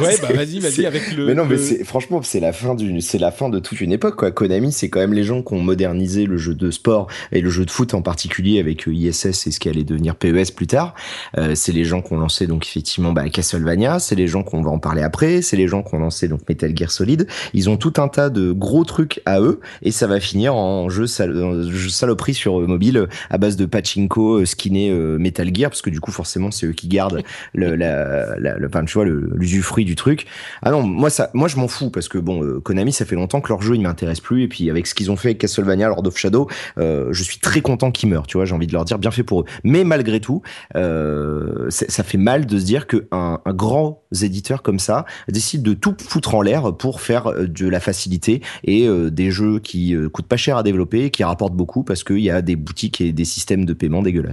ouais, 0.00 0.16
bah 0.22 0.28
vas-y, 0.34 0.58
vas-y 0.60 0.86
avec 0.86 1.12
le. 1.16 1.26
mais 1.26 1.34
non, 1.34 1.44
mais 1.44 1.56
le- 1.56 1.84
franchement, 1.84 2.20
c'est 2.22 2.40
la 2.40 2.52
fin 2.52 2.74
du, 2.74 3.00
c'est 3.00 3.18
la 3.18 3.30
fin 3.30 3.48
de 3.48 3.58
toute 3.58 3.80
une 3.80 3.92
époque 3.92 4.16
quoi. 4.16 4.30
Konami, 4.30 4.72
c'est 4.72 4.88
quand 4.90 5.00
même 5.00 5.14
les 5.14 5.24
gens 5.24 5.42
qui 5.42 5.54
ont 5.54 5.60
modernisé 5.60 6.26
le 6.26 6.36
jeu 6.36 6.54
de 6.54 6.70
sport 6.70 7.08
et 7.32 7.40
le 7.40 7.50
jeu 7.50 7.64
de 7.64 7.70
foot 7.70 7.94
en 7.94 8.02
particulier 8.02 8.58
avec 8.60 8.86
euh, 8.88 8.94
ISS 8.94 9.26
et 9.46 9.50
ce 9.50 9.58
qui 9.60 9.68
allait 9.68 9.84
devenir 9.84 10.14
PES 10.16 10.52
plus 10.54 10.66
tard. 10.66 10.94
Euh, 11.38 11.54
c'est 11.54 11.72
les 11.72 11.84
gens 11.84 12.02
qui 12.02 12.12
ont 12.12 12.18
lancé 12.18 12.46
donc 12.46 12.66
effectivement 12.66 13.12
bah, 13.12 13.28
Castlevania, 13.28 13.98
c'est 13.98 14.14
les 14.14 14.26
gens 14.28 14.42
qu'on 14.42 14.62
va 14.62 14.70
en 14.70 14.78
parler 14.78 15.02
après, 15.02 15.42
c'est 15.42 15.56
les 15.56 15.68
gens 15.68 15.82
qui 15.82 15.94
ont 15.94 15.98
lancé 16.00 16.28
donc 16.28 16.40
Metal 16.48 16.76
Gear 16.76 16.90
Solid. 16.90 17.26
Ils 17.54 17.68
ont 17.70 17.76
tout 17.76 17.94
un 17.98 18.08
tas 18.08 18.30
de 18.30 18.52
gros 18.52 18.84
trucs 18.84 19.20
à 19.26 19.40
eux 19.40 19.60
et 19.82 19.90
ça 19.90 20.06
va 20.06 20.20
finir 20.20 20.54
en 20.54 20.88
jeu, 20.88 21.06
sal- 21.06 21.42
en 21.42 21.62
jeu 21.70 21.88
saloperie 21.88 22.34
sur 22.34 22.60
mobile 22.66 23.08
à 23.30 23.38
base 23.38 23.56
de 23.56 23.66
pachinko, 23.66 24.35
euh, 24.36 24.46
skinné 24.46 24.90
euh, 24.90 25.18
Metal 25.18 25.54
Gear 25.54 25.70
parce 25.70 25.82
que 25.82 25.90
du 25.90 26.00
coup 26.00 26.12
forcément 26.12 26.50
c'est 26.50 26.66
eux 26.66 26.72
qui 26.72 26.88
gardent 26.88 27.22
le, 27.54 27.74
la, 27.76 28.38
la, 28.38 28.56
le, 28.58 28.66
enfin, 28.68 28.84
tu 28.84 28.94
vois, 28.94 29.04
l'usufruit 29.04 29.84
du 29.84 29.96
truc. 29.96 30.26
Ah 30.62 30.70
non, 30.70 30.82
moi 30.82 31.10
ça, 31.10 31.30
moi 31.34 31.48
je 31.48 31.56
m'en 31.56 31.68
fous 31.68 31.90
parce 31.90 32.08
que 32.08 32.18
bon, 32.18 32.42
euh, 32.42 32.60
Konami, 32.60 32.92
ça 32.92 33.04
fait 33.04 33.16
longtemps 33.16 33.40
que 33.40 33.48
leur 33.48 33.62
jeu 33.62 33.74
il 33.74 33.82
m'intéresse 33.82 34.20
plus 34.20 34.42
et 34.42 34.48
puis 34.48 34.70
avec 34.70 34.86
ce 34.86 34.94
qu'ils 34.94 35.10
ont 35.10 35.16
fait 35.16 35.28
avec 35.28 35.38
Castlevania, 35.38 35.88
Lord 35.88 36.06
of 36.06 36.16
Shadow, 36.16 36.48
euh, 36.78 37.08
je 37.12 37.22
suis 37.22 37.38
très 37.38 37.60
content 37.60 37.90
qu'ils 37.90 38.08
meurent. 38.08 38.26
Tu 38.26 38.36
vois, 38.36 38.44
j'ai 38.44 38.54
envie 38.54 38.66
de 38.66 38.72
leur 38.72 38.84
dire 38.84 38.98
bien 38.98 39.10
fait 39.10 39.22
pour 39.22 39.40
eux. 39.40 39.44
Mais 39.64 39.84
malgré 39.84 40.20
tout, 40.20 40.42
euh, 40.76 41.66
ça 41.70 42.02
fait 42.02 42.18
mal 42.18 42.46
de 42.46 42.58
se 42.58 42.64
dire 42.64 42.86
que 42.86 43.06
un, 43.12 43.40
un 43.44 43.54
grand 43.54 44.02
éditeur 44.22 44.62
comme 44.62 44.78
ça 44.78 45.04
décide 45.28 45.62
de 45.62 45.74
tout 45.74 45.94
foutre 45.98 46.34
en 46.34 46.42
l'air 46.42 46.76
pour 46.76 47.00
faire 47.00 47.32
de 47.36 47.68
la 47.68 47.80
facilité 47.80 48.42
et 48.64 48.86
euh, 48.86 49.10
des 49.10 49.30
jeux 49.30 49.58
qui 49.58 49.94
coûtent 50.12 50.26
pas 50.26 50.36
cher 50.36 50.56
à 50.56 50.62
développer, 50.62 51.10
qui 51.10 51.24
rapportent 51.24 51.54
beaucoup 51.54 51.82
parce 51.82 52.04
qu'il 52.04 52.20
y 52.20 52.30
a 52.30 52.42
des 52.42 52.56
boutiques 52.56 53.00
et 53.00 53.12
des 53.12 53.24
systèmes 53.24 53.64
de 53.64 53.72
paiement 53.72 54.02
dégueulasses. 54.02 54.25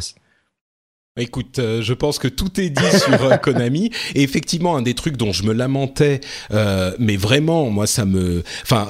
Écoute, 1.16 1.60
euh, 1.60 1.84
je 1.84 1.94
pense 1.94 2.18
que 2.18 2.28
tout 2.28 2.60
est 2.60 2.72
dit 2.72 2.98
sur 2.98 3.24
euh, 3.26 3.38
Konami. 3.42 3.92
Et 4.16 4.24
effectivement, 4.24 4.76
un 4.76 4.82
des 4.82 4.96
trucs 4.96 5.16
dont 5.16 5.32
je 5.32 5.44
me 5.44 5.54
lamentais, 5.54 6.22
euh, 6.52 6.92
mais 6.98 7.18
vraiment, 7.18 7.70
moi, 7.70 7.86
ça 7.86 8.04
me... 8.06 8.42
Enfin, 8.64 8.90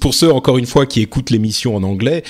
pour 0.00 0.14
ceux, 0.14 0.32
encore 0.32 0.56
une 0.56 0.66
fois, 0.66 0.86
qui 0.86 1.00
écoutent 1.00 1.30
l'émission 1.30 1.74
en 1.74 1.82
anglais, 1.82 2.22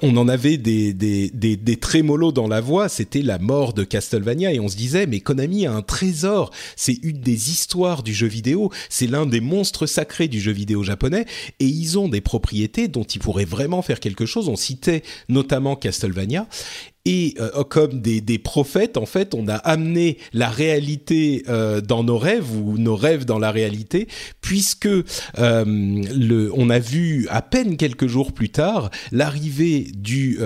on 0.00 0.16
en 0.16 0.28
avait 0.28 0.56
des, 0.56 0.94
des, 0.94 1.28
des, 1.28 1.56
des 1.56 1.76
trémolos 1.76 2.32
dans 2.32 2.48
la 2.48 2.62
voix. 2.62 2.88
C'était 2.88 3.20
la 3.20 3.38
mort 3.38 3.74
de 3.74 3.84
Castlevania. 3.84 4.54
Et 4.54 4.60
on 4.60 4.68
se 4.68 4.76
disait, 4.76 5.06
mais 5.06 5.20
Konami 5.20 5.66
a 5.66 5.72
un 5.72 5.82
trésor. 5.82 6.50
C'est 6.74 6.98
une 7.02 7.20
des 7.20 7.50
histoires 7.50 8.02
du 8.02 8.14
jeu 8.14 8.28
vidéo. 8.28 8.70
C'est 8.88 9.06
l'un 9.06 9.26
des 9.26 9.40
monstres 9.40 9.84
sacrés 9.84 10.28
du 10.28 10.40
jeu 10.40 10.52
vidéo 10.52 10.82
japonais. 10.82 11.26
Et 11.60 11.66
ils 11.66 11.98
ont 11.98 12.08
des 12.08 12.22
propriétés 12.22 12.88
dont 12.88 13.04
ils 13.04 13.20
pourraient 13.20 13.44
vraiment 13.44 13.82
faire 13.82 14.00
quelque 14.00 14.24
chose. 14.24 14.48
On 14.48 14.56
citait 14.56 15.02
notamment 15.28 15.76
Castlevania. 15.76 16.46
Et 17.08 17.34
euh, 17.40 17.62
comme 17.62 18.00
des, 18.00 18.20
des 18.20 18.38
prophètes, 18.38 18.96
en 18.96 19.06
fait, 19.06 19.32
on 19.32 19.46
a 19.46 19.54
amené 19.54 20.18
la 20.32 20.48
réalité 20.48 21.44
euh, 21.48 21.80
dans 21.80 22.02
nos 22.02 22.18
rêves 22.18 22.50
ou 22.54 22.76
nos 22.78 22.96
rêves 22.96 23.24
dans 23.24 23.38
la 23.38 23.52
réalité, 23.52 24.08
puisque 24.40 24.86
euh, 24.86 25.04
le, 25.64 26.50
on 26.54 26.68
a 26.68 26.80
vu 26.80 27.28
à 27.30 27.42
peine 27.42 27.76
quelques 27.76 28.08
jours 28.08 28.32
plus 28.32 28.48
tard 28.50 28.90
l'arrivée 29.12 29.86
du, 29.96 30.38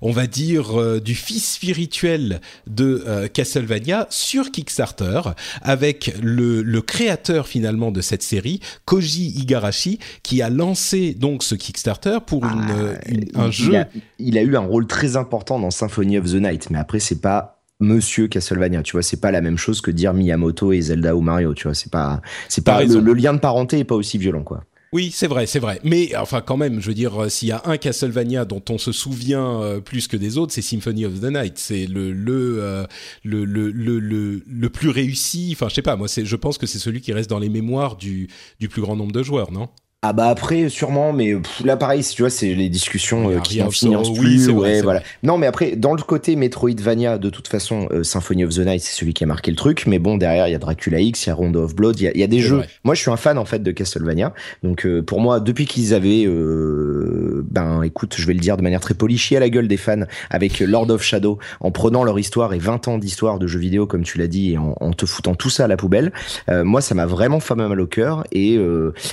on 0.00 0.12
va 0.12 0.26
dire, 0.28 1.00
du 1.00 1.14
fils 1.14 1.54
spirituel 1.54 2.40
de 2.68 3.26
Castlevania 3.32 4.06
sur 4.10 4.50
Kickstarter, 4.52 5.20
avec 5.62 6.14
le, 6.22 6.62
le 6.62 6.80
créateur 6.82 7.48
finalement 7.48 7.90
de 7.90 8.00
cette 8.00 8.22
série, 8.22 8.60
Koji 8.84 9.34
Igarashi, 9.40 9.98
qui 10.22 10.40
a 10.40 10.50
lancé 10.50 11.14
donc 11.14 11.42
ce 11.42 11.54
Kickstarter 11.56 12.18
pour 12.24 12.44
une, 12.44 12.50
Ah, 12.70 13.08
une- 13.08 13.24
un 13.34 13.46
il, 13.48 13.52
jeu. 13.52 13.72
Il 13.72 13.76
a, 13.76 13.88
il 14.20 14.38
a 14.38 14.42
eu 14.42 14.56
un 14.56 14.60
rôle 14.60 14.86
très 14.86 15.16
important 15.16 15.58
dans 15.58 15.63
Symphony 15.70 16.18
of 16.18 16.30
the 16.30 16.34
Night, 16.34 16.70
mais 16.70 16.78
après 16.78 17.00
c'est 17.00 17.20
pas 17.20 17.54
Monsieur 17.80 18.28
Castlevania, 18.28 18.82
tu 18.82 18.92
vois, 18.92 19.02
c'est 19.02 19.20
pas 19.20 19.32
la 19.32 19.40
même 19.40 19.58
chose 19.58 19.80
que 19.80 19.90
dire 19.90 20.14
Miyamoto 20.14 20.72
et 20.72 20.80
Zelda 20.80 21.16
ou 21.16 21.20
Mario, 21.20 21.54
tu 21.54 21.64
vois, 21.64 21.74
c'est 21.74 21.90
pas, 21.90 22.22
c'est 22.48 22.64
pas 22.64 22.84
le, 22.84 23.12
lien 23.12 23.34
de 23.34 23.40
parenté 23.40 23.80
est 23.80 23.84
pas 23.84 23.96
aussi 23.96 24.16
violent, 24.16 24.44
quoi. 24.44 24.62
Oui, 24.92 25.10
c'est 25.12 25.26
vrai, 25.26 25.46
c'est 25.46 25.58
vrai. 25.58 25.80
Mais 25.82 26.14
enfin, 26.14 26.40
quand 26.40 26.56
même, 26.56 26.80
je 26.80 26.86
veux 26.86 26.94
dire, 26.94 27.28
s'il 27.28 27.48
y 27.48 27.52
a 27.52 27.62
un 27.64 27.78
Castlevania 27.78 28.44
dont 28.44 28.62
on 28.70 28.78
se 28.78 28.92
souvient 28.92 29.60
euh, 29.60 29.80
plus 29.80 30.06
que 30.06 30.16
des 30.16 30.38
autres, 30.38 30.52
c'est 30.52 30.62
Symphony 30.62 31.04
of 31.04 31.20
the 31.20 31.24
Night. 31.24 31.58
C'est 31.58 31.86
le 31.86 32.12
le, 32.12 32.58
euh, 32.60 32.86
le 33.24 33.44
le, 33.44 33.72
le, 33.72 33.98
le 33.98 34.44
le 34.46 34.70
plus 34.70 34.90
réussi. 34.90 35.50
Enfin, 35.52 35.68
je 35.68 35.74
sais 35.74 35.82
pas. 35.82 35.96
Moi, 35.96 36.06
c'est, 36.06 36.24
je 36.24 36.36
pense 36.36 36.58
que 36.58 36.66
c'est 36.68 36.78
celui 36.78 37.00
qui 37.00 37.12
reste 37.12 37.28
dans 37.28 37.40
les 37.40 37.48
mémoires 37.48 37.96
du 37.96 38.28
du 38.60 38.68
plus 38.68 38.82
grand 38.82 38.94
nombre 38.94 39.10
de 39.10 39.24
joueurs, 39.24 39.50
non? 39.50 39.68
Ah 40.06 40.12
bah 40.12 40.28
après 40.28 40.68
sûrement 40.68 41.14
mais 41.14 41.34
là 41.64 41.78
pareil 41.78 42.04
tu 42.04 42.20
vois 42.20 42.28
c'est 42.28 42.54
les 42.54 42.68
discussions 42.68 43.30
euh, 43.30 43.38
qui 43.38 43.60
n'en 43.60 43.70
finissent 43.70 44.10
plus 44.10 44.50
ouais, 44.50 44.82
voilà. 44.82 45.02
non 45.22 45.38
mais 45.38 45.46
après 45.46 45.76
dans 45.76 45.94
le 45.94 46.02
côté 46.02 46.36
Metroidvania 46.36 47.16
de 47.16 47.30
toute 47.30 47.48
façon 47.48 47.88
euh, 47.90 48.02
Symphony 48.02 48.44
of 48.44 48.50
the 48.50 48.58
Night 48.58 48.82
c'est 48.82 48.94
celui 48.94 49.14
qui 49.14 49.24
a 49.24 49.26
marqué 49.26 49.50
le 49.50 49.56
truc 49.56 49.86
mais 49.86 49.98
bon 49.98 50.18
derrière 50.18 50.46
il 50.46 50.50
y 50.52 50.54
a 50.54 50.58
Dracula 50.58 51.00
X 51.00 51.24
il 51.24 51.28
y 51.30 51.32
a 51.32 51.34
Rondo 51.34 51.64
of 51.64 51.74
Blood 51.74 51.98
il 52.00 52.12
y 52.14 52.22
a, 52.22 52.26
des 52.26 52.40
jeux. 52.40 52.64
moi 52.84 52.94
je 52.94 53.00
suis 53.00 53.10
un 53.10 53.16
fan 53.16 53.38
en 53.38 53.46
fait 53.46 53.62
de 53.62 53.70
Castlevania. 53.70 54.34
Donc 54.62 54.84
euh, 54.84 55.00
pour 55.00 55.20
moi 55.22 55.40
depuis 55.40 55.64
qu'ils 55.64 55.94
avaient 55.94 56.26
ben 56.26 57.82
écoute 57.82 58.16
je 58.18 58.26
vais 58.26 58.34
le 58.34 58.40
dire 58.40 58.58
de 58.58 58.62
manière 58.62 58.80
très 58.80 58.92
polie 58.92 59.16
chier 59.16 59.38
à 59.38 59.40
la 59.40 59.48
gueule 59.48 59.68
des 59.68 59.78
fans 59.78 60.04
avec 60.28 60.60
Lord 60.60 60.90
of 60.90 61.02
Shadow 61.02 61.38
en 61.60 61.70
prenant 61.70 62.04
leur 62.04 62.18
histoire 62.18 62.52
et 62.52 62.58
20 62.58 62.88
ans 62.88 62.98
d'histoire 62.98 63.38
de 63.38 63.46
jeux 63.46 63.58
vidéo 63.58 63.86
comme 63.86 64.02
tu 64.02 64.18
l'as 64.18 64.26
dit 64.26 64.52
et 64.52 64.58
en, 64.58 64.76
en, 64.80 64.92
te 64.92 65.06
foutant 65.06 65.34
tout 65.34 65.48
ça 65.48 65.64
à 65.64 65.66
la 65.66 65.78
poubelle 65.78 66.12
moi 66.50 66.82
ça 66.82 66.94
m'a 66.94 67.06
vraiment 67.06 67.40
fait 67.40 67.54
mal 67.54 67.80
au 67.80 67.86
cœur. 67.86 68.24
Et 68.32 68.58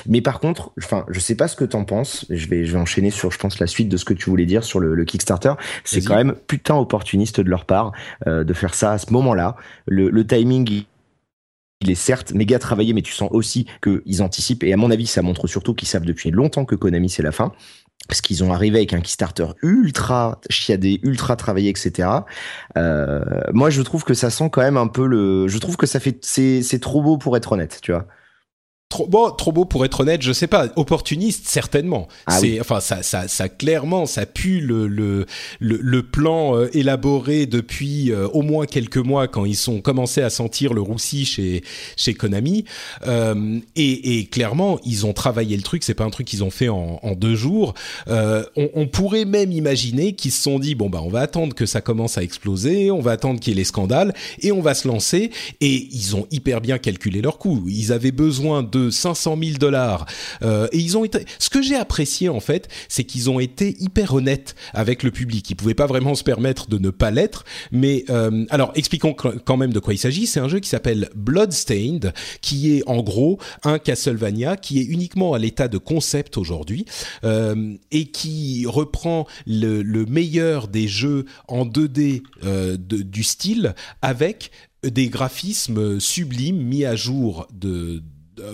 mais 0.05 0.19
par 0.19 0.41
contre 0.41 0.73
enfin, 0.83 1.05
je 1.09 1.19
sais 1.19 1.35
pas 1.35 1.47
ce 1.47 1.55
que 1.55 1.65
t'en 1.65 1.85
penses. 1.85 2.25
Je 2.29 2.47
vais, 2.47 2.65
je 2.65 2.73
vais 2.73 2.79
enchaîner 2.79 3.11
sur, 3.11 3.31
je 3.31 3.37
pense, 3.37 3.59
la 3.59 3.67
suite 3.67 3.89
de 3.89 3.97
ce 3.97 4.05
que 4.05 4.13
tu 4.13 4.29
voulais 4.29 4.45
dire 4.45 4.63
sur 4.63 4.79
le, 4.79 5.03
Kickstarter. 5.05 5.53
C'est 5.83 6.01
quand 6.01 6.15
même 6.15 6.35
putain 6.47 6.75
opportuniste 6.75 7.39
de 7.39 7.49
leur 7.49 7.65
part 7.65 7.91
euh, 8.27 8.43
de 8.43 8.53
faire 8.53 8.73
ça 8.73 8.93
à 8.93 8.97
ce 8.97 9.11
moment-là. 9.11 9.55
Le, 9.87 10.09
le 10.09 10.25
timing, 10.25 10.85
il 11.81 11.89
est 11.89 11.95
certes 11.95 12.33
méga 12.33 12.59
travaillé, 12.59 12.93
mais 12.93 13.01
tu 13.01 13.13
sens 13.13 13.29
aussi 13.31 13.65
qu'ils 13.83 14.21
anticipent. 14.21 14.63
Et 14.63 14.73
à 14.73 14.77
mon 14.77 14.91
avis, 14.91 15.07
ça 15.07 15.21
montre 15.21 15.47
surtout 15.47 15.73
qu'ils 15.73 15.87
savent 15.87 16.05
depuis 16.05 16.31
longtemps 16.31 16.65
que 16.65 16.75
Konami 16.75 17.09
c'est 17.09 17.23
la 17.23 17.31
fin. 17.31 17.51
Parce 18.07 18.21
qu'ils 18.21 18.43
ont 18.43 18.51
arrivé 18.51 18.79
avec 18.79 18.93
un 18.93 18.99
Kickstarter 18.99 19.45
ultra 19.61 20.41
chiadé, 20.49 20.99
ultra 21.03 21.35
travaillé, 21.35 21.69
etc. 21.69 22.09
Euh, 22.75 23.21
moi, 23.53 23.69
je 23.69 23.81
trouve 23.83 24.03
que 24.03 24.15
ça 24.15 24.29
sent 24.29 24.49
quand 24.51 24.61
même 24.61 24.77
un 24.77 24.87
peu 24.87 25.05
le. 25.05 25.47
Je 25.47 25.57
trouve 25.59 25.77
que 25.77 25.85
ça 25.85 25.99
fait. 25.99 26.17
C'est 26.23 26.79
trop 26.81 27.01
beau 27.01 27.17
pour 27.17 27.37
être 27.37 27.51
honnête, 27.51 27.79
tu 27.81 27.91
vois. 27.91 28.07
Trop, 28.91 29.07
bon, 29.07 29.31
trop 29.31 29.53
beau 29.53 29.63
pour 29.63 29.85
être 29.85 30.01
honnête, 30.01 30.21
je 30.21 30.33
sais 30.33 30.47
pas. 30.47 30.67
Opportuniste, 30.75 31.47
certainement. 31.47 32.09
Ah 32.27 32.37
c'est, 32.37 32.59
enfin, 32.59 32.81
ça, 32.81 33.03
ça, 33.03 33.29
ça, 33.29 33.47
clairement, 33.47 34.05
ça 34.05 34.25
pue 34.25 34.59
le 34.59 34.85
le 34.89 35.25
le, 35.61 36.03
plan 36.03 36.57
euh, 36.57 36.69
élaboré 36.73 37.45
depuis 37.45 38.11
euh, 38.11 38.27
au 38.33 38.41
moins 38.41 38.65
quelques 38.65 38.97
mois 38.97 39.29
quand 39.29 39.45
ils 39.45 39.55
sont 39.55 39.79
commencé 39.79 40.21
à 40.21 40.29
sentir 40.29 40.73
le 40.73 40.81
roussi 40.81 41.23
chez 41.23 41.63
chez 41.95 42.13
Konami. 42.15 42.65
Euh, 43.07 43.59
et, 43.77 44.17
et, 44.17 44.25
clairement, 44.25 44.77
ils 44.83 45.05
ont 45.05 45.13
travaillé 45.13 45.55
le 45.55 45.63
truc. 45.63 45.83
C'est 45.83 45.93
pas 45.93 46.03
un 46.03 46.09
truc 46.09 46.27
qu'ils 46.27 46.43
ont 46.43 46.51
fait 46.51 46.67
en, 46.67 46.99
en 47.01 47.13
deux 47.13 47.35
jours. 47.35 47.73
On, 48.07 48.43
on, 48.75 48.87
pourrait 48.87 49.23
même 49.23 49.53
imaginer 49.53 50.13
qu'ils 50.13 50.33
se 50.33 50.41
sont 50.41 50.59
dit 50.59 50.75
bon 50.75 50.89
bah 50.89 50.99
on 51.01 51.09
va 51.09 51.21
attendre 51.21 51.55
que 51.55 51.65
ça 51.65 51.79
commence 51.79 52.17
à 52.17 52.23
exploser, 52.23 52.91
on 52.91 52.99
va 52.99 53.11
attendre 53.11 53.39
qu'il 53.39 53.53
y 53.53 53.55
ait 53.55 53.59
les 53.59 53.63
scandales 53.63 54.13
et 54.41 54.51
on 54.51 54.61
va 54.61 54.73
se 54.73 54.85
lancer. 54.89 55.31
Et 55.61 55.87
ils 55.93 56.17
ont 56.17 56.27
hyper 56.29 56.59
bien 56.59 56.77
calculé 56.77 57.21
leur 57.21 57.37
coût. 57.37 57.63
Ils 57.69 57.93
avaient 57.93 58.11
besoin 58.11 58.63
de 58.63 58.80
500 58.89 59.37
000 59.41 59.57
dollars. 59.57 60.05
Euh, 60.41 60.67
et 60.71 60.79
ils 60.79 60.97
ont 60.97 61.03
été. 61.03 61.25
Ce 61.39 61.49
que 61.49 61.61
j'ai 61.61 61.75
apprécié 61.75 62.29
en 62.29 62.39
fait, 62.39 62.67
c'est 62.87 63.03
qu'ils 63.03 63.29
ont 63.29 63.39
été 63.39 63.75
hyper 63.79 64.13
honnêtes 64.13 64.55
avec 64.73 65.03
le 65.03 65.11
public. 65.11 65.49
Ils 65.49 65.55
pouvaient 65.55 65.73
pas 65.73 65.87
vraiment 65.87 66.15
se 66.15 66.23
permettre 66.23 66.69
de 66.69 66.77
ne 66.77 66.89
pas 66.89 67.11
l'être. 67.11 67.45
Mais 67.71 68.05
euh, 68.09 68.45
alors, 68.49 68.71
expliquons 68.75 69.13
quand 69.13 69.57
même 69.57 69.73
de 69.73 69.79
quoi 69.79 69.93
il 69.93 69.97
s'agit. 69.97 70.27
C'est 70.27 70.39
un 70.39 70.47
jeu 70.47 70.59
qui 70.59 70.69
s'appelle 70.69 71.09
Bloodstained, 71.15 72.13
qui 72.41 72.77
est 72.77 72.83
en 72.87 73.01
gros 73.01 73.39
un 73.63 73.79
Castlevania 73.79 74.57
qui 74.57 74.79
est 74.79 74.83
uniquement 74.83 75.33
à 75.33 75.39
l'état 75.39 75.67
de 75.67 75.77
concept 75.77 76.37
aujourd'hui 76.37 76.85
euh, 77.23 77.75
et 77.91 78.05
qui 78.05 78.65
reprend 78.67 79.27
le, 79.45 79.81
le, 79.81 80.05
meilleur 80.05 80.67
des 80.67 80.87
jeux 80.87 81.25
en 81.47 81.65
2D 81.65 82.23
euh, 82.43 82.77
de, 82.77 82.97
du 82.97 83.23
style 83.23 83.75
avec 84.01 84.51
des 84.83 85.09
graphismes 85.09 85.99
sublimes 85.99 86.61
mis 86.61 86.85
à 86.85 86.95
jour 86.95 87.47
de 87.53 88.01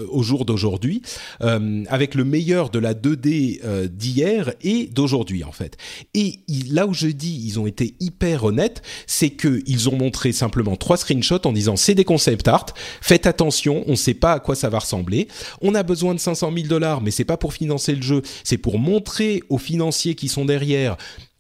au 0.10 0.24
jour 0.24 0.46
d'aujourd'hui, 0.46 1.02
euh, 1.42 1.84
avec 1.90 2.16
le 2.16 2.24
meilleur 2.24 2.70
de 2.70 2.80
la 2.80 2.94
2D 2.94 3.60
euh, 3.64 3.88
d'hier 3.88 4.54
et 4.62 4.88
d'aujourd'hui 4.88 5.44
en 5.44 5.52
fait. 5.52 5.78
Et 6.14 6.40
là 6.70 6.88
où 6.88 6.94
je 6.94 7.08
dis 7.08 7.42
ils 7.46 7.60
ont 7.60 7.68
été 7.68 7.96
hyper 8.00 8.44
honnêtes, 8.44 8.82
c'est 9.06 9.30
que 9.30 9.62
ils 9.66 9.90
ont 9.90 9.98
montré 9.98 10.32
simplement 10.32 10.76
trois 10.76 10.98
screenshots 10.98 11.46
en 11.46 11.52
disant 11.52 11.76
c'est 11.76 11.96
des 11.96 12.06
concept 12.06 12.48
art, 12.48 12.68
faites 13.02 13.28
attention, 13.28 13.84
on 13.88 13.92
ne 13.92 13.96
sait 13.96 14.14
pas 14.14 14.34
à 14.34 14.40
quoi 14.40 14.56
ça 14.56 14.70
va 14.70 14.80
ressembler. 14.80 15.28
On 15.62 15.76
a 15.76 15.84
besoin 15.84 16.14
de 16.14 16.20
500 16.20 16.52
000 16.54 16.68
dollars, 16.68 17.02
mais 17.02 17.12
c'est 17.12 17.26
pas 17.26 17.38
pour 17.38 17.54
financer 17.54 17.96
le 17.96 18.02
jeu, 18.02 18.22
c'est 18.44 18.58
pour 18.58 18.80
montrer 18.80 19.44
aux 19.50 19.58
financiers 19.58 20.16
qui 20.16 20.28
sont 20.28 20.46
derrière 20.46 20.98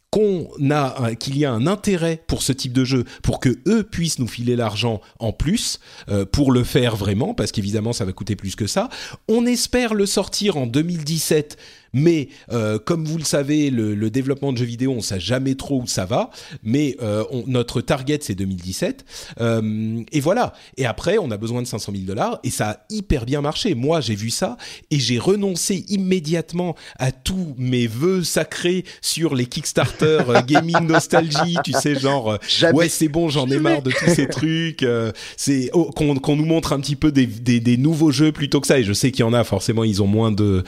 qu'on 0.10 0.48
a 0.72 1.16
qu'il 1.16 1.38
y 1.38 1.46
a 1.46 1.52
un 1.52 1.68
intérêt 1.68 2.24
pour 2.28 2.42
ce 2.42 2.54
type 2.54 2.74
de 2.74 2.86
jeu 2.86 3.04
pour 3.24 3.40
que 3.40 3.60
eux 3.68 3.84
puissent 3.84 4.20
nous 4.20 4.28
filer 4.28 4.56
l'argent 4.56 5.02
en 5.20 5.34
plus 5.34 5.80
euh, 6.10 6.26
pour 6.26 6.52
le 6.52 6.64
faire 6.64 6.96
vraiment 6.96 7.34
parce 7.34 7.52
qu'évidemment 7.52 7.94
ça 7.94 8.06
va 8.06 8.14
coûter 8.14 8.36
plus 8.36 8.56
que 8.56 8.68
ça. 8.68 8.90
On 9.28 9.46
espère 9.46 9.94
le 9.94 10.06
sortir 10.06 10.58
en 10.58 10.66
2017 10.66 11.58
mais 11.94 12.30
euh, 12.52 12.80
comme 12.80 13.06
vous 13.06 13.18
le 13.18 13.24
savez, 13.24 13.70
le, 13.70 14.10
développement 14.10 14.54
de 14.54 14.58
jeux 14.58 14.66
vidéo, 14.66 14.94
on 14.96 15.02
sait 15.02 15.20
jamais 15.20 15.56
trop 15.56 15.82
où 15.82 15.88
ça 15.88 16.06
va. 16.06 16.30
Mais 16.64 16.96
euh, 17.02 17.24
notre 17.46 17.82
target 17.82 18.20
c'est 18.22 18.36
2017. 18.36 19.06
Euh, 19.42 20.02
et 20.12 20.20
voilà. 20.22 20.54
Et 20.78 20.86
après, 20.86 21.18
on 21.18 21.30
a 21.30 21.38
besoin 21.38 21.62
de 21.62 21.68
500 21.68 21.92
000 21.92 22.06
dollars 22.06 22.40
et 22.44 22.50
ça 22.50 22.70
a 22.70 22.80
hyper 22.90 23.26
bien 23.26 23.42
marché. 23.42 23.76
Moi, 23.76 24.02
j'ai 24.02 24.16
vu 24.16 24.30
ça 24.30 24.58
et 24.92 25.00
j'ai 25.00 25.20
renoncé 25.20 25.86
immédiatement 25.90 26.76
à 27.00 27.12
tous 27.12 27.54
mes 27.58 27.88
vœux 27.88 28.24
sacrés 28.24 28.86
sur 29.02 29.36
les 29.36 29.46
Kickstarter 29.46 30.20
gaming 30.48 30.88
nostalgie. 30.88 31.58
Tu 31.64 31.74
sais, 31.74 32.00
genre 32.00 32.38
ouais, 32.74 32.90
c'est 32.90 33.10
bon, 33.10 33.30
j'en 33.30 33.50
ai 33.50 33.60
marre 33.60 33.82
de 33.82 33.92
tous 33.92 34.14
ces 34.16 34.28
trucs. 34.28 34.86
c'est 35.36 35.70
oh, 35.74 35.92
qu'on 35.92 36.36
nous 36.36 36.46
montre 36.46 36.74
un 36.74 36.80
petit 36.80 36.96
peu 36.96 37.12
des, 37.12 37.26
des, 37.26 37.60
des, 37.60 37.78
nouveaux 37.78 38.12
jeux 38.12 38.32
plutôt 38.32 38.62
que 38.62 38.68
ça. 38.68 38.80
Et 38.80 38.84
je 38.84 38.94
sais 38.94 39.12
qu'il 39.12 39.22
y 39.22 39.24
en 39.24 39.34
a 39.34 39.44
forcément, 39.44 39.84
ils 39.84 40.02
ont 40.02 40.08
moins 40.08 40.32
de 40.32 40.64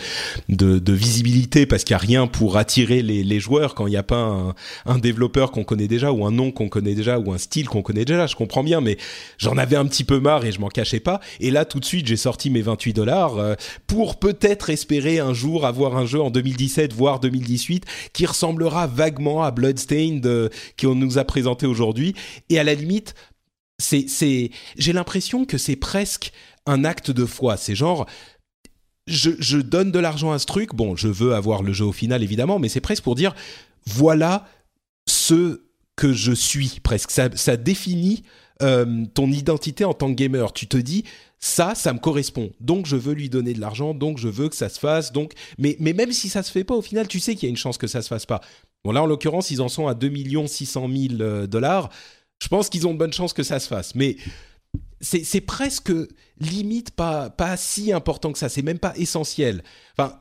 de, 0.49 0.79
de 0.79 0.93
visibilité 1.09 1.65
parce 1.65 1.83
qu'il 1.83 1.95
n'y 1.95 2.01
a 2.01 2.05
rien 2.05 2.27
pour 2.27 2.57
attirer 2.57 3.01
les, 3.01 3.39
joueurs 3.39 3.73
quand 3.73 3.87
il 3.87 3.91
n'y 3.91 3.97
a 3.97 4.03
pas 4.03 4.53
un, 4.85 4.97
développeur 4.99 5.51
qu'on 5.51 5.63
connaît 5.63 5.87
déjà 5.87 6.11
ou 6.11 6.25
un 6.25 6.31
nom 6.31 6.51
qu'on 6.51 6.69
connaît 6.69 6.93
déjà 6.93 7.17
ou 7.17 7.31
un 7.31 7.39
style 7.39 7.67
qu'on 7.67 7.81
connaît 7.81 8.05
déjà. 8.05 8.27
Je 8.27 8.35
comprends 8.35 8.63
bien, 8.63 8.79
mais 8.79 8.97
j'en 9.39 9.57
avais 9.57 9.75
un 9.75 9.85
petit 9.85 10.03
peu 10.03 10.19
marre 10.19 10.45
et 10.45 10.51
je 10.51 10.59
m'en 10.59 10.67
cachais 10.67 10.99
pas. 10.99 11.19
Et 11.39 11.49
là, 11.49 11.65
tout 11.65 11.79
de 11.79 11.85
suite, 11.85 12.05
j'ai 12.05 12.17
sorti 12.17 12.51
mes 12.51 12.61
28 12.61 12.93
dollars 12.93 13.37
euh, 13.37 13.55
pour 13.87 14.19
peut-être 14.19 14.69
espérer 14.69 15.19
un 15.19 15.33
jour 15.33 15.65
avoir 15.65 15.97
un 15.97 16.05
jeu 16.05 16.21
en 16.21 16.29
2017 16.29 16.93
voire 16.93 17.19
2018 17.19 17.85
qui 18.13 18.25
ressemblera 18.27 18.85
vaguement 18.85 19.43
à 19.43 19.49
Bloodstained 19.49 20.25
euh, 20.27 20.49
qu'on 20.79 20.95
nous 20.95 21.17
a 21.17 21.23
présenté 21.23 21.65
aujourd'hui. 21.65 22.13
Et 22.49 22.59
à 22.59 22.63
la 22.63 22.75
limite, 22.75 23.15
c'est, 23.79 24.51
j'ai 24.77 24.93
l'impression 24.93 25.45
que 25.45 25.57
c'est 25.57 25.77
presque 25.77 26.33
un 26.65 26.83
acte 26.83 27.09
de 27.09 27.25
foi. 27.25 27.57
C'est 27.57 27.75
genre, 27.75 28.05
je, 29.09 29.57
donne 29.57 29.91
de 29.91 29.99
l'argent 29.99 30.31
à 30.31 30.39
ce 30.39 30.45
truc. 30.45 30.73
Bon, 30.73 30.95
je 30.95 31.07
veux 31.07 31.33
avoir 31.33 31.63
le 31.63 31.73
jeu 31.73 31.85
au 31.85 31.91
final, 31.91 32.23
évidemment, 32.23 32.59
mais 32.59 32.69
c'est 32.69 32.81
presque 32.81 33.03
pour 33.03 33.15
dire 33.15 33.35
voilà 33.85 34.47
ce 35.07 35.61
que 35.95 36.13
je 36.13 36.31
suis, 36.31 36.79
presque. 36.83 37.11
Ça, 37.11 37.57
définit 37.57 38.23
euh, 38.61 39.05
ton 39.13 39.31
identité 39.31 39.83
en 39.85 39.93
tant 39.93 40.07
que 40.07 40.13
gamer. 40.13 40.53
Tu 40.53 40.67
te 40.67 40.77
dis 40.77 41.03
ça, 41.39 41.73
ça 41.75 41.93
me 41.93 41.99
correspond. 41.99 42.51
Donc 42.59 42.85
je 42.85 42.95
veux 42.95 43.13
lui 43.13 43.29
donner 43.29 43.53
de 43.53 43.61
l'argent, 43.61 43.93
donc 43.93 44.17
je 44.17 44.27
veux 44.27 44.49
que 44.49 44.55
ça 44.55 44.69
se 44.69 44.79
fasse. 44.79 45.11
Donc, 45.11 45.33
mais, 45.57 45.75
mais 45.79 45.93
même 45.93 46.11
si 46.11 46.29
ça 46.29 46.43
se 46.43 46.51
fait 46.51 46.63
pas, 46.63 46.75
au 46.75 46.81
final, 46.81 47.07
tu 47.07 47.19
sais 47.19 47.35
qu'il 47.35 47.47
y 47.47 47.49
a 47.49 47.51
une 47.51 47.57
chance 47.57 47.77
que 47.77 47.87
ça 47.87 48.01
se 48.01 48.07
fasse 48.07 48.25
pas. 48.25 48.41
Bon 48.83 48.91
là, 48.91 49.03
en 49.03 49.05
l'occurrence, 49.05 49.51
ils 49.51 49.61
en 49.61 49.67
sont 49.67 49.87
à 49.87 49.93
2 49.93 50.47
600 50.47 50.89
000 51.17 51.47
dollars. 51.47 51.89
Je 52.41 52.47
pense 52.47 52.69
qu'ils 52.69 52.87
ont 52.87 52.93
de 52.93 52.97
bonnes 52.97 53.13
chances 53.13 53.33
que 53.33 53.43
ça 53.43 53.59
se 53.59 53.67
fasse. 53.67 53.95
Mais 53.95 54.15
c'est 55.01 55.41
presque 55.41 55.91
limite 56.39 56.91
pas, 56.91 57.29
pas 57.29 57.57
si 57.57 57.91
important 57.91 58.31
que 58.31 58.39
ça, 58.39 58.49
c'est 58.49 58.61
même 58.61 58.79
pas 58.79 58.93
essentiel. 58.97 59.63
Enfin, 59.97 60.19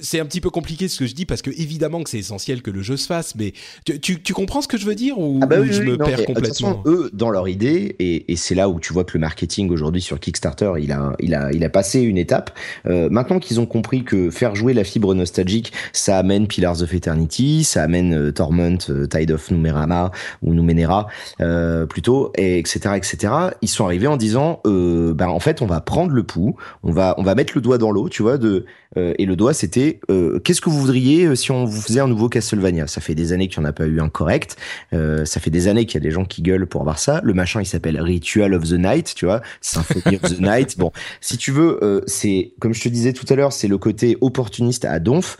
c'est 0.00 0.20
un 0.20 0.26
petit 0.26 0.40
peu 0.40 0.50
compliqué 0.50 0.86
ce 0.88 0.98
que 0.98 1.06
je 1.06 1.14
dis 1.14 1.26
parce 1.26 1.42
que 1.42 1.50
évidemment 1.50 2.02
que 2.02 2.10
c'est 2.10 2.18
essentiel 2.18 2.62
que 2.62 2.70
le 2.70 2.82
jeu 2.82 2.96
se 2.96 3.06
fasse, 3.06 3.34
mais 3.34 3.52
tu, 3.84 4.20
tu, 4.22 4.32
comprends 4.32 4.62
ce 4.62 4.68
que 4.68 4.78
je 4.78 4.86
veux 4.86 4.94
dire 4.94 5.18
ou, 5.18 5.40
ah 5.42 5.46
bah 5.46 5.56
je 5.68 5.82
me 5.82 5.96
perds 5.96 6.24
complètement 6.24 6.68
façon, 6.68 6.82
Eux, 6.86 7.10
dans 7.12 7.30
leur 7.30 7.48
idée, 7.48 7.96
et, 7.98 8.30
et 8.30 8.36
c'est 8.36 8.54
là 8.54 8.68
où 8.68 8.78
tu 8.78 8.92
vois 8.92 9.04
que 9.04 9.12
le 9.14 9.20
marketing 9.20 9.70
aujourd'hui 9.70 10.00
sur 10.00 10.20
Kickstarter, 10.20 10.72
il 10.78 10.92
a, 10.92 11.14
il 11.18 11.34
a, 11.34 11.52
il 11.52 11.64
a 11.64 11.68
passé 11.68 12.00
une 12.00 12.16
étape. 12.18 12.56
Euh, 12.86 13.08
maintenant 13.10 13.40
qu'ils 13.40 13.58
ont 13.60 13.66
compris 13.66 14.04
que 14.04 14.30
faire 14.30 14.54
jouer 14.54 14.72
la 14.72 14.84
fibre 14.84 15.14
nostalgique, 15.14 15.72
ça 15.92 16.18
amène 16.18 16.46
Pillars 16.46 16.82
of 16.82 16.94
Eternity, 16.94 17.64
ça 17.64 17.82
amène 17.82 18.14
euh, 18.14 18.32
Torment, 18.32 18.78
euh, 18.90 19.06
Tide 19.06 19.32
of 19.32 19.50
Numenera 19.50 20.12
ou 20.42 20.54
Numenera 20.54 21.08
euh, 21.40 21.86
plutôt, 21.86 22.32
et 22.36 22.58
etc., 22.58 22.94
etc. 22.96 23.32
Ils 23.62 23.68
sont 23.68 23.84
arrivés 23.84 24.06
en 24.06 24.16
disant, 24.16 24.60
ben 24.64 25.28
en 25.28 25.40
fait, 25.40 25.60
on 25.62 25.66
va 25.66 25.80
prendre 25.80 26.12
le 26.12 26.22
pouls, 26.22 26.56
on 26.82 26.92
va, 26.92 27.14
on 27.18 27.22
va 27.22 27.34
mettre 27.34 27.52
le 27.56 27.60
doigt 27.60 27.78
dans 27.78 27.90
l'eau, 27.90 28.08
tu 28.08 28.22
vois, 28.22 28.38
de 28.38 28.64
et 28.96 29.26
le 29.26 29.36
doigt 29.36 29.52
c'était 29.52 29.87
c'est 29.88 30.42
qu'est-ce 30.42 30.60
que 30.60 30.70
vous 30.70 30.80
voudriez 30.80 31.34
si 31.36 31.50
on 31.50 31.64
vous 31.64 31.80
faisait 31.80 32.00
un 32.00 32.08
nouveau 32.08 32.28
Castlevania? 32.28 32.86
Ça 32.86 33.00
fait 33.00 33.14
des 33.14 33.32
années 33.32 33.48
qu'il 33.48 33.60
n'y 33.60 33.66
en 33.66 33.70
a 33.70 33.72
pas 33.72 33.86
eu 33.86 34.00
un 34.00 34.08
correct. 34.08 34.56
ça 34.92 35.40
fait 35.40 35.50
des 35.50 35.68
années 35.68 35.86
qu'il 35.86 35.94
y 35.94 36.02
a 36.02 36.06
des 36.06 36.10
gens 36.10 36.24
qui 36.24 36.42
gueulent 36.42 36.66
pour 36.66 36.80
avoir 36.80 36.98
ça. 36.98 37.20
Le 37.24 37.34
machin, 37.34 37.60
il 37.60 37.66
s'appelle 37.66 38.00
Ritual 38.00 38.54
of 38.54 38.64
the 38.64 38.72
Night, 38.72 39.14
tu 39.14 39.26
vois, 39.26 39.42
Symphony 39.60 40.16
of 40.16 40.22
the 40.22 40.40
Night. 40.40 40.78
Bon, 40.78 40.92
si 41.20 41.36
tu 41.36 41.52
veux, 41.52 42.02
c'est 42.06 42.52
comme 42.60 42.74
je 42.74 42.82
te 42.82 42.88
disais 42.88 43.12
tout 43.12 43.26
à 43.28 43.34
l'heure, 43.34 43.52
c'est 43.52 43.68
le 43.68 43.78
côté 43.78 44.16
opportuniste 44.20 44.84
à 44.84 44.98
donf. 44.98 45.36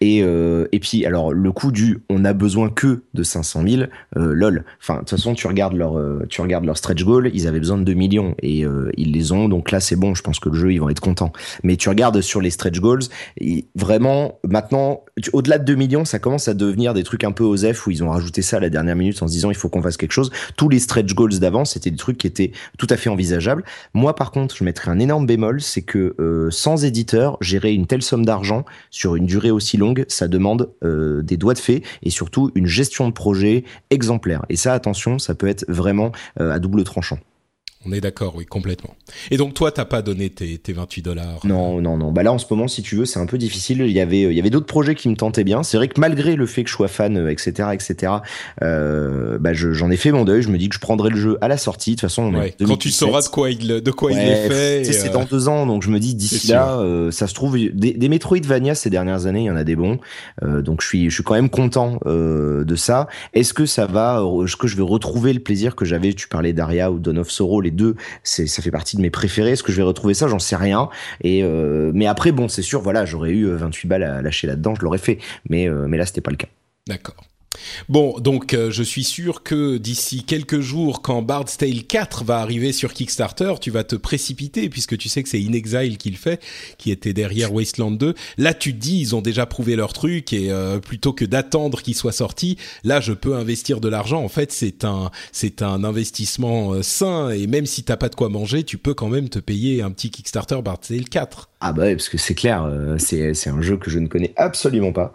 Et, 0.00 0.22
euh, 0.22 0.66
et 0.72 0.80
puis, 0.80 1.04
alors, 1.04 1.32
le 1.32 1.52
coût 1.52 1.72
du 1.72 2.00
on 2.08 2.24
a 2.24 2.32
besoin 2.32 2.70
que 2.70 3.02
de 3.14 3.22
500 3.22 3.62
000, 3.66 3.82
euh, 4.16 4.32
lol. 4.34 4.64
Enfin, 4.80 4.94
de 4.94 4.98
toute 5.00 5.10
façon, 5.10 5.34
tu 5.34 5.46
regardes 5.46 5.74
leur, 5.74 5.98
euh, 5.98 6.24
tu 6.28 6.40
regardes 6.40 6.64
leur 6.64 6.76
stretch 6.76 7.04
goal, 7.04 7.30
ils 7.32 7.46
avaient 7.46 7.58
besoin 7.58 7.78
de 7.78 7.84
2 7.84 7.94
millions 7.94 8.34
et 8.42 8.64
ils 8.96 9.12
les 9.12 9.32
ont, 9.32 9.48
donc 9.48 9.70
là, 9.70 9.80
c'est 9.80 9.96
bon, 9.96 10.14
je 10.14 10.22
pense 10.22 10.38
que 10.38 10.48
le 10.48 10.54
jeu, 10.54 10.72
ils 10.72 10.78
vont 10.78 10.88
être 10.88 11.00
contents. 11.00 11.32
Mais 11.62 11.76
tu 11.76 11.88
regardes 11.88 12.20
sur 12.20 12.40
les 12.40 12.50
stretch 12.50 12.80
goals, 12.80 13.02
vraiment, 13.74 14.38
maintenant, 14.44 15.04
au-delà 15.32 15.58
de 15.58 15.64
2 15.64 15.74
millions, 15.74 16.04
ça 16.04 16.18
commence 16.18 16.48
à 16.48 16.54
devenir 16.54 16.94
des 16.94 17.02
trucs 17.02 17.24
un 17.24 17.32
peu 17.32 17.44
osef 17.44 17.86
où 17.86 17.90
ils 17.90 18.02
ont 18.02 18.10
rajouté 18.10 18.42
ça 18.42 18.56
à 18.56 18.60
la 18.60 18.70
dernière 18.70 18.96
minute 18.96 19.22
en 19.22 19.28
se 19.28 19.32
disant 19.32 19.50
il 19.50 19.56
faut 19.56 19.68
qu'on 19.68 19.82
fasse 19.82 19.96
quelque 19.96 20.12
chose. 20.12 20.30
Tous 20.56 20.68
les 20.68 20.78
stretch 20.78 21.14
goals 21.14 21.38
d'avant, 21.38 21.64
c'était 21.64 21.90
des 21.90 21.96
trucs 21.96 22.18
qui 22.18 22.26
étaient 22.26 22.52
tout 22.78 22.86
à 22.90 22.96
fait 22.96 23.10
envisageables. 23.10 23.64
Moi, 23.92 24.14
par 24.14 24.30
contre, 24.30 24.56
je 24.56 24.64
mettrais 24.64 24.90
un 24.90 24.98
énorme 24.98 25.26
bémol, 25.26 25.60
c'est 25.60 25.82
que 25.82 26.14
sans 26.50 26.84
éditeur, 26.84 27.36
gérer 27.40 27.72
une 27.72 27.86
telle 27.86 28.02
somme 28.02 28.24
d'argent 28.24 28.64
sur 28.90 29.16
une 29.16 29.26
durée 29.26 29.50
aussi 29.50 29.76
longue, 29.76 29.83
ça 30.08 30.28
demande 30.28 30.70
euh, 30.84 31.22
des 31.22 31.36
doigts 31.36 31.54
de 31.54 31.58
fée 31.58 31.82
et 32.02 32.10
surtout 32.10 32.50
une 32.54 32.66
gestion 32.66 33.08
de 33.08 33.12
projet 33.12 33.64
exemplaire. 33.90 34.44
Et 34.48 34.56
ça, 34.56 34.72
attention, 34.72 35.18
ça 35.18 35.34
peut 35.34 35.48
être 35.48 35.64
vraiment 35.68 36.12
euh, 36.40 36.52
à 36.52 36.58
double 36.58 36.84
tranchant. 36.84 37.18
On 37.86 37.92
est 37.92 38.00
d'accord, 38.00 38.34
oui, 38.36 38.46
complètement. 38.46 38.94
Et 39.30 39.36
donc 39.36 39.54
toi, 39.54 39.70
t'as 39.70 39.84
pas 39.84 40.02
donné 40.02 40.30
tes, 40.30 40.58
tes 40.58 40.72
28 40.72 41.02
dollars 41.02 41.40
Non, 41.44 41.80
non, 41.80 41.96
non. 41.96 42.12
Bah 42.12 42.22
là, 42.22 42.32
en 42.32 42.38
ce 42.38 42.46
moment, 42.50 42.68
si 42.68 42.82
tu 42.82 42.96
veux, 42.96 43.04
c'est 43.04 43.18
un 43.18 43.26
peu 43.26 43.38
difficile. 43.38 43.80
Il 43.80 43.92
y 43.92 44.00
avait, 44.00 44.22
il 44.22 44.32
y 44.32 44.40
avait 44.40 44.50
d'autres 44.50 44.66
projets 44.66 44.94
qui 44.94 45.08
me 45.08 45.16
tentaient 45.16 45.44
bien. 45.44 45.62
C'est 45.62 45.76
vrai 45.76 45.88
que 45.88 46.00
malgré 46.00 46.36
le 46.36 46.46
fait 46.46 46.64
que 46.64 46.70
je 46.70 46.74
sois 46.74 46.88
fan, 46.88 47.28
etc., 47.28 47.52
euh, 47.60 47.72
etc., 47.72 48.12
euh, 48.62 49.38
bah 49.38 49.52
j'en 49.52 49.90
ai 49.90 49.96
fait 49.96 50.12
mon 50.12 50.24
deuil. 50.24 50.42
Je 50.42 50.48
me 50.48 50.58
dis 50.58 50.68
que 50.68 50.74
je 50.74 50.80
prendrai 50.80 51.10
le 51.10 51.16
jeu 51.16 51.38
à 51.40 51.48
la 51.48 51.56
sortie. 51.56 51.92
De 51.92 51.94
toute 51.96 52.08
façon, 52.08 52.32
quand 52.60 52.76
tu 52.76 52.90
sauras 52.90 53.22
de 53.22 53.28
quoi 53.28 53.50
il, 53.50 53.66
de 53.66 53.90
quoi 53.90 54.12
il 54.12 54.18
est 54.18 54.48
fait. 54.48 54.84
C'est 54.84 55.10
dans 55.10 55.24
deux 55.24 55.48
ans, 55.48 55.66
donc 55.66 55.82
je 55.82 55.90
me 55.90 55.98
dis 55.98 56.14
d'ici 56.14 56.48
là, 56.48 56.78
euh, 56.78 57.10
ça 57.10 57.26
se 57.26 57.34
trouve 57.34 57.56
des, 57.56 57.92
des 57.92 58.08
Metroidvania 58.08 58.74
ces 58.74 58.90
dernières 58.90 59.26
années, 59.26 59.40
il 59.40 59.46
y 59.46 59.50
en 59.50 59.56
a 59.56 59.64
des 59.64 59.76
bons. 59.76 59.98
Euh, 60.42 60.62
donc 60.62 60.80
je 60.80 60.86
suis, 60.86 61.10
je 61.10 61.14
suis 61.14 61.22
quand 61.22 61.34
même 61.34 61.50
content 61.50 61.98
euh, 62.06 62.64
de 62.64 62.76
ça. 62.76 63.08
Est-ce 63.32 63.54
que 63.54 63.66
ça 63.66 63.86
va, 63.86 64.22
est-ce 64.44 64.56
que 64.56 64.66
je 64.66 64.76
vais 64.76 64.82
retrouver 64.82 65.32
le 65.32 65.40
plaisir 65.40 65.76
que 65.76 65.84
j'avais? 65.84 66.12
Tu 66.14 66.28
parlais 66.28 66.52
d'Aria 66.52 66.90
ou 66.90 66.98
Dawn 66.98 67.18
of 67.18 67.30
Sorrow, 67.30 67.60
les 67.60 67.70
deux, 67.74 67.96
ça 68.22 68.62
fait 68.62 68.70
partie 68.70 68.96
de 68.96 69.02
mes 69.02 69.10
préférés. 69.10 69.52
Est-ce 69.52 69.62
que 69.62 69.72
je 69.72 69.76
vais 69.76 69.82
retrouver 69.82 70.14
ça? 70.14 70.28
J'en 70.28 70.38
sais 70.38 70.56
rien. 70.56 70.88
Et 71.22 71.42
euh, 71.42 71.92
mais 71.94 72.06
après, 72.06 72.32
bon, 72.32 72.48
c'est 72.48 72.62
sûr, 72.62 72.80
voilà, 72.80 73.04
j'aurais 73.04 73.32
eu 73.32 73.46
28 73.46 73.88
balles 73.88 74.02
à 74.02 74.22
lâcher 74.22 74.46
là-dedans, 74.46 74.74
je 74.74 74.82
l'aurais 74.82 74.98
fait. 74.98 75.18
Mais 75.48 75.68
euh, 75.68 75.86
mais 75.88 75.96
là, 75.96 76.06
c'était 76.06 76.20
pas 76.20 76.30
le 76.30 76.36
cas. 76.36 76.48
D'accord. 76.86 77.16
Bon, 77.88 78.18
donc 78.18 78.54
euh, 78.54 78.70
je 78.70 78.82
suis 78.82 79.04
sûr 79.04 79.42
que 79.42 79.76
d'ici 79.76 80.24
quelques 80.24 80.60
jours, 80.60 81.02
quand 81.02 81.22
Bard's 81.22 81.56
Tale 81.56 81.84
4 81.84 82.24
va 82.24 82.38
arriver 82.38 82.72
sur 82.72 82.92
Kickstarter, 82.92 83.54
tu 83.60 83.70
vas 83.70 83.84
te 83.84 83.96
précipiter 83.96 84.68
puisque 84.68 84.96
tu 84.96 85.08
sais 85.08 85.22
que 85.22 85.28
c'est 85.28 85.40
InXile 85.40 85.98
qui 85.98 86.10
le 86.10 86.16
fait, 86.16 86.40
qui 86.78 86.90
était 86.90 87.12
derrière 87.12 87.52
Wasteland 87.52 87.92
2. 87.92 88.14
Là, 88.38 88.54
tu 88.54 88.74
te 88.74 88.80
dis, 88.80 89.00
ils 89.00 89.14
ont 89.14 89.20
déjà 89.20 89.46
prouvé 89.46 89.76
leur 89.76 89.92
truc 89.92 90.32
et 90.32 90.50
euh, 90.50 90.78
plutôt 90.78 91.12
que 91.12 91.24
d'attendre 91.24 91.82
qu'il 91.82 91.94
soit 91.94 92.12
sorti, 92.12 92.56
là, 92.82 93.00
je 93.00 93.12
peux 93.12 93.34
investir 93.34 93.80
de 93.80 93.88
l'argent. 93.88 94.22
En 94.22 94.28
fait, 94.28 94.52
c'est 94.52 94.84
un 94.84 95.10
c'est 95.32 95.62
un 95.62 95.84
investissement 95.84 96.72
euh, 96.72 96.82
sain 96.82 97.30
et 97.30 97.46
même 97.46 97.66
si 97.66 97.84
t'as 97.84 97.96
pas 97.96 98.08
de 98.08 98.14
quoi 98.14 98.28
manger, 98.28 98.64
tu 98.64 98.78
peux 98.78 98.94
quand 98.94 99.08
même 99.08 99.28
te 99.28 99.38
payer 99.38 99.82
un 99.82 99.90
petit 99.90 100.10
Kickstarter 100.10 100.60
Bard's 100.62 100.88
Tale 100.88 101.08
4. 101.08 101.50
Ah 101.60 101.72
bah 101.72 101.84
oui, 101.86 101.94
parce 101.94 102.10
que 102.10 102.18
c'est 102.18 102.34
clair, 102.34 102.70
c'est 102.98 103.32
c'est 103.32 103.48
un 103.48 103.62
jeu 103.62 103.78
que 103.78 103.90
je 103.90 103.98
ne 103.98 104.06
connais 104.06 104.34
absolument 104.36 104.92
pas. 104.92 105.14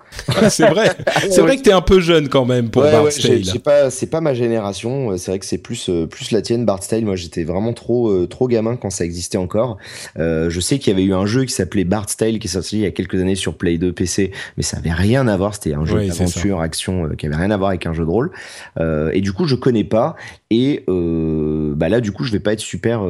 c'est 0.50 0.68
vrai, 0.68 0.96
c'est 1.30 1.42
vrai 1.42 1.58
que 1.58 1.62
t'es 1.62 1.72
un 1.72 1.82
peu 1.82 2.00
jeune 2.00 2.29
quand 2.30 2.46
même 2.46 2.70
pour 2.70 2.84
ouais, 2.84 3.12
C'est 3.12 3.64
pas, 3.64 3.90
c'est 3.90 4.08
pas 4.08 4.22
ma 4.22 4.34
génération. 4.34 5.18
C'est 5.18 5.32
vrai 5.32 5.40
que 5.40 5.46
c'est 5.46 5.58
plus, 5.58 5.90
euh, 5.90 6.08
plus 6.08 6.32
la 6.32 6.42
tienne, 6.42 6.66
Bart 6.66 6.82
Style. 6.84 7.06
Moi, 7.06 7.16
j'étais 7.16 7.44
vraiment 7.44 7.74
trop, 7.74 8.10
euh, 8.10 8.28
trop 8.28 8.48
gamin 8.48 8.78
quand 8.78 8.90
ça 8.90 9.04
existait 9.04 9.38
encore. 9.38 9.78
Euh, 10.18 10.50
je 10.50 10.60
sais 10.60 10.80
qu'il 10.80 10.92
y 10.92 10.96
avait 10.96 11.04
eu 11.04 11.14
un 11.14 11.26
jeu 11.26 11.46
qui 11.46 11.54
s'appelait 11.54 11.84
Bart 11.84 12.10
Style 12.10 12.40
qui 12.40 12.48
est 12.48 12.52
sorti 12.52 12.78
il 12.78 12.82
y 12.82 12.86
a 12.86 12.92
quelques 12.92 13.20
années 13.20 13.36
sur 13.36 13.56
Play 13.56 13.78
2 13.78 13.92
PC, 13.92 14.32
mais 14.58 14.64
ça 14.64 14.78
avait 14.78 14.92
rien 14.92 15.28
à 15.28 15.36
voir. 15.36 15.54
C'était 15.54 15.74
un 15.74 15.86
jeu 15.86 16.06
d'aventure, 16.06 16.62
action, 16.62 17.10
qui 17.18 17.26
avait 17.26 17.36
rien 17.36 17.52
à 17.52 17.58
voir 17.58 17.70
avec 17.70 17.86
un 17.86 17.94
jeu 17.94 18.06
de 18.06 18.10
rôle. 18.10 18.32
et 18.80 19.22
du 19.22 19.34
coup, 19.34 19.46
je 19.46 19.56
connais 19.56 19.84
pas. 19.84 20.16
Et 20.52 20.84
bah 20.88 21.90
là, 21.90 22.02
du 22.02 22.12
coup, 22.12 22.24
je 22.24 22.32
vais 22.32 22.40
pas 22.40 22.54
être 22.54 22.60
super 22.60 23.02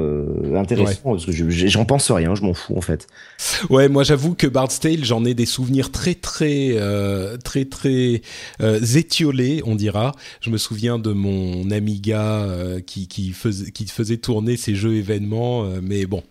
intéressant 0.53 1.11
parce 1.11 1.25
que 1.25 1.31
j'en 1.31 1.85
pense 1.85 2.11
rien. 2.11 2.35
Je 2.35 2.43
m'en 2.43 2.53
fous 2.53 2.75
en 2.75 2.81
fait. 2.81 3.07
Ouais, 3.69 3.87
moi, 3.87 4.03
j'avoue 4.03 4.35
que 4.35 4.47
Bart 4.47 4.71
Style, 4.71 5.05
j'en 5.05 5.23
ai 5.25 5.33
des 5.33 5.45
souvenirs 5.45 5.91
très, 5.91 6.15
très, 6.15 6.75
très, 7.43 7.65
très, 7.65 8.21
très 8.59 8.97
étiolé, 8.97 9.61
on 9.65 9.75
dira. 9.75 10.13
Je 10.41 10.49
me 10.49 10.57
souviens 10.57 10.99
de 10.99 11.11
mon 11.11 11.69
Amiga 11.71 12.43
euh, 12.43 12.79
qui, 12.79 13.07
qui, 13.07 13.31
faisait, 13.31 13.71
qui 13.71 13.85
faisait 13.87 14.17
tourner 14.17 14.57
ces 14.57 14.75
jeux 14.75 14.95
événements, 14.95 15.63
euh, 15.63 15.79
mais 15.81 16.05
bon, 16.05 16.23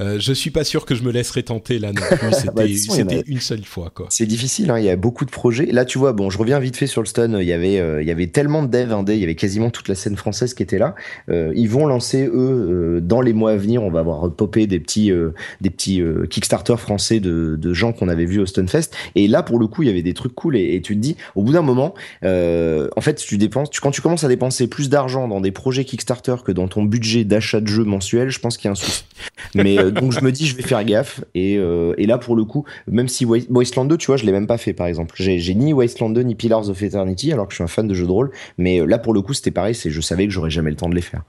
euh, 0.00 0.18
je 0.20 0.32
suis 0.32 0.50
pas 0.50 0.64
sûr 0.64 0.84
que 0.84 0.94
je 0.94 1.02
me 1.02 1.10
laisserai 1.10 1.42
tenter 1.42 1.78
là 1.78 1.92
non 1.92 2.02
plus. 2.02 2.18
Bah, 2.54 2.64
c'était 2.76 3.22
une 3.26 3.40
seule 3.40 3.64
fois, 3.64 3.90
quoi. 3.94 4.06
C'est 4.10 4.26
difficile, 4.26 4.70
hein, 4.70 4.78
il 4.78 4.84
y 4.84 4.90
a 4.90 4.96
beaucoup 4.96 5.24
de 5.24 5.30
projets. 5.30 5.66
Là, 5.66 5.84
tu 5.84 5.98
vois, 5.98 6.12
bon, 6.12 6.30
je 6.30 6.38
reviens 6.38 6.58
vite 6.58 6.76
fait 6.76 6.86
sur 6.86 7.02
le 7.02 7.06
stun. 7.06 7.38
Il 7.40 7.46
y 7.46 7.52
avait, 7.52 7.74
il 8.02 8.06
y 8.06 8.10
avait 8.10 8.26
tellement 8.28 8.62
de 8.62 8.68
devs 8.68 8.92
indés, 8.92 9.14
il 9.14 9.20
y 9.20 9.24
avait 9.24 9.34
quasiment 9.34 9.70
toute 9.70 9.88
la 9.88 9.94
scène 9.94 10.16
française 10.16 10.47
qui 10.54 10.62
était 10.62 10.78
là. 10.78 10.94
ils 11.28 11.68
vont 11.68 11.86
lancer 11.86 12.26
eux 12.26 13.00
dans 13.02 13.20
les 13.20 13.32
mois 13.32 13.52
à 13.52 13.56
venir. 13.56 13.82
On 13.82 13.90
va 13.90 14.00
avoir 14.00 14.30
popé 14.30 14.66
des 14.66 14.80
petits, 14.80 15.12
des 15.60 15.70
petits 15.70 16.02
Kickstarter 16.30 16.76
français 16.76 17.20
de, 17.20 17.72
gens 17.72 17.92
qu'on 17.92 18.08
avait 18.08 18.24
vus 18.24 18.40
au 18.40 18.46
Stunfest. 18.46 18.90
Et 19.14 19.28
là, 19.28 19.42
pour 19.42 19.58
le 19.58 19.66
coup, 19.66 19.82
il 19.82 19.88
y 19.88 19.90
avait 19.90 20.02
des 20.02 20.14
trucs 20.14 20.34
cool. 20.34 20.56
Et, 20.56 20.80
tu 20.80 20.94
te 20.94 21.00
dis, 21.00 21.16
au 21.34 21.42
bout 21.42 21.52
d'un 21.52 21.62
moment, 21.62 21.94
euh, 22.24 22.88
en 22.96 23.00
fait, 23.00 23.16
tu 23.16 23.38
dépenses, 23.38 23.70
tu, 23.70 23.80
quand 23.80 23.90
tu 23.90 24.00
commences 24.00 24.24
à 24.24 24.28
dépenser 24.28 24.68
plus 24.68 24.88
d'argent 24.88 25.28
dans 25.28 25.40
des 25.40 25.50
projets 25.50 25.84
Kickstarter 25.84 26.36
que 26.44 26.52
dans 26.52 26.68
ton 26.68 26.82
budget 26.82 27.24
d'achat 27.24 27.60
de 27.60 27.66
jeux 27.66 27.84
mensuel, 27.84 28.30
je 28.30 28.38
pense 28.40 28.56
qu'il 28.56 28.66
y 28.66 28.68
a 28.68 28.72
un 28.72 28.76
souci. 28.76 29.04
Mais 29.54 29.78
euh, 29.78 29.90
donc 29.90 30.12
je 30.12 30.20
me 30.20 30.32
dis, 30.32 30.46
je 30.46 30.56
vais 30.56 30.62
faire 30.62 30.82
gaffe. 30.84 31.24
Et, 31.34 31.56
euh, 31.58 31.94
et 31.98 32.06
là, 32.06 32.18
pour 32.18 32.36
le 32.36 32.44
coup, 32.44 32.64
même 32.86 33.08
si 33.08 33.24
Wasteland 33.24 33.84
2, 33.86 33.96
tu 33.96 34.06
vois, 34.06 34.16
je 34.16 34.24
l'ai 34.24 34.32
même 34.32 34.46
pas 34.46 34.58
fait, 34.58 34.72
par 34.72 34.86
exemple. 34.86 35.14
J'ai 35.18 35.54
ni 35.54 35.72
Wasteland 35.72 36.10
2 36.10 36.22
ni 36.22 36.34
Pillars 36.34 36.68
of 36.68 36.82
Eternity, 36.82 37.32
alors 37.32 37.46
que 37.46 37.52
je 37.52 37.56
suis 37.56 37.64
un 37.64 37.68
fan 37.68 37.86
de 37.86 37.94
jeux 37.94 38.06
de 38.06 38.12
rôle. 38.12 38.30
Mais 38.56 38.84
là, 38.86 38.98
pour 38.98 39.12
le 39.12 39.22
coup, 39.22 39.34
c'était 39.34 39.50
pareil. 39.50 39.74
C'est, 39.74 39.90
je 39.90 40.00
savais 40.00 40.26
que 40.26 40.32
j'aurais 40.38 40.50
jamais 40.50 40.70
le 40.70 40.76
temps 40.76 40.88
de 40.88 40.94
les 40.94 41.02
faire. 41.02 41.22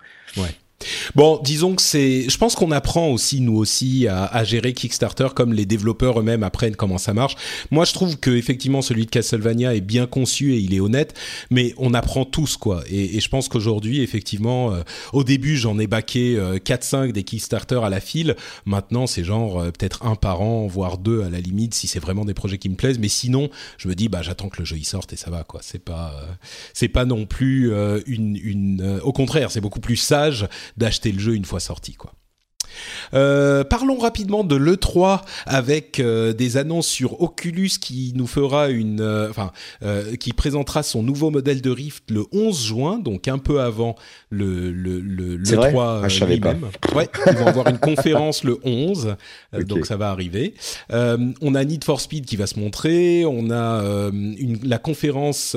Bon, 1.16 1.40
disons 1.44 1.76
que 1.76 1.82
c'est. 1.82 2.30
Je 2.30 2.38
pense 2.38 2.56
qu'on 2.56 2.72
apprend 2.72 3.10
aussi 3.10 3.42
nous 3.42 3.58
aussi 3.58 4.08
à, 4.08 4.26
à, 4.26 4.44
gérer 4.44 4.74
Kickstarter 4.74 5.28
comme 5.36 5.54
les 5.54 5.66
développeurs 5.66 6.20
eux-mêmes 6.20 6.44
apprennent 6.44 6.76
comment 6.76 6.98
ça 6.98 7.14
marche. 7.14 7.36
Moi, 7.70 7.84
je 7.86 7.94
trouve 7.94 8.18
que 8.18 8.32
effectivement 8.32 8.82
celui 8.82 9.06
de 9.06 9.12
Castlevania 9.12 9.76
est 9.76 9.82
bien 9.82 10.08
conçu 10.08 10.54
et 10.54 10.58
il 10.58 10.74
est 10.74 10.80
honnête, 10.80 11.14
mais 11.50 11.74
on 11.78 11.94
apprend 11.94 12.24
tous 12.24 12.56
quoi. 12.56 12.84
Et, 12.90 13.18
et 13.18 13.20
je 13.20 13.30
pense 13.30 13.50
qu'aujourd'hui, 13.50 14.02
effectivement, 14.02 14.74
euh, 14.74 14.82
au 15.14 15.24
début 15.24 15.58
j'en 15.58 15.80
ai 15.80 15.88
baqué 15.88 16.36
euh, 16.38 16.58
4-5 16.58 17.12
des 17.12 17.24
Kickstarter 17.24 17.82
à 17.84 17.90
la 17.90 18.00
file. 18.00 18.36
Maintenant, 18.66 19.08
c'est 19.08 19.24
genre 19.24 19.60
euh, 19.60 19.72
peut-être 19.72 20.06
un 20.06 20.16
par 20.16 20.42
an, 20.42 20.68
voire 20.68 20.98
deux 20.98 21.24
à 21.24 21.30
la 21.30 21.42
limite 21.42 21.74
si 21.74 21.88
c'est 21.88 22.00
vraiment 22.00 22.24
des 22.24 22.34
projets 22.34 22.58
qui 22.58 22.70
me 22.70 22.76
plaisent. 22.76 23.00
Mais 23.00 23.10
sinon, 23.10 23.50
je 23.78 23.88
me 23.88 23.96
dis 23.96 24.08
bah 24.08 24.22
j'attends 24.22 24.50
que 24.50 24.60
le 24.60 24.66
jeu 24.66 24.78
y 24.78 24.86
sorte 24.86 25.12
et 25.12 25.18
ça 25.18 25.30
va 25.30 25.44
quoi. 25.44 25.60
C'est 25.62 25.84
pas 25.84 26.14
euh, 26.16 26.26
c'est 26.74 26.88
pas 26.88 27.06
non 27.06 27.26
plus 27.26 27.72
une 28.08 28.38
une. 28.42 29.00
au 29.04 29.12
contraire, 29.12 29.52
c'est 29.52 29.62
beaucoup 29.62 29.80
plus 29.80 29.98
sage 29.98 30.48
d'acheter 30.78 31.12
le 31.12 31.20
jeu 31.20 31.36
une 31.36 31.46
fois 31.46 31.60
sorti, 31.60 31.94
quoi. 31.94 32.14
Euh, 33.14 33.64
parlons 33.64 33.98
rapidement 33.98 34.44
de 34.44 34.56
l'E3 34.56 35.22
avec 35.46 36.00
euh, 36.00 36.34
des 36.34 36.58
annonces 36.58 36.88
sur 36.88 37.22
Oculus 37.22 37.72
qui 37.82 38.14
nous 38.16 38.28
fera 38.28 38.70
une, 38.70 39.02
euh, 39.02 39.30
enfin, 39.30 39.52
qui 40.20 40.34
présentera 40.34 40.84
son 40.84 41.04
nouveau 41.04 41.30
modèle 41.30 41.62
de 41.62 41.70
Rift 41.70 42.12
le 42.12 42.26
11 42.32 42.64
juin, 42.64 43.00
donc 43.00 43.28
un 43.28 43.38
peu 43.38 43.62
avant 43.62 43.96
le 44.30 44.72
le 44.72 45.00
le, 45.00 45.36
le 45.38 45.46
3 45.46 46.02
ah, 46.04 46.26
lui-même. 46.26 46.66
Ouais, 46.96 47.08
ils 47.28 47.38
vont 47.38 47.48
avoir 47.48 47.68
une 47.68 47.78
conférence 47.80 48.44
le 48.44 48.58
11, 48.64 49.16
donc 49.66 49.86
ça 49.86 49.98
va 49.98 50.10
arriver. 50.12 50.54
on 50.92 51.56
a 51.56 51.64
Need 51.64 51.84
for 51.84 52.02
Speed 52.02 52.26
qui 52.26 52.36
va 52.36 52.48
se 52.48 52.60
montrer, 52.60 53.26
on 53.26 53.52
a 53.52 53.82
une, 54.12 54.60
la 54.64 54.78
conférence 54.78 55.56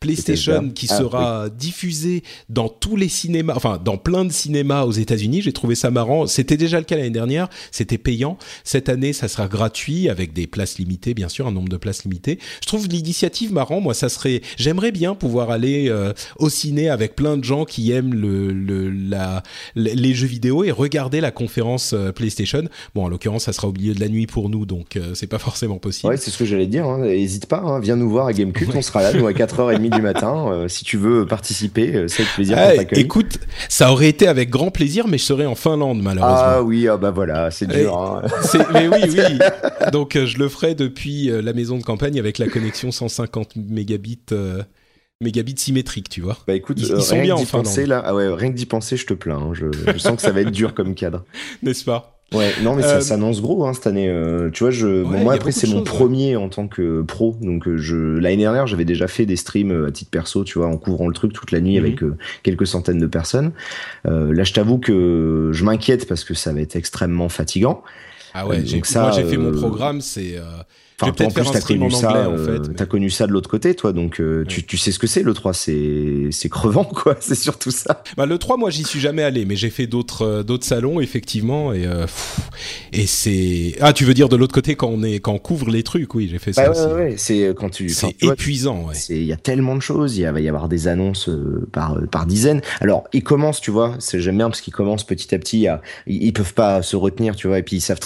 PlayStation 0.00 0.70
qui 0.70 0.86
ah, 0.90 0.98
sera 0.98 1.48
diffusée 1.48 2.22
dans 2.48 2.68
tous 2.68 2.96
les 2.96 3.08
cinémas, 3.08 3.54
enfin 3.56 3.80
dans 3.82 3.96
plein 3.96 4.24
de 4.24 4.32
cinémas 4.32 4.84
aux 4.84 4.92
États-Unis. 4.92 5.42
J'ai 5.42 5.52
trouvé 5.52 5.74
ça 5.74 5.90
marrant. 5.90 6.26
C'était 6.44 6.58
déjà 6.58 6.76
le 6.78 6.84
cas 6.84 6.96
l'année 6.96 7.08
dernière, 7.08 7.48
c'était 7.70 7.96
payant. 7.96 8.36
Cette 8.64 8.90
année, 8.90 9.14
ça 9.14 9.28
sera 9.28 9.48
gratuit 9.48 10.10
avec 10.10 10.34
des 10.34 10.46
places 10.46 10.76
limitées, 10.76 11.14
bien 11.14 11.30
sûr, 11.30 11.46
un 11.46 11.52
nombre 11.52 11.70
de 11.70 11.78
places 11.78 12.04
limitées. 12.04 12.38
Je 12.60 12.66
trouve 12.66 12.86
l'initiative 12.86 13.50
marrant. 13.50 13.80
Moi, 13.80 13.94
ça 13.94 14.10
serait, 14.10 14.42
j'aimerais 14.58 14.92
bien 14.92 15.14
pouvoir 15.14 15.50
aller 15.50 15.88
euh, 15.88 16.12
au 16.36 16.50
ciné 16.50 16.90
avec 16.90 17.16
plein 17.16 17.38
de 17.38 17.44
gens 17.44 17.64
qui 17.64 17.92
aiment 17.92 18.12
le, 18.12 18.52
le 18.52 18.90
la, 18.90 19.42
les 19.74 20.12
jeux 20.12 20.26
vidéo 20.26 20.64
et 20.64 20.70
regarder 20.70 21.22
la 21.22 21.30
conférence 21.30 21.94
euh, 21.94 22.12
PlayStation. 22.12 22.64
Bon, 22.94 23.04
en 23.04 23.08
l'occurrence, 23.08 23.44
ça 23.44 23.54
sera 23.54 23.68
au 23.68 23.72
milieu 23.72 23.94
de 23.94 24.00
la 24.00 24.08
nuit 24.08 24.26
pour 24.26 24.50
nous, 24.50 24.66
donc 24.66 24.96
euh, 24.96 25.14
c'est 25.14 25.26
pas 25.26 25.38
forcément 25.38 25.78
possible. 25.78 26.10
Ouais, 26.10 26.18
c'est 26.18 26.30
ce 26.30 26.36
que 26.36 26.44
j'allais 26.44 26.66
dire. 26.66 26.84
Hein. 26.84 26.98
N'hésite 26.98 27.46
pas, 27.46 27.62
hein. 27.64 27.80
viens 27.80 27.96
nous 27.96 28.10
voir 28.10 28.26
à 28.26 28.34
Gamecube, 28.34 28.68
on 28.74 28.82
sera 28.82 29.00
là 29.00 29.14
nous 29.14 29.26
à 29.26 29.32
4h30 29.32 29.88
du 29.88 30.02
matin. 30.02 30.66
si 30.68 30.84
tu 30.84 30.98
veux 30.98 31.24
participer, 31.24 32.04
c'est 32.08 32.20
avec 32.24 32.34
plaisir. 32.34 32.58
Ah, 32.58 32.74
écoute, 32.92 33.38
ça 33.70 33.90
aurait 33.90 34.10
été 34.10 34.26
avec 34.26 34.50
grand 34.50 34.70
plaisir, 34.70 35.08
mais 35.08 35.16
je 35.16 35.24
serais 35.24 35.46
en 35.46 35.54
Finlande 35.54 36.02
malheureusement. 36.02 36.33
Ah 36.33 36.33
oui, 36.62 36.88
ah 36.88 36.96
bah 36.96 37.10
voilà, 37.10 37.50
c'est 37.50 37.66
dur. 37.66 37.96
Hein. 37.96 38.22
Mais 38.72 38.88
oui, 38.88 39.02
oui. 39.08 39.38
Donc 39.92 40.18
je 40.18 40.38
le 40.38 40.48
ferai 40.48 40.74
depuis 40.74 41.26
la 41.26 41.52
maison 41.52 41.78
de 41.78 41.82
campagne 41.82 42.18
avec 42.18 42.38
la 42.38 42.48
connexion 42.48 42.90
150 42.90 43.56
mégabits 43.56 44.20
mégabits 45.20 45.56
symétriques, 45.56 46.08
tu 46.08 46.20
vois. 46.20 46.36
Bah 46.46 46.54
écoute, 46.54 46.78
ils, 46.80 47.02
sont 47.02 47.20
bien 47.20 47.34
enfin. 47.34 47.58
Penser, 47.58 47.86
là, 47.86 48.02
ah 48.04 48.14
ouais, 48.14 48.32
rien 48.32 48.50
que 48.50 48.56
d'y 48.56 48.66
penser, 48.66 48.96
je 48.96 49.06
te 49.06 49.14
plains. 49.14 49.38
Hein. 49.38 49.54
Je, 49.54 49.66
je, 49.72 49.98
sens 49.98 50.16
que 50.16 50.22
ça 50.22 50.30
va 50.30 50.42
être 50.42 50.50
dur 50.50 50.74
comme 50.74 50.94
cadre. 50.94 51.24
N'est-ce 51.62 51.84
pas? 51.84 52.13
Ouais, 52.32 52.52
non, 52.62 52.74
mais 52.74 52.82
ça 52.82 52.96
euh, 52.96 53.00
s'annonce 53.00 53.40
gros 53.40 53.64
hein, 53.66 53.74
cette 53.74 53.86
année. 53.86 54.08
Euh, 54.08 54.50
tu 54.50 54.64
vois, 54.64 54.70
je, 54.70 55.02
moi 55.02 55.34
après 55.34 55.52
c'est 55.52 55.68
mon 55.68 55.82
premier 55.82 56.36
en 56.36 56.48
tant 56.48 56.66
que 56.66 57.02
pro, 57.02 57.36
donc 57.40 57.68
euh, 57.68 57.76
je 57.76 57.96
l'année 57.96 58.38
dernière 58.38 58.66
j'avais 58.66 58.84
déjà 58.84 59.06
fait 59.06 59.26
des 59.26 59.36
streams 59.36 59.86
à 59.86 59.92
titre 59.92 60.10
perso, 60.10 60.42
tu 60.42 60.58
vois, 60.58 60.66
en 60.66 60.76
couvrant 60.76 61.06
le 61.06 61.14
truc 61.14 61.32
toute 61.32 61.52
la 61.52 61.60
nuit 61.60 61.78
avec 61.78 62.02
mhm. 62.02 62.16
quelques 62.42 62.66
centaines 62.66 62.98
de 62.98 63.06
personnes. 63.06 63.52
là, 64.04 64.44
je 64.44 64.52
t'avoue 64.52 64.78
que 64.78 65.50
je 65.52 65.64
m'inquiète 65.64 66.08
parce 66.08 66.24
que 66.24 66.34
ça 66.34 66.52
va 66.52 66.60
être 66.60 66.76
extrêmement 66.76 67.28
fatigant. 67.28 67.82
Ah 68.32 68.46
ouais, 68.48 68.62
donc 68.62 68.86
ça, 68.86 69.02
moi 69.02 69.10
j'ai 69.12 69.24
fait 69.24 69.36
mon 69.36 69.52
programme, 69.52 70.00
c'est 70.00 70.36
Enfin, 71.00 71.10
en 71.10 71.30
plus, 71.30 71.50
t'as 71.50 71.60
connu 71.60 71.90
ça, 71.90 72.30
en 72.30 72.36
fait, 72.36 72.74
t'as 72.76 72.86
connu 72.86 73.10
ça 73.10 73.26
de 73.26 73.32
l'autre 73.32 73.50
côté, 73.50 73.74
toi, 73.74 73.92
donc 73.92 74.20
tu, 74.48 74.64
tu, 74.64 74.76
sais 74.76 74.92
ce 74.92 74.98
que 74.98 75.06
c'est 75.06 75.22
le 75.22 75.34
3, 75.34 75.52
c'est 75.52 76.28
c'est 76.30 76.48
crevant, 76.48 76.84
quoi. 76.84 77.16
C'est 77.20 77.34
surtout 77.34 77.70
ça. 77.70 78.02
Bah 78.16 78.26
le 78.26 78.38
3, 78.38 78.56
moi, 78.56 78.70
j'y 78.70 78.84
suis 78.84 79.00
jamais 79.00 79.22
allé, 79.22 79.44
mais 79.44 79.56
j'ai 79.56 79.70
fait 79.70 79.86
d'autres 79.86 80.42
d'autres 80.42 80.66
salons, 80.66 81.00
effectivement, 81.00 81.72
et 81.72 81.88
et 82.92 83.06
c'est 83.06 83.76
ah, 83.80 83.92
tu 83.92 84.04
veux 84.04 84.14
dire 84.14 84.28
de 84.28 84.36
l'autre 84.36 84.54
côté 84.54 84.76
quand 84.76 84.88
on 84.88 85.02
est 85.02 85.20
quand 85.20 85.32
on 85.32 85.38
couvre 85.38 85.70
les 85.70 85.82
trucs, 85.82 86.14
oui, 86.14 86.28
j'ai 86.30 86.38
fait 86.38 86.52
ça. 86.52 86.70
Ouais, 86.70 86.94
ouais, 86.94 87.14
c'est 87.16 87.54
quand 87.56 87.70
tu. 87.70 87.88
C'est 87.88 88.22
épuisant. 88.22 88.88
Ouais. 88.88 88.94
Il 89.08 89.24
y 89.24 89.32
a 89.32 89.36
tellement 89.36 89.74
de 89.74 89.82
choses, 89.82 90.16
il 90.16 90.26
va 90.26 90.40
y 90.40 90.48
avoir 90.48 90.68
des 90.68 90.88
annonces 90.88 91.30
par 91.72 91.98
par 92.10 92.26
dizaines. 92.26 92.60
Alors, 92.80 93.04
ils 93.12 93.22
commencent, 93.22 93.60
tu 93.60 93.70
vois, 93.70 93.96
j'aime 94.12 94.36
bien 94.36 94.48
parce 94.48 94.60
qu'ils 94.60 94.74
commencent 94.74 95.04
petit 95.04 95.34
à 95.34 95.38
petit, 95.38 95.66
à, 95.68 95.80
ils, 96.06 96.22
ils 96.24 96.32
peuvent 96.32 96.54
pas 96.54 96.82
se 96.82 96.96
retenir, 96.96 97.36
tu 97.36 97.48
vois, 97.48 97.58
et 97.58 97.62
puis 97.62 97.76
ils 97.76 97.80
savent 97.80 98.00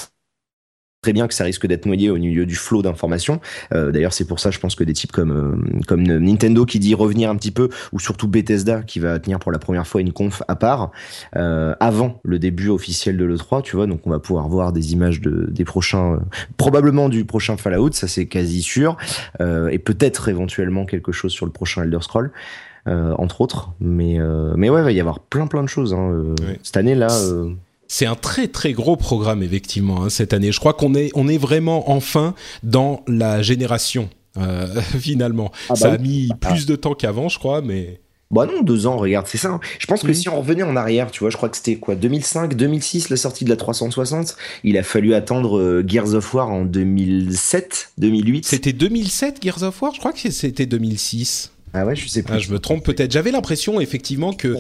très 1.09 1.15
bien 1.15 1.27
que 1.27 1.33
ça 1.33 1.45
risque 1.45 1.67
d'être 1.67 1.87
noyé 1.87 2.11
au 2.11 2.19
milieu 2.19 2.45
du 2.45 2.55
flot 2.55 2.83
d'informations. 2.83 3.41
Euh, 3.73 3.91
D'ailleurs, 3.93 4.13
c'est 4.13 4.27
pour 4.27 4.41
ça, 4.41 4.51
je 4.51 4.59
pense 4.59 4.75
que 4.75 4.85
des 4.85 4.93
types 4.93 5.11
comme 5.11 5.31
euh, 5.33 5.81
comme 5.87 6.03
Nintendo 6.03 6.67
qui 6.67 6.79
dit 6.79 6.95
revenir 6.95 7.31
un 7.31 7.37
petit 7.37 7.51
peu, 7.51 7.71
ou 7.93 7.99
surtout 7.99 8.29
Bethesda 8.29 8.83
qui 8.83 9.01
va 9.01 9.19
tenir 9.19 9.39
pour 9.39 9.51
la 9.51 9.59
première 9.59 9.87
fois 9.87 10.03
une 10.03 10.13
conf 10.13 10.43
à 10.49 10.55
part 10.55 10.91
euh, 11.37 11.75
avant 11.81 12.21
le 12.25 12.39
début 12.39 12.69
officiel 12.69 13.17
de 13.17 13.25
l'E3, 13.25 13.63
tu 13.63 13.75
vois. 13.75 13.87
Donc, 13.87 14.01
on 14.05 14.11
va 14.11 14.19
pouvoir 14.19 14.49
voir 14.49 14.75
des 14.75 14.93
images 14.93 15.23
de 15.23 15.47
des 15.49 15.65
prochains, 15.65 16.19
probablement 16.59 17.09
du 17.09 17.25
prochain 17.25 17.57
Fallout, 17.57 17.93
ça 17.93 18.07
c'est 18.07 18.27
quasi 18.27 18.61
sûr, 18.61 18.99
et 19.41 19.79
peut-être 19.79 20.29
éventuellement 20.29 20.85
quelque 20.85 21.13
chose 21.13 21.33
sur 21.33 21.47
le 21.47 21.53
prochain 21.53 21.85
Elder 21.85 22.03
Scroll. 22.03 22.33
entre 22.87 23.41
autres, 23.41 23.71
mais 23.81 24.19
mais 24.57 24.69
ouais, 24.69 24.81
il 24.81 24.85
va 24.85 24.93
y 24.93 25.01
avoir 25.01 25.21
plein 25.21 25.47
plein 25.47 25.63
de 25.63 25.69
choses 25.69 25.95
hein, 25.95 26.35
cette 26.63 26.77
année 26.77 26.95
là. 26.95 27.09
C'est 27.89 28.07
un 28.07 28.15
très 28.15 28.49
très 28.49 28.73
gros 28.73 28.97
programme 28.97 29.43
effectivement 29.43 30.05
hein, 30.05 30.11
cette 30.11 30.33
année. 30.33 30.53
Je 30.53 30.61
crois 30.61 30.75
qu'on 30.75 30.95
est 30.95 31.11
on 31.15 31.27
est 31.27 31.39
vraiment 31.39 31.91
enfin 31.91 32.35
dans 32.63 33.03
la 33.09 33.43
génération 33.43 34.11
euh, 34.39 34.67
finalement. 35.01 35.51
Ah 35.69 35.75
bah 35.75 35.77
ça 35.77 35.93
a 35.93 35.99
mis 35.99 36.29
ah. 36.31 36.51
plus 36.51 36.67
de 36.67 36.77
temps 36.77 36.95
qu'avant, 36.95 37.29
je 37.29 37.39
crois, 37.39 37.63
mais. 37.63 38.01
Bah 38.31 38.45
non, 38.45 38.61
deux 38.61 38.87
ans, 38.87 38.99
regarde, 38.99 39.27
c'est 39.27 39.39
ça. 39.39 39.49
Hein. 39.49 39.61
Je 39.79 39.87
pense 39.87 40.03
que 40.03 40.13
si 40.13 40.29
on 40.29 40.39
revenait 40.39 40.63
en 40.63 40.77
arrière, 40.77 41.11
tu 41.11 41.21
vois, 41.21 41.31
je 41.31 41.39
crois 41.39 41.49
que 41.49 41.57
c'était 41.57 41.77
quoi, 41.77 41.95
2005, 41.95 42.55
2006, 42.55 43.09
la 43.09 43.17
sortie 43.17 43.47
de 43.47 43.49
la 43.49 43.57
360. 43.57 44.37
Il 44.65 44.77
a 44.77 44.83
fallu 44.83 45.15
attendre 45.15 45.59
euh, 45.59 45.83
Gears 45.87 46.13
of 46.13 46.35
War 46.35 46.51
en 46.51 46.67
2007, 46.67 47.93
2008. 47.97 48.45
C'était 48.45 48.75
2007 48.75 49.43
Gears 49.43 49.63
of 49.63 49.81
War? 49.81 49.95
Je 49.95 50.01
crois 50.01 50.13
que 50.13 50.31
c'était 50.31 50.67
2006. 50.67 51.53
Ah 51.73 51.85
ouais, 51.85 51.97
je 51.97 52.07
sais 52.09 52.23
pas. 52.23 52.35
Ah, 52.35 52.39
je 52.39 52.51
me 52.51 52.59
trompe 52.59 52.85
peut-être. 52.85 53.13
J'avais 53.13 53.31
l'impression 53.31 53.81
effectivement 53.81 54.33
que 54.33 54.57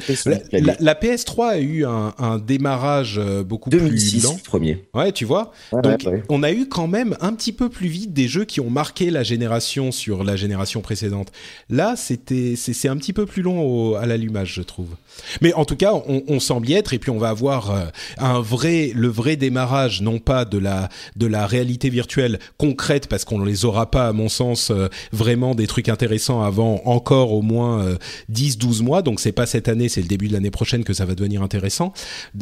la, 0.81 0.95
PS3 0.95 1.49
a 1.49 1.59
eu 1.59 1.85
un, 1.85 2.39
démarrage 2.39 3.19
euh, 3.19 3.43
beaucoup 3.43 3.71
2006, 3.71 4.11
plus 4.11 4.23
lent. 4.23 4.39
premier. 4.45 4.85
Ouais, 4.95 5.13
tu 5.13 5.25
vois. 5.25 5.53
Donc 5.73 6.07
on 6.29 6.43
a 6.43 6.53
eu 6.53 6.67
quand 6.69 6.87
même 6.87 7.17
un 7.21 7.33
petit 7.33 7.53
peu 7.53 7.69
plus 7.69 7.89
vite 7.89 8.13
des 8.13 8.29
jeux 8.29 8.45
qui 8.45 8.61
ont 8.61 8.71
marqué 8.71 9.11
la 9.11 9.23
génération 9.23 9.93
sur 9.93 10.25
la 10.25 10.37
génération 10.37 10.81
précédente. 10.81 11.33
Là, 11.69 11.95
c'était 11.97 12.55
c'est 12.57 12.89
un 12.89 12.97
petit 12.97 13.13
peu 13.13 13.27
plus 13.27 13.43
long 13.43 13.95
à 13.97 14.07
l'allumage, 14.07 14.55
je 14.55 14.63
trouve. 14.63 14.97
Mais 15.41 15.53
en 15.55 15.64
tout 15.64 15.77
cas, 15.77 15.93
on, 15.95 16.23
on 16.29 16.41
semble 16.41 16.69
y 16.69 16.75
être 16.75 16.93
et 16.93 16.99
puis 16.99 17.11
on 17.11 17.19
va 17.19 17.29
avoir 17.29 17.71
euh, 17.71 17.85
un 18.19 18.41
vrai 18.41 18.93
le 18.95 19.09
vrai 19.09 19.37
démarrage 19.37 20.03
non 20.03 20.19
pas 20.19 20.45
de 20.45 20.59
la 20.59 20.89
de 21.16 21.27
la 21.27 21.47
réalité 21.47 21.91
virtuelle 21.91 22.39
concrète 22.57 23.09
parce 23.09 23.25
qu'on 23.25 23.43
les 23.43 23.64
aura 23.64 23.91
pas 23.91 24.09
à 24.09 24.12
mon 24.12 24.29
sens 24.29 24.71
euh, 24.71 24.89
vraiment 25.12 25.55
des 25.55 25.66
trucs 25.66 25.89
intéressants 25.89 26.43
avant 26.43 26.83
encore 26.85 27.33
au 27.33 27.43
moins 27.43 27.97
10-12 28.33 28.81
euh, 28.81 28.85
mois, 28.85 29.03
donc 29.03 29.21
c'est 29.21 29.33
pas 29.33 29.47
cette 29.47 29.69
année, 29.69 29.89
c'est 29.89 30.03
le 30.03 30.09
début 30.09 30.29
de 30.29 30.33
l'année 30.33 30.51
prochaine 30.51 30.85
que 30.85 30.93
ça 30.93 31.05
va 31.05 31.14
devenir 31.14 31.43
intéressant, 31.43 31.93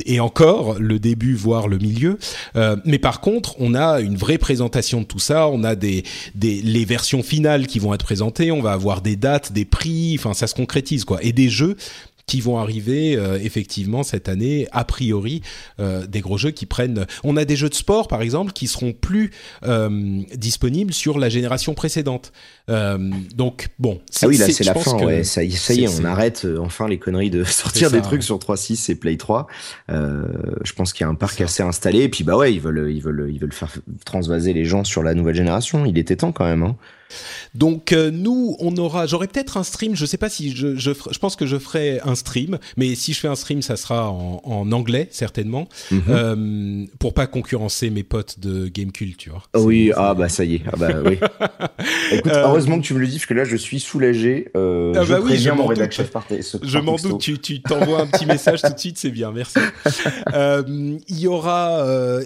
et 0.05 0.21
encore 0.21 0.79
le 0.79 0.99
début, 0.99 1.35
voire 1.35 1.69
le 1.69 1.79
milieu. 1.79 2.19
Mais 2.85 2.99
par 2.99 3.21
contre, 3.21 3.57
on 3.59 3.75
a 3.75 4.01
une 4.01 4.17
vraie 4.17 4.39
présentation 4.39 5.01
de 5.01 5.07
tout 5.07 5.19
ça, 5.19 5.49
on 5.49 5.65
a 5.65 5.75
des, 5.75 6.05
des 6.35 6.63
les 6.63 6.85
versions 6.85 7.23
finales 7.23 7.67
qui 7.67 7.79
vont 7.79 7.95
être 7.95 8.05
présentées, 8.05 8.53
on 8.53 8.63
va 8.63 8.73
avoir 8.73 9.03
des 9.03 9.17
dates, 9.17 9.53
des 9.53 9.65
prix, 9.65 10.17
enfin 10.19 10.35
ça 10.35 10.47
se 10.47 10.55
concrétise 10.55 11.05
quoi, 11.05 11.23
et 11.23 11.33
des 11.33 11.49
jeux 11.49 11.77
qui 12.27 12.41
vont 12.41 12.59
arriver 12.59 13.17
euh, 13.17 13.39
effectivement 13.41 14.03
cette 14.03 14.29
année, 14.29 14.67
a 14.73 14.85
priori, 14.85 15.43
euh, 15.79 16.07
des 16.07 16.21
gros 16.21 16.37
jeux 16.37 16.51
qui 16.51 16.67
prennent... 16.67 17.07
On 17.23 17.37
a 17.37 17.45
des 17.45 17.55
jeux 17.55 17.69
de 17.69 17.75
sport, 17.75 18.09
par 18.09 18.21
exemple, 18.21 18.53
qui 18.53 18.67
seront 18.67 18.93
plus 18.93 19.31
euh, 19.65 20.23
disponibles 20.35 20.93
sur 20.93 21.21
la 21.21 21.29
génération 21.29 21.75
précédente. 21.75 22.33
donc, 22.69 23.69
bon... 23.79 24.01
Ah 24.23 24.27
oui, 24.27 24.39
là, 24.39 24.49
c'est 24.51 24.65
la 24.65 24.75
fin, 24.75 24.99
ouais. 25.05 25.23
Ça, 25.23 25.41
ça 25.51 25.75
y 25.75 25.85
est, 25.85 26.01
on 26.01 26.05
arrête 26.05 26.47
enfin 26.59 26.89
les 26.89 26.99
conneries 26.99 27.31
de 27.31 27.45
sortir 27.45 27.93
des 27.93 28.03
trucs 28.03 28.25
sur 28.25 28.39
3.6 28.39 28.91
et 28.91 28.97
Play 28.97 29.17
3. 29.17 29.47
je 29.89 30.73
pense 30.73 30.93
qu'il 30.93 31.05
y 31.05 31.07
a 31.07 31.11
un 31.11 31.15
parc 31.15 31.41
assez 31.41 31.63
installé. 31.63 32.01
Et 32.01 32.09
puis, 32.09 32.25
bah 32.25 32.37
ouais, 32.37 32.53
ils 32.53 32.61
veulent, 32.61 32.91
ils 32.91 33.01
veulent, 33.01 33.29
ils 33.33 33.39
veulent 33.39 33.53
faire 33.53 33.73
transvaser 34.05 34.53
les 34.53 34.65
gens 34.65 34.83
sur 34.83 35.05
la 35.05 35.15
nouvelle 35.15 35.37
génération. 35.37 35.87
Il 35.87 35.97
était 35.97 36.17
temps 36.17 36.33
quand 36.33 36.45
même, 36.45 36.65
hein. 36.65 36.77
Donc 37.55 37.93
euh, 37.93 38.11
nous, 38.11 38.57
on 38.61 38.77
aura, 38.77 39.07
j'aurai 39.07 39.29
peut-être 39.29 39.57
un 39.57 39.63
stream. 39.63 39.95
Je 39.95 40.05
sais 40.05 40.19
pas 40.19 40.29
si 40.29 40.55
je, 40.55 40.77
je, 40.77 40.91
je, 40.93 41.19
pense 41.19 41.37
que 41.37 41.47
je 41.47 41.59
ferai 41.59 42.01
un 42.05 42.15
stream, 42.17 42.59
mais 42.77 42.95
si 42.95 43.13
je 43.13 43.21
fais 43.21 43.29
un 43.29 43.35
stream, 43.37 43.63
ça 43.63 43.77
sera 43.77 44.11
en, 44.11 44.41
en 44.45 44.73
anglais 44.73 45.09
certainement, 45.11 45.69
mm 45.91 45.99
-hmm. 45.99 46.03
euh, 46.09 46.85
pour 46.99 47.15
pas 47.15 47.27
concurrencer 47.27 47.91
mes 47.91 48.03
potes 48.03 48.41
de 48.41 48.69
Gamecult, 48.69 49.17
tu 49.17 49.31
vois. 49.31 49.43
Ah 49.55 49.61
oui, 49.61 49.93
ah 49.97 50.15
bah 50.15 50.29
ça 50.29 50.45
y 50.45 50.57
est, 50.57 50.63
ah 50.73 50.77
bah 50.77 50.89
oui. 51.05 51.19
Écoute, 52.13 52.33
euh, 52.33 52.45
heureusement 52.47 52.79
que 52.81 52.87
tu 52.87 52.95
me 52.95 52.99
le 53.01 53.07
dis 53.07 53.17
parce 53.17 53.27
que 53.27 53.35
là, 53.35 53.45
je 53.45 53.57
suis 53.57 53.81
soulagé. 53.81 54.49
Euh, 54.57 54.93
ah 54.97 55.01
bah 55.01 55.21
je 55.21 55.27
oui, 55.27 55.37
je 55.37 55.51
mon 55.51 55.67
rédacteur 55.67 56.09
par 56.11 56.27
Je 56.63 56.79
m'en 56.79 56.97
doute. 56.97 57.21
Tu, 57.21 57.61
t'envoies 57.63 58.01
un 58.01 58.07
petit 58.07 58.27
message 58.27 58.63
tout 58.63 58.73
de 58.73 58.79
suite, 58.79 58.99
c'est 58.99 59.11
bien, 59.11 59.31
merci. 59.33 59.59
Il 61.09 61.19
y 61.19 61.27
aura 61.27 61.65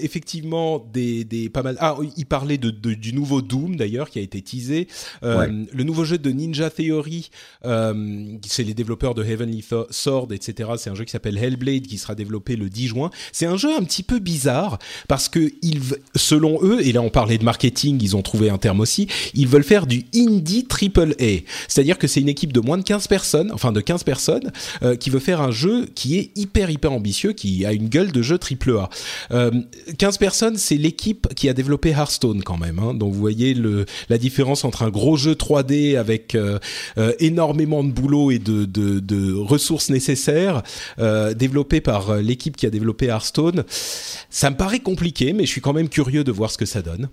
effectivement 0.00 0.84
des, 0.92 1.24
des 1.24 1.48
pas 1.48 1.62
mal. 1.62 1.76
Ah, 1.80 1.96
il 2.16 2.26
parlait 2.26 2.58
de, 2.58 2.70
de, 2.70 2.94
du 2.94 3.12
nouveau 3.12 3.42
Doom 3.42 3.76
d'ailleurs 3.76 4.08
qui 4.10 4.18
a 4.18 4.22
été 4.22 4.40
teasé 4.42 4.88
le 5.22 5.82
nouveau 5.84 6.04
jeu 6.04 6.18
de 6.18 6.30
Ninja 6.30 6.70
Theory, 6.70 7.30
c'est 7.62 8.64
les 8.64 8.74
développeurs 8.74 9.14
de 9.14 9.22
Heavenly 9.24 9.62
Sword, 9.90 10.28
etc. 10.32 10.70
C'est 10.76 10.90
un 10.90 10.94
jeu 10.94 11.04
qui 11.04 11.12
s'appelle 11.12 11.38
Hellblade 11.38 11.86
qui 11.86 11.98
sera 11.98 12.14
développé 12.14 12.56
le 12.56 12.68
10 12.68 12.88
juin. 12.88 13.10
C'est 13.32 13.46
un 13.46 13.56
jeu 13.56 13.74
un 13.76 13.82
petit 13.82 14.02
peu 14.02 14.18
bizarre 14.18 14.78
parce 15.08 15.28
que 15.28 15.52
ils, 15.62 15.80
selon 16.14 16.58
eux, 16.62 16.86
et 16.86 16.92
là 16.92 17.02
on 17.02 17.10
parlait 17.10 17.38
de 17.38 17.44
marketing, 17.44 17.98
ils 18.02 18.16
ont 18.16 18.22
trouvé 18.22 18.50
un 18.50 18.58
terme 18.58 18.80
aussi, 18.80 19.06
ils 19.34 19.48
veulent 19.48 19.64
faire 19.64 19.86
du 19.86 20.04
indie 20.14 20.64
triple 20.64 21.14
A. 21.20 21.42
C'est-à-dire 21.68 21.98
que 21.98 22.06
c'est 22.06 22.20
une 22.20 22.28
équipe 22.28 22.52
de 22.52 22.60
moins 22.60 22.78
de 22.78 22.82
15 22.82 23.06
personnes, 23.08 23.50
enfin 23.52 23.72
de 23.72 23.80
15 23.80 24.04
personnes, 24.04 24.52
euh, 24.82 24.96
qui 24.96 25.10
veut 25.10 25.20
faire 25.20 25.40
un 25.40 25.50
jeu 25.50 25.86
qui 25.94 26.18
est 26.18 26.30
hyper 26.36 26.70
hyper 26.70 26.92
ambitieux, 26.92 27.32
qui 27.32 27.64
a 27.64 27.72
une 27.72 27.88
gueule 27.88 28.12
de 28.12 28.22
jeu 28.22 28.38
triple 28.38 28.76
A. 28.76 28.90
15 29.98 30.18
personnes, 30.18 30.56
c'est 30.56 30.76
l'équipe 30.76 31.28
qui 31.34 31.48
a 31.48 31.52
développé 31.52 31.90
Hearthstone 31.90 32.42
quand 32.42 32.56
même. 32.56 32.78
Hein. 32.78 32.94
Donc 32.94 33.12
vous 33.12 33.20
voyez 33.20 33.54
le, 33.54 33.86
la 34.08 34.18
différence 34.18 34.64
entre 34.64 34.82
un 34.82 34.90
gros 34.90 35.16
jeu 35.16 35.34
3D 35.34 35.96
avec 35.96 36.34
euh, 36.34 36.58
euh, 36.98 37.12
énormément 37.18 37.84
de 37.84 37.90
boulot 37.90 38.30
et 38.30 38.38
de, 38.38 38.64
de 38.64 39.34
ressources 39.34 39.69
nécessaires, 39.90 40.62
euh, 40.98 41.34
développé 41.34 41.80
par 41.80 42.16
l'équipe 42.16 42.56
qui 42.56 42.66
a 42.66 42.70
développé 42.70 43.06
Hearthstone. 43.06 43.64
Ça 44.30 44.50
me 44.50 44.56
paraît 44.56 44.80
compliqué, 44.80 45.32
mais 45.32 45.44
je 45.46 45.50
suis 45.50 45.60
quand 45.60 45.72
même 45.72 45.88
curieux 45.88 46.24
de 46.24 46.32
voir 46.32 46.50
ce 46.50 46.58
que 46.58 46.66
ça 46.66 46.82
donne. 46.82 47.08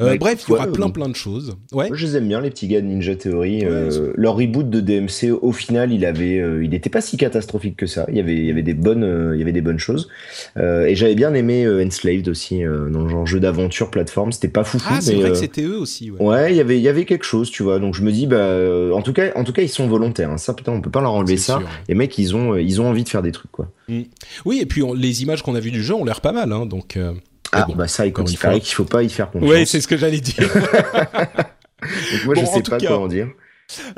Euh, 0.00 0.16
bref, 0.16 0.44
il 0.48 0.52
y 0.52 0.54
aura 0.54 0.66
plein 0.66 0.90
plein 0.90 1.08
de 1.08 1.16
choses. 1.16 1.56
Ouais. 1.72 1.88
Moi, 1.88 1.96
je 1.96 2.06
les 2.06 2.16
aime 2.16 2.28
bien 2.28 2.40
les 2.40 2.50
petits 2.50 2.68
gars 2.68 2.80
de 2.80 2.86
Ninja 2.86 3.14
Theory. 3.14 3.64
Euh, 3.64 4.12
leur 4.16 4.36
reboot 4.36 4.68
de 4.68 4.80
DMC, 4.80 5.32
au 5.40 5.52
final, 5.52 5.92
il 5.92 6.04
avait, 6.04 6.38
euh, 6.38 6.64
il 6.64 6.70
n'était 6.70 6.90
pas 6.90 7.00
si 7.00 7.16
catastrophique 7.16 7.76
que 7.76 7.86
ça. 7.86 8.06
Il 8.08 8.16
y 8.16 8.20
avait, 8.20 8.36
il 8.36 8.44
y 8.44 8.50
avait 8.50 8.62
des 8.62 8.74
bonnes, 8.74 9.32
il 9.34 9.38
y 9.38 9.42
avait 9.42 9.52
des 9.52 9.60
bonnes 9.60 9.78
choses. 9.78 10.08
et 10.56 10.94
j'avais 10.94 11.14
bien 11.14 11.34
aimé 11.34 11.68
Enslaved 11.68 12.28
aussi, 12.28 12.62
dans 12.62 13.02
le 13.02 13.08
genre 13.08 13.26
jeu 13.26 13.40
d'aventure 13.40 13.90
plateforme. 13.90 14.32
C'était 14.32 14.48
pas 14.48 14.64
fou. 14.64 14.78
Ah, 14.86 15.00
c'est 15.00 15.14
vrai 15.14 15.30
que 15.30 15.36
c'était 15.36 15.62
eux 15.62 15.78
aussi. 15.78 16.10
Ouais. 16.10 16.20
ouais. 16.20 16.52
il 16.52 16.56
y 16.56 16.60
avait, 16.60 16.78
il 16.78 16.82
y 16.82 16.88
avait 16.88 17.04
quelque 17.04 17.24
chose, 17.24 17.50
tu 17.50 17.62
vois. 17.62 17.78
Donc 17.78 17.94
je 17.94 18.02
me 18.02 18.12
dis, 18.12 18.26
bah, 18.26 18.56
en 18.92 19.02
tout 19.02 19.12
cas, 19.12 19.32
en 19.36 19.44
tout 19.44 19.52
cas, 19.52 19.62
ils 19.62 19.68
sont 19.68 19.86
volontaires. 19.86 20.30
Hein. 20.30 20.38
Ça, 20.38 20.54
putain, 20.54 20.72
on 20.72 20.80
peut 20.80 20.90
pas 20.90 21.00
leur 21.00 21.12
enlever 21.12 21.36
ça. 21.36 21.60
Les 21.88 21.94
mecs, 21.94 22.16
ils 22.18 22.34
ont, 22.36 22.56
ils 22.56 22.80
ont 22.80 22.88
envie 22.88 23.04
de 23.04 23.08
faire 23.08 23.22
des 23.22 23.32
trucs, 23.32 23.52
quoi. 23.52 23.70
Mm. 23.88 24.02
Oui, 24.44 24.60
et 24.60 24.66
puis 24.66 24.82
les 24.96 25.22
images 25.22 25.42
qu'on 25.42 25.54
a 25.54 25.60
vues 25.60 25.70
du 25.70 25.82
jeu 25.82 25.94
ont 25.94 26.04
l'air 26.04 26.20
pas 26.20 26.32
mal, 26.32 26.52
hein, 26.52 26.66
donc. 26.66 26.98
Ah, 27.52 27.64
bon, 27.66 27.74
bah 27.74 27.86
ça, 27.86 28.06
il, 28.06 28.14
il 28.28 28.38
paraît 28.38 28.60
qu'il 28.60 28.74
faut 28.74 28.84
pas 28.84 29.02
y 29.02 29.10
faire 29.10 29.30
confiance. 29.30 29.50
Oui, 29.50 29.66
c'est 29.66 29.80
ce 29.80 29.88
que 29.88 29.96
j'allais 29.96 30.20
dire. 30.20 30.48
Donc 31.82 32.24
moi, 32.24 32.34
je 32.34 32.44
sais 32.46 32.62
pas 32.62 32.78
quoi 32.78 32.98
en 32.98 33.08
dire. 33.08 33.28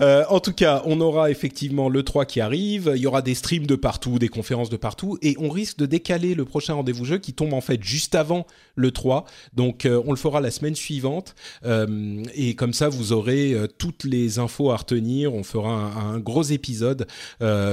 Euh, 0.00 0.24
en 0.28 0.40
tout 0.40 0.52
cas, 0.52 0.82
on 0.84 1.00
aura 1.00 1.30
effectivement 1.30 1.88
le 1.88 2.02
3 2.02 2.26
qui 2.26 2.40
arrive, 2.40 2.92
il 2.94 3.02
y 3.02 3.06
aura 3.06 3.22
des 3.22 3.34
streams 3.34 3.66
de 3.66 3.74
partout, 3.74 4.18
des 4.18 4.28
conférences 4.28 4.70
de 4.70 4.76
partout, 4.76 5.18
et 5.22 5.36
on 5.38 5.48
risque 5.48 5.78
de 5.78 5.86
décaler 5.86 6.34
le 6.34 6.44
prochain 6.44 6.74
rendez-vous 6.74 7.04
jeu 7.04 7.18
qui 7.18 7.32
tombe 7.32 7.52
en 7.52 7.60
fait 7.60 7.82
juste 7.82 8.14
avant 8.14 8.46
le 8.74 8.90
3. 8.90 9.24
Donc 9.54 9.86
euh, 9.86 10.02
on 10.06 10.10
le 10.10 10.16
fera 10.16 10.40
la 10.40 10.50
semaine 10.50 10.74
suivante, 10.74 11.34
euh, 11.64 12.22
et 12.34 12.54
comme 12.54 12.72
ça 12.72 12.88
vous 12.88 13.12
aurez 13.12 13.56
toutes 13.78 14.04
les 14.04 14.38
infos 14.38 14.70
à 14.70 14.76
retenir. 14.76 15.34
On 15.34 15.42
fera 15.42 15.92
un, 15.96 16.18
gros 16.18 16.42
épisode 16.42 17.06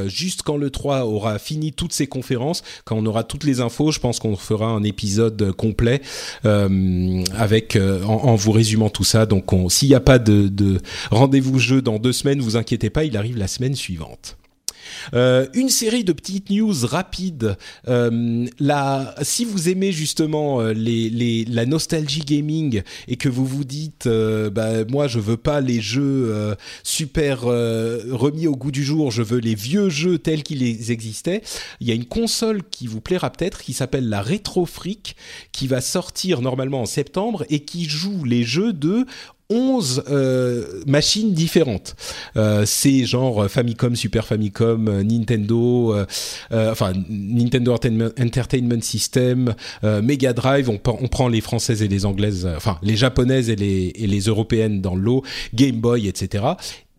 juste 0.07 0.41
quand 0.41 0.57
le 0.57 0.69
3 0.69 1.05
aura 1.05 1.39
fini 1.39 1.71
toutes 1.73 1.93
ses 1.93 2.07
conférences, 2.07 2.63
quand 2.85 2.97
on 2.97 3.05
aura 3.05 3.23
toutes 3.23 3.43
les 3.43 3.61
infos. 3.61 3.91
Je 3.91 3.99
pense 3.99 4.19
qu'on 4.19 4.35
fera 4.35 4.67
un 4.67 4.83
épisode 4.83 5.51
complet 5.53 6.01
avec 6.43 7.77
en, 7.77 8.35
vous 8.35 8.51
résumant 8.51 8.89
tout 8.89 9.03
ça. 9.03 9.25
Donc 9.25 9.51
s'il 9.69 9.89
n'y 9.89 9.95
a 9.95 9.99
pas 9.99 10.19
de, 10.19 10.47
de 10.47 10.79
rendez-vous 11.09 11.59
jeu 11.59 11.81
dans 11.81 11.99
deux 11.99 12.13
semaines, 12.13 12.41
vous 12.41 12.57
inquiétez 12.57 12.89
pas, 12.89 13.03
il 13.03 13.17
arrive 13.17 13.37
la 13.37 13.47
semaine 13.47 13.75
suivante. 13.75 14.37
Euh, 15.13 15.47
une 15.53 15.69
série 15.69 16.03
de 16.03 16.13
petites 16.13 16.49
news 16.49 16.73
rapides. 16.83 17.57
Euh, 17.87 18.45
si 19.21 19.45
vous 19.45 19.69
aimez 19.69 19.91
justement 19.91 20.61
euh, 20.61 20.73
la 20.75 21.65
nostalgie 21.65 22.21
gaming 22.21 22.81
et 23.07 23.15
que 23.17 23.29
vous 23.29 23.45
vous 23.45 23.63
dites, 23.63 24.07
bah, 24.07 24.85
moi 24.85 25.07
je 25.07 25.19
veux 25.19 25.37
pas 25.37 25.61
les 25.61 25.81
jeux 25.81 26.55
super 26.83 27.41
remis 27.41 28.47
au 28.47 28.55
goût 28.55 28.71
du 28.71 28.83
jour, 28.83 29.11
je 29.11 29.21
veux 29.21 29.39
les 29.39 29.55
vieux 29.55 29.89
jeux 29.89 30.17
tels 30.17 30.43
qu'ils 30.43 30.91
existaient, 30.91 31.41
il 31.79 31.87
y 31.87 31.91
a 31.91 31.95
une 31.95 32.05
console 32.05 32.63
qui 32.69 32.87
vous 32.87 33.01
plaira 33.01 33.29
peut-être 33.31 33.61
qui 33.61 33.73
s'appelle 33.73 34.09
la 34.09 34.21
Retro 34.21 34.65
Freak 34.65 35.15
qui 35.51 35.67
va 35.67 35.81
sortir 35.81 36.41
normalement 36.41 36.81
en 36.81 36.85
septembre 36.85 37.45
et 37.49 37.61
qui 37.61 37.85
joue 37.85 38.23
les 38.23 38.43
jeux 38.43 38.73
de 38.73 39.05
11 39.51 40.05
euh, 40.09 40.81
machines 40.87 41.33
différentes. 41.33 41.95
Euh, 42.37 42.63
c'est 42.65 43.03
genre 43.05 43.49
Famicom, 43.49 43.95
Super 43.95 44.25
Famicom, 44.25 44.87
euh, 44.87 45.03
Nintendo, 45.03 45.95
enfin 46.51 46.93
Nintendo 47.09 47.73
Entertainment 47.73 48.81
System, 48.81 49.53
Mega 49.83 50.33
Drive. 50.33 50.69
On, 50.69 50.79
on, 50.85 51.07
prend 51.07 51.27
les 51.27 51.41
françaises 51.41 51.81
et 51.81 51.87
les 51.87 52.05
anglaises, 52.05 52.47
enfin 52.55 52.79
les 52.81 52.95
japonaises 52.95 53.49
et 53.49 53.55
les, 53.55 53.91
et 53.95 54.07
les 54.07 54.21
européennes 54.21 54.81
dans 54.81 54.95
l'eau, 54.95 55.23
Game 55.53 55.77
Boy, 55.77 56.07
etc. 56.07 56.45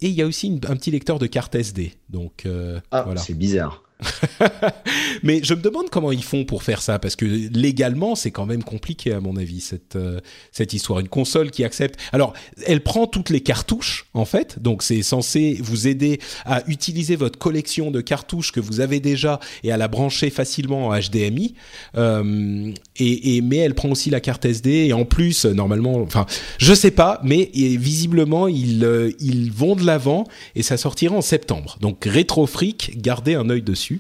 Et 0.03 0.09
il 0.09 0.15
y 0.15 0.23
a 0.23 0.27
aussi 0.27 0.61
un 0.69 0.77
petit 0.77 0.91
lecteur 0.91 1.19
de 1.19 1.27
carte 1.27 1.55
SD. 1.55 1.93
Donc 2.11 2.47
ah, 2.91 3.03
voilà. 3.03 3.21
C'est 3.21 3.35
bizarre. 3.35 3.83
Mais 5.23 5.41
je 5.43 5.55
me 5.55 5.61
demande 5.61 5.91
comment 5.91 6.13
ils 6.13 6.25
font 6.25 6.45
pour 6.45 6.63
faire 6.63 6.83
ça, 6.83 6.99
parce 6.99 7.17
que 7.17 7.25
légalement, 7.25 8.15
c'est 8.15 8.31
quand 8.31 8.47
même 8.47 8.63
compliqué 8.63 9.13
à 9.13 9.21
mon 9.21 9.37
avis 9.37 9.61
cette 9.61 9.97
euh, 9.97 10.21
cette 10.51 10.73
histoire. 10.73 11.01
Une 11.01 11.09
console 11.09 11.51
qui 11.51 11.65
accepte. 11.65 11.99
Alors, 12.13 12.33
elle 12.67 12.83
prend 12.83 13.07
toutes 13.07 13.31
les 13.31 13.41
cartouches 13.41 14.07
en 14.15 14.25
fait, 14.25 14.61
donc 14.61 14.83
c'est 14.83 15.03
censé 15.03 15.59
vous 15.61 15.87
aider 15.87 16.21
à 16.45 16.63
utiliser 16.67 17.17
votre 17.17 17.39
collection 17.39 17.91
de 17.91 18.01
cartouches 18.01 18.53
que 18.53 18.61
vous 18.61 18.81
avez 18.81 19.01
déjà 19.01 19.41
et 19.63 19.73
à 19.73 19.77
la 19.77 19.89
brancher 19.89 20.31
facilement 20.31 20.89
en 20.89 20.99
HDMI. 20.99 21.55
Euh, 21.97 22.73
et, 22.97 23.41
mais 23.43 23.59
elle 23.59 23.75
prend 23.75 23.91
aussi 23.91 24.11
la 24.11 24.21
carte 24.21 24.45
SD 24.45 24.71
et 24.71 24.93
en 24.93 25.05
plus, 25.05 25.45
normalement, 25.45 25.97
enfin, 25.97 26.27
je 26.59 26.75
sais 26.75 26.91
pas, 26.91 27.21
mais 27.23 27.51
visiblement 27.55 28.49
ils 28.49 28.85
euh, 28.85 29.11
ils 29.21 29.53
vont 29.53 29.77
de 29.77 29.85
l'avant 29.85 30.25
et 30.55 30.63
ça 30.63 30.77
sortira 30.77 31.17
en 31.17 31.23
septembre. 31.23 31.79
Donc 31.81 32.07
Freak, 32.47 32.93
gardez 32.97 33.35
un 33.35 33.49
œil 33.51 33.63
dessus. 33.63 33.92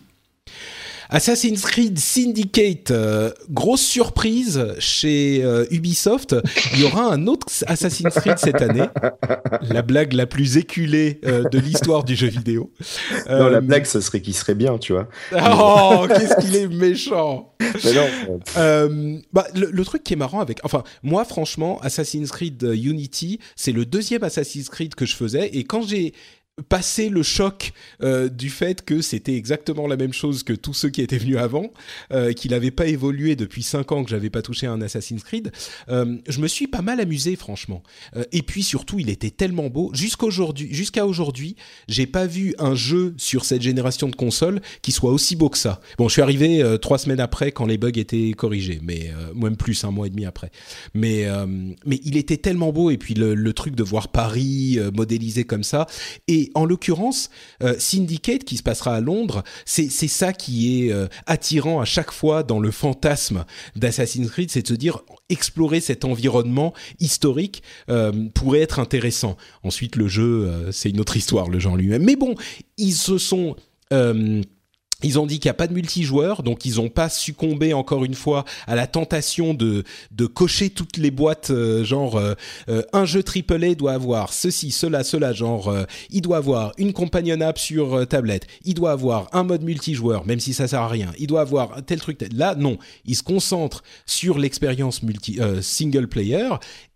Assassin's 1.13 1.61
Creed 1.61 1.99
Syndicate, 1.99 2.91
euh, 2.91 3.31
grosse 3.51 3.83
surprise 3.83 4.75
chez 4.79 5.45
euh, 5.45 5.67
Ubisoft. 5.71 6.35
Il 6.73 6.81
y 6.81 6.85
aura 6.85 7.05
un 7.05 7.27
autre 7.27 7.49
Assassin's 7.67 8.15
Creed 8.15 8.39
cette 8.39 8.63
année. 8.63 8.87
La 9.61 9.83
blague 9.83 10.15
la 10.15 10.27
plus 10.27 10.57
éculée 10.57 11.21
euh, 11.27 11.47
de 11.51 11.59
l'histoire 11.59 12.03
du 12.03 12.17
jeu 12.17 12.29
vidéo. 12.29 12.73
Non, 13.29 13.49
la 13.49 13.61
blague, 13.61 13.85
ce 13.85 14.01
serait 14.01 14.23
qu'il 14.23 14.35
serait 14.35 14.55
bien, 14.55 14.79
tu 14.79 14.95
vois. 14.95 15.09
Oh, 15.33 16.07
qu'est-ce 16.09 16.41
qu'il 16.41 16.57
est 16.57 16.67
méchant. 16.67 17.55
bah, 19.33 19.47
le, 19.55 19.71
le, 19.71 19.85
truc 19.85 20.03
qui 20.03 20.15
est 20.15 20.17
marrant 20.17 20.41
avec, 20.41 20.61
enfin, 20.65 20.83
moi, 21.03 21.27
franchement, 21.27 21.79
Assassin's 21.83 22.31
Creed 22.31 22.63
Unity, 22.63 23.39
c'est 23.55 23.73
le 23.73 23.85
deuxième 23.85 24.25
Assassin's 24.25 24.71
Creed 24.71 24.95
que 24.95 25.05
je 25.05 25.15
faisais, 25.15 25.49
et 25.49 25.65
quand 25.65 25.83
j'ai 25.83 26.15
passer 26.69 27.09
le 27.09 27.23
choc 27.23 27.73
euh, 28.03 28.29
du 28.29 28.51
fait 28.51 28.85
que 28.85 29.01
c'était 29.01 29.35
exactement 29.37 29.87
la 29.87 29.97
même 29.97 30.13
chose 30.13 30.43
que 30.43 30.53
tous 30.53 30.75
ceux 30.75 30.91
qui 30.91 31.01
étaient 31.01 31.17
venus 31.17 31.39
avant, 31.39 31.73
euh, 32.13 32.35
qu'il 32.35 32.51
n'avait 32.51 32.71
pas 32.71 32.87
évolué 32.87 33.37
depuis 33.37 33.63
5 33.63 33.91
ans 33.93 34.05
que 34.05 34.11
j'avais 34.11 34.29
pas 34.29 34.43
touché 34.43 34.67
un 34.67 34.83
Assassin's 34.83 35.25
Creed, 35.25 35.51
euh, 35.89 36.19
je 36.29 36.41
me 36.41 36.49
suis 36.49 36.67
pas 36.67 36.83
mal 36.83 37.01
amusé 37.01 37.37
franchement. 37.37 37.83
et 38.33 38.43
puis 38.43 38.63
surtout, 38.63 38.99
il 38.99 39.09
était 39.09 39.31
tellement 39.31 39.69
beau. 39.69 39.91
Jusqu'à 39.95 41.07
aujourd'hui, 41.07 41.57
j'ai 41.89 42.07
pas 42.07 42.27
vu 42.27 42.55
un 42.59 42.75
jeu 42.75 43.15
sur 43.17 43.47
cette 43.47 43.63
génération 43.63 44.09
de 44.09 44.15
consoles 44.15 44.61
qui 44.83 44.93
soit 44.93 45.11
aussi 45.11 45.37
beau 45.37 45.49
que 45.49 45.59
ça. 45.59 45.81
Bon, 45.97 46.09
je 46.09 46.13
suis 46.13 46.23
arrivé 46.23 46.63
trois 46.83 46.99
semaines 46.99 47.21
après 47.21 47.53
quand 47.53 47.65
les 47.65 47.79
bugs 47.79 47.91
étaient 47.95 48.33
corrigés, 48.33 48.81
mais 48.83 49.11
même 49.35 49.57
plus 49.57 49.85
un 49.85 49.91
mois 49.91 50.07
et 50.07 50.11
demi 50.11 50.27
après. 50.27 50.51
Mais 50.93 51.27
mais 51.87 52.01
il 52.05 52.17
était 52.17 52.37
tellement 52.37 52.73
beau 52.73 52.91
et 52.91 52.99
puis 52.99 53.15
le, 53.15 53.35
le 53.35 53.53
truc 53.53 53.75
de 53.75 53.83
voir 53.83 54.09
Paris 54.09 54.79
modélisé 54.93 55.45
comme 55.45 55.65
ça 55.65 55.87
et 56.29 56.42
en 56.55 56.65
l'occurrence, 56.65 57.31
euh, 57.63 57.75
Syndicate, 57.79 58.45
qui 58.45 58.57
se 58.57 58.63
passera 58.63 58.95
à 58.95 59.01
Londres, 59.01 59.43
c'est 59.65 59.89
ça 59.91 60.33
qui 60.33 60.87
est 60.87 60.93
euh, 60.93 61.07
attirant 61.27 61.81
à 61.81 61.85
chaque 61.85 62.13
fois 62.13 62.43
dans 62.43 62.61
le 62.61 62.71
fantasme 62.71 63.45
d'Assassin's 63.77 64.31
Creed, 64.31 64.51
c'est 64.51 64.63
de 64.63 64.69
se 64.69 64.75
dire 64.75 65.03
explorer 65.29 65.81
cet 65.81 66.05
environnement 66.05 66.73
historique 67.01 67.63
euh, 67.89 68.29
pourrait 68.35 68.61
être 68.61 68.79
intéressant. 68.79 69.37
Ensuite, 69.63 69.97
le 69.97 70.09
jeu, 70.09 70.71
c'est 70.73 70.91
une 70.91 71.01
autre 71.01 71.17
histoire, 71.17 71.49
le 71.49 71.59
genre 71.59 71.77
lui-même. 71.77 72.05
Mais 72.05 72.17
bon, 72.17 72.35
ils 72.77 72.95
se 72.95 73.19
sont 73.19 73.57
ils 75.03 75.19
ont 75.19 75.27
dit 75.27 75.39
qu'il 75.39 75.49
n'y 75.49 75.53
a 75.53 75.55
pas 75.55 75.67
de 75.67 75.73
multijoueur, 75.73 76.43
donc 76.43 76.65
ils 76.65 76.77
n'ont 76.77 76.89
pas 76.89 77.09
succombé 77.09 77.73
encore 77.75 78.05
une 78.05 78.15
fois 78.15 78.45
à 78.67 78.75
la 78.75 78.87
tentation 78.87 79.55
de 79.55 79.85
cocher 80.27 80.71
toutes 80.71 80.97
les 80.97 81.11
boîtes, 81.11 81.51
euh, 81.51 81.85
genre 81.85 82.17
euh, 82.17 82.35
euh, 82.69 82.83
un 82.93 83.05
jeu 83.05 83.23
AAA 83.23 83.75
doit 83.75 83.93
avoir 83.93 84.33
ceci, 84.33 84.71
cela, 84.71 85.05
cela, 85.05 85.33
genre 85.33 85.75
il 86.11 86.23
doit 86.23 86.39
avoir 86.39 86.73
une 86.79 86.93
companion 86.93 87.41
app 87.41 87.59
sur 87.59 88.07
tablette, 88.07 88.47
il 88.65 88.75
doit 88.75 88.93
avoir 88.93 89.29
un 89.33 89.43
mode 89.43 89.63
multijoueur, 89.63 90.27
même 90.27 90.41
si 90.41 90.55
ça 90.55 90.69
sert 90.69 90.81
à 90.81 90.89
rien, 90.89 91.11
il 91.19 91.27
doit 91.27 91.41
avoir 91.41 91.83
tel 91.85 92.01
truc. 92.01 92.25
Là, 92.35 92.55
non, 92.55 92.79
ils 93.05 93.17
se 93.17 93.23
concentrent 93.23 93.83
sur 94.07 94.39
l'expérience 94.39 95.03
multi 95.03 95.39
single 95.61 96.09
player 96.09 96.49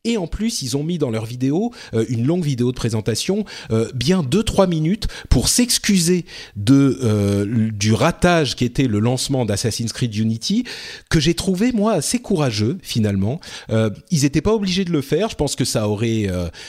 et 0.06 0.16
en 0.16 0.26
plus 0.26 0.62
ils 0.62 0.76
ont 0.76 0.82
mis 0.82 0.98
dans 0.98 1.10
leur 1.10 1.26
vidéo 1.26 1.72
euh, 1.94 2.04
une 2.08 2.26
longue 2.26 2.44
vidéo 2.44 2.70
de 2.70 2.76
présentation, 2.76 3.44
euh, 3.70 3.90
bien 3.94 4.22
2-3 4.22 4.68
minutes 4.68 5.08
pour 5.28 5.48
s'excuser 5.48 6.24
de 6.56 6.98
euh, 7.02 7.70
du 7.72 7.92
ratage 7.92 8.56
qui 8.56 8.64
était 8.64 8.86
le 8.86 9.00
lancement 9.00 9.44
d'Assassin's 9.44 9.92
Creed 9.92 10.14
Unity, 10.14 10.64
que 11.10 11.20
j'ai 11.20 11.34
trouvé 11.34 11.72
moi 11.72 11.92
assez 11.92 12.18
courageux 12.20 12.78
finalement. 12.82 13.40
ils 13.68 14.22
n'étaient 14.22 14.40
pas 14.40 14.54
obligés 14.54 14.84
de 14.84 14.92
le 14.92 15.02
faire, 15.02 15.28
je 15.28 15.34
pense 15.34 15.56
que 15.56 15.64
ça 15.64 15.88
aurait 15.88 16.28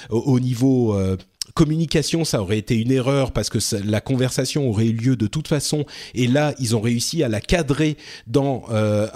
au 0.10 0.40
niveau 0.40 0.98
communication, 1.54 2.26
ça 2.26 2.42
aurait 2.42 2.58
été 2.58 2.76
une 2.76 2.92
erreur 2.92 3.32
parce 3.32 3.50
que 3.50 3.60
la 3.86 4.02
conversation 4.02 4.70
aurait 4.70 4.88
eu 4.88 4.94
lieu 4.94 5.16
de 5.16 5.28
toute 5.28 5.48
façon. 5.48 5.86
Et 6.14 6.28
là, 6.28 6.54
ils 6.60 6.76
ont 6.76 6.82
réussi 6.82 7.24
à 7.24 7.30
la 7.30 7.42
cadrer 7.42 7.98
dans 8.28 8.64
euh, 8.72 9.08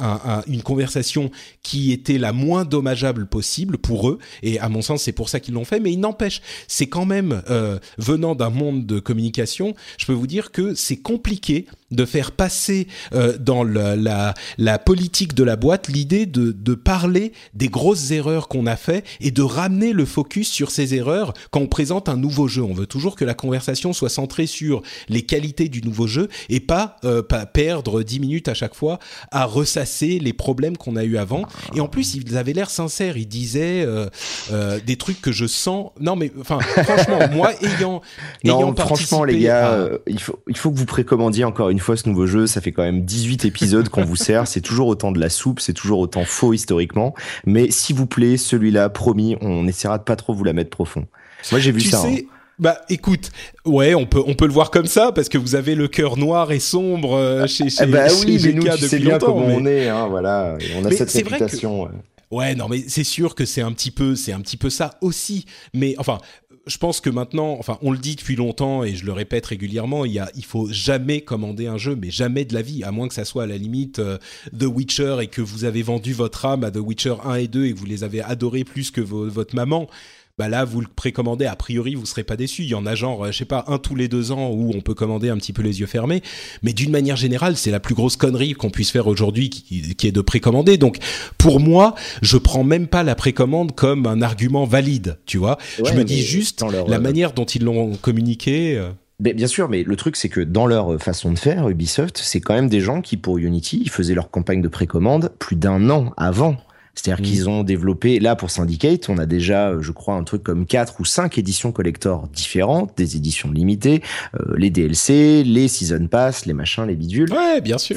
une 0.48 0.64
conversation 0.64 1.32
qui 1.64 1.92
était 1.92 2.18
la 2.18 2.34
moins 2.34 2.66
dommageable 2.66 3.28
possible 3.28 3.78
pour 3.78 4.10
eux. 4.10 4.20
Et 4.44 4.60
à 4.60 4.70
mon 4.70 4.82
sens, 4.82 5.04
c'est 5.04 5.12
pour 5.12 5.30
ça 5.30 5.40
qu'ils 5.40 5.54
l'ont 5.54 5.66
fait. 5.66 5.80
Mais 5.80 5.92
il 5.92 6.00
n'empêche, 6.00 6.42
c'est 6.68 6.88
quand 6.88 7.06
même 7.06 7.42
euh, 7.50 7.80
venant 7.98 8.36
d'un 8.36 8.50
monde 8.50 8.86
de 8.86 9.00
communication, 9.00 9.76
je 9.98 10.06
peux 10.06 10.14
vous 10.14 10.28
dire 10.28 10.52
que 10.52 10.76
c'est 10.76 10.98
compliqué 10.98 11.66
de 11.92 12.06
faire 12.06 12.32
passer 12.32 12.88
euh, 13.14 13.38
dans 13.38 13.64
la, 13.64 14.34
la, 14.58 14.80
politique 14.80 15.34
de 15.34 15.44
la 15.44 15.56
boîte 15.56 15.88
l'idée 15.88 16.26
de, 16.26 16.52
de 16.52 16.74
parler 16.74 17.34
des 17.54 17.68
grosses 17.68 18.12
erreurs 18.12 18.48
qu'on 18.48 18.66
a 18.66 18.76
fait 18.76 19.06
et 19.20 19.32
de 19.32 19.42
ramener 19.42 19.94
le 19.94 20.06
focus 20.06 20.50
sur 20.50 20.72
ces 20.72 20.96
erreurs 20.96 21.34
quand 21.52 21.62
on 21.62 21.68
présente 21.68 22.10
un 22.10 22.18
nouveau 22.18 22.48
jeu. 22.48 22.64
On 22.64 22.74
veut 22.74 22.86
toujours 22.86 23.16
que 23.16 23.26
la 23.26 23.34
conversation 23.34 23.94
soit 23.94 24.10
centrée 24.10 24.48
sur 24.48 24.82
les 25.10 25.24
qualités 25.24 25.70
du 25.70 25.82
nouveau 25.82 26.08
jeu 26.08 26.30
et 26.50 26.60
pas, 26.60 26.98
euh, 27.06 27.22
pas 27.22 27.46
perdre 27.46 28.04
10 28.04 28.20
minutes 28.20 28.48
à 28.48 28.54
chaque 28.54 28.76
fois 28.76 29.00
à 29.32 29.46
ressasser 29.46 30.20
les 30.20 30.34
problèmes 30.34 30.78
qu'on 30.78 30.96
a 30.96 31.04
eu 31.04 31.18
avant. 31.18 31.46
Et 31.76 31.82
en 31.82 31.88
plus, 31.88 32.16
ils 32.16 32.38
avaient 32.38 32.54
l'air 32.54 32.70
sincères. 32.70 33.18
Ils 33.18 33.28
disaient 33.28 33.86
euh, 33.86 34.80
des 34.86 34.96
trucs 34.96 35.22
que 35.22 35.32
je 35.32 35.46
sens. 35.46 35.92
Non, 36.00 36.16
mais 36.16 36.32
enfin, 36.40 36.60
franchement, 36.60 37.20
moi 37.32 37.52
ayant, 37.62 38.02
non, 38.44 38.60
ayant 38.60 38.76
franchement, 38.76 39.24
les 39.24 39.40
gars, 39.40 39.90
il 40.08 40.20
faut 40.20 40.40
il 40.48 40.58
faut 40.58 40.72
que 40.72 40.78
vous 40.78 40.86
précommandiez 40.86 41.44
encore 41.44 41.70
une 41.70 41.80
fois 41.82 41.98
ce 41.98 42.08
nouveau 42.08 42.26
jeu. 42.26 42.48
Ça 42.48 42.62
fait 42.62 42.72
quand 42.72 42.84
même 42.84 43.04
18 43.04 43.46
épisodes 43.46 43.90
qu'on 43.90 44.04
vous 44.04 44.16
sert. 44.16 44.48
C'est 44.48 44.62
toujours 44.62 44.88
autant 44.88 45.12
de 45.12 45.20
la 45.20 45.30
soupe, 45.30 45.60
c'est 45.60 45.74
toujours 45.74 46.00
autant 46.00 46.24
faux 46.24 46.54
historiquement. 46.54 47.14
Mais 47.46 47.72
s'il 47.72 47.96
vous 47.96 48.08
plaît, 48.08 48.38
celui-là, 48.38 48.90
promis, 48.90 49.38
on 49.42 49.68
essaiera 49.68 49.98
de 49.98 50.04
pas 50.04 50.16
trop 50.16 50.34
vous 50.34 50.44
la 50.44 50.54
mettre 50.54 50.70
profond. 50.70 51.06
Moi, 51.52 51.60
j'ai 51.60 51.72
vu 51.72 51.82
ça. 51.82 52.04
Hein. 52.06 52.18
Bah 52.60 52.80
écoute, 52.90 53.32
ouais, 53.66 53.96
on 53.96 54.06
peut 54.06 54.22
on 54.24 54.36
peut 54.36 54.46
le 54.46 54.54
voir 54.54 54.70
comme 54.70 54.86
ça 54.86 55.12
parce 55.12 55.30
que 55.30 55.40
vous 55.40 55.56
avez 55.56 55.74
le 55.74 55.88
cœur 55.88 56.16
noir 56.16 56.52
et 56.52 56.60
sombre 56.60 57.16
euh, 57.16 57.48
chez 57.48 57.72
chez, 57.72 57.88
bah 57.88 58.08
chez 58.08 58.24
oui, 58.24 58.40
mais 58.44 58.54
nous, 58.54 58.64
tu 58.64 58.88
sais 58.88 59.00
bien 59.00 59.18
comment 59.18 59.48
on 59.48 59.66
est, 59.66 59.90
hein, 59.90 60.06
voilà. 60.08 60.58
On 60.78 60.86
a 60.86 60.92
cette 60.92 61.12
réputation. 61.12 61.90
Ouais, 62.30 62.54
non, 62.56 62.68
mais 62.70 62.84
c'est 62.88 63.04
sûr 63.04 63.36
que 63.36 63.46
c'est 63.46 63.62
un 63.62 63.72
petit 63.72 63.90
peu, 63.92 64.16
c'est 64.16 64.32
un 64.32 64.40
petit 64.40 64.58
peu 64.58 64.70
ça 64.70 64.92
aussi. 65.02 65.46
Mais 65.74 65.96
enfin, 65.98 66.20
je 66.68 66.78
pense 66.78 67.02
que 67.02 67.10
maintenant, 67.10 67.56
enfin, 67.60 67.80
on 67.82 67.92
le 67.92 67.98
dit 67.98 68.16
depuis 68.16 68.36
longtemps 68.36 68.84
et 68.84 68.96
je 68.96 69.06
le 69.06 69.14
répète 69.14 69.46
régulièrement, 69.48 70.06
il 70.06 70.12
y 70.14 70.20
a, 70.20 70.30
il 70.36 70.46
faut 70.46 70.68
jamais 70.70 71.22
commander 71.22 71.68
un 71.68 71.78
jeu, 71.78 71.96
mais 71.96 72.12
jamais 72.12 72.46
de 72.46 72.54
la 72.54 72.62
vie, 72.62 72.84
à 72.84 72.92
moins 72.92 73.08
que 73.08 73.14
ça 73.14 73.26
soit 73.26 73.44
à 73.44 73.48
la 73.48 73.58
limite 73.58 74.00
euh, 74.00 74.18
The 74.58 74.66
Witcher 74.66 75.18
et 75.22 75.28
que 75.28 75.42
vous 75.42 75.66
avez 75.66 75.82
vendu 75.82 76.14
votre 76.14 76.46
âme 76.46 76.64
à 76.64 76.72
The 76.72 76.78
Witcher 76.78 77.16
1 77.24 77.36
et 77.36 77.48
2 77.48 77.66
et 77.66 77.74
vous 77.74 77.86
les 77.86 78.04
avez 78.04 78.22
adorés 78.22 78.64
plus 78.64 78.92
que 78.92 79.02
votre 79.02 79.56
maman 79.56 79.88
bah 80.38 80.50
là 80.50 80.66
vous 80.66 80.82
le 80.82 80.88
précommandez 80.88 81.46
a 81.46 81.56
priori 81.56 81.96
vous 81.96 82.06
serez 82.06 82.24
pas 82.24 82.36
déçu 82.36 82.64
il 82.64 82.70
y 82.70 82.76
en 82.76 82.86
a 82.86 82.96
genre 82.96 83.32
je 83.32 83.38
sais 83.38 83.46
pas 83.46 83.66
un 83.68 83.78
tous 83.78 83.96
les 83.96 84.08
deux 84.08 84.32
ans 84.32 84.50
où 84.50 84.72
on 84.74 84.82
peut 84.82 84.94
commander 84.94 85.30
un 85.30 85.38
petit 85.38 85.54
peu 85.54 85.62
les 85.62 85.80
yeux 85.80 85.86
fermés 85.86 86.22
mais 86.64 86.74
d'une 86.74 86.92
manière 86.92 87.16
générale 87.16 87.58
c'est 87.58 87.72
la 87.72 87.80
plus 87.80 87.96
grosse 87.96 88.16
connerie 88.16 88.54
qu'on 88.54 88.70
puisse 88.70 88.92
faire 88.92 89.08
aujourd'hui 89.08 89.50
qui, 89.50 90.08
est 90.08 90.12
de 90.12 90.22
précommander 90.22 90.78
donc 90.78 90.98
pour 91.38 91.60
moi 91.60 91.96
je 92.22 92.38
prends 92.38 92.64
même 92.64 92.88
pas 92.88 93.04
la 93.04 93.16
précommande 93.16 93.74
comme 93.76 94.06
un 94.06 94.22
argument 94.22 94.66
valide 94.66 95.18
tu 95.26 95.38
vois 95.38 95.58
je 95.84 95.94
me 95.94 96.04
dis 96.04 96.22
juste 96.22 96.62
la 96.62 96.98
euh, 96.98 97.00
manière 97.00 97.34
dont 97.34 97.46
ils 97.46 97.64
l'ont 97.64 97.96
communiqué 97.96 98.78
euh. 98.78 98.92
Bien 99.22 99.46
sûr, 99.46 99.70
mais 99.70 99.84
le 99.84 99.96
truc, 99.96 100.16
c'est 100.16 100.30
que 100.30 100.42
dans 100.42 100.66
leur 100.66 101.00
façon 101.00 101.32
de 101.32 101.38
faire, 101.38 101.70
Ubisoft, 101.70 102.18
c'est 102.18 102.42
quand 102.42 102.56
même 102.56 102.70
des 102.70 102.82
gens 102.82 103.02
qui, 103.02 103.18
pour 103.18 103.38
Unity, 103.38 103.80
ils 103.84 103.92
faisaient 103.92 104.16
leur 104.16 104.32
campagne 104.32 104.64
de 104.64 104.68
précommande 104.68 105.32
plus 105.38 105.56
d'un 105.56 105.92
an 105.92 106.12
avant. 106.18 106.58
C'est-à-dire 106.96 107.22
mm. 107.24 107.28
qu'ils 107.28 107.50
ont 107.50 107.64
développé, 107.64 108.20
là 108.20 108.36
pour 108.36 108.50
Syndicate, 108.50 109.10
on 109.10 109.18
a 109.18 109.26
déjà, 109.26 109.70
euh, 109.70 109.82
je 109.82 109.92
crois, 109.92 110.16
un 110.16 110.24
truc 110.24 110.44
comme 110.44 110.66
quatre 110.66 111.00
ou 111.00 111.06
cinq 111.06 111.38
éditions 111.38 111.72
collector 111.72 112.28
différentes, 112.28 112.98
des 112.98 113.16
éditions 113.16 113.52
limitées, 113.52 114.02
euh, 114.40 114.56
les 114.58 114.70
DLC, 114.70 115.44
les 115.44 115.68
Season 115.68 116.08
Pass, 116.08 116.46
les 116.46 116.54
machins, 116.54 116.86
les 116.86 116.96
bidules. 116.96 117.32
Ouais, 117.32 117.62
bien 117.62 117.78
sûr. 117.78 117.96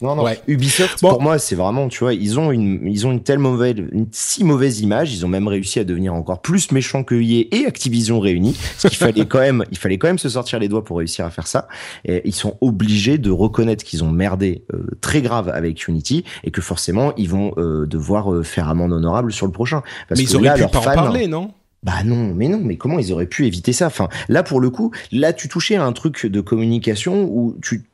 Non, 0.00 0.14
non. 0.14 0.24
Ubisoft, 0.46 1.00
pour 1.00 1.22
moi, 1.22 1.38
c'est 1.38 1.54
vraiment, 1.54 1.88
tu 1.88 2.00
vois, 2.00 2.14
ils 2.14 2.38
ont 2.38 2.52
une, 2.52 2.86
ils 2.86 3.06
ont 3.06 3.12
une 3.12 3.22
telle 3.22 3.38
mauvaise, 3.38 3.76
une 3.92 4.06
si 4.12 4.44
mauvaise 4.44 4.80
image. 4.80 5.14
Ils 5.14 5.24
ont 5.24 5.28
même 5.28 5.48
réussi 5.48 5.78
à 5.78 5.84
devenir 5.84 6.14
encore 6.14 6.42
plus 6.42 6.70
méchants 6.72 7.04
que 7.04 7.14
EA 7.14 7.46
et 7.52 7.66
Activision 7.66 8.20
réunis. 8.20 8.56
Parce 8.82 8.94
qu'il 8.94 8.98
fallait 8.98 9.26
quand 9.28 9.40
même, 9.40 9.64
il 9.70 9.78
fallait 9.78 9.98
quand 9.98 10.08
même 10.08 10.18
se 10.18 10.28
sortir 10.28 10.58
les 10.58 10.68
doigts 10.68 10.84
pour 10.84 10.98
réussir 10.98 11.24
à 11.24 11.30
faire 11.30 11.46
ça. 11.46 11.68
Et 12.04 12.22
ils 12.24 12.34
sont 12.34 12.56
obligés 12.60 13.18
de 13.18 13.30
reconnaître 13.30 13.84
qu'ils 13.84 14.04
ont 14.04 14.10
merdé 14.10 14.64
euh, 14.72 14.86
très 15.00 15.22
grave 15.22 15.48
avec 15.48 15.88
Unity 15.88 16.24
et 16.44 16.50
que 16.50 16.60
forcément, 16.60 17.12
ils 17.16 17.28
vont 17.28 17.52
euh, 17.56 17.86
devoir 17.86 18.32
euh, 18.32 18.42
faire 18.42 18.68
amende 18.68 18.92
honorable 18.92 19.32
sur 19.32 19.46
le 19.46 19.52
prochain. 19.52 19.82
Parce 20.08 20.20
mais 20.20 20.26
ils 20.26 20.36
auraient 20.36 20.54
pu 20.54 20.68
pas 20.68 20.78
en 20.78 20.82
parler, 20.82 21.26
non? 21.26 21.52
Bah 21.82 22.02
non, 22.04 22.34
mais 22.34 22.48
non, 22.48 22.60
mais 22.62 22.76
comment 22.76 22.98
ils 22.98 23.12
auraient 23.12 23.26
pu 23.26 23.46
éviter 23.46 23.72
ça? 23.72 23.86
Enfin, 23.86 24.08
là 24.28 24.42
pour 24.42 24.60
le 24.60 24.70
coup, 24.70 24.90
là 25.12 25.32
tu 25.32 25.48
touchais 25.48 25.76
à 25.76 25.84
un 25.84 25.92
truc 25.92 26.26
de 26.26 26.40
communication 26.40 27.24
où 27.30 27.56
tu 27.62 27.84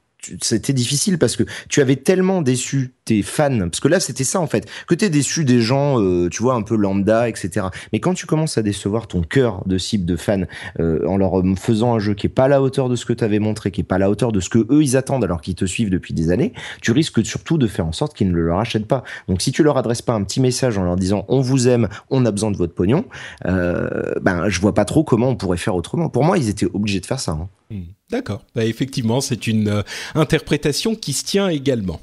c'était 0.41 0.73
difficile 0.73 1.19
parce 1.19 1.37
que 1.37 1.45
tu 1.69 1.81
avais 1.81 1.97
tellement 1.97 2.43
déçu 2.43 2.95
tes 3.05 3.23
fans, 3.23 3.59
parce 3.59 3.81
que 3.81 3.89
là 3.89 4.01
c'était 4.01 4.25
ça 4.25 4.41
en 4.41 4.47
fait, 4.47 4.69
que 4.87 4.95
t'es 4.95 5.11
déçu 5.11 5.45
des 5.45 5.61
gens, 5.61 6.01
euh, 6.01 6.29
tu 6.29 6.43
vois, 6.43 6.55
un 6.55 6.63
peu 6.63 6.77
lambda, 6.77 7.29
etc. 7.29 7.67
Mais 7.93 8.01
quand 8.01 8.15
tu 8.15 8.27
commences 8.27 8.59
à 8.59 8.63
décevoir 8.63 9.09
ton 9.09 9.23
cœur 9.23 9.63
de 9.67 9.79
cible 9.79 10.05
de 10.05 10.17
fans 10.17 10.43
euh, 10.79 11.05
en 11.07 11.17
leur 11.17 11.43
faisant 11.57 11.95
un 11.95 11.99
jeu 11.99 12.15
qui 12.15 12.27
est 12.27 12.31
pas 12.31 12.45
à 12.45 12.49
la 12.49 12.63
hauteur 12.63 12.89
de 12.89 12.97
ce 12.97 13.05
que 13.05 13.13
t'avais 13.13 13.41
montré, 13.41 13.71
qui 13.71 13.81
est 13.81 13.85
pas 13.85 13.97
à 13.97 13.99
la 13.99 14.11
hauteur 14.11 14.33
de 14.33 14.41
ce 14.41 14.49
que 14.49 14.59
eux 14.71 14.83
ils 14.83 14.97
attendent 14.97 15.25
alors 15.25 15.41
qu'ils 15.41 15.55
te 15.55 15.65
suivent 15.65 15.91
depuis 15.91 16.15
des 16.15 16.31
années, 16.31 16.53
tu 16.81 16.93
risques 16.93 17.25
surtout 17.25 17.59
de 17.59 17.67
faire 17.67 17.87
en 17.87 17.93
sorte 17.93 18.15
qu'ils 18.15 18.29
ne 18.29 18.35
le 18.35 18.47
leur 18.47 18.59
achètent 18.59 18.87
pas. 18.87 19.03
Donc 19.29 19.43
si 19.43 19.51
tu 19.53 19.63
leur 19.63 19.77
adresses 19.77 20.03
pas 20.03 20.15
un 20.15 20.23
petit 20.23 20.41
message 20.41 20.79
en 20.79 20.85
leur 20.85 20.97
disant 20.97 21.25
on 21.29 21.41
vous 21.41 21.69
aime, 21.69 21.89
on 22.11 22.25
a 22.25 22.31
besoin 22.31 22.51
de 22.51 22.57
votre 22.57 22.75
pognon, 22.75 23.05
euh, 23.47 24.15
ben 24.21 24.49
je 24.49 24.61
vois 24.61 24.75
pas 24.75 24.85
trop 24.85 25.03
comment 25.03 25.29
on 25.29 25.37
pourrait 25.37 25.57
faire 25.57 25.75
autrement. 25.75 26.09
Pour 26.09 26.25
moi 26.25 26.39
ils 26.39 26.49
étaient 26.49 26.69
obligés 26.73 27.01
de 27.01 27.07
faire 27.07 27.21
ça. 27.21 27.33
Hein. 27.33 27.49
Hmm. 27.71 27.83
D'accord. 28.13 28.45
Bah, 28.55 28.65
effectivement, 28.67 29.23
c'est 29.23 29.47
une 29.47 29.69
euh, 29.69 29.83
interprétation 30.15 30.95
qui 30.95 31.15
se 31.15 31.25
tient 31.25 31.49
également. 31.49 32.01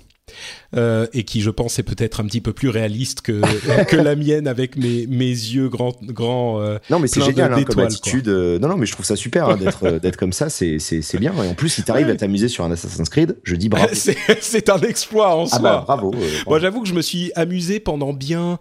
Euh, 0.77 1.07
et 1.11 1.23
qui, 1.23 1.41
je 1.41 1.49
pense, 1.49 1.79
est 1.79 1.83
peut-être 1.83 2.19
un 2.19 2.25
petit 2.25 2.41
peu 2.41 2.53
plus 2.53 2.69
réaliste 2.69 3.21
que, 3.21 3.41
que 3.85 3.95
la 3.95 4.15
mienne 4.15 4.47
avec 4.47 4.75
mes, 4.75 5.07
mes 5.07 5.25
yeux 5.25 5.69
grands, 5.69 5.95
grands. 6.03 6.61
Euh, 6.61 6.77
non, 6.91 6.99
mais 6.99 7.07
c'est 7.07 7.21
génial 7.21 7.53
hein, 7.53 7.63
comme 7.63 7.79
attitude. 7.79 8.27
non, 8.27 8.67
non, 8.67 8.77
mais 8.77 8.85
je 8.85 8.91
trouve 8.91 9.07
ça 9.07 9.15
super 9.15 9.49
hein, 9.49 9.57
d'être 9.57 9.97
d'être 9.99 10.17
comme 10.17 10.33
ça. 10.33 10.49
C'est 10.49 10.77
c'est 10.77 11.17
bien. 11.17 11.33
Et 11.43 11.47
en 11.47 11.55
plus, 11.55 11.69
si 11.69 11.83
t'arrives 11.83 12.09
à 12.09 12.15
t'amuser 12.15 12.47
sur 12.47 12.63
un 12.63 12.71
Assassin's 12.71 13.09
Creed, 13.09 13.37
je 13.43 13.55
dis 13.55 13.69
bravo. 13.69 13.87
c'est 13.93 14.69
un 14.69 14.81
exploit 14.81 15.35
en 15.35 15.45
ah 15.45 15.47
soi. 15.47 15.59
Bah, 15.59 15.83
bravo. 15.87 16.13
Moi, 16.45 16.59
j'avoue 16.59 16.83
que 16.83 16.87
je 16.87 16.93
me 16.93 17.01
suis 17.01 17.31
amusé 17.35 17.79
pendant 17.79 18.13
bien 18.13 18.59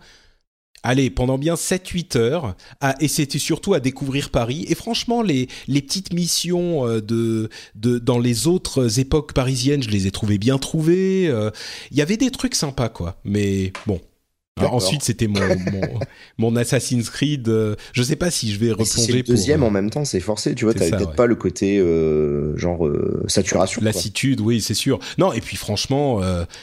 allez, 0.83 1.11
pendant 1.11 1.39
bien 1.39 1.55
7-8 1.55 2.17
heures, 2.19 2.57
et 3.01 3.09
c'était 3.09 3.39
surtout 3.39 3.75
à 3.75 3.81
découvrir 3.81 4.31
Paris. 4.31 4.65
Et 4.69 4.75
franchement, 4.75 5.23
les, 5.23 5.49
les 5.67 5.83
petites 5.83 6.13
missions 6.13 6.87
euh, 6.87 7.01
de, 7.01 7.49
de, 7.75 7.99
dans 7.99 8.19
les 8.19 8.47
autres 8.47 9.01
époques 9.01 9.33
parisiennes, 9.33 9.83
je 9.83 9.91
les 9.91 10.07
ai 10.07 10.11
trouvées 10.11 10.39
bien 10.39 10.59
trouvées. 10.59 11.29
Euh, 11.29 11.51
il 11.91 11.97
y 11.97 12.03
avait 12.03 12.17
des 12.17 12.31
trucs 12.31 12.55
sympas, 12.55 12.89
quoi. 12.89 13.17
Mais 13.25 13.73
bon, 13.87 14.01
ensuite, 14.67 15.03
c'était 15.03 15.27
mon, 15.29 15.41
mon, 16.39 16.57
Assassin's 16.57 17.11
Creed. 17.11 17.49
Euh, 17.49 17.77
je 17.93 18.03
sais 18.03 18.17
pas 18.17 18.31
si 18.31 18.53
je 18.53 18.59
vais 18.59 18.71
replonger. 18.73 19.13
le 19.13 19.23
deuxième 19.23 19.63
en 19.63 19.71
même 19.71 19.91
temps, 19.91 20.05
c'est 20.05 20.21
forcé. 20.21 20.55
Tu 20.55 20.65
vois, 20.65 20.75
t'avais 20.75 20.91
peut-être 20.91 21.15
pas 21.15 21.27
le 21.27 21.35
côté 21.35 21.79
euh, 21.79 22.57
genre 22.57 22.87
euh, 22.87 23.25
saturation. 23.29 23.83
Lassitude, 23.83 24.41
oui, 24.41 24.61
c'est 24.61 24.75
sûr. 24.75 24.99
Non, 25.19 25.33
et 25.33 25.41
puis 25.41 25.57
franchement, 25.57 26.21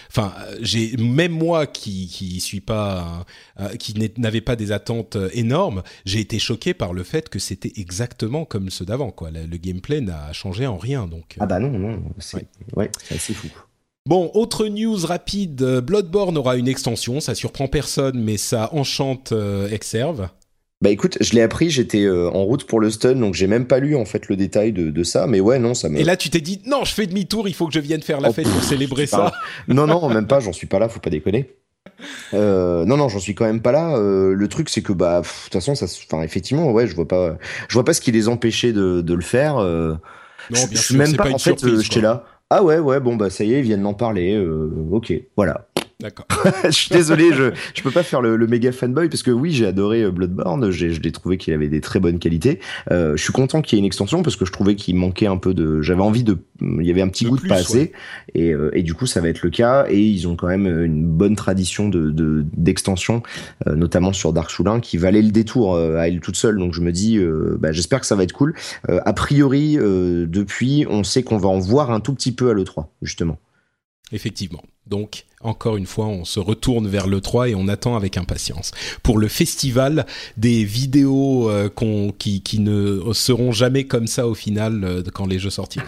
enfin, 0.09 0.33
j'ai 0.61 0.95
même 0.97 1.31
moi 1.31 1.67
qui 1.67 2.07
qui 2.07 2.39
suis 2.39 2.61
pas, 2.61 3.25
qui 3.79 3.95
n'avait 4.17 4.41
pas 4.41 4.55
des 4.55 4.71
attentes 4.71 5.17
énormes, 5.33 5.83
j'ai 6.05 6.19
été 6.19 6.39
choqué 6.39 6.73
par 6.73 6.93
le 6.93 7.03
fait 7.03 7.29
que 7.29 7.39
c'était 7.39 7.73
exactement 7.77 8.45
comme 8.45 8.69
ceux 8.69 8.85
d'avant. 8.85 9.11
Quoi, 9.11 9.31
le, 9.31 9.57
gameplay 9.57 10.01
n'a 10.01 10.33
changé 10.33 10.67
en 10.67 10.77
rien. 10.77 11.07
Donc. 11.07 11.35
Ah 11.39 11.45
bah 11.45 11.59
non, 11.59 11.71
non, 11.71 12.03
c'est 12.19 12.47
ouais, 12.75 12.91
c'est 13.03 13.15
assez 13.15 13.33
fou. 13.33 13.47
Bon, 14.07 14.29
autre 14.35 14.67
news 14.67 15.03
rapide, 15.03 15.63
Bloodborne 15.83 16.37
aura 16.37 16.57
une 16.57 16.67
extension, 16.67 17.19
ça 17.19 17.33
surprend 17.33 17.67
personne, 17.67 18.21
mais 18.21 18.37
ça 18.37 18.69
enchante 18.71 19.31
euh, 19.31 19.67
Exerve. 19.69 20.29
Bah 20.79 20.91
écoute, 20.91 21.17
je 21.21 21.33
l'ai 21.33 21.41
appris, 21.41 21.71
j'étais 21.71 22.03
euh, 22.03 22.29
en 22.29 22.43
route 22.43 22.65
pour 22.65 22.79
le 22.79 22.91
stun, 22.91 23.15
donc 23.15 23.33
j'ai 23.33 23.47
même 23.47 23.65
pas 23.65 23.79
lu 23.79 23.95
en 23.95 24.05
fait 24.05 24.29
le 24.29 24.35
détail 24.35 24.73
de, 24.73 25.03
ça, 25.03 25.25
mais 25.25 25.39
ouais, 25.39 25.57
non, 25.57 25.73
ça 25.73 25.89
m'a... 25.89 25.97
Et 25.97 26.03
là 26.03 26.17
tu 26.17 26.29
t'es 26.29 26.39
dit, 26.41 26.61
non, 26.67 26.83
je 26.83 26.93
fais 26.93 27.07
demi-tour, 27.07 27.47
il 27.47 27.55
faut 27.55 27.65
que 27.65 27.73
je 27.73 27.79
vienne 27.79 28.03
faire 28.03 28.21
la 28.21 28.29
oh, 28.29 28.33
fête 28.33 28.47
pour 28.47 28.63
célébrer 28.63 29.07
ça. 29.07 29.31
non, 29.67 29.87
non, 29.87 30.07
même 30.07 30.27
pas, 30.27 30.39
j'en 30.39 30.53
suis 30.53 30.67
pas 30.67 30.77
là, 30.77 30.87
faut 30.87 30.99
pas 30.99 31.09
déconner. 31.09 31.49
Euh, 32.35 32.85
non, 32.85 32.97
non, 32.97 33.09
j'en 33.09 33.19
suis 33.19 33.33
quand 33.33 33.45
même 33.45 33.61
pas 33.63 33.71
là. 33.71 33.97
le 33.97 34.47
truc, 34.49 34.69
c'est 34.69 34.83
que 34.83 34.93
bah, 34.93 35.21
de 35.21 35.27
toute 35.45 35.53
façon, 35.53 35.73
ça, 35.73 35.87
enfin, 35.87 36.21
effectivement, 36.21 36.71
ouais, 36.71 36.85
je 36.85 36.93
vois 36.93 37.07
pas, 37.07 37.39
je 37.69 37.73
vois 37.73 37.85
pas 37.85 37.93
ce 37.95 38.01
qui 38.01 38.11
les 38.11 38.27
empêchait 38.27 38.71
de, 38.71 39.01
le 39.03 39.21
faire. 39.21 39.55
non, 39.55 39.97
bien 40.51 40.67
je, 40.73 40.77
sûr, 40.77 40.95
même 40.95 41.15
pas, 41.15 41.31
en 41.31 41.39
fait, 41.39 41.65
j'étais 41.81 42.01
là. 42.01 42.23
Ah 42.57 42.63
ouais, 42.63 42.79
ouais, 42.79 43.01
bon, 43.01 43.17
bah 43.17 43.29
ça 43.29 43.43
y 43.43 43.53
est, 43.53 43.59
ils 43.59 43.63
viennent 43.63 43.83
d'en 43.83 43.93
parler. 43.93 44.33
Euh, 44.33 44.71
ok, 44.89 45.11
voilà. 45.35 45.67
D'accord. 46.01 46.25
je 46.65 46.71
suis 46.71 46.89
désolé, 46.89 47.31
je 47.33 47.51
je 47.73 47.81
peux 47.81 47.91
pas 47.91 48.03
faire 48.03 48.21
le, 48.21 48.35
le 48.35 48.47
méga 48.47 48.73
fanboy 48.73 49.07
parce 49.07 49.23
que 49.23 49.31
oui, 49.31 49.51
j'ai 49.51 49.65
adoré 49.65 50.03
euh, 50.03 50.11
Bloodborne, 50.11 50.69
j'ai 50.69 50.91
je 50.91 51.01
l'ai 51.01 51.11
trouvé 51.13 51.37
qu'il 51.37 51.53
avait 51.53 51.69
des 51.69 51.79
très 51.79 52.01
bonnes 52.01 52.19
qualités. 52.19 52.59
Euh, 52.91 53.15
je 53.15 53.23
suis 53.23 53.31
content 53.31 53.61
qu'il 53.61 53.77
y 53.77 53.79
ait 53.79 53.79
une 53.79 53.85
extension 53.85 54.21
parce 54.21 54.35
que 54.35 54.45
je 54.45 54.51
trouvais 54.51 54.75
qu'il 54.75 54.95
manquait 54.97 55.27
un 55.27 55.37
peu 55.37 55.53
de 55.53 55.81
j'avais 55.81 56.01
envie 56.01 56.25
de 56.25 56.37
il 56.61 56.85
y 56.85 56.91
avait 56.91 57.01
un 57.01 57.07
petit 57.07 57.23
goût 57.23 57.37
de 57.37 57.47
pas 57.47 57.55
assez 57.55 57.93
et 58.33 58.51
euh, 58.51 58.71
et 58.73 58.83
du 58.83 58.93
coup 58.93 59.05
ça 59.05 59.21
va 59.21 59.29
être 59.29 59.41
le 59.41 59.49
cas 59.49 59.85
et 59.89 60.01
ils 60.01 60.27
ont 60.27 60.35
quand 60.35 60.47
même 60.47 60.67
une 60.67 61.05
bonne 61.05 61.37
tradition 61.37 61.87
de 61.87 62.45
d'extension 62.53 63.23
euh, 63.67 63.75
notamment 63.75 64.11
sur 64.11 64.33
Dark 64.33 64.51
Souls 64.51 64.67
1 64.67 64.81
qui 64.81 64.97
valait 64.97 65.21
le 65.21 65.31
détour 65.31 65.77
à 65.77 66.07
elle 66.09 66.19
toute 66.19 66.35
seule 66.35 66.57
donc 66.57 66.73
je 66.73 66.81
me 66.81 66.91
dis 66.91 67.19
bah, 67.59 67.71
j'espère 67.71 68.01
que 68.01 68.05
ça 68.05 68.15
va 68.15 68.23
être 68.23 68.33
cool. 68.33 68.53
a 68.87 69.13
priori 69.13 69.77
depuis, 69.77 70.85
on 70.89 71.03
sait 71.03 71.23
qu'on 71.23 71.37
va 71.37 71.49
en 71.49 71.59
voir 71.59 71.91
un 71.91 71.99
tout 71.99 72.13
petit 72.13 72.31
peu 72.31 72.49
à 72.49 72.53
l'E3 72.53 72.87
justement. 73.01 73.39
Effectivement. 74.11 74.61
Donc, 74.87 75.25
encore 75.41 75.77
une 75.77 75.85
fois, 75.85 76.05
on 76.05 76.25
se 76.25 76.39
retourne 76.39 76.87
vers 76.87 77.07
le 77.07 77.21
3 77.21 77.49
et 77.49 77.55
on 77.55 77.67
attend 77.67 77.95
avec 77.95 78.17
impatience. 78.17 78.71
Pour 79.03 79.17
le 79.17 79.27
festival 79.27 80.05
des 80.37 80.63
vidéos 80.63 81.49
euh, 81.49 81.69
qui, 82.17 82.59
ne 82.59 83.01
seront 83.13 83.51
jamais 83.51 83.85
comme 83.85 84.07
ça 84.07 84.27
au 84.27 84.33
final 84.33 84.83
euh, 84.83 85.03
quand 85.13 85.27
les 85.27 85.39
jeux 85.39 85.49
sortiront. 85.49 85.85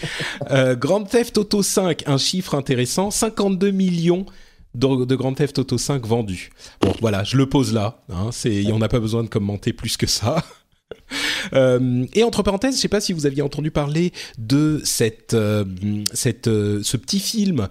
euh, 0.50 0.74
Grand 0.76 1.02
Theft 1.04 1.38
Auto 1.38 1.62
5, 1.62 2.04
un 2.06 2.18
chiffre 2.18 2.54
intéressant, 2.54 3.10
52 3.10 3.70
millions 3.70 4.26
de, 4.74 5.14
Grand 5.16 5.34
Theft 5.34 5.58
Auto 5.58 5.78
5 5.78 6.06
vendus. 6.06 6.50
Bon, 6.80 6.92
voilà, 7.00 7.24
je 7.24 7.36
le 7.36 7.46
pose 7.46 7.72
là. 7.72 8.02
Hein, 8.12 8.30
on 8.72 8.78
n'a 8.78 8.88
pas 8.88 9.00
besoin 9.00 9.24
de 9.24 9.28
commenter 9.28 9.72
plus 9.72 9.96
que 9.96 10.06
ça. 10.06 10.44
Euh, 11.54 12.04
et 12.12 12.22
entre 12.22 12.42
parenthèses, 12.42 12.76
je 12.76 12.80
sais 12.80 12.88
pas 12.88 13.00
si 13.00 13.12
vous 13.12 13.26
aviez 13.26 13.42
entendu 13.42 13.70
parler 13.70 14.12
de 14.38 14.80
cette, 14.84 15.34
euh, 15.34 15.64
euh, 16.46 16.80
ce 16.82 16.96
petit 16.96 17.18
film 17.18 17.66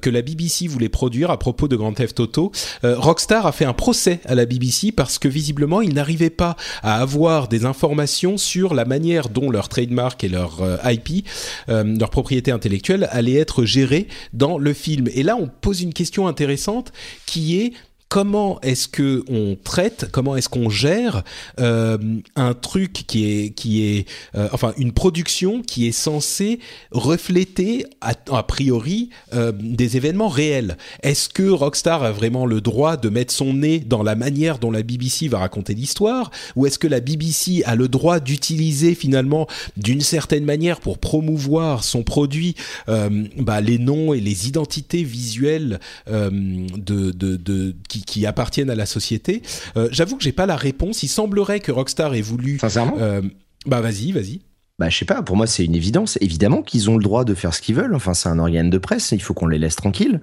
que 0.00 0.08
la 0.08 0.22
BBC 0.22 0.66
voulait 0.66 0.88
produire 0.88 1.30
à 1.30 1.38
propos 1.38 1.68
de 1.68 1.76
Grand 1.76 1.92
Theft 1.92 2.20
Auto. 2.20 2.52
Rockstar 2.82 3.46
a 3.46 3.52
fait 3.52 3.64
un 3.64 3.72
procès 3.72 4.20
à 4.24 4.34
la 4.34 4.46
BBC 4.46 4.92
parce 4.92 5.18
que 5.18 5.28
visiblement, 5.28 5.82
ils 5.82 5.92
n'arrivaient 5.92 6.30
pas 6.30 6.56
à 6.82 7.00
avoir 7.00 7.48
des 7.48 7.64
informations 7.64 8.38
sur 8.38 8.72
la 8.72 8.84
manière 8.84 9.28
dont 9.28 9.50
leur 9.50 9.68
trademark 9.68 10.22
et 10.24 10.28
leur 10.28 10.62
IP, 10.84 11.26
leur 11.68 12.10
propriété 12.10 12.50
intellectuelle, 12.50 13.08
allaient 13.10 13.34
être 13.34 13.64
gérées 13.64 14.08
dans 14.32 14.58
le 14.58 14.72
film. 14.72 15.08
Et 15.12 15.22
là, 15.22 15.36
on 15.36 15.48
pose 15.48 15.82
une 15.82 15.92
question 15.92 16.28
intéressante 16.28 16.92
qui 17.26 17.58
est 17.60 17.72
comment 18.08 18.60
est-ce 18.62 18.88
que 18.88 19.24
on 19.28 19.56
traite, 19.62 20.08
comment 20.10 20.36
est-ce 20.36 20.48
qu'on 20.48 20.70
gère 20.70 21.22
euh, 21.60 21.98
un 22.36 22.54
truc 22.54 23.04
qui 23.06 23.26
est 23.26 23.50
qui 23.50 23.84
est 23.84 24.08
euh, 24.34 24.48
enfin 24.52 24.72
une 24.78 24.92
production 24.92 25.62
qui 25.62 25.86
est 25.86 25.92
censée 25.92 26.58
refléter 26.90 27.84
a, 28.00 28.42
priori 28.42 29.10
euh, 29.34 29.52
des 29.52 29.96
événements 29.96 30.28
réels. 30.28 30.78
Est-ce 31.02 31.28
que 31.28 31.48
Rockstar 31.48 32.02
a 32.02 32.12
vraiment 32.12 32.46
le 32.46 32.60
droit 32.60 32.96
de 32.96 33.08
mettre 33.08 33.32
son 33.32 33.54
nez 33.54 33.80
dans 33.80 34.02
la 34.02 34.14
manière 34.14 34.58
dont 34.58 34.70
la 34.70 34.82
BBC 34.82 35.28
va 35.28 35.38
raconter 35.38 35.74
l'histoire? 35.74 36.30
Ou 36.56 36.66
est-ce 36.66 36.78
que 36.78 36.86
la 36.86 37.00
BBC 37.00 37.62
a 37.64 37.74
le 37.74 37.88
droit 37.88 38.20
d'utiliser 38.20 38.94
finalement 38.94 39.46
d'une 39.76 40.00
certaine 40.00 40.44
manière 40.44 40.80
pour 40.80 40.98
promouvoir 40.98 41.84
son 41.84 42.02
produit 42.02 42.54
bah, 42.86 43.60
les 43.60 43.78
noms 43.78 44.14
et 44.14 44.20
les 44.20 44.48
identités 44.48 45.02
visuelles 45.02 45.80
de, 46.06 47.10
de, 47.10 47.74
qui, 48.02 48.26
appartiennent 48.26 48.70
à 48.70 48.74
la 48.74 48.86
société. 48.86 49.42
Euh, 49.76 49.88
j'avoue 49.90 50.16
que 50.16 50.22
j'ai 50.22 50.32
pas 50.32 50.46
la 50.46 50.56
réponse. 50.56 51.02
Il 51.02 51.08
semblerait 51.08 51.60
que 51.60 51.72
Rockstar 51.72 52.14
ait 52.14 52.20
voulu. 52.20 52.58
Sincèrement? 52.58 52.96
Euh, 52.98 53.22
bah 53.66 53.80
vas-y, 53.80 54.12
vas-y. 54.12 54.40
Bah, 54.78 54.88
je 54.88 54.96
sais 54.96 55.04
pas, 55.04 55.22
pour 55.22 55.36
moi 55.36 55.46
c'est 55.46 55.64
une 55.64 55.74
évidence. 55.74 56.18
Évidemment 56.20 56.62
qu'ils 56.62 56.88
ont 56.90 56.96
le 56.96 57.02
droit 57.02 57.24
de 57.24 57.34
faire 57.34 57.54
ce 57.54 57.60
qu'ils 57.60 57.74
veulent. 57.74 57.94
Enfin, 57.94 58.14
c'est 58.14 58.28
un 58.28 58.38
organe 58.38 58.70
de 58.70 58.78
presse, 58.78 59.12
il 59.12 59.22
faut 59.22 59.34
qu'on 59.34 59.46
les 59.46 59.58
laisse 59.58 59.76
tranquilles. 59.76 60.20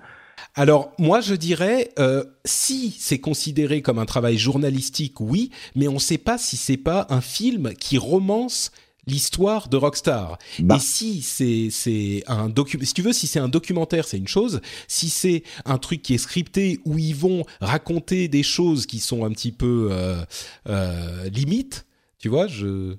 Alors 0.54 0.94
moi 0.98 1.20
je 1.20 1.36
dirais 1.36 1.92
euh, 2.00 2.24
si 2.46 2.96
c'est 2.98 3.20
considéré 3.20 3.82
comme 3.82 4.00
un 4.00 4.06
travail 4.06 4.38
journalistique, 4.38 5.20
oui, 5.20 5.52
mais 5.76 5.88
on 5.88 5.96
ne 5.96 6.00
sait 6.00 6.18
pas 6.18 6.38
si 6.38 6.56
c'est 6.56 6.78
pas 6.78 7.08
un 7.10 7.22
film 7.22 7.74
qui 7.74 7.98
romance 7.98 8.72
l'histoire 9.07 9.68
de 9.68 9.77
Rockstar. 9.77 10.38
Bah. 10.60 10.76
Et 10.76 10.80
si 10.80 11.22
c'est 11.22 11.69
c'est 11.72 12.23
un 12.27 12.49
document, 12.49 12.84
si 12.86 12.94
tu 12.94 13.02
veux, 13.02 13.14
si 13.14 13.27
c'est 13.27 13.40
un 13.40 13.49
documentaire, 13.49 14.07
c'est 14.07 14.18
une 14.18 14.27
chose. 14.27 14.61
Si 14.88 15.10
c'est 15.10 15.44
un 15.65 15.77
truc 15.77 16.02
qui 16.02 16.14
est 16.14 16.19
scripté 16.19 16.80
où 16.86 16.98
ils 16.98 17.15
vont 17.15 17.45
raconter 17.61 18.27
des 18.27 18.44
choses 18.44 18.86
qui 18.86 18.99
sont 18.99 19.26
un 19.26 19.32
petit 19.32 19.52
peu 19.52 19.90
euh, 19.91 20.23
euh, 20.68 21.30
limites, 21.30 21.86
tu 22.19 22.30
vois, 22.30 22.48
je 22.48 22.95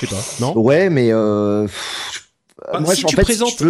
je 0.00 0.06
sais 0.06 0.14
pas, 0.14 0.22
non? 0.40 0.58
Ouais, 0.58 0.90
mais 0.90 1.10
euh, 1.10 1.66
moi, 2.80 2.94
si 2.94 3.04
en 3.04 3.08
tu 3.08 3.16
fait, 3.16 3.22
présentes... 3.22 3.62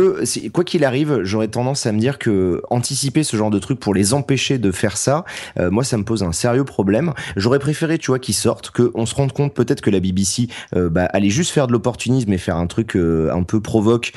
quoi 0.53 0.65
qu'il 0.65 0.85
arrive, 0.85 1.21
j'aurais 1.23 1.49
tendance 1.49 1.87
à 1.87 1.93
me 1.93 1.99
dire 1.99 2.19
que 2.19 2.63
anticiper 2.71 3.23
ce 3.23 3.37
genre 3.37 3.51
de 3.51 3.59
truc 3.59 3.79
pour 3.81 3.95
les 3.95 4.15
empêcher 4.15 4.59
de 4.59 4.71
faire 4.71 4.97
ça, 4.97 5.25
euh, 5.59 5.71
moi, 5.71 5.85
ça 5.85 5.97
me 5.97 6.05
pose 6.05 6.23
un 6.23 6.33
sérieux 6.33 6.65
problème. 6.65 7.13
J'aurais 7.37 7.59
préféré, 7.59 7.99
tu 7.99 8.11
vois, 8.11 8.19
qu'ils 8.19 8.35
sortent, 8.35 8.71
qu'on 8.71 9.07
se 9.07 9.15
rende 9.15 9.33
compte 9.33 9.55
peut-être 9.55 9.81
que 9.81 9.91
la 9.91 10.01
BBC 10.01 10.49
euh, 10.75 10.89
bah, 10.89 11.05
allait 11.13 11.31
juste 11.31 11.51
faire 11.51 11.67
de 11.67 11.73
l'opportunisme 11.73 12.33
et 12.33 12.39
faire 12.39 12.57
un 12.57 12.67
truc 12.67 12.97
euh, 12.97 13.31
un 13.33 13.43
peu 13.43 13.61
provoque 13.61 14.13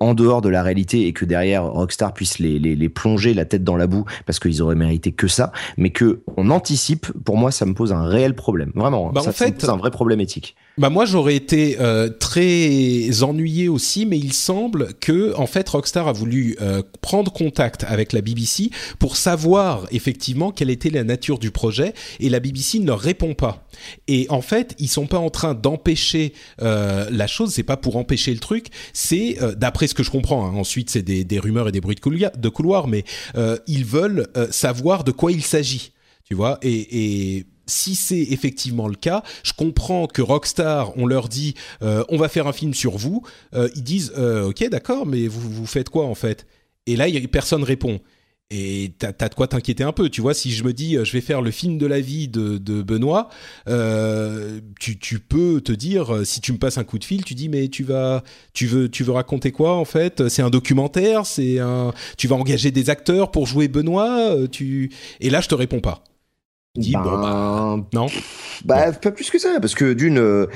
en 0.00 0.14
dehors 0.14 0.40
de 0.40 0.48
la 0.48 0.62
réalité 0.62 1.06
et 1.06 1.12
que 1.12 1.24
derrière 1.24 1.64
Rockstar 1.64 2.12
puisse 2.12 2.38
les, 2.38 2.58
les, 2.58 2.74
les 2.76 2.88
plonger 2.88 3.34
la 3.34 3.44
tête 3.44 3.64
dans 3.64 3.76
la 3.76 3.86
boue 3.86 4.04
parce 4.24 4.38
qu'ils 4.38 4.62
auraient 4.62 4.74
mérité 4.74 5.12
que 5.12 5.28
ça, 5.28 5.52
mais 5.76 5.90
que 5.90 6.20
on 6.36 6.50
anticipe. 6.50 7.06
Pour 7.24 7.36
moi, 7.36 7.50
ça 7.50 7.66
me 7.66 7.74
pose 7.74 7.92
un 7.92 8.06
réel 8.06 8.34
problème, 8.34 8.72
vraiment. 8.74 9.10
Bah, 9.10 9.22
ça, 9.22 9.30
en 9.30 9.32
fait, 9.32 9.44
ça 9.44 9.50
me 9.50 9.58
pose 9.58 9.70
un 9.70 9.76
vrai 9.76 9.90
problème 9.90 10.20
éthique. 10.20 10.56
Bah 10.78 10.90
moi 10.90 11.06
j'aurais 11.06 11.36
été 11.36 11.78
euh, 11.80 12.10
très 12.10 13.22
ennuyé 13.22 13.70
mais 14.06 14.18
il 14.18 14.32
semble 14.32 14.94
que 14.94 15.34
en 15.36 15.46
fait 15.46 15.68
Rockstar 15.68 16.08
a 16.08 16.12
voulu 16.12 16.56
euh, 16.60 16.82
prendre 17.00 17.32
contact 17.32 17.84
avec 17.84 18.12
la 18.12 18.20
BBC 18.20 18.70
pour 18.98 19.16
savoir 19.16 19.86
effectivement 19.90 20.50
quelle 20.50 20.70
était 20.70 20.90
la 20.90 21.04
nature 21.04 21.38
du 21.38 21.50
projet, 21.50 21.94
et 22.20 22.28
la 22.28 22.40
BBC 22.40 22.78
ne 22.78 22.86
leur 22.86 23.00
répond 23.00 23.34
pas. 23.34 23.66
Et 24.08 24.26
en 24.30 24.40
fait 24.40 24.74
ils 24.78 24.88
sont 24.88 25.06
pas 25.06 25.18
en 25.18 25.30
train 25.30 25.54
d'empêcher 25.54 26.32
euh, 26.62 27.08
la 27.10 27.26
chose, 27.26 27.52
c'est 27.52 27.62
pas 27.62 27.76
pour 27.76 27.96
empêcher 27.96 28.32
le 28.32 28.40
truc, 28.40 28.66
c'est 28.92 29.38
d'après 29.56 29.86
ce 29.86 29.94
que 29.94 30.02
je 30.02 30.10
comprends. 30.10 30.46
Hein, 30.46 30.54
ensuite 30.54 30.90
c'est 30.90 31.02
des, 31.02 31.38
rumeurs 31.38 31.68
et 31.68 31.72
des 31.72 31.80
bruits 31.80 31.96
de 31.96 32.48
couloir, 32.48 32.88
mais 32.88 33.04
ils 33.66 33.84
veulent 33.84 34.28
savoir 34.50 35.04
de 35.04 35.12
quoi 35.12 35.32
il 35.32 35.42
s'agit, 35.42 35.92
tu 36.24 36.34
vois, 36.34 36.58
et 36.62 37.46
si 37.66 37.94
c'est 37.94 38.20
effectivement 38.20 38.88
le 38.88 38.94
cas, 38.94 39.22
je 39.42 39.52
comprends 39.52 40.06
que 40.06 40.22
Rockstar, 40.22 40.96
on 40.96 41.06
leur 41.06 41.28
dit, 41.28 41.54
euh, 41.82 42.04
on 42.08 42.16
va 42.16 42.28
faire 42.28 42.46
un 42.46 42.52
film 42.52 42.74
sur 42.74 42.96
vous. 42.96 43.22
Euh, 43.54 43.68
ils 43.74 43.82
disent, 43.82 44.12
euh, 44.16 44.48
ok, 44.48 44.68
d'accord, 44.68 45.06
mais 45.06 45.26
vous, 45.26 45.50
vous 45.50 45.66
faites 45.66 45.88
quoi 45.88 46.06
en 46.06 46.14
fait? 46.14 46.46
Et 46.86 46.96
là, 46.96 47.06
personne 47.30 47.64
répond. 47.64 48.00
Et 48.52 48.92
t'as 49.00 49.10
as 49.18 49.28
de 49.28 49.34
quoi 49.34 49.48
t'inquiéter 49.48 49.82
un 49.82 49.90
peu, 49.90 50.08
tu 50.08 50.20
vois. 50.20 50.32
Si 50.32 50.52
je 50.52 50.62
me 50.62 50.72
dis, 50.72 50.96
je 51.02 51.12
vais 51.12 51.20
faire 51.20 51.42
le 51.42 51.50
film 51.50 51.78
de 51.78 51.86
la 51.86 51.98
vie 51.98 52.28
de, 52.28 52.58
de 52.58 52.80
Benoît, 52.80 53.28
tu, 54.78 54.98
tu, 55.00 55.18
peux 55.18 55.60
te 55.60 55.72
dire, 55.72 56.20
si 56.24 56.40
tu 56.40 56.52
me 56.52 56.58
passes 56.58 56.78
un 56.78 56.84
coup 56.84 57.00
de 57.00 57.04
fil, 57.04 57.24
tu 57.24 57.34
dis, 57.34 57.48
mais 57.48 57.66
tu 57.66 57.82
vas, 57.82 58.22
tu 58.52 58.68
veux, 58.68 58.88
tu 58.88 59.02
veux 59.02 59.10
raconter 59.10 59.50
quoi 59.50 59.74
en 59.74 59.84
fait? 59.84 60.28
C'est 60.28 60.42
un 60.42 60.50
documentaire, 60.50 61.26
c'est 61.26 61.58
un, 61.58 61.92
tu 62.16 62.28
vas 62.28 62.36
engager 62.36 62.70
des 62.70 62.88
acteurs 62.88 63.32
pour 63.32 63.48
jouer 63.48 63.66
Benoît, 63.66 64.36
tu. 64.52 64.92
Et 65.18 65.28
là, 65.28 65.40
je 65.40 65.48
te 65.48 65.56
réponds 65.56 65.80
pas 65.80 66.04
dit 66.78 66.92
bah, 66.92 67.78
non. 67.92 68.06
bah 68.64 68.92
pas 68.92 69.10
plus 69.10 69.30
que 69.30 69.38
ça 69.38 69.58
parce 69.60 69.74
que 69.74 69.92
d'une 69.92 70.18
euh, 70.18 70.46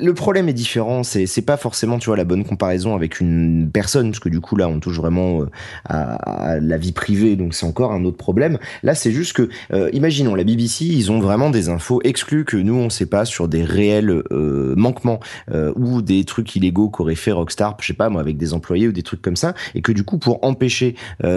le 0.00 0.14
problème 0.14 0.48
est 0.48 0.54
différent 0.54 1.02
c'est 1.02 1.26
c'est 1.26 1.42
pas 1.42 1.56
forcément 1.56 1.98
tu 1.98 2.06
vois 2.06 2.16
la 2.16 2.24
bonne 2.24 2.44
comparaison 2.44 2.94
avec 2.94 3.20
une 3.20 3.70
personne 3.72 4.10
parce 4.10 4.20
que 4.20 4.28
du 4.28 4.40
coup 4.40 4.56
là 4.56 4.68
on 4.68 4.80
touche 4.80 4.96
vraiment 4.96 5.42
euh, 5.42 5.46
à, 5.84 6.58
la 6.60 6.78
vie 6.78 6.92
privée 6.92 7.36
donc 7.36 7.54
c'est 7.54 7.66
encore 7.66 7.92
un 7.92 8.04
autre 8.04 8.16
problème. 8.16 8.58
Là 8.82 8.94
c'est 8.94 9.12
juste 9.12 9.32
que 9.34 9.48
euh, 9.72 9.90
imaginons 9.92 10.34
la 10.34 10.44
BBC 10.44 10.84
ils 10.84 11.10
ont 11.10 11.20
vraiment 11.20 11.50
des 11.50 11.68
infos 11.68 12.00
exclues 12.04 12.44
que 12.44 12.56
nous 12.56 12.74
on 12.74 12.90
sait 12.90 13.06
pas 13.06 13.24
sur 13.24 13.48
des 13.48 13.64
réels 13.64 14.22
manquements 14.30 15.20
ou 15.76 16.02
des 16.02 16.24
trucs 16.24 16.54
illégaux 16.56 16.88
qu'aurait 16.88 17.14
fait 17.14 17.32
Rockstar 17.32 17.76
je 17.80 17.86
sais 17.86 17.94
pas 17.94 18.08
moi 18.08 18.20
avec 18.20 18.36
des 18.36 18.52
employés 18.52 18.88
ou 18.88 18.92
des 18.92 19.02
trucs 19.02 19.22
comme 19.22 19.36
ça 19.36 19.54
et 19.74 19.82
que 19.82 19.92
du 19.92 20.04
coup 20.04 20.18
pour 20.18 20.44
empêcher 20.44 20.94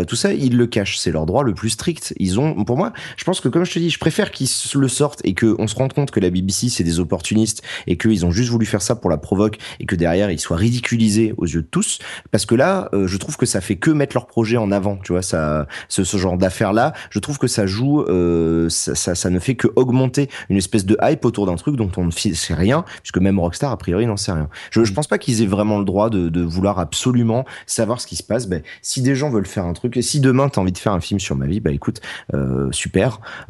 tout 0.08 0.16
ça 0.16 0.34
ils 0.34 0.58
le 0.58 0.68
cachent. 0.68 0.98
C'est 0.98 1.12
leur 1.12 1.26
droit 1.26 1.44
le 1.44 1.54
plus 1.54 1.72
strict. 1.72 2.14
Ils 2.18 2.40
ont 2.40 2.64
pour 2.64 2.78
moi 2.78 2.94
je 3.18 3.24
pense 3.24 3.42
que 3.42 3.50
comme 3.50 3.66
je 3.66 3.74
te 3.74 3.80
dis 3.80 3.90
je 3.90 4.00
préfère 4.00 4.23
qu'ils 4.32 4.48
le 4.76 4.88
sortent 4.88 5.22
et 5.24 5.34
qu'on 5.34 5.68
se 5.68 5.76
rende 5.76 5.94
compte 5.94 6.12
que 6.12 6.20
la 6.20 6.30
BBC 6.30 6.70
c'est 6.70 6.84
des 6.84 7.00
opportunistes 7.00 7.62
et 7.88 7.98
qu'ils 7.98 8.26
ont 8.26 8.32
juste 8.32 8.50
voulu 8.50 8.66
faire 8.66 8.82
ça 8.82 8.96
pour 8.96 9.10
la 9.10 9.18
provoque 9.18 9.58
et 9.80 9.86
que 9.86 9.96
derrière 9.96 10.32
ils 10.32 10.40
soient 10.40 10.58
ridiculisés 10.58 11.34
aux 11.38 11.46
yeux 11.46 11.62
de 11.62 11.68
tous, 11.68 12.00
parce 12.32 12.46
que 12.46 12.56
là, 12.56 12.90
euh, 12.94 13.08
je 13.08 13.18
trouve 13.18 13.38
que 13.38 13.46
ça 13.46 13.62
fait 13.62 13.76
que 13.76 13.92
mettre 13.92 14.16
leur 14.16 14.28
projet 14.28 14.58
en 14.58 14.72
avant, 14.72 14.98
tu 14.98 15.12
vois, 15.12 15.22
ça, 15.22 15.68
ce, 15.90 16.04
ce 16.04 16.18
genre 16.18 16.38
d'affaires 16.38 16.74
là, 16.74 16.94
je 17.10 17.20
trouve 17.20 17.38
que 17.38 17.48
ça 17.48 17.66
joue, 17.66 18.02
euh, 18.02 18.70
ça, 18.70 18.96
ça, 18.96 19.16
ça, 19.16 19.30
ne 19.30 19.40
fait 19.40 19.56
que 19.56 19.68
augmenter 19.76 20.30
une 20.50 20.58
espèce 20.58 20.86
de 20.86 20.98
hype 21.02 21.26
autour 21.26 21.46
d'un 21.46 21.56
truc 21.56 21.76
dont 21.76 21.92
on 21.98 22.06
ne 22.06 22.12
sait 22.12 22.54
rien, 22.54 22.86
puisque 23.02 23.18
même 23.18 23.40
Rockstar 23.40 23.72
a 23.72 23.78
priori 23.78 24.06
n'en 24.06 24.18
sait 24.18 24.32
rien. 24.32 24.50
Je, 24.72 24.84
je 24.84 24.92
mm. 24.92 24.96
pense 24.96 25.08
pas 25.08 25.18
qu'ils 25.18 25.42
aient 25.42 25.48
vraiment 25.48 25.80
le 25.80 25.86
droit 25.86 26.10
de, 26.10 26.30
de, 26.30 26.42
vouloir 26.42 26.80
absolument 26.80 27.46
savoir 27.66 28.02
ce 28.02 28.08
qui 28.08 28.16
se 28.16 28.24
passe. 28.24 28.48
Ben, 28.48 28.62
si 28.82 29.02
des 29.02 29.16
gens 29.16 29.30
veulent 29.30 29.46
faire 29.46 29.66
un 29.66 29.74
truc, 29.74 29.98
et 29.98 30.02
si 30.02 30.20
demain 30.20 30.50
t'as 30.50 30.62
envie 30.62 30.72
de 30.72 30.78
faire 30.78 30.94
un 30.94 31.02
film 31.02 31.20
sur 31.20 31.36
ma 31.36 31.46
vie, 31.46 31.60
bah 31.60 31.72
écoute, 31.72 32.02
euh, 32.34 32.72
super. 32.72 33.20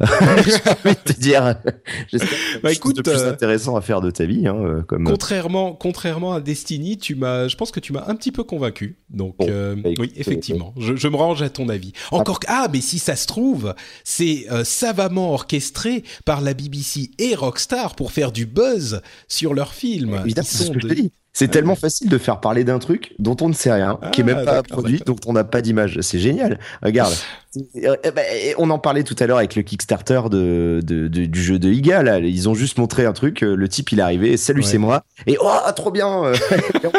envie 0.84 0.94
de 0.94 1.12
te 1.12 1.20
dire. 1.20 1.56
J'espère 2.08 2.38
bah, 2.62 2.72
écoute, 2.72 3.02
plus 3.02 3.12
euh, 3.12 3.30
intéressant 3.30 3.76
à 3.76 3.80
faire 3.80 4.00
de 4.00 4.10
ta 4.10 4.24
vie. 4.24 4.46
Hein, 4.46 4.56
euh, 4.56 4.82
comme... 4.82 5.04
Contrairement, 5.04 5.72
contrairement 5.72 6.34
à 6.34 6.40
Destiny, 6.40 6.98
tu 6.98 7.14
m'as, 7.14 7.48
je 7.48 7.56
pense 7.56 7.70
que 7.70 7.80
tu 7.80 7.92
m'as 7.92 8.04
un 8.06 8.14
petit 8.14 8.32
peu 8.32 8.44
convaincu. 8.44 8.98
Donc 9.10 9.36
euh, 9.40 9.76
bah, 9.76 9.90
oui, 9.98 10.12
effectivement, 10.16 10.74
je, 10.78 10.96
je, 10.96 11.08
me 11.08 11.16
range 11.16 11.42
à 11.42 11.50
ton 11.50 11.68
avis. 11.68 11.92
Encore 12.10 12.40
que, 12.40 12.46
ah, 12.48 12.68
mais 12.72 12.80
si 12.80 12.98
ça 12.98 13.16
se 13.16 13.26
trouve, 13.26 13.74
c'est 14.04 14.46
savamment 14.64 15.32
orchestré 15.32 16.04
par 16.24 16.40
la 16.40 16.54
BBC 16.54 17.10
et 17.18 17.34
Rockstar 17.34 17.94
pour 17.94 18.12
faire 18.12 18.32
du 18.32 18.46
buzz 18.46 19.00
sur 19.28 19.54
leurs 19.54 19.74
films. 19.74 20.20
Évidemment, 20.24 20.46
c'est 20.50 20.64
ce 20.64 20.70
que 20.70 20.80
je 20.80 20.88
te 20.88 20.94
dis. 20.94 21.12
C'est 21.36 21.48
tellement 21.48 21.74
facile 21.74 22.08
de 22.08 22.16
faire 22.16 22.38
parler 22.38 22.62
d'un 22.62 22.78
truc 22.78 23.12
dont 23.18 23.36
on 23.40 23.48
ne 23.48 23.54
sait 23.54 23.72
rien, 23.72 23.98
qui 24.12 24.20
est 24.20 24.24
même 24.24 24.38
ah, 24.42 24.44
pas 24.44 24.62
produit, 24.62 25.02
dont 25.04 25.16
on 25.26 25.32
n'a 25.32 25.42
pas 25.42 25.62
d'image. 25.62 25.98
C'est 26.00 26.20
génial. 26.20 26.58
Regarde. 26.82 27.14
Euh, 27.76 27.94
ben, 28.12 28.24
on 28.58 28.68
en 28.70 28.80
parlait 28.80 29.04
tout 29.04 29.14
à 29.20 29.28
l'heure 29.28 29.38
avec 29.38 29.54
le 29.54 29.62
Kickstarter 29.62 30.22
de, 30.28 30.80
de, 30.82 31.06
du 31.06 31.40
jeu 31.40 31.60
de 31.60 31.70
Iga. 31.70 32.02
Là. 32.02 32.18
Ils 32.18 32.48
ont 32.48 32.54
juste 32.54 32.78
montré 32.78 33.06
un 33.06 33.12
truc. 33.12 33.44
Euh, 33.44 33.54
le 33.54 33.68
type, 33.68 33.92
il 33.92 34.00
est 34.00 34.02
arrivé. 34.02 34.36
Salut, 34.36 34.64
c'est 34.64 34.76
moi. 34.76 35.04
Et 35.28 35.36
oh, 35.40 35.48
trop 35.76 35.92
bien. 35.92 36.08
on 36.16 36.32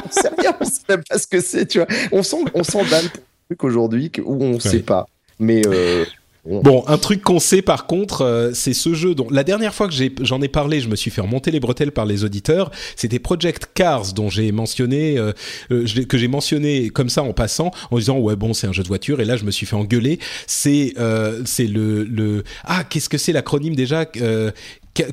sait 0.10 0.32
rien. 0.38 0.56
On 0.62 0.64
sait 0.64 0.80
même 0.88 1.03
pas 1.03 1.18
ce 1.18 1.28
que 1.28 1.41
c'est. 1.41 1.66
Tu 1.66 1.80
vois. 1.80 1.88
On 2.14 2.24
sent, 2.24 2.38
on 2.53 2.64
truc 2.64 3.64
aujourd'hui 3.66 4.10
où 4.24 4.41
on 4.41 4.53
ne 4.53 4.60
sait 4.60 4.80
pas. 4.80 5.07
Mais 5.40 5.62
euh, 5.68 6.06
Bon, 6.46 6.84
un 6.88 6.98
truc 7.00 7.24
qu'on 7.24 7.40
sait 7.40 7.64
par 7.64 7.88
contre, 7.88 8.22
euh, 8.22 8.52
c'est 8.54 8.74
ce 8.74 8.94
jeu 8.94 9.16
dont 9.16 9.28
la 9.32 9.44
dernière 9.44 9.74
fois 9.74 9.88
que 9.88 9.94
j'en 10.22 10.42
ai, 10.42 10.48
parlé, 10.48 10.80
je 10.80 10.90
me 10.90 10.96
suis 10.96 11.10
fait 11.10 11.22
remonter 11.22 11.50
les 11.50 11.60
bretelles 11.60 11.92
par 11.92 12.06
les 12.06 12.24
auditeurs. 12.24 12.70
C'était 12.96 13.18
Project 13.18 13.72
Cars 13.74 14.14
dont 14.14 14.30
j'ai 14.30 14.52
mentionné, 14.52 15.18
euh, 15.18 15.34
euh 15.72 15.86
que 16.08 16.18
j'ai 16.18 16.28
mentionné 16.28 16.90
comme 16.90 17.10
ça 17.10 17.24
en 17.24 17.34
passant, 17.34 17.72
en 17.90 17.98
disant 17.98 18.20
ouais 18.20 18.36
bon 18.36 18.54
c'est 18.54 18.68
un 18.68 18.74
jeu 18.74 18.84
de 18.84 18.88
voiture. 18.88 19.22
Et 19.22 19.26
là 19.26 19.38
je 19.38 19.44
me 19.44 19.52
suis 19.52 19.66
fait 19.66 19.76
engueuler. 19.76 20.20
C'est 20.46 20.94
euh, 21.00 21.42
c'est 21.46 21.68
le 21.68 22.04
le 22.04 22.44
ah 22.64 22.84
qu'est-ce 22.84 23.10
que 23.10 23.18
c'est 23.18 23.34
l'acronyme 23.34 23.76
déjà 23.76 24.06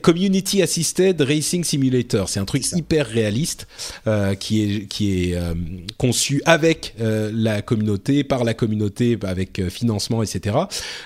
Community 0.03 0.63
Assisted 0.63 1.21
Racing 1.21 1.65
Simulator. 1.65 2.29
C'est 2.29 2.41
un 2.41 2.45
truc 2.45 2.65
hyper 2.73 3.07
réaliste 3.07 3.67
euh, 4.07 4.35
qui 4.35 4.63
est 4.63 4.87
qui 4.87 5.31
est 5.31 5.35
euh, 5.35 5.55
conçu 5.99 6.43
avec 6.45 6.95
euh, 7.01 7.31
la 7.35 7.63
communauté, 7.63 8.25
par 8.25 8.45
la 8.45 8.55
communauté, 8.55 9.19
avec 9.23 9.59
euh, 9.59 9.71
financement, 9.71 10.23
etc. 10.23 10.57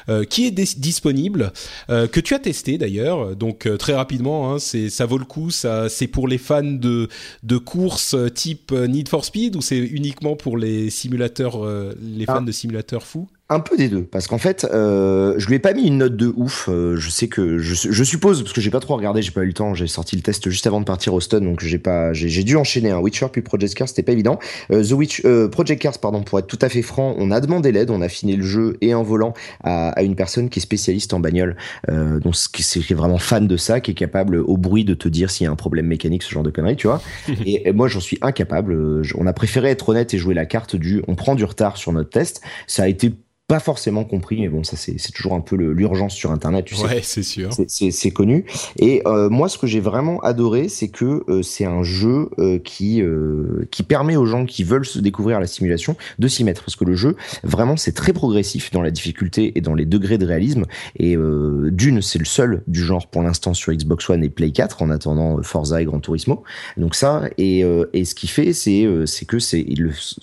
Euh, 0.08 0.24
qui 0.24 0.46
est 0.46 0.78
disponible, 0.78 1.52
que 1.88 2.20
tu 2.20 2.34
as 2.34 2.38
testé 2.38 2.78
d'ailleurs. 2.78 3.36
Donc 3.36 3.68
très 3.78 3.94
rapidement, 3.94 4.52
hein, 4.52 4.58
c'est 4.58 4.90
ça 4.90 5.06
vaut 5.06 5.18
le 5.18 5.24
coup. 5.24 5.50
Ça 5.50 5.88
c'est 5.88 6.06
pour 6.06 6.28
les 6.28 6.38
fans 6.38 6.62
de 6.62 7.08
de 7.42 7.56
courses 7.56 8.16
type 8.34 8.72
Need 8.72 9.08
for 9.08 9.24
Speed 9.24 9.56
ou 9.56 9.62
c'est 9.62 9.78
uniquement 9.78 10.36
pour 10.36 10.58
les 10.58 10.90
simulateurs, 10.90 11.64
les 12.00 12.26
fans 12.26 12.38
ah. 12.38 12.44
de 12.44 12.52
simulateurs 12.52 13.04
fous? 13.04 13.28
Un 13.48 13.60
peu 13.60 13.76
des 13.76 13.88
deux, 13.88 14.02
parce 14.02 14.26
qu'en 14.26 14.38
fait, 14.38 14.66
euh, 14.72 15.34
je 15.38 15.46
lui 15.46 15.54
ai 15.54 15.58
pas 15.58 15.72
mis 15.72 15.86
une 15.86 15.98
note 15.98 16.16
de 16.16 16.32
ouf. 16.36 16.68
Euh, 16.68 16.96
je 16.96 17.10
sais 17.10 17.28
que 17.28 17.58
je, 17.58 17.74
je 17.74 18.04
suppose 18.04 18.42
parce 18.42 18.52
que 18.52 18.60
j'ai 18.60 18.70
pas 18.70 18.80
trop 18.80 18.96
regardé, 18.96 19.22
j'ai 19.22 19.30
pas 19.30 19.42
eu 19.42 19.46
le 19.46 19.52
temps. 19.52 19.74
J'ai 19.74 19.86
sorti 19.86 20.16
le 20.16 20.22
test 20.22 20.48
juste 20.50 20.66
avant 20.66 20.80
de 20.80 20.84
partir 20.84 21.14
au 21.14 21.20
stun, 21.20 21.40
donc 21.40 21.60
j'ai 21.60 21.78
pas, 21.78 22.12
j'ai 22.12 22.42
dû 22.42 22.56
enchaîner 22.56 22.90
un 22.90 22.98
Witcher 22.98 23.26
puis 23.30 23.42
Project 23.42 23.74
Cars, 23.74 23.88
c'était 23.88 24.02
pas 24.02 24.12
évident. 24.12 24.38
Euh, 24.72 24.84
The 24.84 24.92
Witch, 24.92 25.22
euh, 25.24 25.48
Project 25.48 25.80
Cars, 25.80 25.98
pardon, 25.98 26.22
pour 26.22 26.38
être 26.38 26.46
tout 26.46 26.58
à 26.60 26.68
fait 26.68 26.82
franc, 26.82 27.14
on 27.18 27.30
a 27.30 27.40
demandé 27.40 27.72
l'aide, 27.72 27.90
on 27.90 28.02
a 28.02 28.08
fini 28.08 28.36
le 28.36 28.44
jeu 28.44 28.76
et 28.80 28.94
en 28.94 29.02
volant 29.02 29.34
à, 29.62 29.90
à 29.90 30.02
une 30.02 30.16
personne 30.16 30.48
qui 30.48 30.58
est 30.58 30.62
spécialiste 30.62 31.14
en 31.14 31.20
bagnole, 31.20 31.56
euh, 31.88 32.18
donc 32.18 32.34
qui 32.52 32.62
est 32.62 32.94
vraiment 32.94 33.18
fan 33.18 33.46
de 33.46 33.56
ça, 33.56 33.80
qui 33.80 33.92
est 33.92 33.94
capable 33.94 34.36
au 34.36 34.56
bruit 34.56 34.84
de 34.84 34.94
te 34.94 35.08
dire 35.08 35.30
s'il 35.30 35.44
y 35.44 35.48
a 35.48 35.52
un 35.52 35.56
problème 35.56 35.86
mécanique, 35.86 36.22
ce 36.22 36.30
genre 36.30 36.42
de 36.42 36.50
conneries, 36.50 36.76
tu 36.76 36.86
vois. 36.86 37.00
et, 37.44 37.68
et, 37.68 37.72
moi, 37.72 37.88
j'en 37.88 38.00
suis 38.00 38.18
incapable. 38.22 38.72
Euh, 38.72 39.02
on 39.16 39.26
a 39.26 39.32
préféré 39.32 39.70
être 39.70 39.88
honnête 39.88 40.14
et 40.14 40.18
jouer 40.18 40.34
la 40.34 40.46
carte 40.46 40.76
du, 40.76 41.02
on 41.08 41.14
prend 41.14 41.34
du 41.34 41.44
retard 41.44 41.76
sur 41.76 41.92
notre 41.92 42.10
test. 42.10 42.40
Ça 42.66 42.84
a 42.84 42.88
été 42.88 43.12
pas 43.48 43.60
forcément 43.60 44.04
compris, 44.04 44.40
mais 44.40 44.48
bon, 44.48 44.64
ça 44.64 44.76
c'est 44.76 45.12
toujours 45.12 45.34
un 45.34 45.40
peu 45.40 45.54
l'urgence 45.54 46.14
sur 46.14 46.32
Internet, 46.32 46.64
tu 46.64 46.74
ouais, 46.74 47.00
c'est 47.02 47.22
sûr. 47.22 47.50
C'est 47.68 48.10
connu. 48.10 48.44
Et 48.78 49.02
euh, 49.06 49.28
moi, 49.28 49.48
ce 49.48 49.56
que 49.56 49.68
j'ai 49.68 49.78
vraiment 49.78 50.18
adoré, 50.20 50.68
c'est 50.68 50.88
que 50.88 51.22
euh, 51.28 51.42
c'est 51.42 51.64
un 51.64 51.84
jeu 51.84 52.28
euh, 52.40 52.58
qui 52.58 53.02
euh, 53.02 53.64
qui 53.70 53.84
permet 53.84 54.16
aux 54.16 54.26
gens 54.26 54.46
qui 54.46 54.64
veulent 54.64 54.84
se 54.84 54.98
découvrir 54.98 55.36
à 55.36 55.40
la 55.40 55.46
simulation 55.46 55.96
de 56.18 56.26
s'y 56.26 56.42
mettre, 56.42 56.64
parce 56.64 56.74
que 56.74 56.84
le 56.84 56.96
jeu, 56.96 57.14
vraiment, 57.44 57.76
c'est 57.76 57.92
très 57.92 58.12
progressif 58.12 58.72
dans 58.72 58.82
la 58.82 58.90
difficulté 58.90 59.52
et 59.56 59.60
dans 59.60 59.74
les 59.74 59.86
degrés 59.86 60.18
de 60.18 60.26
réalisme. 60.26 60.64
Et 60.96 61.16
euh, 61.16 61.70
d'une, 61.70 62.02
c'est 62.02 62.18
le 62.18 62.24
seul 62.24 62.64
du 62.66 62.82
genre 62.82 63.06
pour 63.06 63.22
l'instant 63.22 63.54
sur 63.54 63.72
Xbox 63.72 64.10
One 64.10 64.24
et 64.24 64.28
Play 64.28 64.50
4, 64.50 64.82
en 64.82 64.90
attendant 64.90 65.40
Forza 65.44 65.80
et 65.80 65.84
Gran 65.84 66.00
Turismo. 66.00 66.42
Donc 66.76 66.96
ça, 66.96 67.22
et, 67.38 67.60
et 67.92 68.04
ce 68.04 68.14
qu'il 68.16 68.28
fait, 68.28 68.52
c'est 68.52 68.88
c'est 69.06 69.24
que 69.24 69.38
c'est, 69.38 69.64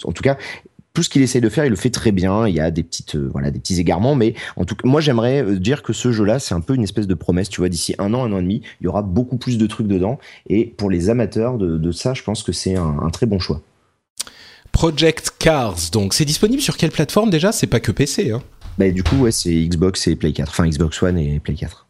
en 0.04 0.12
tout 0.12 0.24
cas, 0.24 0.38
tout 0.94 1.02
ce 1.02 1.10
qu'il 1.10 1.24
essaye 1.24 1.42
de 1.42 1.50
faire, 1.50 1.66
il 1.66 1.70
le 1.70 1.76
fait 1.76 1.90
très 1.90 2.12
bien. 2.12 2.48
Il 2.48 2.54
y 2.54 2.60
a 2.60 2.70
des 2.70 2.84
petites, 2.84 3.16
euh, 3.16 3.28
voilà, 3.32 3.50
des 3.50 3.60
petits 3.60 3.80
égarements, 3.80 4.16
mais 4.16 4.36
en 4.56 4.66
tout 4.66 4.76
cas, 4.76 4.88
moi 4.88 5.02
j'aimerais 5.02 5.44
euh, 5.44 5.60
dire 5.60 5.82
que 5.82 5.92
ce 5.92 6.12
jeu-là, 6.12 6.40
c'est 6.40 6.54
un 6.54 6.62
peu 6.62 6.76
une 6.76 6.84
espèce 6.84 7.08
de 7.08 7.16
promesse. 7.16 7.50
Tu 7.50 7.62
vois, 7.62 7.70
d'ici 7.70 7.96
un 7.98 8.14
an, 8.14 8.24
un 8.24 8.32
an 8.32 8.40
et 8.40 8.44
demi, 8.44 8.62
il 8.80 8.86
y 8.86 8.88
aura 8.88 9.02
beaucoup 9.02 9.38
plus 9.38 9.58
de 9.58 9.66
trucs 9.66 9.88
dedans. 9.88 10.20
Et 10.48 10.66
pour 10.66 10.92
les 10.92 11.10
amateurs 11.10 11.58
de, 11.58 11.78
de 11.78 11.92
ça, 11.92 12.14
je 12.14 12.22
pense 12.22 12.44
que 12.44 12.52
c'est 12.52 12.76
un, 12.76 12.98
un, 13.02 13.10
très 13.10 13.26
bon 13.26 13.40
choix. 13.40 13.62
Project 14.72 15.34
Cars, 15.40 15.78
donc 15.92 16.14
c'est 16.14 16.26
disponible 16.26 16.62
sur 16.62 16.78
quelle 16.78 16.92
plateforme 16.92 17.30
déjà? 17.30 17.52
C'est 17.52 17.68
pas 17.68 17.80
que 17.80 17.92
PC, 17.92 18.32
hein 18.32 18.42
bah, 18.78 18.90
du 18.90 19.04
coup, 19.04 19.18
ouais, 19.18 19.32
c'est 19.32 19.54
Xbox 19.54 20.08
et 20.08 20.16
Play 20.16 20.34
4, 20.34 20.50
enfin 20.50 20.68
Xbox 20.68 21.02
One 21.04 21.18
et 21.18 21.40
Play 21.40 21.54
4. 21.54 21.88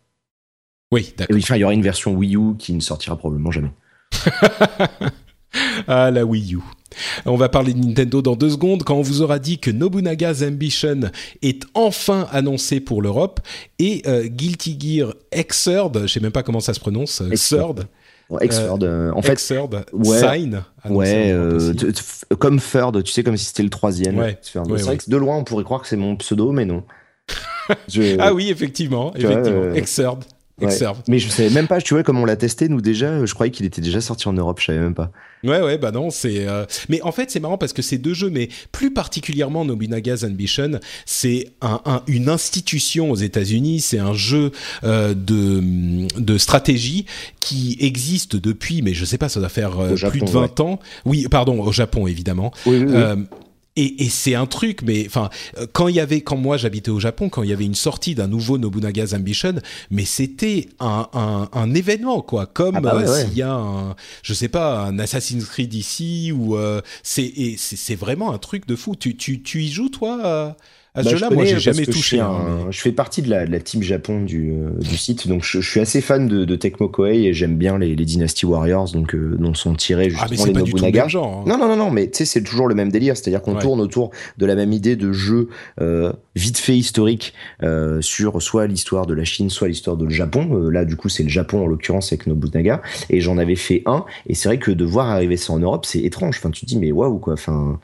Oui, 0.92 1.14
d'accord. 1.18 1.38
Enfin, 1.38 1.56
il 1.56 1.60
y 1.60 1.64
aura 1.64 1.74
une 1.74 1.82
version 1.82 2.14
Wii 2.14 2.36
U 2.36 2.56
qui 2.60 2.74
ne 2.74 2.82
sortira 2.82 3.18
probablement 3.18 3.52
jamais. 3.52 3.72
ah, 5.88 6.12
la 6.12 6.26
Wii 6.26 6.56
U. 6.56 6.60
On 7.26 7.36
va 7.36 7.50
parler 7.50 7.74
de 7.74 7.80
Nintendo 7.80 8.22
dans 8.22 8.36
deux 8.36 8.52
secondes 8.52 8.84
quand 8.84 8.96
on 8.96 9.02
vous 9.02 9.22
aura 9.22 9.40
dit 9.40 9.60
que 9.60 9.72
Nobunaga's 9.72 10.44
Ambition 10.44 11.02
est 11.42 11.64
enfin 11.74 12.28
annoncé 12.32 12.80
pour 12.80 13.02
l'Europe 13.02 13.40
et 13.80 14.02
euh, 14.08 14.28
Guilty 14.28 14.78
Gear 14.80 15.14
Xrd, 15.34 16.04
je 16.04 16.08
sais 16.08 16.20
même 16.20 16.32
pas 16.32 16.44
comment 16.44 16.60
ça 16.60 16.74
se 16.74 16.80
prononce, 16.80 17.22
Xrd. 17.22 17.88
Xrd, 18.32 18.84
euh, 18.84 19.12
en 19.14 19.22
fait, 19.22 19.36
Xrd, 19.36 19.86
ouais, 19.94 20.20
Sign. 20.20 20.64
Ouais, 20.90 21.32
euh, 21.32 21.74
comme 22.40 22.60
Third, 22.60 23.04
tu 23.04 23.12
sais, 23.12 23.24
comme 23.24 23.38
si 23.38 23.46
c'était 23.46 23.64
le 23.64 23.70
troisième. 23.70 24.18
Ouais, 24.18 24.38
c'est 24.42 24.60
vrai 24.60 24.84
ouais. 24.84 24.98
que 24.98 25.10
de 25.10 25.18
loin, 25.18 25.38
on 25.38 25.44
pourrait 25.44 25.64
croire 25.64 25.82
que 25.82 25.88
c'est 25.88 25.98
mon 25.98 26.16
pseudo, 26.16 26.52
mais 26.52 26.66
non. 26.66 26.84
Je... 27.88 28.18
ah 28.20 28.34
oui, 28.34 28.50
effectivement, 28.50 29.14
effectivement. 29.16 29.70
Vois, 29.72 29.78
Ouais. 30.66 30.94
Mais 31.08 31.20
je 31.20 31.30
savais 31.30 31.50
même 31.50 31.68
pas, 31.68 31.82
tu 31.82 31.94
vois, 31.94 32.04
comme 32.04 32.20
on 32.20 32.26
l'a 32.26 32.36
testé, 32.36 32.70
nous 32.70 32.82
déjà, 32.82 33.26
je 33.26 33.34
croyais 33.34 33.52
qu'il 33.52 33.66
était 33.66 33.82
déjà 33.82 34.02
sorti 34.02 34.28
en 34.28 34.34
Europe, 34.34 34.60
je 34.60 34.66
savais 34.66 34.80
même 34.80 34.94
pas. 34.94 35.12
Ouais, 35.44 35.62
ouais, 35.62 35.78
bah 35.78 35.92
non, 35.92 36.10
c'est. 36.10 36.48
Euh... 36.48 36.66
Mais 36.88 37.02
en 37.02 37.12
fait, 37.12 37.30
c'est 37.30 37.42
marrant 37.42 37.58
parce 37.58 37.74
que 37.74 37.82
ces 37.82 37.98
deux 37.98 38.14
jeux, 38.14 38.30
mais 38.30 38.48
plus 38.72 38.94
particulièrement 38.94 39.66
Nobunaga's 39.66 40.24
Ambition, 40.24 40.80
c'est 41.06 41.50
un, 41.62 41.82
un, 41.86 42.02
une 42.08 42.30
institution 42.30 43.12
aux 43.12 43.16
États-Unis. 43.16 43.82
C'est 43.82 44.00
un 44.00 44.14
jeu 44.14 44.52
euh, 44.86 45.14
de, 45.14 45.62
de 46.20 46.38
stratégie 46.38 47.06
qui 47.42 47.78
existe 47.82 48.38
depuis, 48.38 48.82
mais 48.82 48.94
je 48.94 49.04
sais 49.04 49.18
pas, 49.18 49.28
ça 49.28 49.42
doit 49.42 49.50
faire 49.50 49.80
euh, 49.80 49.96
Japon, 49.98 50.12
plus 50.12 50.22
de 50.22 50.30
20 50.30 50.42
ouais. 50.42 50.62
ans. 50.62 50.80
Oui, 51.06 51.28
pardon, 51.30 51.62
au 51.62 51.72
Japon 51.74 52.08
évidemment. 52.08 52.54
Oui, 52.66 52.78
oui, 52.78 52.94
oui. 52.94 53.26
Euh, 53.78 53.82
et, 53.82 54.04
et 54.04 54.10
c'est 54.10 54.36
un 54.36 54.46
truc, 54.46 54.82
mais 54.84 55.06
enfin, 55.08 55.30
quand 55.72 55.88
il 55.88 55.96
y 55.96 56.00
avait, 56.00 56.22
quand 56.22 56.38
moi 56.38 56.58
j'habitais 56.58 56.92
au 56.92 57.00
Japon, 57.00 57.30
quand 57.30 57.44
il 57.44 57.50
y 57.50 57.54
avait 57.54 57.66
une 57.66 57.76
sortie 57.76 58.16
d'un 58.16 58.28
nouveau 58.28 58.58
Nobunaga's 58.58 59.14
Ambition, 59.14 59.56
mais 59.92 60.06
c'était 60.06 60.70
un, 60.80 61.08
un, 61.14 61.50
un, 61.52 61.74
événement, 61.74 62.22
quoi. 62.22 62.46
Comme 62.46 62.76
ah 62.78 62.82
bah 62.82 62.96
ouais, 62.96 63.04
euh, 63.04 63.14
ouais. 63.14 63.26
s'il 63.26 63.38
y 63.38 63.42
a 63.42 63.54
un, 63.54 63.96
je 64.22 64.34
sais 64.34 64.50
pas, 64.50 64.82
un 64.86 65.00
Assassin's 65.00 65.46
Creed 65.46 65.74
ici, 65.74 66.32
ou 66.32 66.56
euh, 66.56 66.82
c'est, 67.02 67.56
c'est 67.58 67.96
vraiment 67.96 68.32
un 68.34 68.38
truc 68.38 68.68
de 68.68 68.76
fou. 68.76 68.96
Tu, 68.96 69.18
tu, 69.18 69.42
tu 69.42 69.64
y 69.64 69.72
joues, 69.72 69.90
toi 69.90 70.56
à, 70.96 71.02
ce 71.02 71.10
bah, 71.10 71.16
jeu-là, 71.16 71.30
moi 71.32 71.46
j'ai 71.46 71.60
jamais 71.60 71.86
touché. 71.86 72.18
Je, 72.18 72.22
hein, 72.22 72.68
je, 72.70 72.80
fais 72.80 72.92
partie 72.92 73.24
de 73.24 73.30
la, 73.30 73.48
de 73.48 73.52
la 73.52 73.60
team 73.60 73.82
Japon 73.82 74.22
du, 74.22 74.52
euh, 74.52 74.70
du 74.80 74.96
site, 74.96 75.28
donc 75.28 75.44
je, 75.44 75.60
je, 75.60 75.68
suis 75.70 75.80
assez 75.80 76.02
fan 76.02 76.28
de, 76.28 76.46
de 76.46 76.56
Tecmo 76.56 76.88
Koei 76.88 77.26
et 77.26 77.34
j'aime 77.34 77.58
bien 77.58 77.80
les, 77.80 77.96
les 77.96 78.06
Dynasty 78.06 78.46
Warriors, 78.46 78.92
donc 78.92 79.16
euh, 79.16 79.36
dont 79.40 79.56
sont 79.56 79.74
tirés 79.74 80.12
justement 80.12 80.28
ah, 80.30 80.30
mais 80.32 80.48
les 80.48 80.54
pas 80.54 80.60
Nobunaga. 80.60 81.02
Du 81.02 81.08
tout 81.08 81.10
genre, 81.10 81.40
hein. 81.40 81.44
Non, 81.48 81.58
non, 81.58 81.68
non, 81.68 81.78
non, 81.78 81.90
mais 81.90 82.10
tu 82.10 82.20
sais, 82.20 82.26
c'est 82.26 82.44
toujours 82.44 82.68
le 82.68 82.76
même 82.76 82.92
délire, 82.92 83.18
c'est-à-dire 83.18 83.42
qu'on 83.42 83.56
Ouais. 83.56 83.62
tourne 83.62 83.82
autour 83.82 84.12
de 84.38 84.46
la 84.46 84.56
même 84.56 84.72
idée 84.72 84.96
de 84.96 85.12
jeu 85.12 85.50
euh, 85.82 86.14
vite 86.36 86.58
fait 86.58 86.78
historique 86.78 87.34
euh, 87.64 88.02
sur 88.02 88.42
soit 88.42 88.68
l'histoire 88.68 89.06
de 89.06 89.14
la 89.14 89.24
Chine, 89.24 89.50
soit 89.50 89.68
l'histoire 89.68 89.98
de 89.98 90.06
le 90.06 90.12
Japon. 90.12 90.48
Euh, 90.52 90.70
là, 90.70 90.86
du 90.86 90.96
coup, 90.96 91.10
c'est 91.10 91.24
le 91.24 91.30
Japon 91.30 91.64
en 91.64 91.68
l'occurrence 91.68 92.12
avec 92.12 92.28
Nobunaga, 92.28 92.82
et 93.10 93.20
j'en 93.20 93.38
avais 93.38 93.56
fait 93.56 93.82
un, 93.86 94.06
et 94.28 94.36
c'est 94.36 94.48
vrai 94.48 94.60
que 94.60 94.72
de 94.72 94.86
voir 94.86 95.10
arriver 95.10 95.38
ça 95.38 95.54
en 95.54 95.60
Europe, 95.60 95.86
c'est 95.86 96.02
étrange. 96.02 96.38
Enfin, 96.38 96.52
tu 96.52 96.62
te 96.62 96.66
dis, 96.68 96.78
mais 96.78 96.92
waouh, 96.92 97.18
quoi. 97.18 97.34
Enfin. 97.34 97.80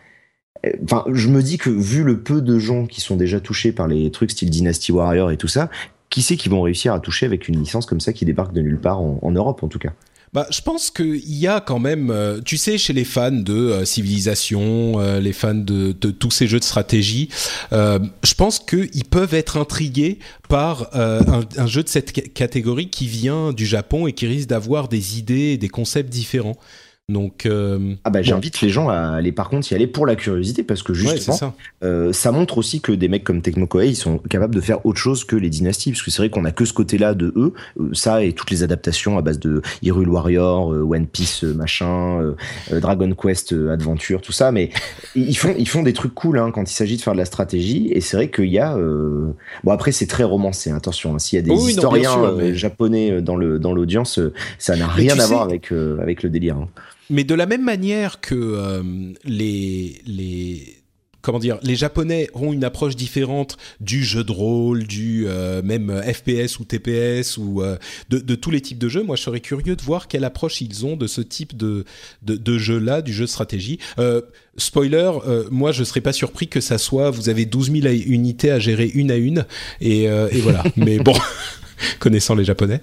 Enfin, 0.84 1.06
je 1.12 1.30
me 1.30 1.42
dis 1.42 1.58
que 1.58 1.70
vu 1.70 2.04
le 2.04 2.20
peu 2.20 2.42
de 2.42 2.60
gens 2.60 2.86
qui 2.86 3.02
sont 3.02 3.16
déjà 3.16 3.40
touchés 3.40 3.72
par 3.72 3.88
les 3.88 4.12
trucs 4.12 4.32
style 4.32 4.50
Dynasty 4.50 4.92
Warrior 4.92 5.32
et 5.32 5.38
tout 5.38 5.48
ça, 5.48 5.70
qui 6.10 6.22
sait 6.22 6.38
qui 6.38 6.50
vont 6.50 6.62
réussir 6.62 6.94
à 6.94 7.00
toucher 7.00 7.26
avec 7.26 7.48
une 7.48 7.60
licence 7.60 7.86
comme 7.86 8.00
ça 8.00 8.14
qui 8.14 8.26
débarque 8.26 8.54
de 8.54 8.62
nulle 8.62 8.80
part 8.80 9.00
en, 9.00 9.32
Europe 9.32 9.64
en 9.64 9.68
tout 9.68 9.80
cas? 9.80 9.94
Bah, 10.32 10.46
je 10.52 10.62
pense 10.62 10.92
qu'il 10.92 11.36
y 11.36 11.48
a 11.48 11.60
quand 11.60 11.80
même, 11.80 12.12
euh, 12.12 12.40
tu 12.40 12.58
sais, 12.58 12.78
chez 12.78 12.94
les 12.94 13.04
fans 13.04 13.32
de 13.32 13.54
euh, 13.54 13.86
civilisation, 13.86 15.00
euh, 15.00 15.20
les 15.20 15.34
fans 15.34 15.56
de, 15.56 15.92
tous 15.92 16.30
ces 16.30 16.46
jeux 16.46 16.60
de 16.60 16.64
stratégie, 16.64 17.30
euh, 17.74 17.98
je 18.24 18.36
pense 18.36 18.60
qu'ils 18.60 19.06
peuvent 19.10 19.34
être 19.34 19.58
intrigués 19.58 20.20
par 20.48 20.90
un, 20.94 21.66
jeu 21.66 21.82
de 21.82 21.90
cette 21.90 22.34
catégorie 22.34 22.92
qui 22.92 23.08
vient 23.08 23.54
du 23.54 23.66
Japon 23.66 24.06
et 24.06 24.14
qui 24.14 24.28
risque 24.28 24.50
d'avoir 24.50 24.88
des 24.88 25.18
idées 25.18 25.54
et 25.54 25.58
des 25.58 25.70
concepts 25.70 26.10
différents. 26.10 26.58
Donc, 27.10 27.48
euh, 27.48 27.96
ah 28.04 28.12
bah 28.12 28.22
j'invite 28.22 28.62
les 28.62 28.70
gens 28.70 28.90
à 28.90 29.16
aller 29.16 29.32
par 29.32 29.50
contre 29.50 29.72
y 29.72 29.76
aller 29.76 29.88
pour 29.88 30.06
la 30.06 30.16
curiosité 30.16 30.62
parce 30.62 30.84
que 30.84 30.94
justement 30.94 31.34
ouais, 31.34 31.40
ça. 31.40 31.54
Euh, 31.84 32.14
ça. 32.14 32.32
montre 32.32 32.60
aussi 32.60 32.82
que 32.82 32.92
des 32.92 33.08
mecs 33.08 33.24
comme 33.24 33.42
Tecmo 33.42 33.66
Koei 33.66 33.90
ils 33.90 33.96
sont 33.96 34.20
capables 34.20 34.54
de 34.54 34.62
faire 34.62 34.86
autre 34.86 35.00
chose 35.00 35.24
que 35.24 35.36
les 35.36 35.50
dynasties 35.50 35.90
parce 35.92 36.04
que 36.04 36.12
c'est 36.12 36.22
vrai 36.22 36.30
qu'on 36.30 36.46
a 36.46 36.52
que 36.52 36.66
ce 36.66 36.74
côté-là 36.74 37.16
de 37.16 37.34
eux 37.36 37.54
euh, 37.80 37.90
ça 37.94 38.24
et 38.24 38.34
toutes 38.34 38.52
les 38.52 38.62
adaptations 38.62 39.18
à 39.18 39.24
base 39.24 39.40
de 39.40 39.64
Hyrule 39.82 40.08
Warrior, 40.08 40.68
One 40.68 41.08
Piece 41.08 41.42
machin, 41.42 42.36
Dragon 42.72 43.12
Quest 43.16 43.54
Adventure 43.54 44.22
tout 44.22 44.32
ça 44.32 44.52
mais 44.52 44.70
ils 45.16 45.36
font 45.36 45.56
ils 45.58 45.68
font 45.68 45.82
des 45.82 45.94
trucs 45.94 46.14
cool 46.14 46.38
hein, 46.38 46.52
quand 46.52 46.70
il 46.70 46.76
s'agit 46.76 46.98
de 46.98 47.02
faire 47.02 47.14
de 47.14 47.20
la 47.20 47.26
stratégie 47.26 47.90
et 47.92 48.02
c'est 48.02 48.18
vrai 48.18 48.30
qu'il 48.30 48.50
y 48.50 48.60
a 48.60 48.78
bon 48.78 49.72
après 49.72 49.92
c'est 49.92 50.08
très 50.08 50.24
romancé 50.24 50.70
attention 50.70 51.16
hein, 51.16 51.20
s'il 51.20 51.38
y 51.38 51.40
a 51.40 51.44
des 51.44 51.50
oh 51.50 51.60
oui, 51.60 51.72
historiens 51.72 52.16
non, 52.16 52.26
sûr, 52.28 52.36
mais... 52.38 52.54
japonais 52.54 53.20
dans 53.24 53.36
le 53.36 53.58
dans 53.58 53.74
l'audience 53.74 54.20
ça 54.60 54.76
n'a 54.76 54.88
rien 54.88 55.18
à 55.18 55.22
sais... 55.22 55.34
voir 55.34 55.42
avec 55.42 55.72
avec 56.00 56.22
le 56.22 56.30
délire. 56.30 56.58
Hein. 56.58 56.68
Mais 57.10 57.24
de 57.24 57.34
la 57.34 57.46
même 57.46 57.64
manière 57.64 58.22
que 58.22 58.36
euh, 58.36 58.84
les, 59.26 60.02
les 60.06 60.76
comment 61.22 61.40
dire, 61.40 61.58
les 61.64 61.76
Japonais 61.76 62.30
ont 62.34 62.54
une 62.54 62.64
approche 62.64 62.96
différente 62.96 63.58
du 63.82 64.04
jeu 64.04 64.24
de 64.24 64.32
rôle, 64.32 64.86
du 64.86 65.26
euh, 65.28 65.62
même 65.62 66.02
FPS 66.02 66.60
ou 66.60 66.66
TPS 66.66 67.38
ou 67.38 67.62
euh, 67.62 67.78
de, 68.10 68.20
de, 68.20 68.36
tous 68.36 68.52
les 68.52 68.62
types 68.62 68.78
de 68.78 68.88
jeux. 68.88 69.04
Moi, 69.04 69.16
je 69.16 69.24
serais 69.24 69.42
curieux 69.42 69.76
de 69.76 69.82
voir 69.82 70.08
quelle 70.08 70.24
approche 70.24 70.62
ils 70.62 70.86
ont 70.86 70.96
de 70.96 71.08
ce 71.08 71.22
type 71.22 71.58
de, 71.58 71.84
de, 72.22 72.36
de 72.36 72.58
jeu-là, 72.58 73.02
du 73.02 73.12
jeu 73.12 73.26
de 73.26 73.30
stratégie. 73.30 73.80
Euh, 73.98 74.22
spoiler, 74.58 75.12
moi, 75.52 75.72
je 75.72 75.84
serais 75.84 76.02
pas 76.02 76.14
surpris 76.14 76.48
que 76.48 76.62
ça 76.62 76.78
soit, 76.78 77.10
vous 77.12 77.30
avez 77.30 77.46
12 77.46 77.72
000 77.82 77.94
unités 78.08 78.52
à 78.52 78.60
gérer 78.60 78.90
une 78.94 79.12
à 79.12 79.16
une, 79.16 79.46
et, 79.82 80.04
et 80.04 80.42
voilà. 80.42 80.64
Mais 80.76 81.00
bon. 81.00 81.16
connaissant 82.00 82.36
les 82.36 82.44
japonais. 82.44 82.82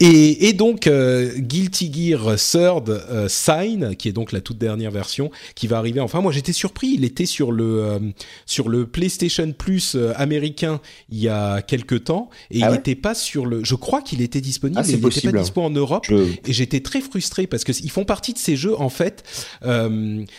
Et, 0.00 0.48
et 0.48 0.52
donc 0.52 0.86
euh, 0.86 1.32
Guilty 1.36 1.92
Gear 1.92 2.36
Third 2.36 2.88
euh, 2.88 3.28
Sign, 3.28 3.96
qui 3.96 4.08
est 4.08 4.12
donc 4.12 4.32
la 4.32 4.40
toute 4.40 4.58
dernière 4.58 4.90
version, 4.90 5.30
qui 5.54 5.66
va 5.66 5.78
arriver. 5.78 6.00
Enfin, 6.00 6.20
moi 6.20 6.32
j'étais 6.32 6.52
surpris. 6.52 6.88
Il 6.94 7.04
était 7.04 7.26
sur 7.26 7.52
le 7.52 7.82
euh, 7.82 7.98
sur 8.46 8.68
le 8.68 8.86
PlayStation 8.86 9.52
Plus 9.52 9.96
américain 10.16 10.80
il 11.10 11.18
y 11.18 11.28
a 11.28 11.62
quelques 11.62 12.04
temps, 12.04 12.30
et 12.50 12.62
ah 12.62 12.66
il 12.66 12.70
ouais 12.70 12.76
n'était 12.76 12.94
pas 12.94 13.14
sur 13.14 13.46
le. 13.46 13.64
Je 13.64 13.74
crois 13.74 14.02
qu'il 14.02 14.20
était 14.20 14.40
disponible, 14.40 14.80
ah, 14.80 14.86
mais 14.86 14.94
il 14.94 15.04
n'était 15.04 15.30
pas 15.30 15.38
dispo 15.38 15.62
en 15.62 15.70
Europe. 15.70 16.06
Je... 16.08 16.14
Et 16.46 16.52
j'étais 16.52 16.80
très 16.80 17.00
frustré 17.00 17.46
parce 17.46 17.64
que 17.64 17.72
ils 17.72 17.90
font 17.90 18.04
partie 18.04 18.32
de 18.32 18.38
ces 18.38 18.56
jeux. 18.56 18.78
En 18.80 18.90
fait, 18.90 19.24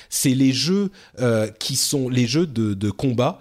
c'est 0.09 0.33
les 0.33 0.53
jeux 0.53 0.91
qui 1.59 1.75
sont 1.75 2.09
les 2.09 2.27
jeux 2.27 2.47
de, 2.47 2.73
de 2.73 2.91
combat 2.91 3.39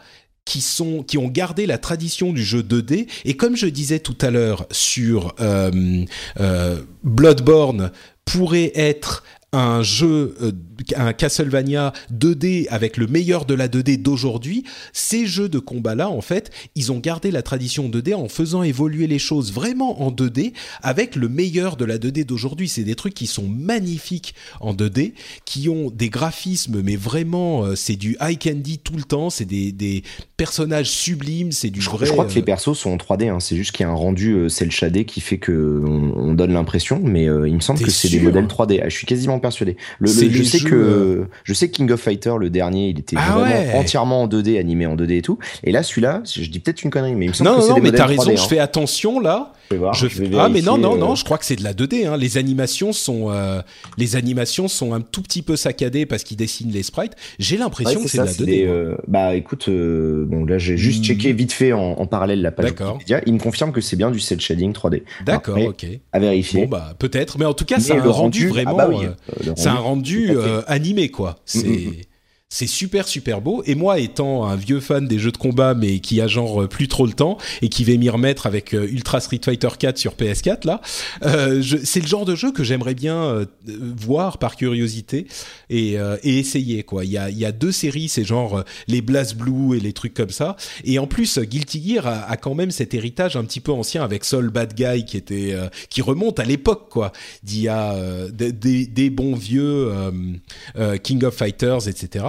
qui 1.07 1.19
ont 1.19 1.29
gardé 1.29 1.67
la 1.67 1.79
tradition 1.79 2.33
du 2.33 2.43
jeu 2.43 2.63
2D 2.63 3.07
et 3.25 3.37
comme 3.37 3.57
je 3.57 3.67
disais 3.67 4.01
tout 4.01 4.19
à 4.21 4.31
l'heure 4.31 4.67
sur 4.71 5.35
euh, 5.41 6.05
euh, 6.41 6.81
Bloodborne 7.05 7.93
pourrait 8.25 8.73
être 8.75 9.23
un 9.53 9.83
jeu, 9.83 10.37
euh, 10.43 10.53
un 10.97 11.13
Castlevania 11.13 11.93
2D 12.13 12.69
avec 12.69 12.97
le 12.97 13.07
meilleur 13.07 13.45
de 13.45 13.55
la 13.55 13.69
2D 13.69 14.01
d'aujourd'hui, 14.01 14.65
ces 14.93 15.27
jeux 15.27 15.49
de 15.49 15.59
combat-là, 15.59 16.09
en 16.09 16.21
fait, 16.21 16.51
ils 16.75 16.93
ont 16.93 16.99
gardé 16.99 17.31
la 17.31 17.43
tradition 17.43 17.89
2D 17.89 18.15
en 18.15 18.29
faisant 18.29 18.63
évoluer 18.63 19.07
les 19.07 19.19
choses 19.19 19.53
vraiment 19.53 20.03
en 20.03 20.11
2D 20.11 20.53
avec 20.83 21.17
le 21.17 21.29
meilleur 21.29 21.77
de 21.77 21.85
la 21.85 21.99
2D 21.99 22.25
d'aujourd'hui. 22.25 22.69
C'est 22.69 22.85
des 22.85 22.95
trucs 22.95 23.15
qui 23.15 23.27
sont 23.27 23.49
magnifiques 23.49 24.35
en 24.61 24.75
2D, 24.75 25.15
qui 25.45 25.69
ont 25.69 25.91
des 25.91 26.11
graphismes, 26.11 26.83
mais 26.83 26.97
vraiment, 26.97 27.65
euh, 27.65 27.75
c'est 27.75 27.97
du 27.97 28.17
high 28.21 28.39
candy 28.39 28.79
tout 28.79 28.97
le 28.97 29.03
temps, 29.03 29.31
c'est 29.31 29.45
des, 29.45 29.73
des 29.73 30.05
personnages 30.37 30.91
sublimes, 30.91 31.53
c'est 31.53 31.71
du 31.71 31.81
je, 31.81 31.91
vrai... 31.91 32.07
Je 32.07 32.13
crois 32.13 32.25
que 32.25 32.35
les 32.35 32.41
euh, 32.41 32.45
persos 32.45 32.79
sont 32.79 32.91
en 32.91 32.97
3D, 32.97 33.29
hein. 33.29 33.41
c'est 33.41 33.57
juste 33.57 33.73
qu'il 33.73 33.85
y 33.85 33.89
a 33.89 33.93
un 33.93 33.95
rendu 33.95 34.49
cel 34.49 34.71
shadé 34.71 35.05
qui 35.05 35.21
fait 35.21 35.39
que 35.39 35.83
on, 35.85 36.13
on 36.17 36.35
donne 36.35 36.53
l'impression, 36.53 37.01
mais 37.03 37.29
euh, 37.29 37.49
il 37.49 37.55
me 37.55 37.61
semble 37.61 37.81
que 37.81 37.91
c'est 37.91 38.09
des 38.09 38.21
modèles 38.21 38.47
3D. 38.47 38.81
Ah, 38.83 38.89
je 38.89 38.95
suis 38.95 39.07
quasiment 39.07 39.40
persuadé. 39.41 39.77
Le, 39.99 40.07
le- 40.09 40.31
je 40.31 40.43
sais 40.45 40.59
jeux, 40.59 40.69
que 40.69 40.75
euh, 40.75 41.25
je 41.45 41.53
sais 41.55 41.71
King 41.71 41.91
of 41.91 42.01
Fighter 42.01 42.35
le 42.39 42.51
dernier, 42.51 42.89
il 42.91 42.99
était 42.99 43.17
Ah 43.19 43.33
vraiment 43.39 43.53
ouais. 43.53 43.73
entièrement 43.75 44.23
en 44.23 44.29
2D, 44.29 44.59
animé 44.59 44.87
en 44.87 44.97
2D 44.97 45.17
et 45.19 45.23
tout. 45.23 45.39
Et 45.65 45.73
là, 45.73 45.83
celui-là, 45.83 46.23
je 46.25 46.49
dis 46.49 46.61
peut-être 46.61 46.83
une 46.83 46.91
connerie, 46.91 47.15
mais 47.15 47.27
il 47.27 47.29
me 47.31 47.35
semble 47.35 47.51
Non, 47.51 47.61
que 47.61 47.69
non, 47.69 47.75
des 47.77 47.81
mais 47.81 47.93
t'as 47.93 48.07
raison, 48.07 48.23
3D, 48.23 48.37
je 48.37 48.43
hein. 48.43 48.47
fais 48.49 48.59
attention 48.59 49.21
là. 49.21 49.53
Je 49.73 49.77
vais 49.77 49.79
voir, 49.83 49.95
Je 49.95 50.09
je 50.09 50.19
vais 50.19 50.29
fais- 50.31 50.37
Ah 50.37 50.49
mais 50.49 50.63
non 50.63 50.73
vérifier, 50.75 50.83
non 50.83 50.97
euh, 50.97 50.99
non, 50.99 51.15
je 51.15 51.23
crois 51.25 51.39
que 51.39 51.45
c'est 51.45 51.55
de 51.55 51.63
la 51.63 51.73
2D. 51.75 52.05
Hein. 52.05 52.17
Les 52.17 52.39
animations 52.39 52.93
sont 52.93 53.31
euh, 53.31 53.63
les 53.99 54.17
animations 54.17 54.67
sont 54.67 54.93
un 54.95 55.01
tout 55.01 55.23
petit 55.23 55.43
peu 55.43 55.55
saccadées 55.55 56.07
parce 56.07 56.25
qu'ils 56.25 56.37
dessinent 56.37 56.73
les 56.73 56.83
sprites. 56.83 57.13
J'ai 57.39 57.57
l'impression 57.57 58.01
c'est 58.01 58.05
que 58.05 58.11
c'est 58.11 58.19
de 58.19 58.25
la 58.25 58.33
c'est 58.33 58.43
2D. 58.43 58.47
des, 58.47 58.67
moi. 58.67 58.75
euh, 58.75 58.97
bah 59.07 59.35
écoute, 59.37 59.69
euh, 59.69 60.25
bon 60.27 60.45
là 60.45 60.59
j'ai 60.59 60.77
juste 60.77 61.03
Hmm. 61.03 61.05
checké 61.05 61.33
vite 61.33 61.53
fait 61.53 61.73
en, 61.73 61.79
en 61.93 62.07
parallèle 62.07 62.43
la 62.43 62.51
page 62.51 62.67
D'accord. 62.67 62.95
Wikipédia. 62.95 63.23
Il 63.27 63.35
me 63.35 63.39
confirme 63.39 63.71
que 63.71 63.81
c'est 63.81 63.95
bien 63.95 64.11
du 64.11 64.19
cel 64.19 64.41
shading 64.41 64.73
3D. 64.73 65.05
D'accord, 65.25 65.57
ok. 65.57 65.87
À 66.13 66.19
vérifier. 66.19 66.63
Bon 66.63 66.71
bah 66.71 66.95
peut-être, 66.99 67.39
mais 67.39 67.45
en 67.45 67.55
tout 67.55 67.65
cas 67.65 67.79
c'est 67.79 67.93
un 67.93 68.03
rendu, 68.11 68.49
vraiment. 68.49 68.73
ah 68.77 68.89
bah 68.89 68.89
oui, 68.93 69.07
le 69.47 69.53
c'est 69.57 69.69
un 69.69 69.75
rendu, 69.75 70.33
animé 70.67 71.11
quoi. 71.11 71.37
C'est 71.45 71.61
Mm, 71.69 71.71
mm, 71.91 71.93
c'est 72.53 72.67
super 72.67 73.07
super 73.07 73.41
beau. 73.41 73.63
Et 73.65 73.75
moi 73.77 74.01
étant 74.01 74.45
un 74.45 74.57
vieux 74.57 74.81
fan 74.81 75.07
des 75.07 75.19
jeux 75.21 75.31
de 75.31 75.37
combat 75.37 75.75
mais 75.75 76.01
qui 76.01 76.21
a 76.21 76.27
genre 76.27 76.63
euh, 76.63 76.67
plus 76.69 76.89
trop 76.89 77.07
le 77.07 77.13
temps 77.13 77.39
et 77.63 77.69
qui 77.69 77.85
va 77.85 77.97
m'y 77.97 78.09
remettre 78.11 78.47
avec 78.47 78.75
euh, 78.75 78.89
Ultra 78.91 79.21
Street 79.21 79.41
Fighter 79.43 79.69
4 79.79 79.97
sur 79.97 80.15
PS4 80.15 80.67
là, 80.67 80.81
euh, 81.25 81.63
c'est 81.85 82.01
le 82.01 82.09
genre 82.09 82.25
de 82.25 82.35
jeu 82.35 82.51
que 82.51 82.65
j'aimerais 82.65 82.95
bien 82.95 83.23
euh, 83.23 83.45
voir 83.67 84.39
par 84.39 84.57
curiosité 84.57 85.27
et, 85.71 85.97
euh, 85.99 86.17
et 86.25 86.39
essayer 86.39 86.83
quoi. 86.83 87.05
Il 87.05 87.13
y 87.13 87.19
a, 87.19 87.31
y 87.31 87.45
a 87.45 87.53
deux 87.53 87.71
séries, 87.73 88.09
c'est 88.09 88.25
genre 88.25 88.59
euh, 88.59 88.63
les 88.89 89.01
Blast 89.01 89.37
Blue 89.37 89.77
et 89.77 89.81
les 89.81 89.93
trucs 89.93 90.15
comme 90.15 90.31
ça. 90.31 90.57
Et 90.85 90.99
en 90.99 91.07
plus, 91.07 91.39
Guilty 91.39 91.83
Gear 91.95 92.07
a, 92.09 92.23
a 92.29 92.37
quand 92.37 92.57
même 92.57 92.73
cet 92.73 92.95
héritage 92.95 93.37
un 93.37 93.45
petit 93.45 93.61
peu 93.61 93.71
ancien 93.71 94.03
avec 94.03 94.25
Soul 94.25 94.51
Bad 94.51 94.75
Guy 94.75 95.05
qui 95.05 95.17
était 95.17 95.55
qui 95.89 96.03
remonte 96.03 96.41
à 96.41 96.45
l'époque 96.45 96.89
quoi, 96.91 97.13
d'il 97.45 97.61
y 97.63 97.69
a 97.69 97.95
des, 98.33 98.51
des- 98.53 99.11
bons 99.11 99.37
vieux 99.37 99.93
King 101.03 101.25
of 101.25 101.35
Fighters, 101.35 101.89
etc. 101.89 102.25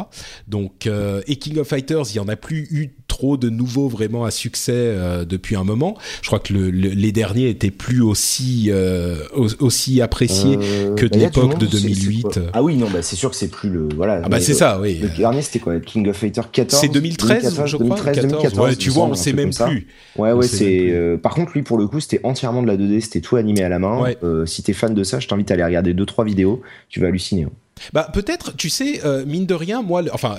Donc 0.47 0.88
euh, 0.88 1.21
et 1.27 1.35
King 1.38 1.57
of 1.59 1.67
Fighters, 1.67 2.03
il 2.11 2.15
y 2.17 2.19
en 2.19 2.27
a 2.27 2.35
plus 2.35 2.67
eu 2.71 2.89
trop 3.07 3.38
de 3.38 3.49
nouveaux 3.49 3.88
vraiment 3.89 4.23
à 4.25 4.31
succès 4.31 4.71
euh, 4.75 5.25
depuis 5.25 5.55
un 5.55 5.63
moment. 5.63 5.97
Je 6.21 6.27
crois 6.27 6.39
que 6.39 6.53
le- 6.53 6.71
le- 6.71 6.89
les 6.89 7.11
derniers 7.11 7.49
étaient 7.49 7.71
plus 7.71 8.01
aussi 8.01 8.67
euh, 8.69 9.17
aussi 9.59 10.01
appréciés 10.01 10.57
que 10.95 11.05
de 11.05 11.09
bah, 11.09 11.17
l'époque 11.17 11.57
de 11.59 11.65
monde, 11.65 11.67
c'est- 11.71 11.77
c'est 11.77 11.88
2008. 11.88 12.21
quoi 12.23 12.31
Ah 12.53 12.63
oui, 12.63 12.77
non, 12.77 12.88
bah 12.89 13.01
c'est 13.01 13.15
sûr 13.15 13.29
que 13.29 13.35
c'est 13.35 13.49
plus 13.49 13.69
le 13.69 13.89
voilà. 13.95 14.21
Ah 14.23 14.29
bah 14.29 14.39
c'est 14.39 14.53
ça, 14.53 14.79
oui. 14.79 14.99
Le 15.01 15.09
dernier 15.09 15.41
c'était 15.41 15.59
quoi 15.59 15.79
King 15.79 16.07
of 16.09 16.15
Fighter 16.17 16.41
14 16.51 16.81
C'est 16.81 16.88
2013, 16.89 17.27
2014, 17.43 17.69
je 17.69 17.75
crois. 17.77 17.85
2013, 17.97 18.15
14. 18.15 18.31
2014, 18.31 18.69
ouais, 18.69 18.75
tu 18.75 18.89
vois, 18.89 19.05
on 19.05 19.11
un 19.11 19.15
sait 19.15 19.33
même 19.33 19.53
plus. 19.53 19.88
Ouais, 20.17 20.31
ouais, 20.33 20.47
c'est. 20.47 21.17
par 21.21 21.33
contre, 21.33 21.51
lui, 21.53 21.61
pour 21.63 21.77
le 21.77 21.88
coup, 21.88 21.99
c'était 21.99 22.19
entièrement 22.23 22.61
de 22.61 22.67
la 22.67 22.77
2D, 22.77 23.01
c'était 23.01 23.21
tout 23.21 23.35
animé 23.35 23.63
à 23.63 23.69
la 23.69 23.79
main. 23.79 24.01
Ouais. 24.01 24.17
Si 24.45 24.63
t'es 24.63 24.73
fan 24.73 24.93
de 24.93 25.03
ça, 25.03 25.19
je 25.19 25.27
t'invite 25.27 25.51
à 25.51 25.55
aller 25.55 25.63
regarder 25.63 25.93
deux 25.93 26.05
trois 26.05 26.25
vidéos, 26.25 26.61
tu 26.89 26.99
vas 26.99 27.07
halluciner. 27.07 27.43
hein. 27.43 27.51
Bah 27.94 28.10
peut-être, 28.14 28.56
tu 28.56 28.70
sais, 28.70 29.06
euh, 29.06 29.26
mine 29.26 29.45
de 29.45 29.53
rien, 29.53 29.82
moi, 29.82 30.02
le- 30.02 30.14
enfin, 30.14 30.38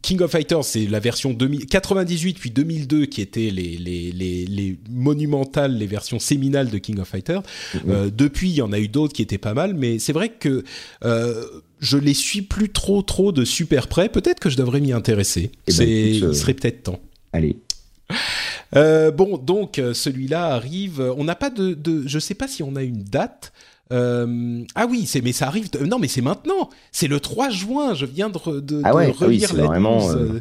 King 0.00 0.20
of 0.22 0.30
Fighters, 0.30 0.64
c'est 0.64 0.86
la 0.86 1.00
version 1.00 1.32
2000, 1.32 1.66
98 1.66 2.38
puis 2.38 2.50
2002 2.50 3.06
qui 3.06 3.20
étaient 3.20 3.50
les, 3.50 3.76
les, 3.76 4.10
les, 4.12 4.44
les 4.46 4.78
monumentales, 4.90 5.76
les 5.76 5.86
versions 5.86 6.18
séminales 6.18 6.70
de 6.70 6.78
King 6.78 6.98
of 7.00 7.08
Fighters. 7.08 7.42
Mm-hmm. 7.42 7.78
Euh, 7.88 8.10
depuis, 8.14 8.50
il 8.50 8.54
y 8.56 8.62
en 8.62 8.72
a 8.72 8.78
eu 8.78 8.88
d'autres 8.88 9.12
qui 9.12 9.22
étaient 9.22 9.38
pas 9.38 9.54
mal, 9.54 9.74
mais 9.74 9.98
c'est 9.98 10.12
vrai 10.12 10.30
que 10.30 10.64
euh, 11.04 11.44
je 11.80 11.98
les 11.98 12.14
suis 12.14 12.42
plus 12.42 12.70
trop 12.70 13.02
trop 13.02 13.32
de 13.32 13.44
super 13.44 13.88
près. 13.88 14.08
Peut-être 14.08 14.40
que 14.40 14.50
je 14.50 14.56
devrais 14.56 14.80
m'y 14.80 14.92
intéresser. 14.92 15.50
Eh 15.66 15.72
ben, 15.76 15.88
écoute, 15.88 16.22
euh, 16.22 16.30
il 16.32 16.36
serait 16.36 16.54
peut-être 16.54 16.84
temps. 16.84 17.00
Allez. 17.32 17.56
Euh, 18.74 19.10
bon, 19.10 19.36
donc 19.36 19.78
euh, 19.78 19.94
celui-là 19.94 20.46
arrive. 20.46 21.00
On 21.16 21.24
n'a 21.24 21.34
pas 21.34 21.50
de, 21.50 21.74
de, 21.74 22.06
je 22.06 22.18
sais 22.18 22.34
pas 22.34 22.48
si 22.48 22.62
on 22.62 22.76
a 22.76 22.82
une 22.82 23.02
date. 23.02 23.52
Euh, 23.92 24.64
ah 24.74 24.86
oui, 24.88 25.06
c'est 25.06 25.20
mais 25.20 25.32
ça 25.32 25.46
arrive. 25.46 25.70
de- 25.70 25.84
non, 25.84 25.98
mais 25.98 26.08
c'est 26.08 26.22
maintenant. 26.22 26.70
C'est 26.90 27.08
le 27.08 27.20
3 27.20 27.50
juin. 27.50 27.94
Je 27.94 28.06
viens 28.06 28.30
de, 28.30 28.60
de, 28.60 28.80
Ah 28.84 28.94
ouais, 28.94 29.08
de 29.08 29.12
ah 29.20 29.26
oui, 29.26 29.38
la 29.38 29.46
vraiment, 29.66 29.98
news. 30.08 30.16
euh, 30.16 30.40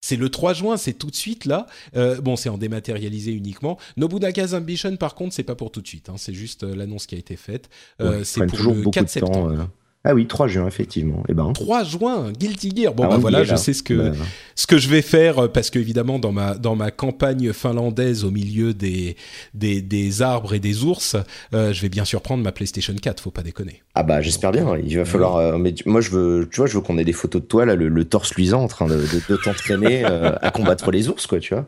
C'est 0.00 0.16
le 0.16 0.28
3 0.28 0.52
juin, 0.54 0.76
c'est 0.76 0.92
tout 0.92 1.10
de 1.10 1.16
suite 1.16 1.44
là. 1.44 1.66
Euh, 1.96 2.20
bon, 2.20 2.36
c'est 2.36 2.48
en 2.48 2.56
dématérialisé 2.58 3.32
uniquement. 3.32 3.78
Nobunaga's 3.96 4.54
Ambition, 4.54 4.96
par 4.96 5.14
contre, 5.16 5.34
c'est 5.34 5.42
pas 5.42 5.56
pour 5.56 5.70
tout 5.72 5.80
de 5.82 5.88
suite. 5.88 6.08
hein. 6.08 6.14
C'est 6.16 6.32
juste 6.34 6.62
euh, 6.64 6.74
l'annonce 6.74 7.06
qui 7.06 7.14
a 7.16 7.18
été 7.18 7.36
faite. 7.36 7.68
Euh, 8.00 8.18
Ouais, 8.18 8.24
c'est 8.24 8.46
pour 8.46 8.56
toujours 8.56 8.74
le 8.74 8.82
beaucoup 8.82 8.94
4 8.94 9.04
de 9.04 9.10
septembre. 9.10 9.56
temps. 9.56 9.68
Ah 10.10 10.14
oui, 10.14 10.26
3 10.26 10.48
juin, 10.48 10.66
effectivement. 10.66 11.22
Et 11.28 11.34
ben. 11.34 11.52
3 11.52 11.84
juin, 11.84 12.32
Guilty 12.32 12.72
Gear. 12.74 12.94
Bon, 12.94 13.04
ah, 13.04 13.08
bah 13.10 13.16
voilà, 13.18 13.44
je 13.44 13.54
sais 13.56 13.74
ce 13.74 13.82
que 13.82 13.92
Bah, 13.94 14.12
ce 14.54 14.66
que 14.66 14.78
je 14.78 14.88
vais 14.88 15.02
faire 15.02 15.38
euh, 15.44 15.48
parce 15.48 15.68
que 15.68 15.78
évidemment 15.78 16.18
dans 16.18 16.32
ma 16.32 16.54
dans 16.54 16.74
ma 16.74 16.90
campagne 16.90 17.52
finlandaise 17.52 18.24
au 18.24 18.30
milieu 18.30 18.72
des 18.72 19.16
des, 19.52 19.82
des 19.82 20.22
arbres 20.22 20.54
et 20.54 20.60
des 20.60 20.82
ours, 20.82 21.14
euh, 21.54 21.72
je 21.74 21.82
vais 21.82 21.90
bien 21.90 22.06
sûr 22.06 22.22
prendre 22.22 22.42
ma 22.42 22.52
PlayStation 22.52 22.94
4. 23.00 23.22
Faut 23.22 23.30
pas 23.30 23.42
déconner. 23.42 23.82
Ah 23.94 24.02
bah 24.02 24.22
j'espère 24.22 24.50
bien. 24.50 24.76
Il 24.82 24.96
va 24.96 25.04
falloir. 25.04 25.36
euh, 25.36 25.58
mais 25.58 25.74
moi 25.84 26.00
je 26.00 26.10
veux, 26.10 26.48
tu 26.50 26.56
vois, 26.56 26.66
je 26.66 26.74
veux 26.74 26.80
qu'on 26.80 26.96
ait 26.98 27.04
des 27.04 27.12
photos 27.12 27.42
de 27.42 27.46
toi 27.46 27.66
là, 27.66 27.74
le, 27.74 27.88
le 27.88 28.04
torse 28.06 28.34
luisant 28.34 28.62
en 28.62 28.68
train 28.68 28.86
de, 28.86 28.94
de, 28.94 29.20
de 29.28 29.36
t'entraîner 29.36 30.04
euh, 30.10 30.32
à 30.40 30.50
combattre 30.50 30.90
les 30.90 31.08
ours, 31.10 31.26
quoi, 31.26 31.38
tu 31.38 31.52
vois. 31.52 31.66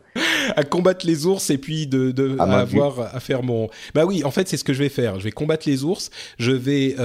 à 0.55 0.63
combattre 0.63 1.05
les 1.05 1.27
ours 1.27 1.49
et 1.51 1.59
puis 1.59 1.85
de, 1.85 2.09
de 2.09 2.35
À 2.39 2.45
avoir 2.61 3.15
à 3.15 3.19
faire 3.19 3.43
mon 3.43 3.69
bah 3.93 4.05
oui 4.05 4.23
en 4.23 4.31
fait 4.31 4.47
c'est 4.47 4.57
ce 4.57 4.63
que 4.63 4.73
je 4.73 4.79
vais 4.79 4.89
faire 4.89 5.19
je 5.19 5.25
vais 5.25 5.31
combattre 5.31 5.67
les 5.69 5.83
ours 5.83 6.09
je 6.39 6.51
vais 6.51 6.95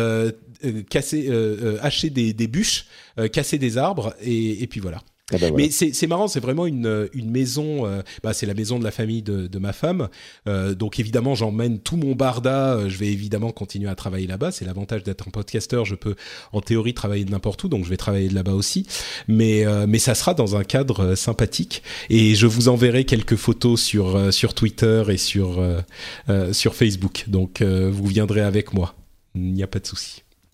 casser 0.89 1.27
euh, 1.29 1.57
euh, 1.77 1.79
hacher 1.83 2.11
des, 2.11 2.33
des 2.33 2.49
bûches 2.49 2.87
euh, 3.19 3.29
casser 3.29 3.59
des 3.59 3.79
arbres 3.79 4.15
et, 4.21 4.63
et 4.63 4.67
puis 4.67 4.81
voilà. 4.81 4.99
Ah 5.33 5.39
bah, 5.39 5.49
voilà. 5.51 5.57
mais 5.57 5.71
c'est 5.73 6.07
marrant 6.07 6.29
c'est 6.29 6.39
vraiment 6.39 6.67
une 6.67 7.09
une 7.13 7.33
maison 7.33 7.85
euh, 7.85 8.01
bah 8.23 8.33
c'est 8.33 8.47
la 8.47 8.55
maison 8.55 8.79
de 8.79 8.85
la 8.85 8.93
famille 8.93 9.23
de, 9.23 9.49
de 9.49 9.59
ma 9.59 9.73
femme. 9.73 10.09
Euh, 10.47 10.73
donc 10.77 11.01
évidemment 11.01 11.35
j'emmène 11.35 11.81
tout 11.81 11.97
mon 11.97 12.15
barda 12.15 12.75
euh, 12.75 12.89
je 12.89 12.97
vais 12.97 13.09
évidemment 13.09 13.51
continuer 13.51 13.89
à 13.89 13.97
travailler 13.97 14.29
là-bas. 14.29 14.53
C'est 14.53 14.65
l'avantage 14.65 15.03
d'être 15.03 15.27
un 15.27 15.33
podcasteur 15.33 15.85
je 15.85 15.97
peux 15.97 16.15
en 16.53 16.61
théorie 16.61 16.95
travailler 16.95 17.25
de 17.25 17.33
n'importe 17.33 17.65
où 17.65 17.69
donc 17.69 17.85
je 17.85 17.91
vais 17.91 17.97
travailler 17.97 18.29
de 18.29 18.37
là-bas 18.37 18.55
aussi. 18.55 18.87
Mais 19.27 19.67
euh, 19.67 19.87
mais 19.89 19.99
ça 19.99 20.15
sera 20.15 20.33
dans 20.33 20.55
un 20.55 20.63
cadre 20.63 21.01
euh, 21.01 21.17
sympathique. 21.17 21.83
Et 22.09 22.37
je 22.37 22.47
vous 22.47 22.69
enverrai 22.69 23.05
quelques 23.05 23.35
photos 23.35 23.83
sur 23.83 24.15
euh, 24.15 24.31
sur 24.31 24.55
Twitter 24.55 25.03
et 25.09 25.17
sur 25.17 25.59
euh, 25.59 25.81
euh, 26.29 26.53
sur 26.53 26.77
Facebook. 26.77 27.25
Donc 27.27 27.63
euh, 27.63 27.91
vous 27.93 28.07
viendrez 28.07 28.43
avec 28.43 28.73
moi. 28.73 28.95
Il 29.35 29.53
n'y 29.55 29.65
a 29.65 29.67
pas 29.67 29.81
de 29.81 29.87
souci 29.89 30.23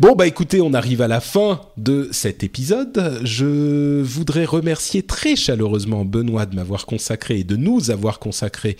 Bon 0.00 0.14
bah 0.14 0.26
écoutez, 0.26 0.60
on 0.60 0.74
arrive 0.74 1.02
à 1.02 1.08
la 1.08 1.20
fin 1.20 1.60
de 1.76 2.08
cet 2.12 2.44
épisode. 2.44 3.18
Je 3.24 4.00
voudrais 4.02 4.44
remercier 4.44 5.02
très 5.02 5.34
chaleureusement 5.34 6.04
Benoît 6.04 6.46
de 6.46 6.54
m'avoir 6.54 6.86
consacré 6.86 7.40
et 7.40 7.44
de 7.44 7.56
nous 7.56 7.90
avoir 7.90 8.18
consacré 8.18 8.76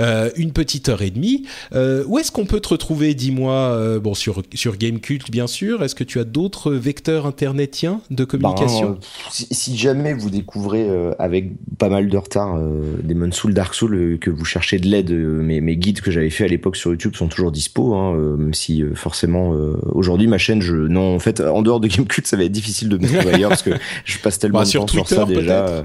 euh, 0.00 0.30
une 0.36 0.52
petite 0.52 0.88
heure 0.88 1.02
et 1.02 1.10
demie. 1.10 1.44
Euh, 1.72 2.04
où 2.06 2.18
est-ce 2.18 2.32
qu'on 2.32 2.46
peut 2.46 2.60
te 2.60 2.70
retrouver 2.70 3.14
Dis-moi. 3.14 3.52
euh, 3.52 4.00
bon 4.00 4.14
sur 4.14 4.42
sur 4.54 4.76
Gamecult 4.76 5.30
bien 5.30 5.46
sûr. 5.46 5.84
Est-ce 5.84 5.94
que 5.94 6.04
tu 6.04 6.18
as 6.18 6.24
d'autres 6.24 6.72
vecteurs 6.72 7.26
internetiens 7.26 8.00
de 8.10 8.24
communication? 8.24 8.90
Ben, 8.90 8.96
euh, 8.96 9.30
si, 9.30 9.46
si 9.50 9.76
jamais 9.76 10.14
vous 10.14 10.30
découvrez 10.30 10.88
avec 11.18 11.50
pas 11.78 11.88
mal 11.88 12.08
de 12.08 12.16
retard 12.16 12.58
Demon's 13.04 13.36
Soul, 13.36 13.54
Dark 13.54 13.74
Soul, 13.74 14.18
que 14.20 14.30
vous 14.30 14.44
cherchez 14.44 14.78
de 14.78 14.88
l'aide, 14.88 15.10
mes, 15.12 15.60
mes 15.60 15.76
guides 15.76 16.00
que 16.00 16.10
j'avais 16.10 16.30
fait 16.30 16.44
à 16.44 16.48
l'époque 16.48 16.76
sur 16.76 16.90
YouTube 16.90 17.14
sont 17.14 17.28
toujours 17.28 17.52
dispo, 17.52 17.94
hein, 17.94 18.16
même 18.38 18.54
si 18.54 18.82
forcément 18.94 19.54
aujourd'hui 19.92 20.26
ma 20.26 20.38
chaîne, 20.46 20.62
je 20.62 20.74
non 20.76 21.14
en 21.14 21.18
fait 21.18 21.40
en 21.40 21.62
dehors 21.62 21.80
de 21.80 21.88
Gamecult 21.88 22.26
ça 22.26 22.36
va 22.36 22.44
être 22.44 22.52
difficile 22.52 22.88
de 22.88 22.98
me 22.98 23.06
trouver 23.06 23.34
ailleurs 23.34 23.50
parce 23.50 23.62
que 23.62 23.70
je 24.04 24.18
passe 24.18 24.38
tellement 24.38 24.58
Bah, 24.60 24.64
de 24.64 24.68
sur 24.70 24.82
temps 24.86 24.92
sur 24.92 25.04
Twitter, 25.04 25.14
ça 25.16 25.24
déjà. 25.40 25.66
euh, 25.66 25.82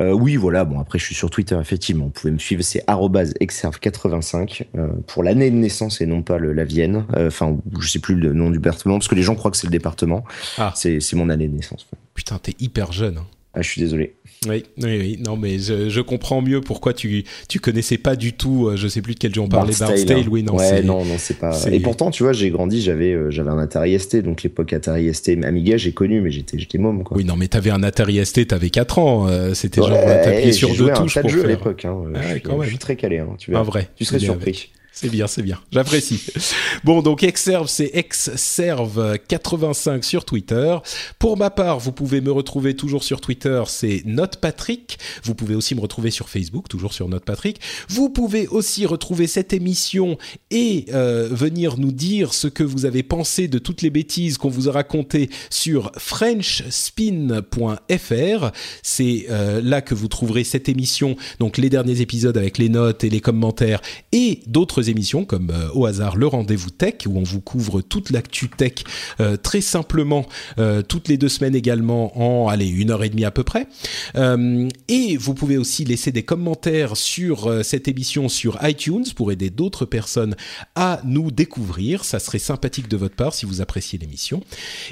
euh, 0.00 0.12
oui, 0.12 0.36
voilà. 0.36 0.64
Bon, 0.64 0.78
après, 0.80 0.98
je 1.00 1.04
suis 1.04 1.16
sur 1.16 1.30
Twitter, 1.30 1.58
effectivement. 1.60 2.04
Vous 2.04 2.10
pouvez 2.12 2.32
me 2.32 2.38
suivre, 2.38 2.62
c'est 2.62 2.82
exerve85 2.86 4.62
euh, 4.76 4.88
pour 5.06 5.22
l'année 5.22 5.50
de 5.50 5.56
naissance 5.56 6.00
et 6.00 6.06
non 6.06 6.22
pas 6.22 6.38
le, 6.38 6.52
la 6.52 6.64
Vienne. 6.64 7.04
Euh, 7.16 7.26
Enfin, 7.28 7.56
je 7.78 7.88
sais 7.88 7.98
plus 7.98 8.14
le 8.14 8.32
nom 8.32 8.50
du 8.50 8.58
département 8.58 8.98
parce 8.98 9.08
que 9.08 9.14
les 9.14 9.22
gens 9.22 9.34
croient 9.34 9.50
que 9.50 9.56
c'est 9.56 9.66
le 9.66 9.72
département. 9.72 10.24
Ah. 10.58 10.72
C'est 10.76 11.00
c'est 11.00 11.16
mon 11.16 11.28
année 11.28 11.48
de 11.48 11.54
naissance. 11.54 11.86
Putain, 12.14 12.38
t'es 12.38 12.54
hyper 12.60 12.92
jeune. 12.92 13.18
hein. 13.18 13.26
Ah, 13.52 13.62
je 13.62 13.68
suis 13.68 13.80
désolé. 13.80 14.14
Oui, 14.48 14.64
oui, 14.78 14.96
oui. 14.98 15.18
Non, 15.22 15.36
mais 15.36 15.58
je, 15.58 15.90
je 15.90 16.00
comprends 16.00 16.40
mieux 16.40 16.62
pourquoi 16.62 16.94
tu 16.94 17.24
tu 17.46 17.60
connaissais 17.60 17.98
pas 17.98 18.16
du 18.16 18.32
tout. 18.32 18.68
euh, 18.68 18.76
Je 18.76 18.88
sais 18.88 19.02
plus 19.02 19.12
de 19.12 19.18
quel 19.18 19.34
jeu 19.34 19.42
on 19.42 19.48
parlait. 19.48 19.66
Bard's 19.66 19.80
Bard's 19.80 20.04
Tale, 20.06 20.16
Tale, 20.16 20.24
hein. 20.24 20.28
oui, 20.30 20.42
non, 20.42 20.56
ouais, 20.56 20.82
non, 20.82 21.04
non, 21.04 21.16
c'est 21.18 21.38
pas. 21.38 21.54
Et 21.70 21.78
pourtant, 21.80 22.10
tu 22.10 22.22
vois, 22.22 22.32
j'ai 22.32 22.48
grandi, 22.48 22.80
j'avais, 22.80 23.12
euh, 23.12 23.30
j'avais 23.30 23.50
un 23.50 23.58
Atari 23.58 24.00
ST, 24.00 24.22
donc 24.22 24.42
l'époque 24.42 24.72
Atari 24.72 25.12
ST, 25.12 25.32
Amiga, 25.44 25.76
j'ai 25.76 25.92
connu, 25.92 26.22
mais 26.22 26.30
j'étais, 26.30 26.58
j'étais 26.58 26.78
môme, 26.78 27.04
quoi. 27.04 27.18
Oui, 27.18 27.24
non, 27.26 27.36
mais 27.36 27.48
t'avais 27.48 27.68
un 27.68 27.82
Atari 27.82 28.24
ST, 28.24 28.46
t'avais 28.46 28.70
4 28.70 28.98
ans. 28.98 29.26
euh, 29.28 29.52
C'était 29.52 29.82
Ouais, 29.82 29.88
genre, 29.88 30.00
t'appuyais 30.00 30.44
j'ai 30.46 30.52
sur 30.52 30.74
deux 30.74 30.90
touches 30.94 31.20
pour 31.20 31.28
jeux 31.28 31.44
à 31.44 31.48
l'époque. 31.48 31.84
Hein. 31.84 31.96
Ah 32.14 32.20
je, 32.22 32.28
suis, 32.38 32.42
je 32.62 32.68
suis 32.68 32.78
très 32.78 32.96
calé. 32.96 33.18
Hein. 33.18 33.28
Tu, 33.38 33.50
verras. 33.50 33.62
vrai. 33.64 33.90
tu 33.94 34.06
serais 34.06 34.20
surpris. 34.20 34.70
C'est 34.92 35.08
bien, 35.08 35.26
c'est 35.26 35.42
bien. 35.42 35.58
J'apprécie. 35.72 36.20
Bon, 36.84 37.02
donc 37.02 37.22
Exserve, 37.22 37.68
c'est 37.68 37.92
Exserve85 37.94 40.02
sur 40.02 40.24
Twitter. 40.24 40.76
Pour 41.18 41.36
ma 41.36 41.50
part, 41.50 41.78
vous 41.78 41.92
pouvez 41.92 42.20
me 42.20 42.32
retrouver 42.32 42.74
toujours 42.74 43.04
sur 43.04 43.20
Twitter, 43.20 43.62
c'est 43.66 44.02
NotePatrick. 44.04 44.98
Vous 45.22 45.34
pouvez 45.34 45.54
aussi 45.54 45.74
me 45.74 45.80
retrouver 45.80 46.10
sur 46.10 46.28
Facebook, 46.28 46.68
toujours 46.68 46.92
sur 46.92 47.08
NotePatrick. 47.08 47.60
Vous 47.88 48.10
pouvez 48.10 48.48
aussi 48.48 48.86
retrouver 48.86 49.26
cette 49.26 49.52
émission 49.52 50.18
et 50.50 50.86
euh, 50.92 51.28
venir 51.30 51.78
nous 51.78 51.92
dire 51.92 52.34
ce 52.34 52.48
que 52.48 52.64
vous 52.64 52.84
avez 52.84 53.02
pensé 53.02 53.48
de 53.48 53.58
toutes 53.58 53.82
les 53.82 53.90
bêtises 53.90 54.38
qu'on 54.38 54.48
vous 54.48 54.68
a 54.68 54.72
racontées 54.72 55.30
sur 55.50 55.92
frenchspin.fr. 55.96 58.50
C'est 58.82 59.26
euh, 59.30 59.60
là 59.62 59.82
que 59.82 59.94
vous 59.94 60.08
trouverez 60.08 60.44
cette 60.44 60.68
émission, 60.68 61.16
donc 61.38 61.58
les 61.58 61.70
derniers 61.70 62.00
épisodes 62.00 62.36
avec 62.36 62.58
les 62.58 62.68
notes 62.68 63.04
et 63.04 63.10
les 63.10 63.20
commentaires 63.20 63.80
et 64.12 64.40
d'autres 64.46 64.79
émissions 64.88 65.24
comme 65.24 65.50
euh, 65.50 65.68
au 65.74 65.86
hasard 65.86 66.16
le 66.16 66.26
rendez-vous 66.26 66.70
tech 66.70 67.06
où 67.06 67.18
on 67.18 67.22
vous 67.22 67.40
couvre 67.40 67.80
toute 67.80 68.10
l'actu 68.10 68.48
tech 68.48 68.84
euh, 69.20 69.36
très 69.36 69.60
simplement 69.60 70.26
euh, 70.58 70.82
toutes 70.82 71.08
les 71.08 71.16
deux 71.16 71.28
semaines 71.28 71.54
également 71.54 72.18
en 72.18 72.48
allez 72.48 72.68
une 72.68 72.90
heure 72.90 73.04
et 73.04 73.08
demie 73.08 73.24
à 73.24 73.30
peu 73.30 73.44
près. 73.44 73.66
et 74.16 75.16
vous 75.16 75.34
pouvez 75.34 75.58
aussi 75.58 75.84
laisser 75.84 76.12
des 76.12 76.22
commentaires 76.22 76.96
sur 76.96 77.64
cette 77.64 77.88
émission 77.88 78.28
sur 78.28 78.58
iTunes 78.62 79.04
pour 79.14 79.32
aider 79.32 79.50
d'autres 79.50 79.84
personnes 79.84 80.36
à 80.74 81.00
nous 81.04 81.30
découvrir. 81.30 82.04
Ça 82.04 82.18
serait 82.18 82.38
sympathique 82.38 82.88
de 82.88 82.96
votre 82.96 83.14
part 83.14 83.34
si 83.34 83.46
vous 83.46 83.60
appréciez 83.60 83.98
l'émission. 83.98 84.42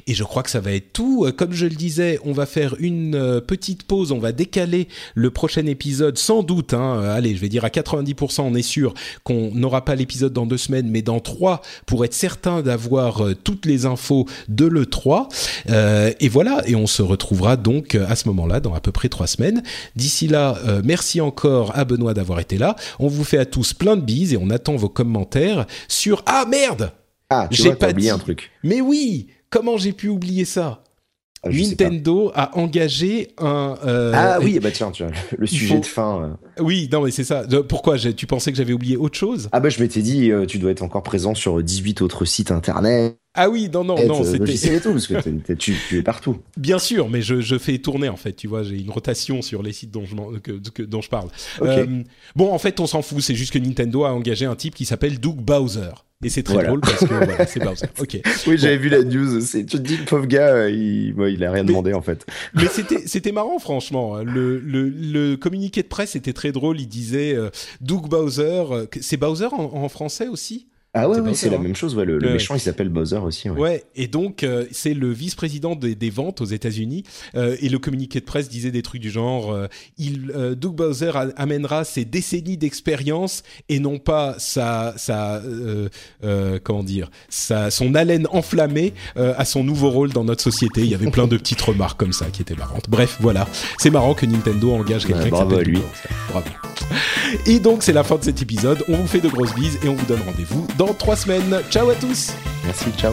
Et 0.06 0.15
je 0.15 0.24
crois 0.24 0.43
que 0.43 0.51
ça 0.51 0.60
va 0.60 0.73
être 0.73 0.93
tout. 0.93 1.27
Comme 1.36 1.52
je 1.52 1.66
le 1.66 1.74
disais, 1.74 2.19
on 2.24 2.32
va 2.32 2.47
faire 2.47 2.74
une 2.78 3.40
petite 3.47 3.85
pause. 3.85 4.12
On 4.12 4.19
va 4.19 4.32
décaler 4.32 4.89
le 5.15 5.31
prochain 5.31 5.66
épisode 5.66 6.19
sans 6.19 6.43
doute. 6.43 6.74
Hein, 6.74 7.02
allez, 7.02 7.35
je 7.35 7.40
vais 7.40 7.48
dire 7.48 7.65
à 7.65 7.69
90%, 7.69 8.43
on 8.43 8.55
est 8.55 8.62
sûr 8.62 8.94
qu'on 9.24 9.62
n'aura 9.79 9.85
pas 9.85 9.95
l'épisode 9.95 10.33
dans 10.33 10.47
deux 10.47 10.59
semaines, 10.59 10.89
mais 10.89 11.03
dans 11.03 11.21
trois, 11.21 11.63
pour 11.87 12.05
être 12.05 12.15
certain 12.15 12.63
d'avoir 12.63 13.25
euh, 13.25 13.35
toutes 13.35 13.67
les 13.67 13.87
infos 13.87 14.27
de 14.49 14.67
l'E3. 14.67 15.29
Euh, 15.71 16.13
et 16.21 16.29
voilà, 16.29 16.63
et 16.67 16.75
on 16.75 16.87
se 16.87 17.03
retrouvera 17.03 17.57
donc 17.57 17.95
euh, 17.95 18.07
à 18.09 18.17
ce 18.17 18.29
moment-là, 18.29 18.61
dans 18.61 18.75
à 18.75 18.81
peu 18.81 18.93
près 18.93 19.09
trois 19.09 19.27
semaines. 19.27 19.63
D'ici 19.97 20.27
là, 20.29 20.57
merci 20.85 21.21
encore 21.21 21.77
à 21.77 21.85
Benoît 21.85 22.15
d'avoir 22.15 22.41
été 22.41 22.59
là. 22.59 22.77
On 22.99 23.09
vous 23.09 23.25
fait 23.25 23.39
à 23.39 23.47
tous 23.47 23.73
plein 23.73 23.97
de 23.97 24.03
bises 24.03 24.33
et 24.33 24.37
on 24.37 24.51
attend 24.51 24.77
vos 24.77 24.89
commentaires 24.89 25.67
sur... 25.87 26.23
Ah 26.27 26.45
merde 26.49 26.93
Ah, 27.31 27.49
j'ai 27.51 27.75
pas 27.75 27.91
oublié 27.91 28.11
un 28.11 28.19
truc. 28.19 28.51
Mais 28.65 28.81
oui 28.81 29.29
Comment 29.51 29.79
j'ai 29.79 29.93
pu 29.93 30.09
oublier 30.09 30.45
ça? 30.45 30.83
Ah, 31.43 31.51
Nintendo 31.51 32.32
a 32.35 32.59
engagé 32.59 33.28
un. 33.39 33.77
Euh, 33.86 34.12
ah 34.15 34.39
oui, 34.43 34.59
bah 34.60 34.70
tiens, 34.73 34.90
tu 34.90 35.05
vois, 35.05 35.12
le 35.36 35.47
sujet 35.47 35.78
de 35.78 35.86
fin. 35.86 36.36
Euh. 36.59 36.62
Oui, 36.62 36.89
non, 36.90 37.02
mais 37.02 37.10
c'est 37.10 37.24
ça. 37.24 37.44
Pourquoi? 37.69 37.97
Tu 37.98 38.27
pensais 38.27 38.51
que 38.51 38.59
j'avais 38.59 38.73
oublié 38.73 38.97
autre 38.97 39.16
chose? 39.16 39.48
Ah 39.52 39.60
bah 39.60 39.69
je 39.69 39.81
m'étais 39.81 40.02
dit, 40.02 40.31
euh, 40.31 40.47
tu 40.47 40.59
dois 40.59 40.73
être 40.73 40.82
encore 40.82 41.02
présent 41.02 41.35
sur 41.35 41.62
18 41.62 42.02
autres 42.02 42.24
sites 42.24 42.51
internet. 42.51 43.19
Ah 43.35 43.48
oui, 43.48 43.70
non, 43.73 43.85
non, 43.85 44.05
non, 44.05 44.24
c'était. 44.24 44.81
tout, 44.81 44.93
parce 44.93 45.06
que 45.06 45.52
tu, 45.55 45.77
es 45.93 46.02
partout. 46.02 46.39
Bien 46.56 46.81
sûr, 46.81 47.09
mais 47.09 47.23
je, 47.23 47.59
fais 47.59 47.78
tourner 47.78 48.09
en 48.09 48.16
fait, 48.16 48.32
tu 48.32 48.48
vois, 48.48 48.65
j'ai 48.65 48.81
une 48.81 48.90
rotation 48.90 49.43
sur 49.43 49.62
les 49.62 49.73
sites 49.73 49.93
dont 49.93 50.05
je, 50.05 50.85
dont 50.85 51.01
je 51.01 51.09
parle. 51.09 51.28
bon, 52.35 52.52
en 52.52 52.59
fait, 52.59 52.81
on 52.81 52.86
s'en 52.86 53.02
fout, 53.02 53.20
c'est 53.20 53.36
juste 53.36 53.52
que 53.52 53.59
Nintendo 53.59 54.05
a 54.05 54.12
engagé 54.12 54.44
un 54.44 54.56
type 54.56 54.74
qui 54.74 54.85
s'appelle 54.85 55.20
Doug 55.20 55.36
Bowser. 55.36 55.90
Et 56.24 56.31
c'est 56.31 56.43
très 56.43 56.65
drôle 56.65 56.81
parce 56.81 56.99
que 56.99 57.15
voilà, 57.24 57.47
c'est 57.47 57.61
Bowser. 57.62 57.86
Ok. 58.01 58.19
Oui, 58.49 58.59
j'avais 58.59 58.77
vu 58.77 58.89
la 58.89 59.05
news. 59.05 59.40
Tu 59.40 59.65
te 59.65 59.77
dis, 59.77 59.97
le 59.99 60.05
pauvre 60.05 60.27
gars, 60.27 60.49
euh, 60.49 60.70
il, 60.70 61.15
il 61.16 61.45
a 61.45 61.53
rien 61.53 61.62
demandé 61.62 61.95
en 61.95 62.03
fait. 62.03 62.27
Mais 62.55 62.66
c'était, 62.66 63.07
c'était 63.07 63.31
marrant, 63.31 63.61
franchement. 63.61 64.16
Le, 64.16 64.59
le, 64.59 64.89
le, 64.89 65.36
communiqué 65.36 65.82
de 65.82 65.86
presse 65.86 66.16
était 66.16 66.32
très 66.32 66.51
drôle. 66.51 66.81
Il 66.81 66.89
disait 66.89 67.35
euh, 67.36 67.51
Doug 67.81 68.09
Bowser. 68.09 68.65
Euh, 68.73 68.86
c'est 69.01 69.16
Bowser 69.16 69.49
en 69.53 69.89
français 69.89 70.27
aussi? 70.27 70.68
Ah 70.94 71.09
ouais, 71.09 71.35
c'est 71.35 71.51
la 71.51 71.56
hein. 71.56 71.60
même 71.60 71.77
chose. 71.77 71.94
Ouais, 71.94 72.06
le, 72.06 72.19
méchant, 72.19 72.55
il 72.55 72.60
s'appelle 72.60 72.89
Bowser 72.89 73.19
aussi. 73.19 73.51
Ouais, 73.51 73.85
et 73.94 74.09
donc 74.09 74.43
euh, 74.43 74.65
c'est 74.73 74.94
le 74.94 75.12
vice-président 75.12 75.77
des, 75.77 75.94
des, 75.94 76.09
ventes 76.09 76.40
aux 76.40 76.47
États-Unis. 76.47 77.05
Euh, 77.35 77.56
et 77.60 77.69
le 77.69 77.78
communiqué 77.78 78.20
de 78.20 78.24
presse 78.24 78.48
disait 78.48 78.70
des 78.70 78.81
trucs 78.81 79.02
du 79.02 79.10
genre 79.10 79.52
euh, 79.52 79.66
il, 79.98 80.32
Doug 80.56 80.74
Bowser 80.74 81.12
amènera 81.36 81.85
ses 81.85 82.06
décennies 82.06 82.56
d'expérience 82.56 83.43
et 83.69 83.81
non 83.81 83.98
pas 83.98 84.36
sa, 84.39 84.94
sa 84.97 85.43
comment 86.65 86.82
dire, 86.82 87.10
sa, 87.28 87.70
son 87.70 87.94
haleine 87.94 88.27
enflammée 88.31 88.94
à 89.16 89.44
son 89.44 89.65
nouveau 89.65 89.90
rôle 89.90 90.10
dans 90.10 90.24
notre 90.24 90.43
société. 90.43 90.81
Il 90.82 90.89
y 90.89 90.94
avait 90.94 91.10
plein 91.10 91.27
de 91.27 91.36
petites 91.36 91.60
remarques 91.60 91.98
comme 91.98 92.12
ça 92.12 92.27
qui 92.27 92.43
étaient 92.43 92.55
marrantes. 92.55 92.89
Bref, 92.89 93.19
voilà, 93.20 93.47
c'est 93.78 93.90
marrant 93.90 94.15
que 94.15 94.27
Nintendo 94.27 94.73
engage 94.73 95.06
quelqu'un 95.06 95.24
ouais, 95.24 95.31
bravo 95.31 95.56
à 95.56 95.62
lui. 95.62 95.81
Bravo. 96.31 96.48
Et 97.47 97.60
donc 97.60 97.82
c'est 97.82 97.93
la 97.93 98.05
fin 98.05 98.16
de 98.16 98.24
cet 98.24 98.40
épisode. 98.40 98.85
On 98.89 98.97
vous 98.97 99.06
fait 99.06 99.20
de 99.20 99.28
grosses 99.28 99.55
bises 99.55 99.78
et 99.85 99.89
on 99.89 99.94
vous 99.94 100.06
donne 100.06 100.23
rendez-vous 100.24 100.66
dans 100.79 100.95
trois 100.95 101.17
semaines. 101.17 101.63
Ciao 101.71 101.91
à 101.91 101.95
tous. 101.95 102.33
Merci, 102.65 102.91
ciao. 102.97 103.13